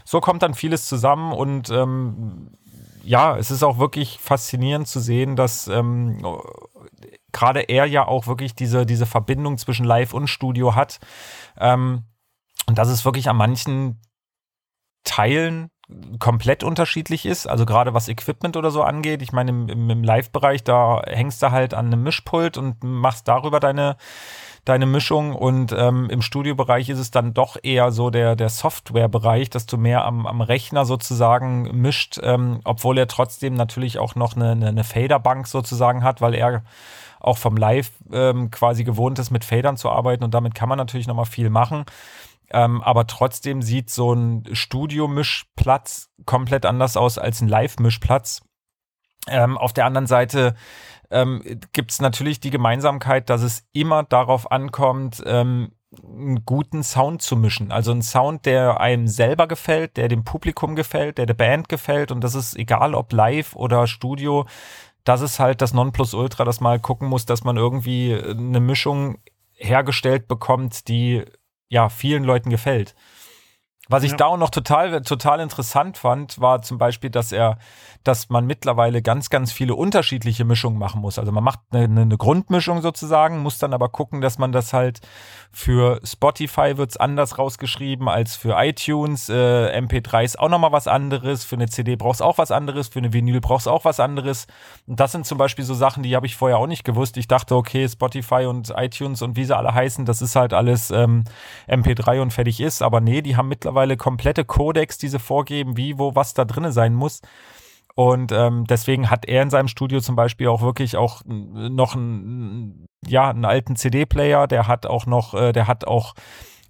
so 0.05 0.21
kommt 0.21 0.41
dann 0.41 0.53
vieles 0.53 0.87
zusammen 0.87 1.33
und 1.33 1.69
ähm, 1.69 2.49
ja, 3.03 3.37
es 3.37 3.51
ist 3.51 3.63
auch 3.63 3.79
wirklich 3.79 4.19
faszinierend 4.19 4.87
zu 4.87 4.99
sehen, 4.99 5.35
dass 5.35 5.67
ähm, 5.67 6.21
gerade 7.31 7.61
er 7.61 7.85
ja 7.85 8.07
auch 8.07 8.27
wirklich 8.27 8.55
diese, 8.55 8.85
diese 8.85 9.05
Verbindung 9.05 9.57
zwischen 9.57 9.85
Live 9.85 10.13
und 10.13 10.27
Studio 10.27 10.75
hat. 10.75 10.99
Ähm, 11.57 12.03
und 12.67 12.77
das 12.77 12.89
ist 12.89 13.05
wirklich 13.05 13.29
an 13.29 13.37
manchen 13.37 13.99
Teilen 15.03 15.69
komplett 16.19 16.63
unterschiedlich 16.63 17.25
ist. 17.25 17.47
Also 17.47 17.65
gerade 17.65 17.93
was 17.93 18.09
Equipment 18.09 18.55
oder 18.57 18.69
so 18.69 18.83
angeht. 18.83 19.21
Ich 19.21 19.31
meine, 19.31 19.51
im, 19.51 19.89
im 19.89 20.03
Live-Bereich, 20.03 20.63
da 20.63 21.01
hängst 21.05 21.41
du 21.41 21.51
halt 21.51 21.73
an 21.73 21.87
einem 21.87 22.03
Mischpult 22.03 22.57
und 22.57 22.83
machst 22.83 23.27
darüber 23.27 23.59
deine, 23.59 23.97
deine 24.65 24.85
Mischung. 24.85 25.33
Und 25.35 25.71
ähm, 25.71 26.07
im 26.11 26.21
Studiobereich 26.21 26.89
ist 26.89 26.99
es 26.99 27.09
dann 27.09 27.33
doch 27.33 27.57
eher 27.61 27.91
so 27.91 28.11
der, 28.11 28.35
der 28.35 28.49
Software-Bereich, 28.49 29.49
dass 29.49 29.65
du 29.65 29.77
mehr 29.77 30.05
am, 30.05 30.27
am 30.27 30.41
Rechner 30.41 30.85
sozusagen 30.85 31.81
mischt, 31.81 32.19
ähm, 32.21 32.59
obwohl 32.65 32.97
er 32.99 33.07
trotzdem 33.07 33.55
natürlich 33.55 33.97
auch 33.97 34.13
noch 34.13 34.35
eine, 34.35 34.51
eine, 34.51 34.67
eine 34.67 34.83
Faderbank 34.83 35.47
sozusagen 35.47 36.03
hat, 36.03 36.21
weil 36.21 36.35
er 36.35 36.61
auch 37.19 37.37
vom 37.37 37.57
Live 37.57 37.91
ähm, 38.13 38.51
quasi 38.51 38.83
gewohnt 38.83 39.19
ist, 39.19 39.31
mit 39.31 39.43
Fadern 39.43 39.75
zu 39.75 39.89
arbeiten 39.89 40.23
und 40.23 40.33
damit 40.33 40.55
kann 40.55 40.69
man 40.69 40.77
natürlich 40.77 41.07
nochmal 41.07 41.25
viel 41.25 41.49
machen. 41.49 41.85
Ähm, 42.51 42.81
aber 42.81 43.07
trotzdem 43.07 43.61
sieht 43.61 43.89
so 43.89 44.13
ein 44.13 44.43
Studiomischplatz 44.51 46.09
komplett 46.25 46.65
anders 46.65 46.97
aus 46.97 47.17
als 47.17 47.41
ein 47.41 47.47
Live-Mischplatz. 47.47 48.41
Ähm, 49.27 49.57
auf 49.57 49.73
der 49.73 49.85
anderen 49.85 50.07
Seite 50.07 50.55
ähm, 51.11 51.43
gibt 51.73 51.91
es 51.91 52.01
natürlich 52.01 52.39
die 52.39 52.51
Gemeinsamkeit, 52.51 53.29
dass 53.29 53.41
es 53.41 53.63
immer 53.73 54.03
darauf 54.03 54.51
ankommt, 54.51 55.21
ähm, 55.25 55.71
einen 56.03 56.45
guten 56.45 56.83
Sound 56.83 57.21
zu 57.21 57.35
mischen. 57.35 57.71
Also 57.71 57.91
einen 57.91 58.03
Sound, 58.03 58.45
der 58.45 58.79
einem 58.79 59.07
selber 59.07 59.47
gefällt, 59.47 59.97
der 59.97 60.07
dem 60.07 60.23
Publikum 60.23 60.75
gefällt, 60.75 61.17
der 61.17 61.25
der 61.25 61.33
Band 61.33 61.67
gefällt. 61.67 62.11
Und 62.11 62.23
das 62.23 62.35
ist 62.35 62.55
egal, 62.57 62.93
ob 62.93 63.11
live 63.11 63.55
oder 63.55 63.87
Studio. 63.87 64.45
Das 65.03 65.21
ist 65.21 65.39
halt 65.39 65.61
das 65.61 65.73
Nonplusultra, 65.73 66.43
dass 66.43 66.61
man 66.61 66.81
gucken 66.81 67.07
muss, 67.07 67.25
dass 67.25 67.43
man 67.43 67.57
irgendwie 67.57 68.13
eine 68.13 68.59
Mischung 68.59 69.17
hergestellt 69.55 70.27
bekommt, 70.27 70.87
die 70.87 71.25
ja, 71.69 71.89
vielen 71.89 72.23
Leuten 72.23 72.49
gefällt. 72.49 72.95
Was 73.87 74.03
ich 74.03 74.11
ja. 74.11 74.17
da 74.17 74.25
auch 74.27 74.37
noch 74.37 74.51
total, 74.51 75.01
total 75.01 75.39
interessant 75.39 75.97
fand, 75.97 76.39
war 76.39 76.61
zum 76.61 76.77
Beispiel, 76.77 77.09
dass 77.09 77.31
er, 77.31 77.57
dass 78.03 78.29
man 78.29 78.45
mittlerweile 78.45 79.01
ganz, 79.01 79.29
ganz 79.29 79.51
viele 79.51 79.75
unterschiedliche 79.75 80.45
Mischungen 80.45 80.79
machen 80.79 81.01
muss. 81.01 81.19
Also 81.19 81.31
man 81.31 81.43
macht 81.43 81.59
eine, 81.71 82.01
eine 82.01 82.17
Grundmischung 82.17 82.81
sozusagen, 82.81 83.39
muss 83.39 83.57
dann 83.57 83.73
aber 83.73 83.89
gucken, 83.89 84.21
dass 84.21 84.37
man 84.37 84.51
das 84.51 84.71
halt 84.71 85.01
für 85.51 85.99
Spotify 86.03 86.77
wird's 86.77 86.95
anders 86.95 87.37
rausgeschrieben 87.37 88.07
als 88.07 88.35
für 88.35 88.55
iTunes. 88.57 89.29
Äh, 89.29 89.77
MP3 89.77 90.23
ist 90.23 90.39
auch 90.39 90.49
nochmal 90.49 90.71
was 90.71 90.87
anderes. 90.87 91.43
Für 91.43 91.55
eine 91.55 91.67
CD 91.67 91.95
brauchst 91.97 92.21
auch 92.21 92.37
was 92.37 92.51
anderes. 92.51 92.87
Für 92.87 92.99
eine 92.99 93.11
Vinyl 93.11 93.41
brauchst 93.41 93.67
auch 93.67 93.83
was 93.83 93.99
anderes. 93.99 94.47
Und 94.87 94.99
das 94.99 95.11
sind 95.11 95.25
zum 95.25 95.37
Beispiel 95.37 95.65
so 95.65 95.73
Sachen, 95.73 96.03
die 96.03 96.15
habe 96.15 96.25
ich 96.25 96.37
vorher 96.37 96.57
auch 96.57 96.67
nicht 96.67 96.85
gewusst. 96.85 97.17
Ich 97.17 97.27
dachte, 97.27 97.55
okay, 97.55 97.87
Spotify 97.87 98.45
und 98.45 98.71
iTunes 98.75 99.21
und 99.21 99.35
wie 99.35 99.45
sie 99.45 99.55
alle 99.55 99.73
heißen, 99.73 100.05
das 100.05 100.21
ist 100.21 100.35
halt 100.35 100.53
alles 100.53 100.89
ähm, 100.91 101.25
MP3 101.67 102.21
und 102.21 102.31
fertig 102.31 102.61
ist. 102.61 102.81
Aber 102.81 103.01
nee, 103.01 103.21
die 103.21 103.35
haben 103.35 103.49
mittlerweile 103.49 103.97
komplette 103.97 104.45
Codex, 104.45 104.97
die 104.97 105.09
sie 105.09 105.19
vorgeben, 105.19 105.75
wie, 105.75 105.97
wo, 105.97 106.15
was 106.15 106.33
da 106.33 106.45
drin 106.45 106.71
sein 106.71 106.93
muss. 106.93 107.21
Und 107.99 108.31
ähm, 108.31 108.63
deswegen 108.63 109.09
hat 109.09 109.25
er 109.25 109.43
in 109.43 109.49
seinem 109.49 109.67
Studio 109.67 109.99
zum 109.99 110.15
Beispiel 110.15 110.47
auch 110.47 110.61
wirklich 110.61 110.95
auch 110.95 111.21
noch 111.25 111.95
einen, 111.97 112.85
ja, 113.05 113.29
einen 113.29 113.43
alten 113.43 113.75
CD-Player, 113.75 114.47
der 114.47 114.69
hat 114.69 114.85
auch 114.85 115.05
noch, 115.05 115.33
äh, 115.33 115.51
der 115.51 115.67
hat 115.67 115.85
auch 115.85 116.13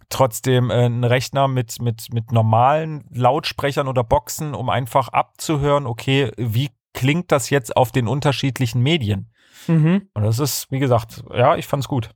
trotzdem 0.10 0.72
äh, 0.72 0.86
einen 0.86 1.04
Rechner 1.04 1.48
mit, 1.48 1.84
mit, 1.84 2.12
mit 2.12 2.32
normalen 2.32 3.06
Lautsprechern 3.14 3.88
oder 3.88 4.04
Boxen, 4.04 4.56
um 4.56 4.72
einfach 4.72 5.10
abzuhören, 5.10 5.86
okay, 5.86 6.32
wie 6.36 6.72
klingt 6.96 7.32
das 7.32 7.52
jetzt 7.52 7.78
auf 7.78 7.92
den 7.92 8.08
unterschiedlichen 8.08 8.82
Medien? 8.82 9.32
Mhm. 9.68 10.10
Und 10.16 10.24
das 10.24 10.40
ist, 10.40 10.72
wie 10.72 10.80
gesagt, 10.80 11.24
ja, 11.32 11.58
ich 11.58 11.68
fand's 11.68 11.88
gut. 11.88 12.10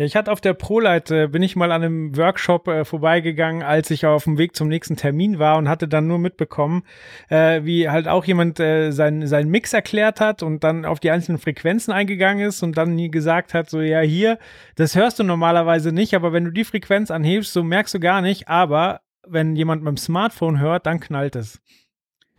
Ja, 0.00 0.06
ich 0.06 0.16
hatte 0.16 0.32
auf 0.32 0.40
der 0.40 0.54
ProLight, 0.54 1.10
äh, 1.10 1.26
bin 1.26 1.42
ich 1.42 1.56
mal 1.56 1.70
an 1.72 1.82
einem 1.82 2.16
Workshop 2.16 2.68
äh, 2.68 2.86
vorbeigegangen, 2.86 3.62
als 3.62 3.90
ich 3.90 4.06
auf 4.06 4.24
dem 4.24 4.38
Weg 4.38 4.56
zum 4.56 4.68
nächsten 4.68 4.96
Termin 4.96 5.38
war 5.38 5.58
und 5.58 5.68
hatte 5.68 5.88
dann 5.88 6.06
nur 6.06 6.18
mitbekommen, 6.18 6.84
äh, 7.28 7.64
wie 7.64 7.86
halt 7.90 8.08
auch 8.08 8.24
jemand 8.24 8.58
äh, 8.60 8.92
seinen 8.92 9.26
sein 9.26 9.50
Mix 9.50 9.74
erklärt 9.74 10.18
hat 10.18 10.42
und 10.42 10.64
dann 10.64 10.86
auf 10.86 11.00
die 11.00 11.10
einzelnen 11.10 11.36
Frequenzen 11.36 11.92
eingegangen 11.92 12.48
ist 12.48 12.62
und 12.62 12.78
dann 12.78 12.94
nie 12.94 13.10
gesagt 13.10 13.52
hat, 13.52 13.68
so 13.68 13.82
ja, 13.82 14.00
hier, 14.00 14.38
das 14.74 14.94
hörst 14.94 15.18
du 15.18 15.22
normalerweise 15.22 15.92
nicht, 15.92 16.14
aber 16.14 16.32
wenn 16.32 16.46
du 16.46 16.50
die 16.50 16.64
Frequenz 16.64 17.10
anhebst, 17.10 17.52
so 17.52 17.62
merkst 17.62 17.92
du 17.92 18.00
gar 18.00 18.22
nicht, 18.22 18.48
aber 18.48 19.02
wenn 19.28 19.54
jemand 19.54 19.82
mit 19.82 19.90
dem 19.90 19.96
Smartphone 19.98 20.60
hört, 20.60 20.86
dann 20.86 21.00
knallt 21.00 21.36
es. 21.36 21.60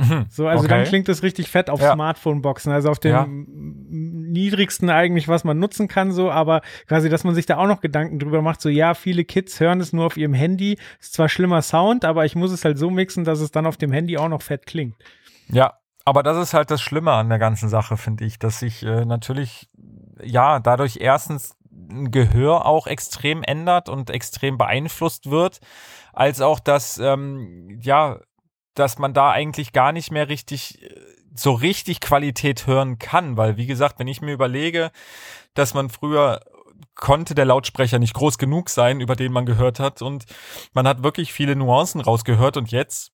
Mhm. 0.01 0.25
So, 0.29 0.47
also 0.47 0.65
okay. 0.65 0.75
dann 0.75 0.83
klingt 0.85 1.09
es 1.09 1.23
richtig 1.23 1.49
fett 1.49 1.69
auf 1.69 1.81
ja. 1.81 1.93
Smartphone-Boxen, 1.93 2.71
also 2.71 2.89
auf 2.89 2.99
dem 2.99 3.11
ja. 3.11 3.25
niedrigsten 3.27 4.89
eigentlich, 4.89 5.27
was 5.27 5.43
man 5.43 5.59
nutzen 5.59 5.87
kann, 5.87 6.11
so, 6.11 6.31
aber 6.31 6.61
quasi, 6.87 7.09
dass 7.09 7.23
man 7.23 7.35
sich 7.35 7.45
da 7.45 7.57
auch 7.57 7.67
noch 7.67 7.81
Gedanken 7.81 8.19
drüber 8.19 8.41
macht, 8.41 8.61
so, 8.61 8.69
ja, 8.69 8.93
viele 8.93 9.23
Kids 9.23 9.59
hören 9.59 9.79
es 9.79 9.93
nur 9.93 10.05
auf 10.05 10.17
ihrem 10.17 10.33
Handy, 10.33 10.77
ist 10.99 11.13
zwar 11.13 11.29
schlimmer 11.29 11.61
Sound, 11.61 12.05
aber 12.05 12.25
ich 12.25 12.35
muss 12.35 12.51
es 12.51 12.65
halt 12.65 12.77
so 12.77 12.89
mixen, 12.89 13.23
dass 13.23 13.39
es 13.39 13.51
dann 13.51 13.65
auf 13.65 13.77
dem 13.77 13.91
Handy 13.91 14.17
auch 14.17 14.29
noch 14.29 14.41
fett 14.41 14.65
klingt. 14.65 14.95
Ja, 15.47 15.73
aber 16.05 16.23
das 16.23 16.37
ist 16.37 16.53
halt 16.53 16.71
das 16.71 16.81
Schlimme 16.81 17.11
an 17.11 17.29
der 17.29 17.39
ganzen 17.39 17.69
Sache, 17.69 17.97
finde 17.97 18.25
ich, 18.25 18.39
dass 18.39 18.59
sich 18.59 18.83
äh, 18.83 19.05
natürlich, 19.05 19.69
ja, 20.23 20.59
dadurch 20.59 20.97
erstens 20.99 21.55
ein 21.91 22.11
Gehör 22.11 22.65
auch 22.65 22.87
extrem 22.87 23.43
ändert 23.43 23.89
und 23.89 24.09
extrem 24.09 24.57
beeinflusst 24.57 25.29
wird, 25.29 25.59
als 26.13 26.41
auch, 26.41 26.59
dass, 26.59 26.97
ähm, 26.97 27.79
ja, 27.81 28.19
dass 28.73 28.97
man 28.97 29.13
da 29.13 29.31
eigentlich 29.31 29.73
gar 29.73 29.91
nicht 29.91 30.11
mehr 30.11 30.29
richtig 30.29 30.81
äh, 30.81 30.95
so 31.33 31.53
richtig 31.53 32.01
Qualität 32.01 32.67
hören 32.67 32.99
kann, 32.99 33.37
weil 33.37 33.57
wie 33.57 33.65
gesagt, 33.65 33.99
wenn 33.99 34.07
ich 34.07 34.21
mir 34.21 34.33
überlege, 34.33 34.91
dass 35.53 35.73
man 35.73 35.89
früher 35.89 36.41
konnte 36.95 37.35
der 37.35 37.45
Lautsprecher 37.45 37.99
nicht 37.99 38.13
groß 38.13 38.37
genug 38.37 38.69
sein, 38.69 38.99
über 38.99 39.15
den 39.15 39.31
man 39.31 39.45
gehört 39.45 39.79
hat 39.79 40.01
und 40.01 40.25
man 40.73 40.87
hat 40.87 41.03
wirklich 41.03 41.31
viele 41.31 41.55
Nuancen 41.55 42.01
rausgehört 42.01 42.57
und 42.57 42.71
jetzt 42.71 43.11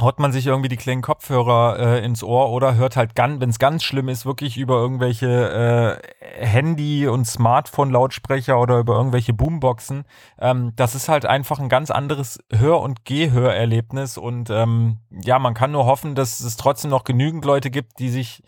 haut 0.00 0.18
man 0.18 0.32
sich 0.32 0.46
irgendwie 0.46 0.68
die 0.68 0.76
kleinen 0.76 1.02
Kopfhörer 1.02 1.78
äh, 1.78 2.04
ins 2.04 2.22
Ohr 2.22 2.50
oder 2.50 2.74
hört 2.74 2.96
halt 2.96 3.12
wenn 3.16 3.50
es 3.50 3.58
ganz 3.58 3.82
schlimm 3.82 4.08
ist, 4.08 4.24
wirklich 4.24 4.56
über 4.56 4.76
irgendwelche 4.76 6.00
äh, 6.20 6.44
Handy- 6.44 7.06
und 7.06 7.26
Smartphone-Lautsprecher 7.26 8.58
oder 8.58 8.78
über 8.78 8.96
irgendwelche 8.96 9.32
Boomboxen. 9.32 10.04
Ähm, 10.38 10.72
das 10.76 10.94
ist 10.94 11.08
halt 11.08 11.26
einfach 11.26 11.58
ein 11.58 11.68
ganz 11.68 11.90
anderes 11.90 12.38
Hör- 12.50 12.80
und 12.80 13.04
Gehörerlebnis 13.04 14.16
und 14.16 14.50
ähm, 14.50 14.98
ja, 15.10 15.38
man 15.38 15.54
kann 15.54 15.72
nur 15.72 15.86
hoffen, 15.86 16.14
dass 16.14 16.40
es 16.40 16.56
trotzdem 16.56 16.90
noch 16.90 17.04
genügend 17.04 17.44
Leute 17.44 17.70
gibt, 17.70 17.98
die 17.98 18.08
sich 18.08 18.42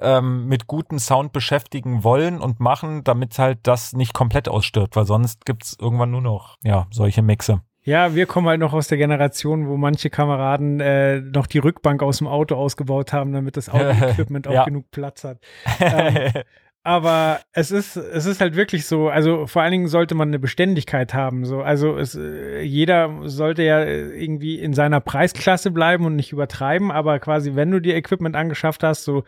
ähm, 0.00 0.46
mit 0.46 0.66
gutem 0.66 0.98
Sound 0.98 1.32
beschäftigen 1.32 2.04
wollen 2.04 2.40
und 2.40 2.60
machen, 2.60 3.04
damit 3.04 3.38
halt 3.38 3.58
das 3.64 3.92
nicht 3.92 4.14
komplett 4.14 4.48
ausstirbt, 4.48 4.96
weil 4.96 5.06
sonst 5.06 5.44
gibt's 5.44 5.76
irgendwann 5.78 6.10
nur 6.10 6.22
noch 6.22 6.56
ja 6.62 6.86
solche 6.90 7.22
Mixe. 7.22 7.60
Ja, 7.88 8.14
wir 8.14 8.26
kommen 8.26 8.46
halt 8.48 8.60
noch 8.60 8.74
aus 8.74 8.88
der 8.88 8.98
Generation, 8.98 9.66
wo 9.66 9.78
manche 9.78 10.10
Kameraden 10.10 10.78
äh, 10.78 11.22
noch 11.22 11.46
die 11.46 11.56
Rückbank 11.56 12.02
aus 12.02 12.18
dem 12.18 12.26
Auto 12.26 12.54
ausgebaut 12.54 13.14
haben, 13.14 13.32
damit 13.32 13.56
das 13.56 13.70
Auto-Equipment 13.70 14.46
auch 14.48 14.52
ja. 14.52 14.64
genug 14.66 14.90
Platz 14.90 15.24
hat. 15.24 15.38
Ähm, 15.80 16.32
aber 16.82 17.40
es 17.52 17.70
ist, 17.70 17.96
es 17.96 18.26
ist 18.26 18.42
halt 18.42 18.56
wirklich 18.56 18.86
so, 18.86 19.08
also 19.08 19.46
vor 19.46 19.62
allen 19.62 19.72
Dingen 19.72 19.88
sollte 19.88 20.14
man 20.14 20.28
eine 20.28 20.38
Beständigkeit 20.38 21.14
haben. 21.14 21.46
So. 21.46 21.62
Also 21.62 21.96
es, 21.96 22.14
äh, 22.14 22.60
jeder 22.60 23.22
sollte 23.24 23.62
ja 23.62 23.82
irgendwie 23.82 24.58
in 24.58 24.74
seiner 24.74 25.00
Preisklasse 25.00 25.70
bleiben 25.70 26.04
und 26.04 26.14
nicht 26.14 26.30
übertreiben, 26.30 26.90
aber 26.90 27.18
quasi, 27.20 27.54
wenn 27.54 27.70
du 27.70 27.80
dir 27.80 27.96
Equipment 27.96 28.36
angeschafft 28.36 28.82
hast, 28.82 29.04
so 29.04 29.24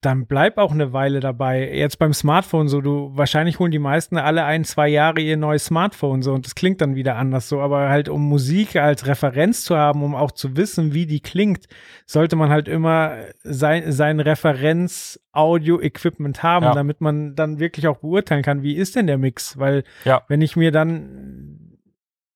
dann 0.00 0.26
bleib 0.26 0.58
auch 0.58 0.70
eine 0.70 0.92
Weile 0.92 1.18
dabei. 1.18 1.74
Jetzt 1.74 1.98
beim 1.98 2.12
Smartphone 2.12 2.68
so, 2.68 2.80
du 2.80 3.10
wahrscheinlich 3.16 3.58
holen 3.58 3.72
die 3.72 3.80
meisten 3.80 4.16
alle 4.16 4.44
ein, 4.44 4.62
zwei 4.64 4.86
Jahre 4.86 5.20
ihr 5.20 5.36
neues 5.36 5.64
Smartphone 5.64 6.22
so 6.22 6.34
und 6.34 6.46
das 6.46 6.54
klingt 6.54 6.80
dann 6.80 6.94
wieder 6.94 7.16
anders 7.16 7.48
so, 7.48 7.60
aber 7.60 7.88
halt 7.88 8.08
um 8.08 8.28
Musik 8.28 8.76
als 8.76 9.08
Referenz 9.08 9.64
zu 9.64 9.76
haben, 9.76 10.04
um 10.04 10.14
auch 10.14 10.30
zu 10.30 10.56
wissen, 10.56 10.94
wie 10.94 11.06
die 11.06 11.18
klingt, 11.18 11.66
sollte 12.06 12.36
man 12.36 12.50
halt 12.50 12.68
immer 12.68 13.16
sein, 13.42 13.90
sein 13.90 14.20
Referenz-Audio-Equipment 14.20 16.44
haben, 16.44 16.66
ja. 16.66 16.74
damit 16.74 17.00
man 17.00 17.34
dann 17.34 17.58
wirklich 17.58 17.88
auch 17.88 17.96
beurteilen 17.96 18.44
kann, 18.44 18.62
wie 18.62 18.76
ist 18.76 18.94
denn 18.94 19.08
der 19.08 19.18
Mix, 19.18 19.58
weil 19.58 19.82
ja. 20.04 20.22
wenn 20.28 20.42
ich 20.42 20.54
mir 20.54 20.70
dann 20.70 21.76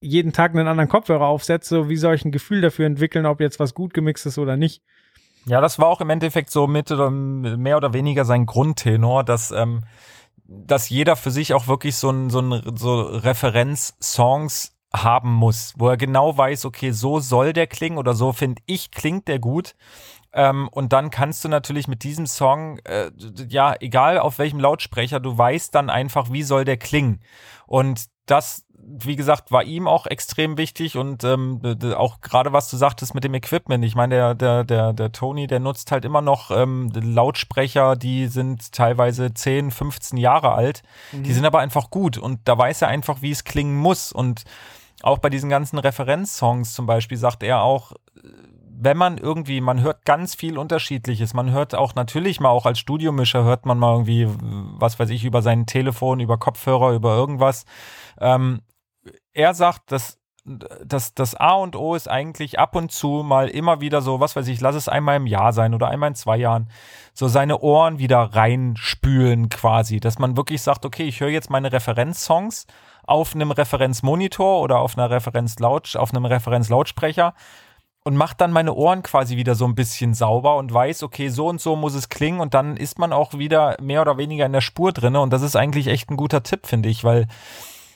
jeden 0.00 0.32
Tag 0.32 0.52
einen 0.52 0.66
anderen 0.66 0.88
Kopfhörer 0.88 1.28
aufsetze, 1.28 1.76
so 1.76 1.88
wie 1.88 1.96
soll 1.96 2.16
ich 2.16 2.24
ein 2.24 2.32
Gefühl 2.32 2.60
dafür 2.60 2.86
entwickeln, 2.86 3.24
ob 3.24 3.40
jetzt 3.40 3.60
was 3.60 3.72
gut 3.72 3.94
gemixt 3.94 4.26
ist 4.26 4.38
oder 4.38 4.56
nicht? 4.56 4.82
Ja, 5.46 5.60
das 5.60 5.78
war 5.78 5.88
auch 5.88 6.00
im 6.00 6.10
Endeffekt 6.10 6.50
so 6.50 6.66
mit 6.66 6.90
oder 6.90 7.10
mehr 7.10 7.76
oder 7.76 7.92
weniger 7.92 8.24
sein 8.24 8.46
Grundtenor, 8.46 9.24
dass 9.24 9.50
ähm, 9.50 9.84
dass 10.46 10.88
jeder 10.90 11.16
für 11.16 11.30
sich 11.30 11.54
auch 11.54 11.66
wirklich 11.66 11.96
so 11.96 12.10
ein 12.10 12.30
so 12.30 12.40
ein 12.40 12.76
so 12.76 13.00
Referenz-Songs 13.00 14.76
haben 14.94 15.32
muss, 15.32 15.74
wo 15.78 15.88
er 15.88 15.96
genau 15.96 16.36
weiß, 16.36 16.66
okay, 16.66 16.90
so 16.92 17.18
soll 17.18 17.52
der 17.54 17.66
klingen 17.66 17.98
oder 17.98 18.14
so 18.14 18.32
finde 18.32 18.62
ich 18.66 18.90
klingt 18.90 19.26
der 19.26 19.38
gut. 19.38 19.74
Ähm, 20.32 20.68
und 20.68 20.92
dann 20.92 21.10
kannst 21.10 21.44
du 21.44 21.48
natürlich 21.48 21.88
mit 21.88 22.04
diesem 22.04 22.26
Song, 22.26 22.78
äh, 22.84 23.10
ja, 23.48 23.74
egal 23.80 24.18
auf 24.18 24.38
welchem 24.38 24.60
Lautsprecher, 24.60 25.20
du 25.20 25.36
weißt 25.36 25.74
dann 25.74 25.90
einfach, 25.90 26.30
wie 26.32 26.42
soll 26.42 26.64
der 26.64 26.76
klingen. 26.76 27.20
Und 27.66 28.06
das 28.26 28.64
wie 28.84 29.16
gesagt, 29.16 29.52
war 29.52 29.62
ihm 29.62 29.86
auch 29.86 30.06
extrem 30.06 30.58
wichtig 30.58 30.96
und 30.96 31.24
ähm, 31.24 31.60
auch 31.96 32.20
gerade 32.20 32.52
was 32.52 32.68
du 32.68 32.76
sagtest 32.76 33.14
mit 33.14 33.24
dem 33.24 33.34
Equipment. 33.34 33.84
Ich 33.84 33.94
meine, 33.94 34.14
der, 34.14 34.34
der, 34.34 34.64
der, 34.64 34.92
der 34.92 35.12
Tony, 35.12 35.46
der 35.46 35.60
nutzt 35.60 35.92
halt 35.92 36.04
immer 36.04 36.20
noch 36.20 36.50
ähm, 36.50 36.90
Lautsprecher, 36.92 37.96
die 37.96 38.26
sind 38.26 38.72
teilweise 38.72 39.32
10, 39.32 39.70
15 39.70 40.18
Jahre 40.18 40.52
alt. 40.52 40.82
Mhm. 41.12 41.22
Die 41.22 41.32
sind 41.32 41.44
aber 41.44 41.60
einfach 41.60 41.90
gut 41.90 42.18
und 42.18 42.40
da 42.44 42.58
weiß 42.58 42.82
er 42.82 42.88
einfach, 42.88 43.22
wie 43.22 43.30
es 43.30 43.44
klingen 43.44 43.76
muss. 43.76 44.12
Und 44.12 44.42
auch 45.02 45.18
bei 45.18 45.30
diesen 45.30 45.48
ganzen 45.48 45.78
Referenzsongs 45.78 46.74
zum 46.74 46.86
Beispiel 46.86 47.18
sagt 47.18 47.42
er 47.42 47.62
auch, 47.62 47.92
wenn 48.84 48.96
man 48.96 49.18
irgendwie, 49.18 49.60
man 49.60 49.80
hört 49.80 50.04
ganz 50.04 50.34
viel 50.34 50.58
Unterschiedliches. 50.58 51.34
Man 51.34 51.52
hört 51.52 51.74
auch 51.74 51.94
natürlich 51.94 52.40
mal 52.40 52.48
auch 52.48 52.66
als 52.66 52.78
Studiomischer 52.80 53.44
hört 53.44 53.64
man 53.64 53.78
mal 53.78 53.92
irgendwie, 53.92 54.28
was 54.28 54.98
weiß 54.98 55.10
ich, 55.10 55.24
über 55.24 55.40
sein 55.40 55.66
Telefon, 55.66 56.20
über 56.20 56.36
Kopfhörer, 56.38 56.92
über 56.92 57.14
irgendwas. 57.14 57.64
Ähm, 58.20 58.62
er 59.32 59.54
sagt, 59.54 59.92
dass 59.92 60.18
das, 60.44 61.14
das 61.14 61.36
A 61.36 61.52
und 61.52 61.76
O 61.76 61.94
ist 61.94 62.10
eigentlich 62.10 62.58
ab 62.58 62.74
und 62.74 62.90
zu 62.90 63.22
mal 63.24 63.48
immer 63.48 63.80
wieder 63.80 64.02
so, 64.02 64.18
was 64.18 64.34
weiß 64.34 64.48
ich, 64.48 64.60
lass 64.60 64.74
es 64.74 64.88
einmal 64.88 65.16
im 65.16 65.28
Jahr 65.28 65.52
sein 65.52 65.72
oder 65.72 65.88
einmal 65.88 66.08
in 66.08 66.14
zwei 66.16 66.36
Jahren, 66.36 66.68
so 67.14 67.28
seine 67.28 67.60
Ohren 67.60 68.00
wieder 68.00 68.18
reinspülen 68.18 69.50
quasi, 69.50 70.00
dass 70.00 70.18
man 70.18 70.36
wirklich 70.36 70.60
sagt, 70.62 70.84
okay, 70.84 71.04
ich 71.04 71.20
höre 71.20 71.28
jetzt 71.28 71.50
meine 71.50 71.70
Referenzsongs 71.70 72.66
auf 73.04 73.36
einem 73.36 73.52
Referenzmonitor 73.52 74.60
oder 74.60 74.80
auf 74.80 74.98
einer 74.98 75.10
Referenzlaut, 75.10 75.94
auf 75.94 76.12
einem 76.12 76.24
Referenzlautsprecher 76.24 77.34
und 78.04 78.16
macht 78.16 78.40
dann 78.40 78.52
meine 78.52 78.74
Ohren 78.74 79.02
quasi 79.02 79.36
wieder 79.36 79.54
so 79.54 79.64
ein 79.64 79.74
bisschen 79.74 80.14
sauber 80.14 80.56
und 80.56 80.72
weiß, 80.72 81.02
okay, 81.02 81.28
so 81.28 81.48
und 81.48 81.60
so 81.60 81.76
muss 81.76 81.94
es 81.94 82.08
klingen 82.08 82.40
und 82.40 82.54
dann 82.54 82.76
ist 82.76 82.98
man 82.98 83.12
auch 83.12 83.34
wieder 83.34 83.76
mehr 83.80 84.02
oder 84.02 84.18
weniger 84.18 84.46
in 84.46 84.52
der 84.52 84.60
Spur 84.60 84.92
drinne 84.92 85.20
und 85.20 85.32
das 85.32 85.42
ist 85.42 85.56
eigentlich 85.56 85.86
echt 85.86 86.10
ein 86.10 86.16
guter 86.16 86.42
Tipp, 86.42 86.66
finde 86.66 86.88
ich, 86.88 87.04
weil 87.04 87.28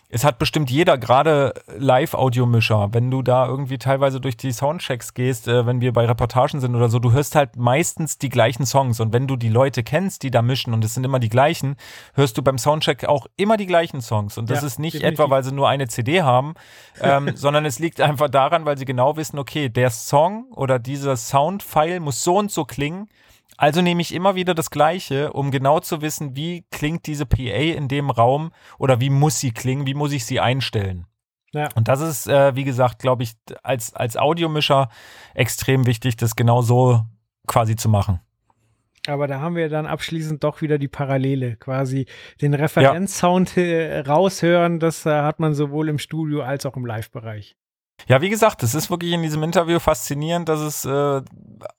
es 0.09 0.25
hat 0.25 0.39
bestimmt 0.39 0.71
jeder, 0.71 0.99
gerade 0.99 1.53
Live-Audiomischer, 1.77 2.91
wenn 2.93 3.11
du 3.11 3.23
da 3.23 3.47
irgendwie 3.47 3.79
teilweise 3.79 4.21
durch 4.21 4.37
die 4.37 4.53
Soundchecks 4.53 5.15
gehst, 5.15 5.49
äh, 5.49 5.67
wenn 5.67 5.81
wir 5.81 5.93
bei 5.93 6.07
Reportagen 6.07 6.61
sind 6.61 6.77
oder 6.77 6.89
so, 6.89 7.01
du 7.01 7.13
hörst 7.13 7.35
halt 7.35 7.57
meistens 7.57 8.17
die 8.17 8.29
gleichen 8.29 8.67
Songs 8.67 9.01
und 9.01 9.13
wenn 9.13 9.27
du 9.27 9.35
die 9.37 9.49
Leute 9.49 9.83
kennst, 9.83 10.23
die 10.23 10.31
da 10.31 10.43
mischen 10.43 10.73
und 10.75 10.85
es 10.85 10.95
sind 10.95 11.05
immer 11.05 11.19
die 11.19 11.29
gleichen, 11.29 11.77
hörst 12.15 12.39
du 12.39 12.43
beim 12.43 12.59
Soundcheck 12.59 13.05
auch 13.07 13.27
immer 13.37 13.57
die 13.57 13.67
gleichen 13.67 14.01
Songs 14.01 14.39
und 14.39 14.49
das 14.49 14.61
ja, 14.61 14.67
ist 14.69 14.79
nicht 14.79 14.95
definitiv. 14.95 15.21
etwa, 15.21 15.31
weil 15.31 15.43
sie 15.43 15.53
nur 15.53 15.69
eine 15.69 15.89
CD 15.89 16.23
haben, 16.23 16.55
ähm, 17.01 17.33
sondern 17.35 17.65
es 17.65 17.81
liegt 17.81 18.01
einfach 18.01 18.29
daran, 18.29 18.65
weil 18.65 18.79
sie 18.79 18.85
genau 18.85 19.17
wissen, 19.17 19.39
okay, 19.39 19.69
der 19.69 19.91
Song 19.91 20.45
oder 20.53 20.79
dieser 20.79 21.17
Soundfile 21.17 21.99
muss 21.99 22.23
so 22.23 22.37
und 22.37 22.53
so 22.53 22.65
klingen 22.65 23.09
also 23.57 23.83
nehme 23.83 24.03
ich 24.03 24.15
immer 24.15 24.35
wieder 24.35 24.55
das 24.55 24.71
Gleiche, 24.71 25.33
um 25.33 25.51
genau 25.51 25.81
zu 25.81 26.03
wissen, 26.03 26.37
wie 26.37 26.65
klingt 26.71 27.07
diese 27.07 27.27
PA 27.27 27.43
in 27.43 27.89
dem 27.89 28.11
Raum 28.11 28.53
oder 28.79 29.01
wie 29.01 29.11
muss 29.11 29.41
sie 29.41 29.53
klingen, 29.53 29.87
wie 29.87 29.95
muss 29.95 30.13
ich 30.13 30.25
sie 30.25 30.41
einstellen. 30.41 31.07
Ja. 31.53 31.69
Und 31.75 31.89
das 31.89 32.01
ist, 32.01 32.27
äh, 32.27 32.55
wie 32.55 32.65
gesagt, 32.65 32.99
glaube 32.99 33.23
ich, 33.23 33.33
als, 33.63 33.95
als 33.95 34.17
Audiomischer 34.17 34.91
extrem 35.35 35.87
wichtig, 35.87 36.17
das 36.17 36.37
genau 36.37 36.61
so 36.61 37.03
quasi 37.47 37.77
zu 37.77 37.89
machen. 37.89 38.21
Aber 39.07 39.27
da 39.29 39.41
haben 39.41 39.55
wir 39.55 39.69
dann 39.69 39.87
abschließend 39.87 40.43
doch 40.43 40.61
wieder 40.61 40.79
die 40.79 40.89
Parallele, 40.89 41.57
quasi 41.57 42.07
den 42.43 42.55
Referenzsound 42.55 43.57
ja. 43.57 44.01
raushören, 44.01 44.81
das 44.81 45.07
äh, 45.07 45.11
hat 45.11 45.39
man 45.39 45.55
sowohl 45.55 45.89
im 45.89 45.99
Studio 45.99 46.43
als 46.43 46.67
auch 46.67 46.77
im 46.77 46.85
Live-Bereich. 46.85 47.57
Ja, 48.09 48.21
wie 48.21 48.29
gesagt, 48.29 48.63
es 48.63 48.75
ist 48.75 48.89
wirklich 48.89 49.13
in 49.13 49.23
diesem 49.23 49.43
Interview 49.43 49.81
faszinierend, 49.81 50.49
dass 50.49 50.61
es 50.61 50.85
äh, 50.85 51.23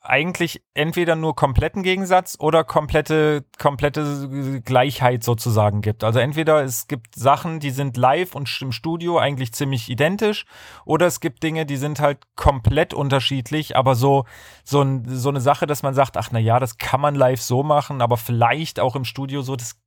eigentlich 0.01 0.61
entweder 0.73 1.15
nur 1.15 1.35
kompletten 1.35 1.83
Gegensatz 1.83 2.35
oder 2.39 2.63
komplette, 2.65 3.45
komplette 3.59 4.61
Gleichheit 4.65 5.23
sozusagen 5.23 5.81
gibt. 5.81 6.03
Also 6.03 6.19
entweder 6.19 6.63
es 6.63 6.87
gibt 6.87 7.15
Sachen, 7.15 7.59
die 7.59 7.69
sind 7.69 7.95
live 7.95 8.35
und 8.35 8.49
im 8.61 8.71
Studio 8.73 9.19
eigentlich 9.19 9.53
ziemlich 9.53 9.89
identisch, 9.89 10.45
oder 10.85 11.05
es 11.05 11.21
gibt 11.21 11.43
Dinge, 11.43 11.65
die 11.65 11.77
sind 11.77 12.01
halt 12.01 12.17
komplett 12.35 12.93
unterschiedlich, 12.93 13.77
aber 13.77 13.95
so, 13.95 14.25
so, 14.65 14.81
ein, 14.81 15.05
so 15.07 15.29
eine 15.29 15.39
Sache, 15.39 15.65
dass 15.65 15.81
man 15.81 15.93
sagt, 15.93 16.17
ach 16.17 16.29
na 16.31 16.39
ja, 16.39 16.59
das 16.59 16.77
kann 16.77 16.99
man 16.99 17.15
live 17.15 17.41
so 17.41 17.63
machen, 17.63 18.01
aber 18.01 18.17
vielleicht 18.17 18.81
auch 18.81 18.97
im 18.97 19.05
Studio 19.05 19.43
so, 19.43 19.55
das 19.55 19.79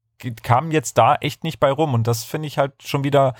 kam 0.42 0.70
jetzt 0.70 0.98
da 0.98 1.16
echt 1.16 1.44
nicht 1.44 1.60
bei 1.60 1.70
rum. 1.70 1.94
Und 1.94 2.06
das 2.06 2.24
finde 2.24 2.46
ich 2.46 2.58
halt 2.58 2.82
schon 2.82 3.04
wieder 3.04 3.34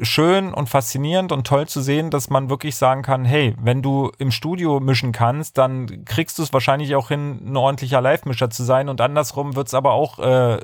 schön 0.00 0.54
und 0.54 0.68
faszinierend 0.68 1.32
und 1.32 1.46
toll 1.46 1.66
zu 1.66 1.80
sehen, 1.80 2.10
dass 2.10 2.30
man 2.30 2.48
wirklich 2.48 2.76
sagen 2.76 3.02
kann, 3.02 3.24
hey, 3.24 3.54
wenn 3.60 3.82
du 3.82 4.12
im 4.18 4.30
Studio 4.30 4.80
mischen 4.80 5.12
kannst, 5.12 5.58
dann 5.58 6.04
kriegst 6.04 6.38
du 6.38 6.42
es 6.42 6.52
wahrscheinlich 6.52 6.94
auch 6.94 7.08
hin, 7.08 7.40
ein 7.44 7.56
ordentlicher 7.56 8.00
Live-Mischer 8.00 8.50
zu 8.50 8.62
sein 8.62 8.88
und 8.88 9.00
andersrum 9.00 9.56
wird 9.56 9.66
es 9.66 9.74
aber 9.74 9.92
auch 9.92 10.18
äh, 10.18 10.58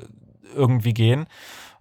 irgendwie 0.55 0.93
gehen. 0.93 1.27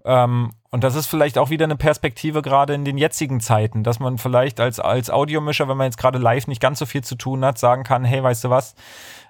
Ähm, 0.05 0.53
Und 0.71 0.85
das 0.85 0.95
ist 0.95 1.07
vielleicht 1.07 1.39
auch 1.39 1.51
wieder 1.51 1.65
eine 1.65 1.77
Perspektive 1.77 2.43
gerade 2.43 2.75
in 2.75 2.85
den 2.85 2.99
jetzigen 2.99 3.41
Zeiten, 3.41 3.83
dass 3.83 3.99
man 3.99 4.19
vielleicht 4.19 4.61
als, 4.61 4.79
als 4.79 5.11
Audiomischer, 5.11 5.69
wenn 5.69 5.77
man 5.77 5.87
jetzt 5.87 5.99
gerade 5.99 6.19
live 6.19 6.47
nicht 6.47 6.61
ganz 6.61 6.79
so 6.79 6.87
viel 6.87 7.03
zu 7.03 7.17
tun 7.17 7.45
hat, 7.45 7.59
sagen 7.59 7.83
kann, 7.83 8.05
hey, 8.05 8.23
weißt 8.23 8.45
du 8.45 8.51
was, 8.51 8.75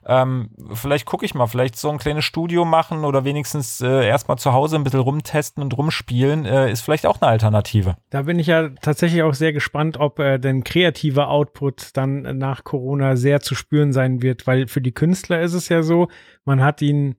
ähm, 0.09 0.51
vielleicht 0.73 1.05
gucke 1.05 1.25
ich 1.25 1.35
mal, 1.35 1.49
vielleicht 1.49 1.77
so 1.77 1.91
ein 1.91 1.99
kleines 1.99 2.25
Studio 2.25 2.65
machen 2.65 3.05
oder 3.05 3.25
wenigstens 3.25 3.81
äh, 3.81 4.07
erstmal 4.07 4.39
zu 4.39 4.53
Hause 4.53 4.77
ein 4.77 4.85
bisschen 4.85 5.01
rumtesten 5.01 5.63
und 5.63 5.77
rumspielen, 5.77 6.45
äh, 6.45 6.71
ist 6.71 6.83
vielleicht 6.83 7.07
auch 7.07 7.21
eine 7.21 7.29
Alternative. 7.31 7.97
Da 8.11 8.23
bin 8.23 8.39
ich 8.39 8.47
ja 8.47 8.69
tatsächlich 8.81 9.23
auch 9.23 9.35
sehr 9.35 9.53
gespannt, 9.53 9.99
ob 9.99 10.21
äh, 10.21 10.39
denn 10.39 10.63
kreativer 10.63 11.29
Output 11.29 11.97
dann 11.97 12.39
nach 12.39 12.63
Corona 12.63 13.17
sehr 13.17 13.41
zu 13.41 13.57
spüren 13.57 13.93
sein 13.93 14.23
wird, 14.23 14.47
weil 14.47 14.69
für 14.69 14.81
die 14.81 14.93
Künstler 14.93 15.41
ist 15.41 15.55
es 15.55 15.69
ja 15.69 15.83
so, 15.83 16.07
man 16.45 16.63
hat 16.63 16.83
ihn 16.83 17.17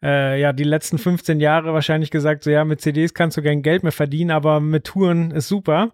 äh, 0.00 0.40
ja 0.40 0.52
die 0.52 0.64
letzten 0.64 0.98
15 0.98 1.40
Jahre 1.40 1.74
wahrscheinlich 1.74 2.12
gesagt, 2.12 2.44
so 2.44 2.50
ja, 2.50 2.64
mit 2.64 2.80
CDs 2.80 3.12
kannst 3.12 3.38
du 3.38 3.42
kein 3.42 3.62
Geld 3.62 3.82
mehr 3.82 3.90
verdienen, 3.90 4.30
aber 4.30 4.60
mit 4.60 4.84
Touren 4.84 5.32
ist 5.32 5.48
super. 5.48 5.90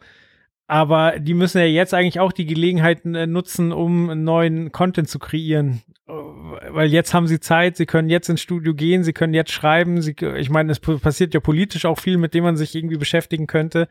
Aber 0.69 1.19
die 1.19 1.35
müssen 1.35 1.59
ja 1.59 1.65
jetzt 1.65 1.95
eigentlich 1.95 2.21
auch 2.21 2.33
die 2.33 2.45
Gelegenheit 2.45 3.07
äh, 3.07 3.27
nutzen, 3.27 3.73
um 3.73 4.23
neuen 4.23 4.71
Content 4.73 5.09
zu 5.09 5.19
kreieren 5.19 5.83
weil 6.07 6.89
jetzt 6.89 7.15
haben 7.15 7.27
sie 7.27 7.41
Zeit, 7.41 7.77
sie 7.77 7.87
können 7.87 8.09
jetzt 8.09 8.29
ins 8.29 8.41
Studio 8.41 8.75
gehen, 8.75 9.03
sie 9.03 9.13
können 9.13 9.35
jetzt 9.35 9.51
schreiben, 9.51 10.01
sie, 10.03 10.15
ich 10.37 10.51
meine, 10.51 10.71
es 10.71 10.79
passiert 10.79 11.35
ja 11.35 11.41
politisch 11.41 11.85
auch 11.85 11.99
viel, 11.99 12.17
mit 12.17 12.33
dem 12.33 12.45
man 12.45 12.57
sich 12.57 12.75
irgendwie 12.75 12.97
beschäftigen 12.97 13.47
könnte. 13.47 13.89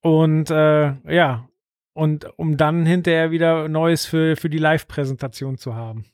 Und 0.00 0.50
äh, 0.50 0.94
ja, 1.12 1.48
und 1.92 2.26
um 2.38 2.56
dann 2.56 2.86
hinterher 2.86 3.30
wieder 3.30 3.68
Neues 3.68 4.06
für, 4.06 4.36
für 4.36 4.48
die 4.48 4.58
Live-Präsentation 4.58 5.58
zu 5.58 5.74
haben. 5.74 6.06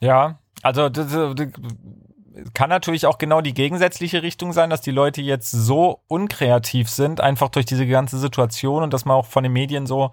Ja, 0.00 0.40
also 0.62 0.88
das, 0.88 1.12
das 1.12 1.48
kann 2.54 2.70
natürlich 2.70 3.06
auch 3.06 3.18
genau 3.18 3.40
die 3.40 3.54
gegensätzliche 3.54 4.22
Richtung 4.22 4.52
sein, 4.52 4.70
dass 4.70 4.80
die 4.80 4.90
Leute 4.90 5.22
jetzt 5.22 5.50
so 5.50 6.00
unkreativ 6.08 6.88
sind, 6.88 7.20
einfach 7.20 7.48
durch 7.48 7.66
diese 7.66 7.86
ganze 7.86 8.18
Situation 8.18 8.82
und 8.82 8.92
dass 8.92 9.04
man 9.04 9.16
auch 9.16 9.26
von 9.26 9.42
den 9.42 9.52
Medien 9.52 9.86
so 9.86 10.10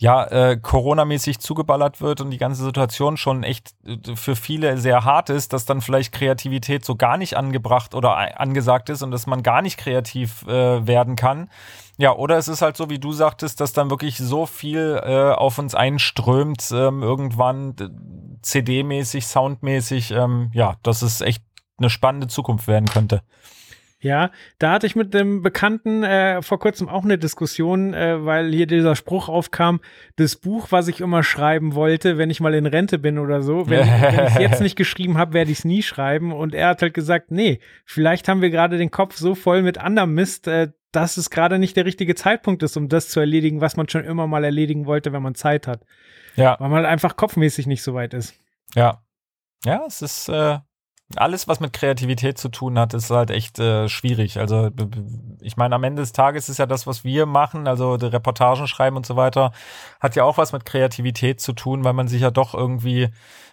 ja, 0.00 0.24
äh, 0.26 0.56
Corona-mäßig 0.56 1.40
zugeballert 1.40 2.00
wird 2.00 2.20
und 2.20 2.30
die 2.30 2.38
ganze 2.38 2.62
Situation 2.62 3.16
schon 3.16 3.42
echt 3.42 3.74
äh, 3.84 4.14
für 4.14 4.36
viele 4.36 4.78
sehr 4.78 5.04
hart 5.04 5.28
ist, 5.28 5.52
dass 5.52 5.66
dann 5.66 5.80
vielleicht 5.80 6.12
Kreativität 6.12 6.84
so 6.84 6.94
gar 6.94 7.16
nicht 7.16 7.36
angebracht 7.36 7.96
oder 7.96 8.40
angesagt 8.40 8.90
ist 8.90 9.02
und 9.02 9.10
dass 9.10 9.26
man 9.26 9.42
gar 9.42 9.60
nicht 9.60 9.76
kreativ 9.76 10.46
äh, 10.46 10.86
werden 10.86 11.16
kann. 11.16 11.50
Ja, 11.96 12.14
oder 12.14 12.38
es 12.38 12.46
ist 12.46 12.62
halt 12.62 12.76
so, 12.76 12.88
wie 12.90 13.00
du 13.00 13.12
sagtest, 13.12 13.60
dass 13.60 13.72
dann 13.72 13.90
wirklich 13.90 14.18
so 14.18 14.46
viel 14.46 15.00
äh, 15.04 15.32
auf 15.32 15.58
uns 15.58 15.74
einströmt, 15.74 16.70
ähm, 16.72 17.02
irgendwann 17.02 17.74
CD-mäßig, 18.42 19.26
Soundmäßig, 19.26 20.12
ähm, 20.12 20.52
ja, 20.54 20.76
dass 20.84 21.02
es 21.02 21.20
echt 21.20 21.42
eine 21.76 21.90
spannende 21.90 22.28
Zukunft 22.28 22.68
werden 22.68 22.86
könnte. 22.86 23.22
Ja, 24.00 24.30
da 24.60 24.72
hatte 24.72 24.86
ich 24.86 24.94
mit 24.94 25.12
dem 25.12 25.42
Bekannten 25.42 26.04
äh, 26.04 26.40
vor 26.40 26.60
kurzem 26.60 26.88
auch 26.88 27.02
eine 27.02 27.18
Diskussion, 27.18 27.94
äh, 27.94 28.24
weil 28.24 28.52
hier 28.52 28.68
dieser 28.68 28.94
Spruch 28.94 29.28
aufkam, 29.28 29.80
das 30.14 30.36
Buch, 30.36 30.68
was 30.70 30.86
ich 30.86 31.00
immer 31.00 31.24
schreiben 31.24 31.74
wollte, 31.74 32.16
wenn 32.16 32.30
ich 32.30 32.40
mal 32.40 32.54
in 32.54 32.66
Rente 32.66 33.00
bin 33.00 33.18
oder 33.18 33.42
so, 33.42 33.68
wenn, 33.68 33.80
wenn 33.80 34.14
ich 34.14 34.34
es 34.34 34.38
jetzt 34.38 34.60
nicht 34.60 34.76
geschrieben 34.76 35.18
habe, 35.18 35.32
werde 35.32 35.50
ich 35.50 35.58
es 35.58 35.64
nie 35.64 35.82
schreiben. 35.82 36.32
Und 36.32 36.54
er 36.54 36.68
hat 36.68 36.82
halt 36.82 36.94
gesagt, 36.94 37.32
nee, 37.32 37.58
vielleicht 37.84 38.28
haben 38.28 38.40
wir 38.40 38.50
gerade 38.50 38.78
den 38.78 38.92
Kopf 38.92 39.16
so 39.16 39.34
voll 39.34 39.62
mit 39.62 39.78
anderem 39.78 40.14
Mist, 40.14 40.46
äh, 40.46 40.68
dass 40.92 41.16
es 41.16 41.28
gerade 41.28 41.58
nicht 41.58 41.76
der 41.76 41.84
richtige 41.84 42.14
Zeitpunkt 42.14 42.62
ist, 42.62 42.76
um 42.76 42.88
das 42.88 43.08
zu 43.08 43.18
erledigen, 43.18 43.60
was 43.60 43.76
man 43.76 43.88
schon 43.88 44.04
immer 44.04 44.28
mal 44.28 44.44
erledigen 44.44 44.86
wollte, 44.86 45.12
wenn 45.12 45.22
man 45.22 45.34
Zeit 45.34 45.66
hat. 45.66 45.82
Ja. 46.36 46.56
Weil 46.60 46.68
man 46.68 46.78
halt 46.78 46.86
einfach 46.86 47.16
kopfmäßig 47.16 47.66
nicht 47.66 47.82
so 47.82 47.94
weit 47.94 48.14
ist. 48.14 48.34
Ja. 48.76 49.02
Ja, 49.64 49.82
es 49.88 50.02
ist, 50.02 50.28
äh, 50.28 50.58
alles, 51.16 51.48
was 51.48 51.60
mit 51.60 51.72
Kreativität 51.72 52.36
zu 52.36 52.50
tun 52.50 52.78
hat, 52.78 52.92
ist 52.92 53.10
halt 53.10 53.30
echt 53.30 53.58
äh, 53.58 53.88
schwierig. 53.88 54.38
Also 54.38 54.70
ich 55.40 55.56
meine, 55.56 55.74
am 55.74 55.84
Ende 55.84 56.02
des 56.02 56.12
Tages 56.12 56.50
ist 56.50 56.58
ja 56.58 56.66
das, 56.66 56.86
was 56.86 57.02
wir 57.02 57.24
machen, 57.24 57.66
also 57.66 57.96
die 57.96 58.06
Reportagen 58.06 58.66
schreiben 58.66 58.96
und 58.96 59.06
so 59.06 59.16
weiter, 59.16 59.52
hat 60.00 60.16
ja 60.16 60.24
auch 60.24 60.36
was 60.36 60.52
mit 60.52 60.66
Kreativität 60.66 61.40
zu 61.40 61.54
tun, 61.54 61.82
weil 61.82 61.94
man 61.94 62.08
sich 62.08 62.20
ja 62.20 62.30
doch 62.30 62.52
irgendwie 62.52 63.08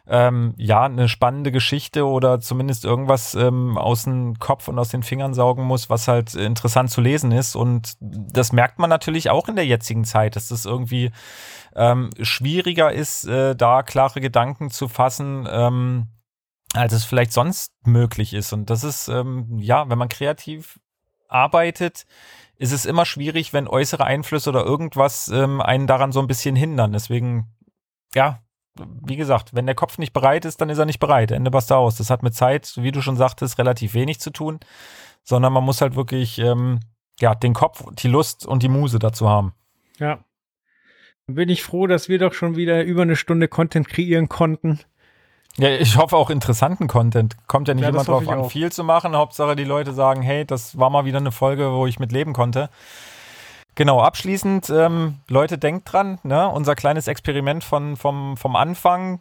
ähm, 0.07 0.53
ja 0.57 0.83
eine 0.83 1.07
spannende 1.07 1.51
Geschichte 1.51 2.05
oder 2.05 2.41
zumindest 2.41 2.83
irgendwas 2.83 3.35
ähm, 3.35 3.77
aus 3.77 4.03
dem 4.03 4.37
Kopf 4.37 4.67
und 4.67 4.77
aus 4.77 4.89
den 4.89 5.03
Fingern 5.03 5.33
saugen 5.33 5.63
muss, 5.63 5.89
was 5.89 6.09
halt 6.09 6.35
interessant 6.35 6.91
zu 6.91 6.99
lesen 6.99 7.31
ist. 7.31 7.55
Und 7.55 7.93
das 8.01 8.51
merkt 8.51 8.79
man 8.79 8.89
natürlich 8.89 9.29
auch 9.29 9.47
in 9.47 9.55
der 9.55 9.65
jetzigen 9.65 10.03
Zeit, 10.03 10.35
dass 10.35 10.49
das 10.49 10.65
irgendwie 10.65 11.11
ähm, 11.73 12.09
schwieriger 12.21 12.91
ist, 12.91 13.25
äh, 13.27 13.55
da 13.55 13.81
klare 13.81 14.19
Gedanken 14.19 14.69
zu 14.69 14.89
fassen. 14.89 15.47
Ähm, 15.49 16.07
als 16.75 16.93
es 16.93 17.05
vielleicht 17.05 17.33
sonst 17.33 17.73
möglich 17.85 18.33
ist. 18.33 18.53
Und 18.53 18.69
das 18.69 18.83
ist, 18.83 19.07
ähm, 19.07 19.57
ja, 19.59 19.89
wenn 19.89 19.97
man 19.97 20.09
kreativ 20.09 20.79
arbeitet, 21.27 22.05
ist 22.57 22.71
es 22.71 22.85
immer 22.85 23.05
schwierig, 23.05 23.53
wenn 23.53 23.67
äußere 23.67 24.05
Einflüsse 24.05 24.49
oder 24.49 24.63
irgendwas 24.63 25.27
ähm, 25.29 25.61
einen 25.61 25.87
daran 25.87 26.11
so 26.11 26.19
ein 26.19 26.27
bisschen 26.27 26.55
hindern. 26.55 26.93
Deswegen, 26.93 27.53
ja, 28.13 28.41
wie 28.77 29.15
gesagt, 29.15 29.53
wenn 29.53 29.65
der 29.65 29.75
Kopf 29.75 29.97
nicht 29.97 30.13
bereit 30.13 30.45
ist, 30.45 30.61
dann 30.61 30.69
ist 30.69 30.77
er 30.77 30.85
nicht 30.85 30.99
bereit. 30.99 31.31
Ende 31.31 31.51
basta 31.51 31.75
aus. 31.75 31.97
Das 31.97 32.09
hat 32.09 32.23
mit 32.23 32.35
Zeit, 32.35 32.73
wie 32.77 32.91
du 32.91 33.01
schon 33.01 33.17
sagtest, 33.17 33.57
relativ 33.57 33.93
wenig 33.93 34.19
zu 34.19 34.31
tun, 34.31 34.59
sondern 35.23 35.53
man 35.53 35.63
muss 35.63 35.81
halt 35.81 35.95
wirklich, 35.95 36.39
ähm, 36.39 36.79
ja, 37.19 37.35
den 37.35 37.53
Kopf, 37.53 37.85
die 37.95 38.09
Lust 38.09 38.45
und 38.45 38.63
die 38.63 38.69
Muse 38.69 38.99
dazu 38.99 39.29
haben. 39.29 39.53
Ja. 39.99 40.23
Bin 41.27 41.49
ich 41.49 41.63
froh, 41.63 41.87
dass 41.87 42.09
wir 42.09 42.19
doch 42.19 42.33
schon 42.33 42.55
wieder 42.55 42.83
über 42.83 43.01
eine 43.01 43.15
Stunde 43.15 43.47
Content 43.47 43.87
kreieren 43.87 44.29
konnten. 44.29 44.79
Ja, 45.57 45.69
ich 45.69 45.97
hoffe 45.97 46.17
auch 46.17 46.29
interessanten 46.29 46.87
Content. 46.87 47.35
Kommt 47.47 47.67
ja 47.67 47.73
nicht 47.73 47.83
ja, 47.83 47.89
immer 47.89 48.03
drauf 48.03 48.27
an, 48.27 48.39
auch. 48.39 48.51
viel 48.51 48.71
zu 48.71 48.83
machen. 48.83 49.15
Hauptsache 49.15 49.55
die 49.55 49.63
Leute 49.63 49.93
sagen, 49.93 50.21
hey, 50.21 50.45
das 50.45 50.77
war 50.77 50.89
mal 50.89 51.05
wieder 51.05 51.19
eine 51.19 51.31
Folge, 51.31 51.71
wo 51.71 51.87
ich 51.87 51.99
mit 51.99 52.11
leben 52.11 52.33
konnte. 52.33 52.69
Genau, 53.75 54.01
abschließend, 54.01 54.69
ähm, 54.69 55.19
Leute, 55.27 55.57
denkt 55.57 55.91
dran, 55.91 56.19
ne? 56.23 56.47
unser 56.49 56.75
kleines 56.75 57.07
Experiment 57.09 57.63
von, 57.63 57.97
vom, 57.97 58.37
vom 58.37 58.55
Anfang. 58.55 59.19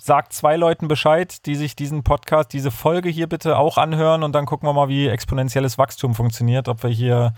Sagt 0.00 0.32
zwei 0.32 0.56
Leuten 0.56 0.88
Bescheid, 0.88 1.46
die 1.46 1.54
sich 1.54 1.76
diesen 1.76 2.02
Podcast, 2.02 2.52
diese 2.52 2.72
Folge 2.72 3.08
hier 3.08 3.28
bitte 3.28 3.56
auch 3.56 3.78
anhören 3.78 4.24
und 4.24 4.32
dann 4.32 4.46
gucken 4.46 4.68
wir 4.68 4.72
mal, 4.72 4.88
wie 4.88 5.06
exponentielles 5.06 5.78
Wachstum 5.78 6.16
funktioniert, 6.16 6.66
ob 6.66 6.82
wir 6.82 6.90
hier, 6.90 7.34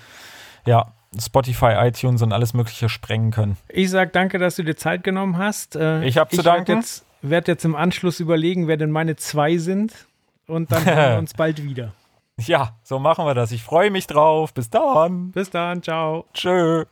ja, 0.64 0.92
Spotify, 1.20 1.74
iTunes 1.76 2.22
und 2.22 2.32
alles 2.32 2.54
Mögliche 2.54 2.88
sprengen 2.88 3.30
können. 3.30 3.58
Ich 3.68 3.90
sag 3.90 4.14
danke, 4.14 4.38
dass 4.38 4.56
du 4.56 4.62
dir 4.62 4.76
Zeit 4.76 5.04
genommen 5.04 5.36
hast. 5.36 5.76
Äh, 5.76 6.04
ich 6.04 6.16
habe 6.16 6.34
zu 6.34 6.42
danken. 6.42 6.78
Jetzt 6.78 7.04
werde 7.30 7.52
jetzt 7.52 7.64
im 7.64 7.74
Anschluss 7.74 8.20
überlegen, 8.20 8.68
wer 8.68 8.76
denn 8.76 8.90
meine 8.90 9.16
zwei 9.16 9.58
sind. 9.58 10.06
Und 10.46 10.72
dann 10.72 10.84
sehen 10.84 10.96
wir 10.96 11.18
uns 11.18 11.34
bald 11.34 11.62
wieder. 11.62 11.92
Ja, 12.38 12.76
so 12.82 12.98
machen 12.98 13.24
wir 13.26 13.34
das. 13.34 13.52
Ich 13.52 13.62
freue 13.62 13.90
mich 13.90 14.06
drauf. 14.06 14.52
Bis 14.52 14.70
dann. 14.70 15.30
Bis 15.30 15.50
dann. 15.50 15.82
Ciao. 15.82 16.26
Tschö. 16.34 16.84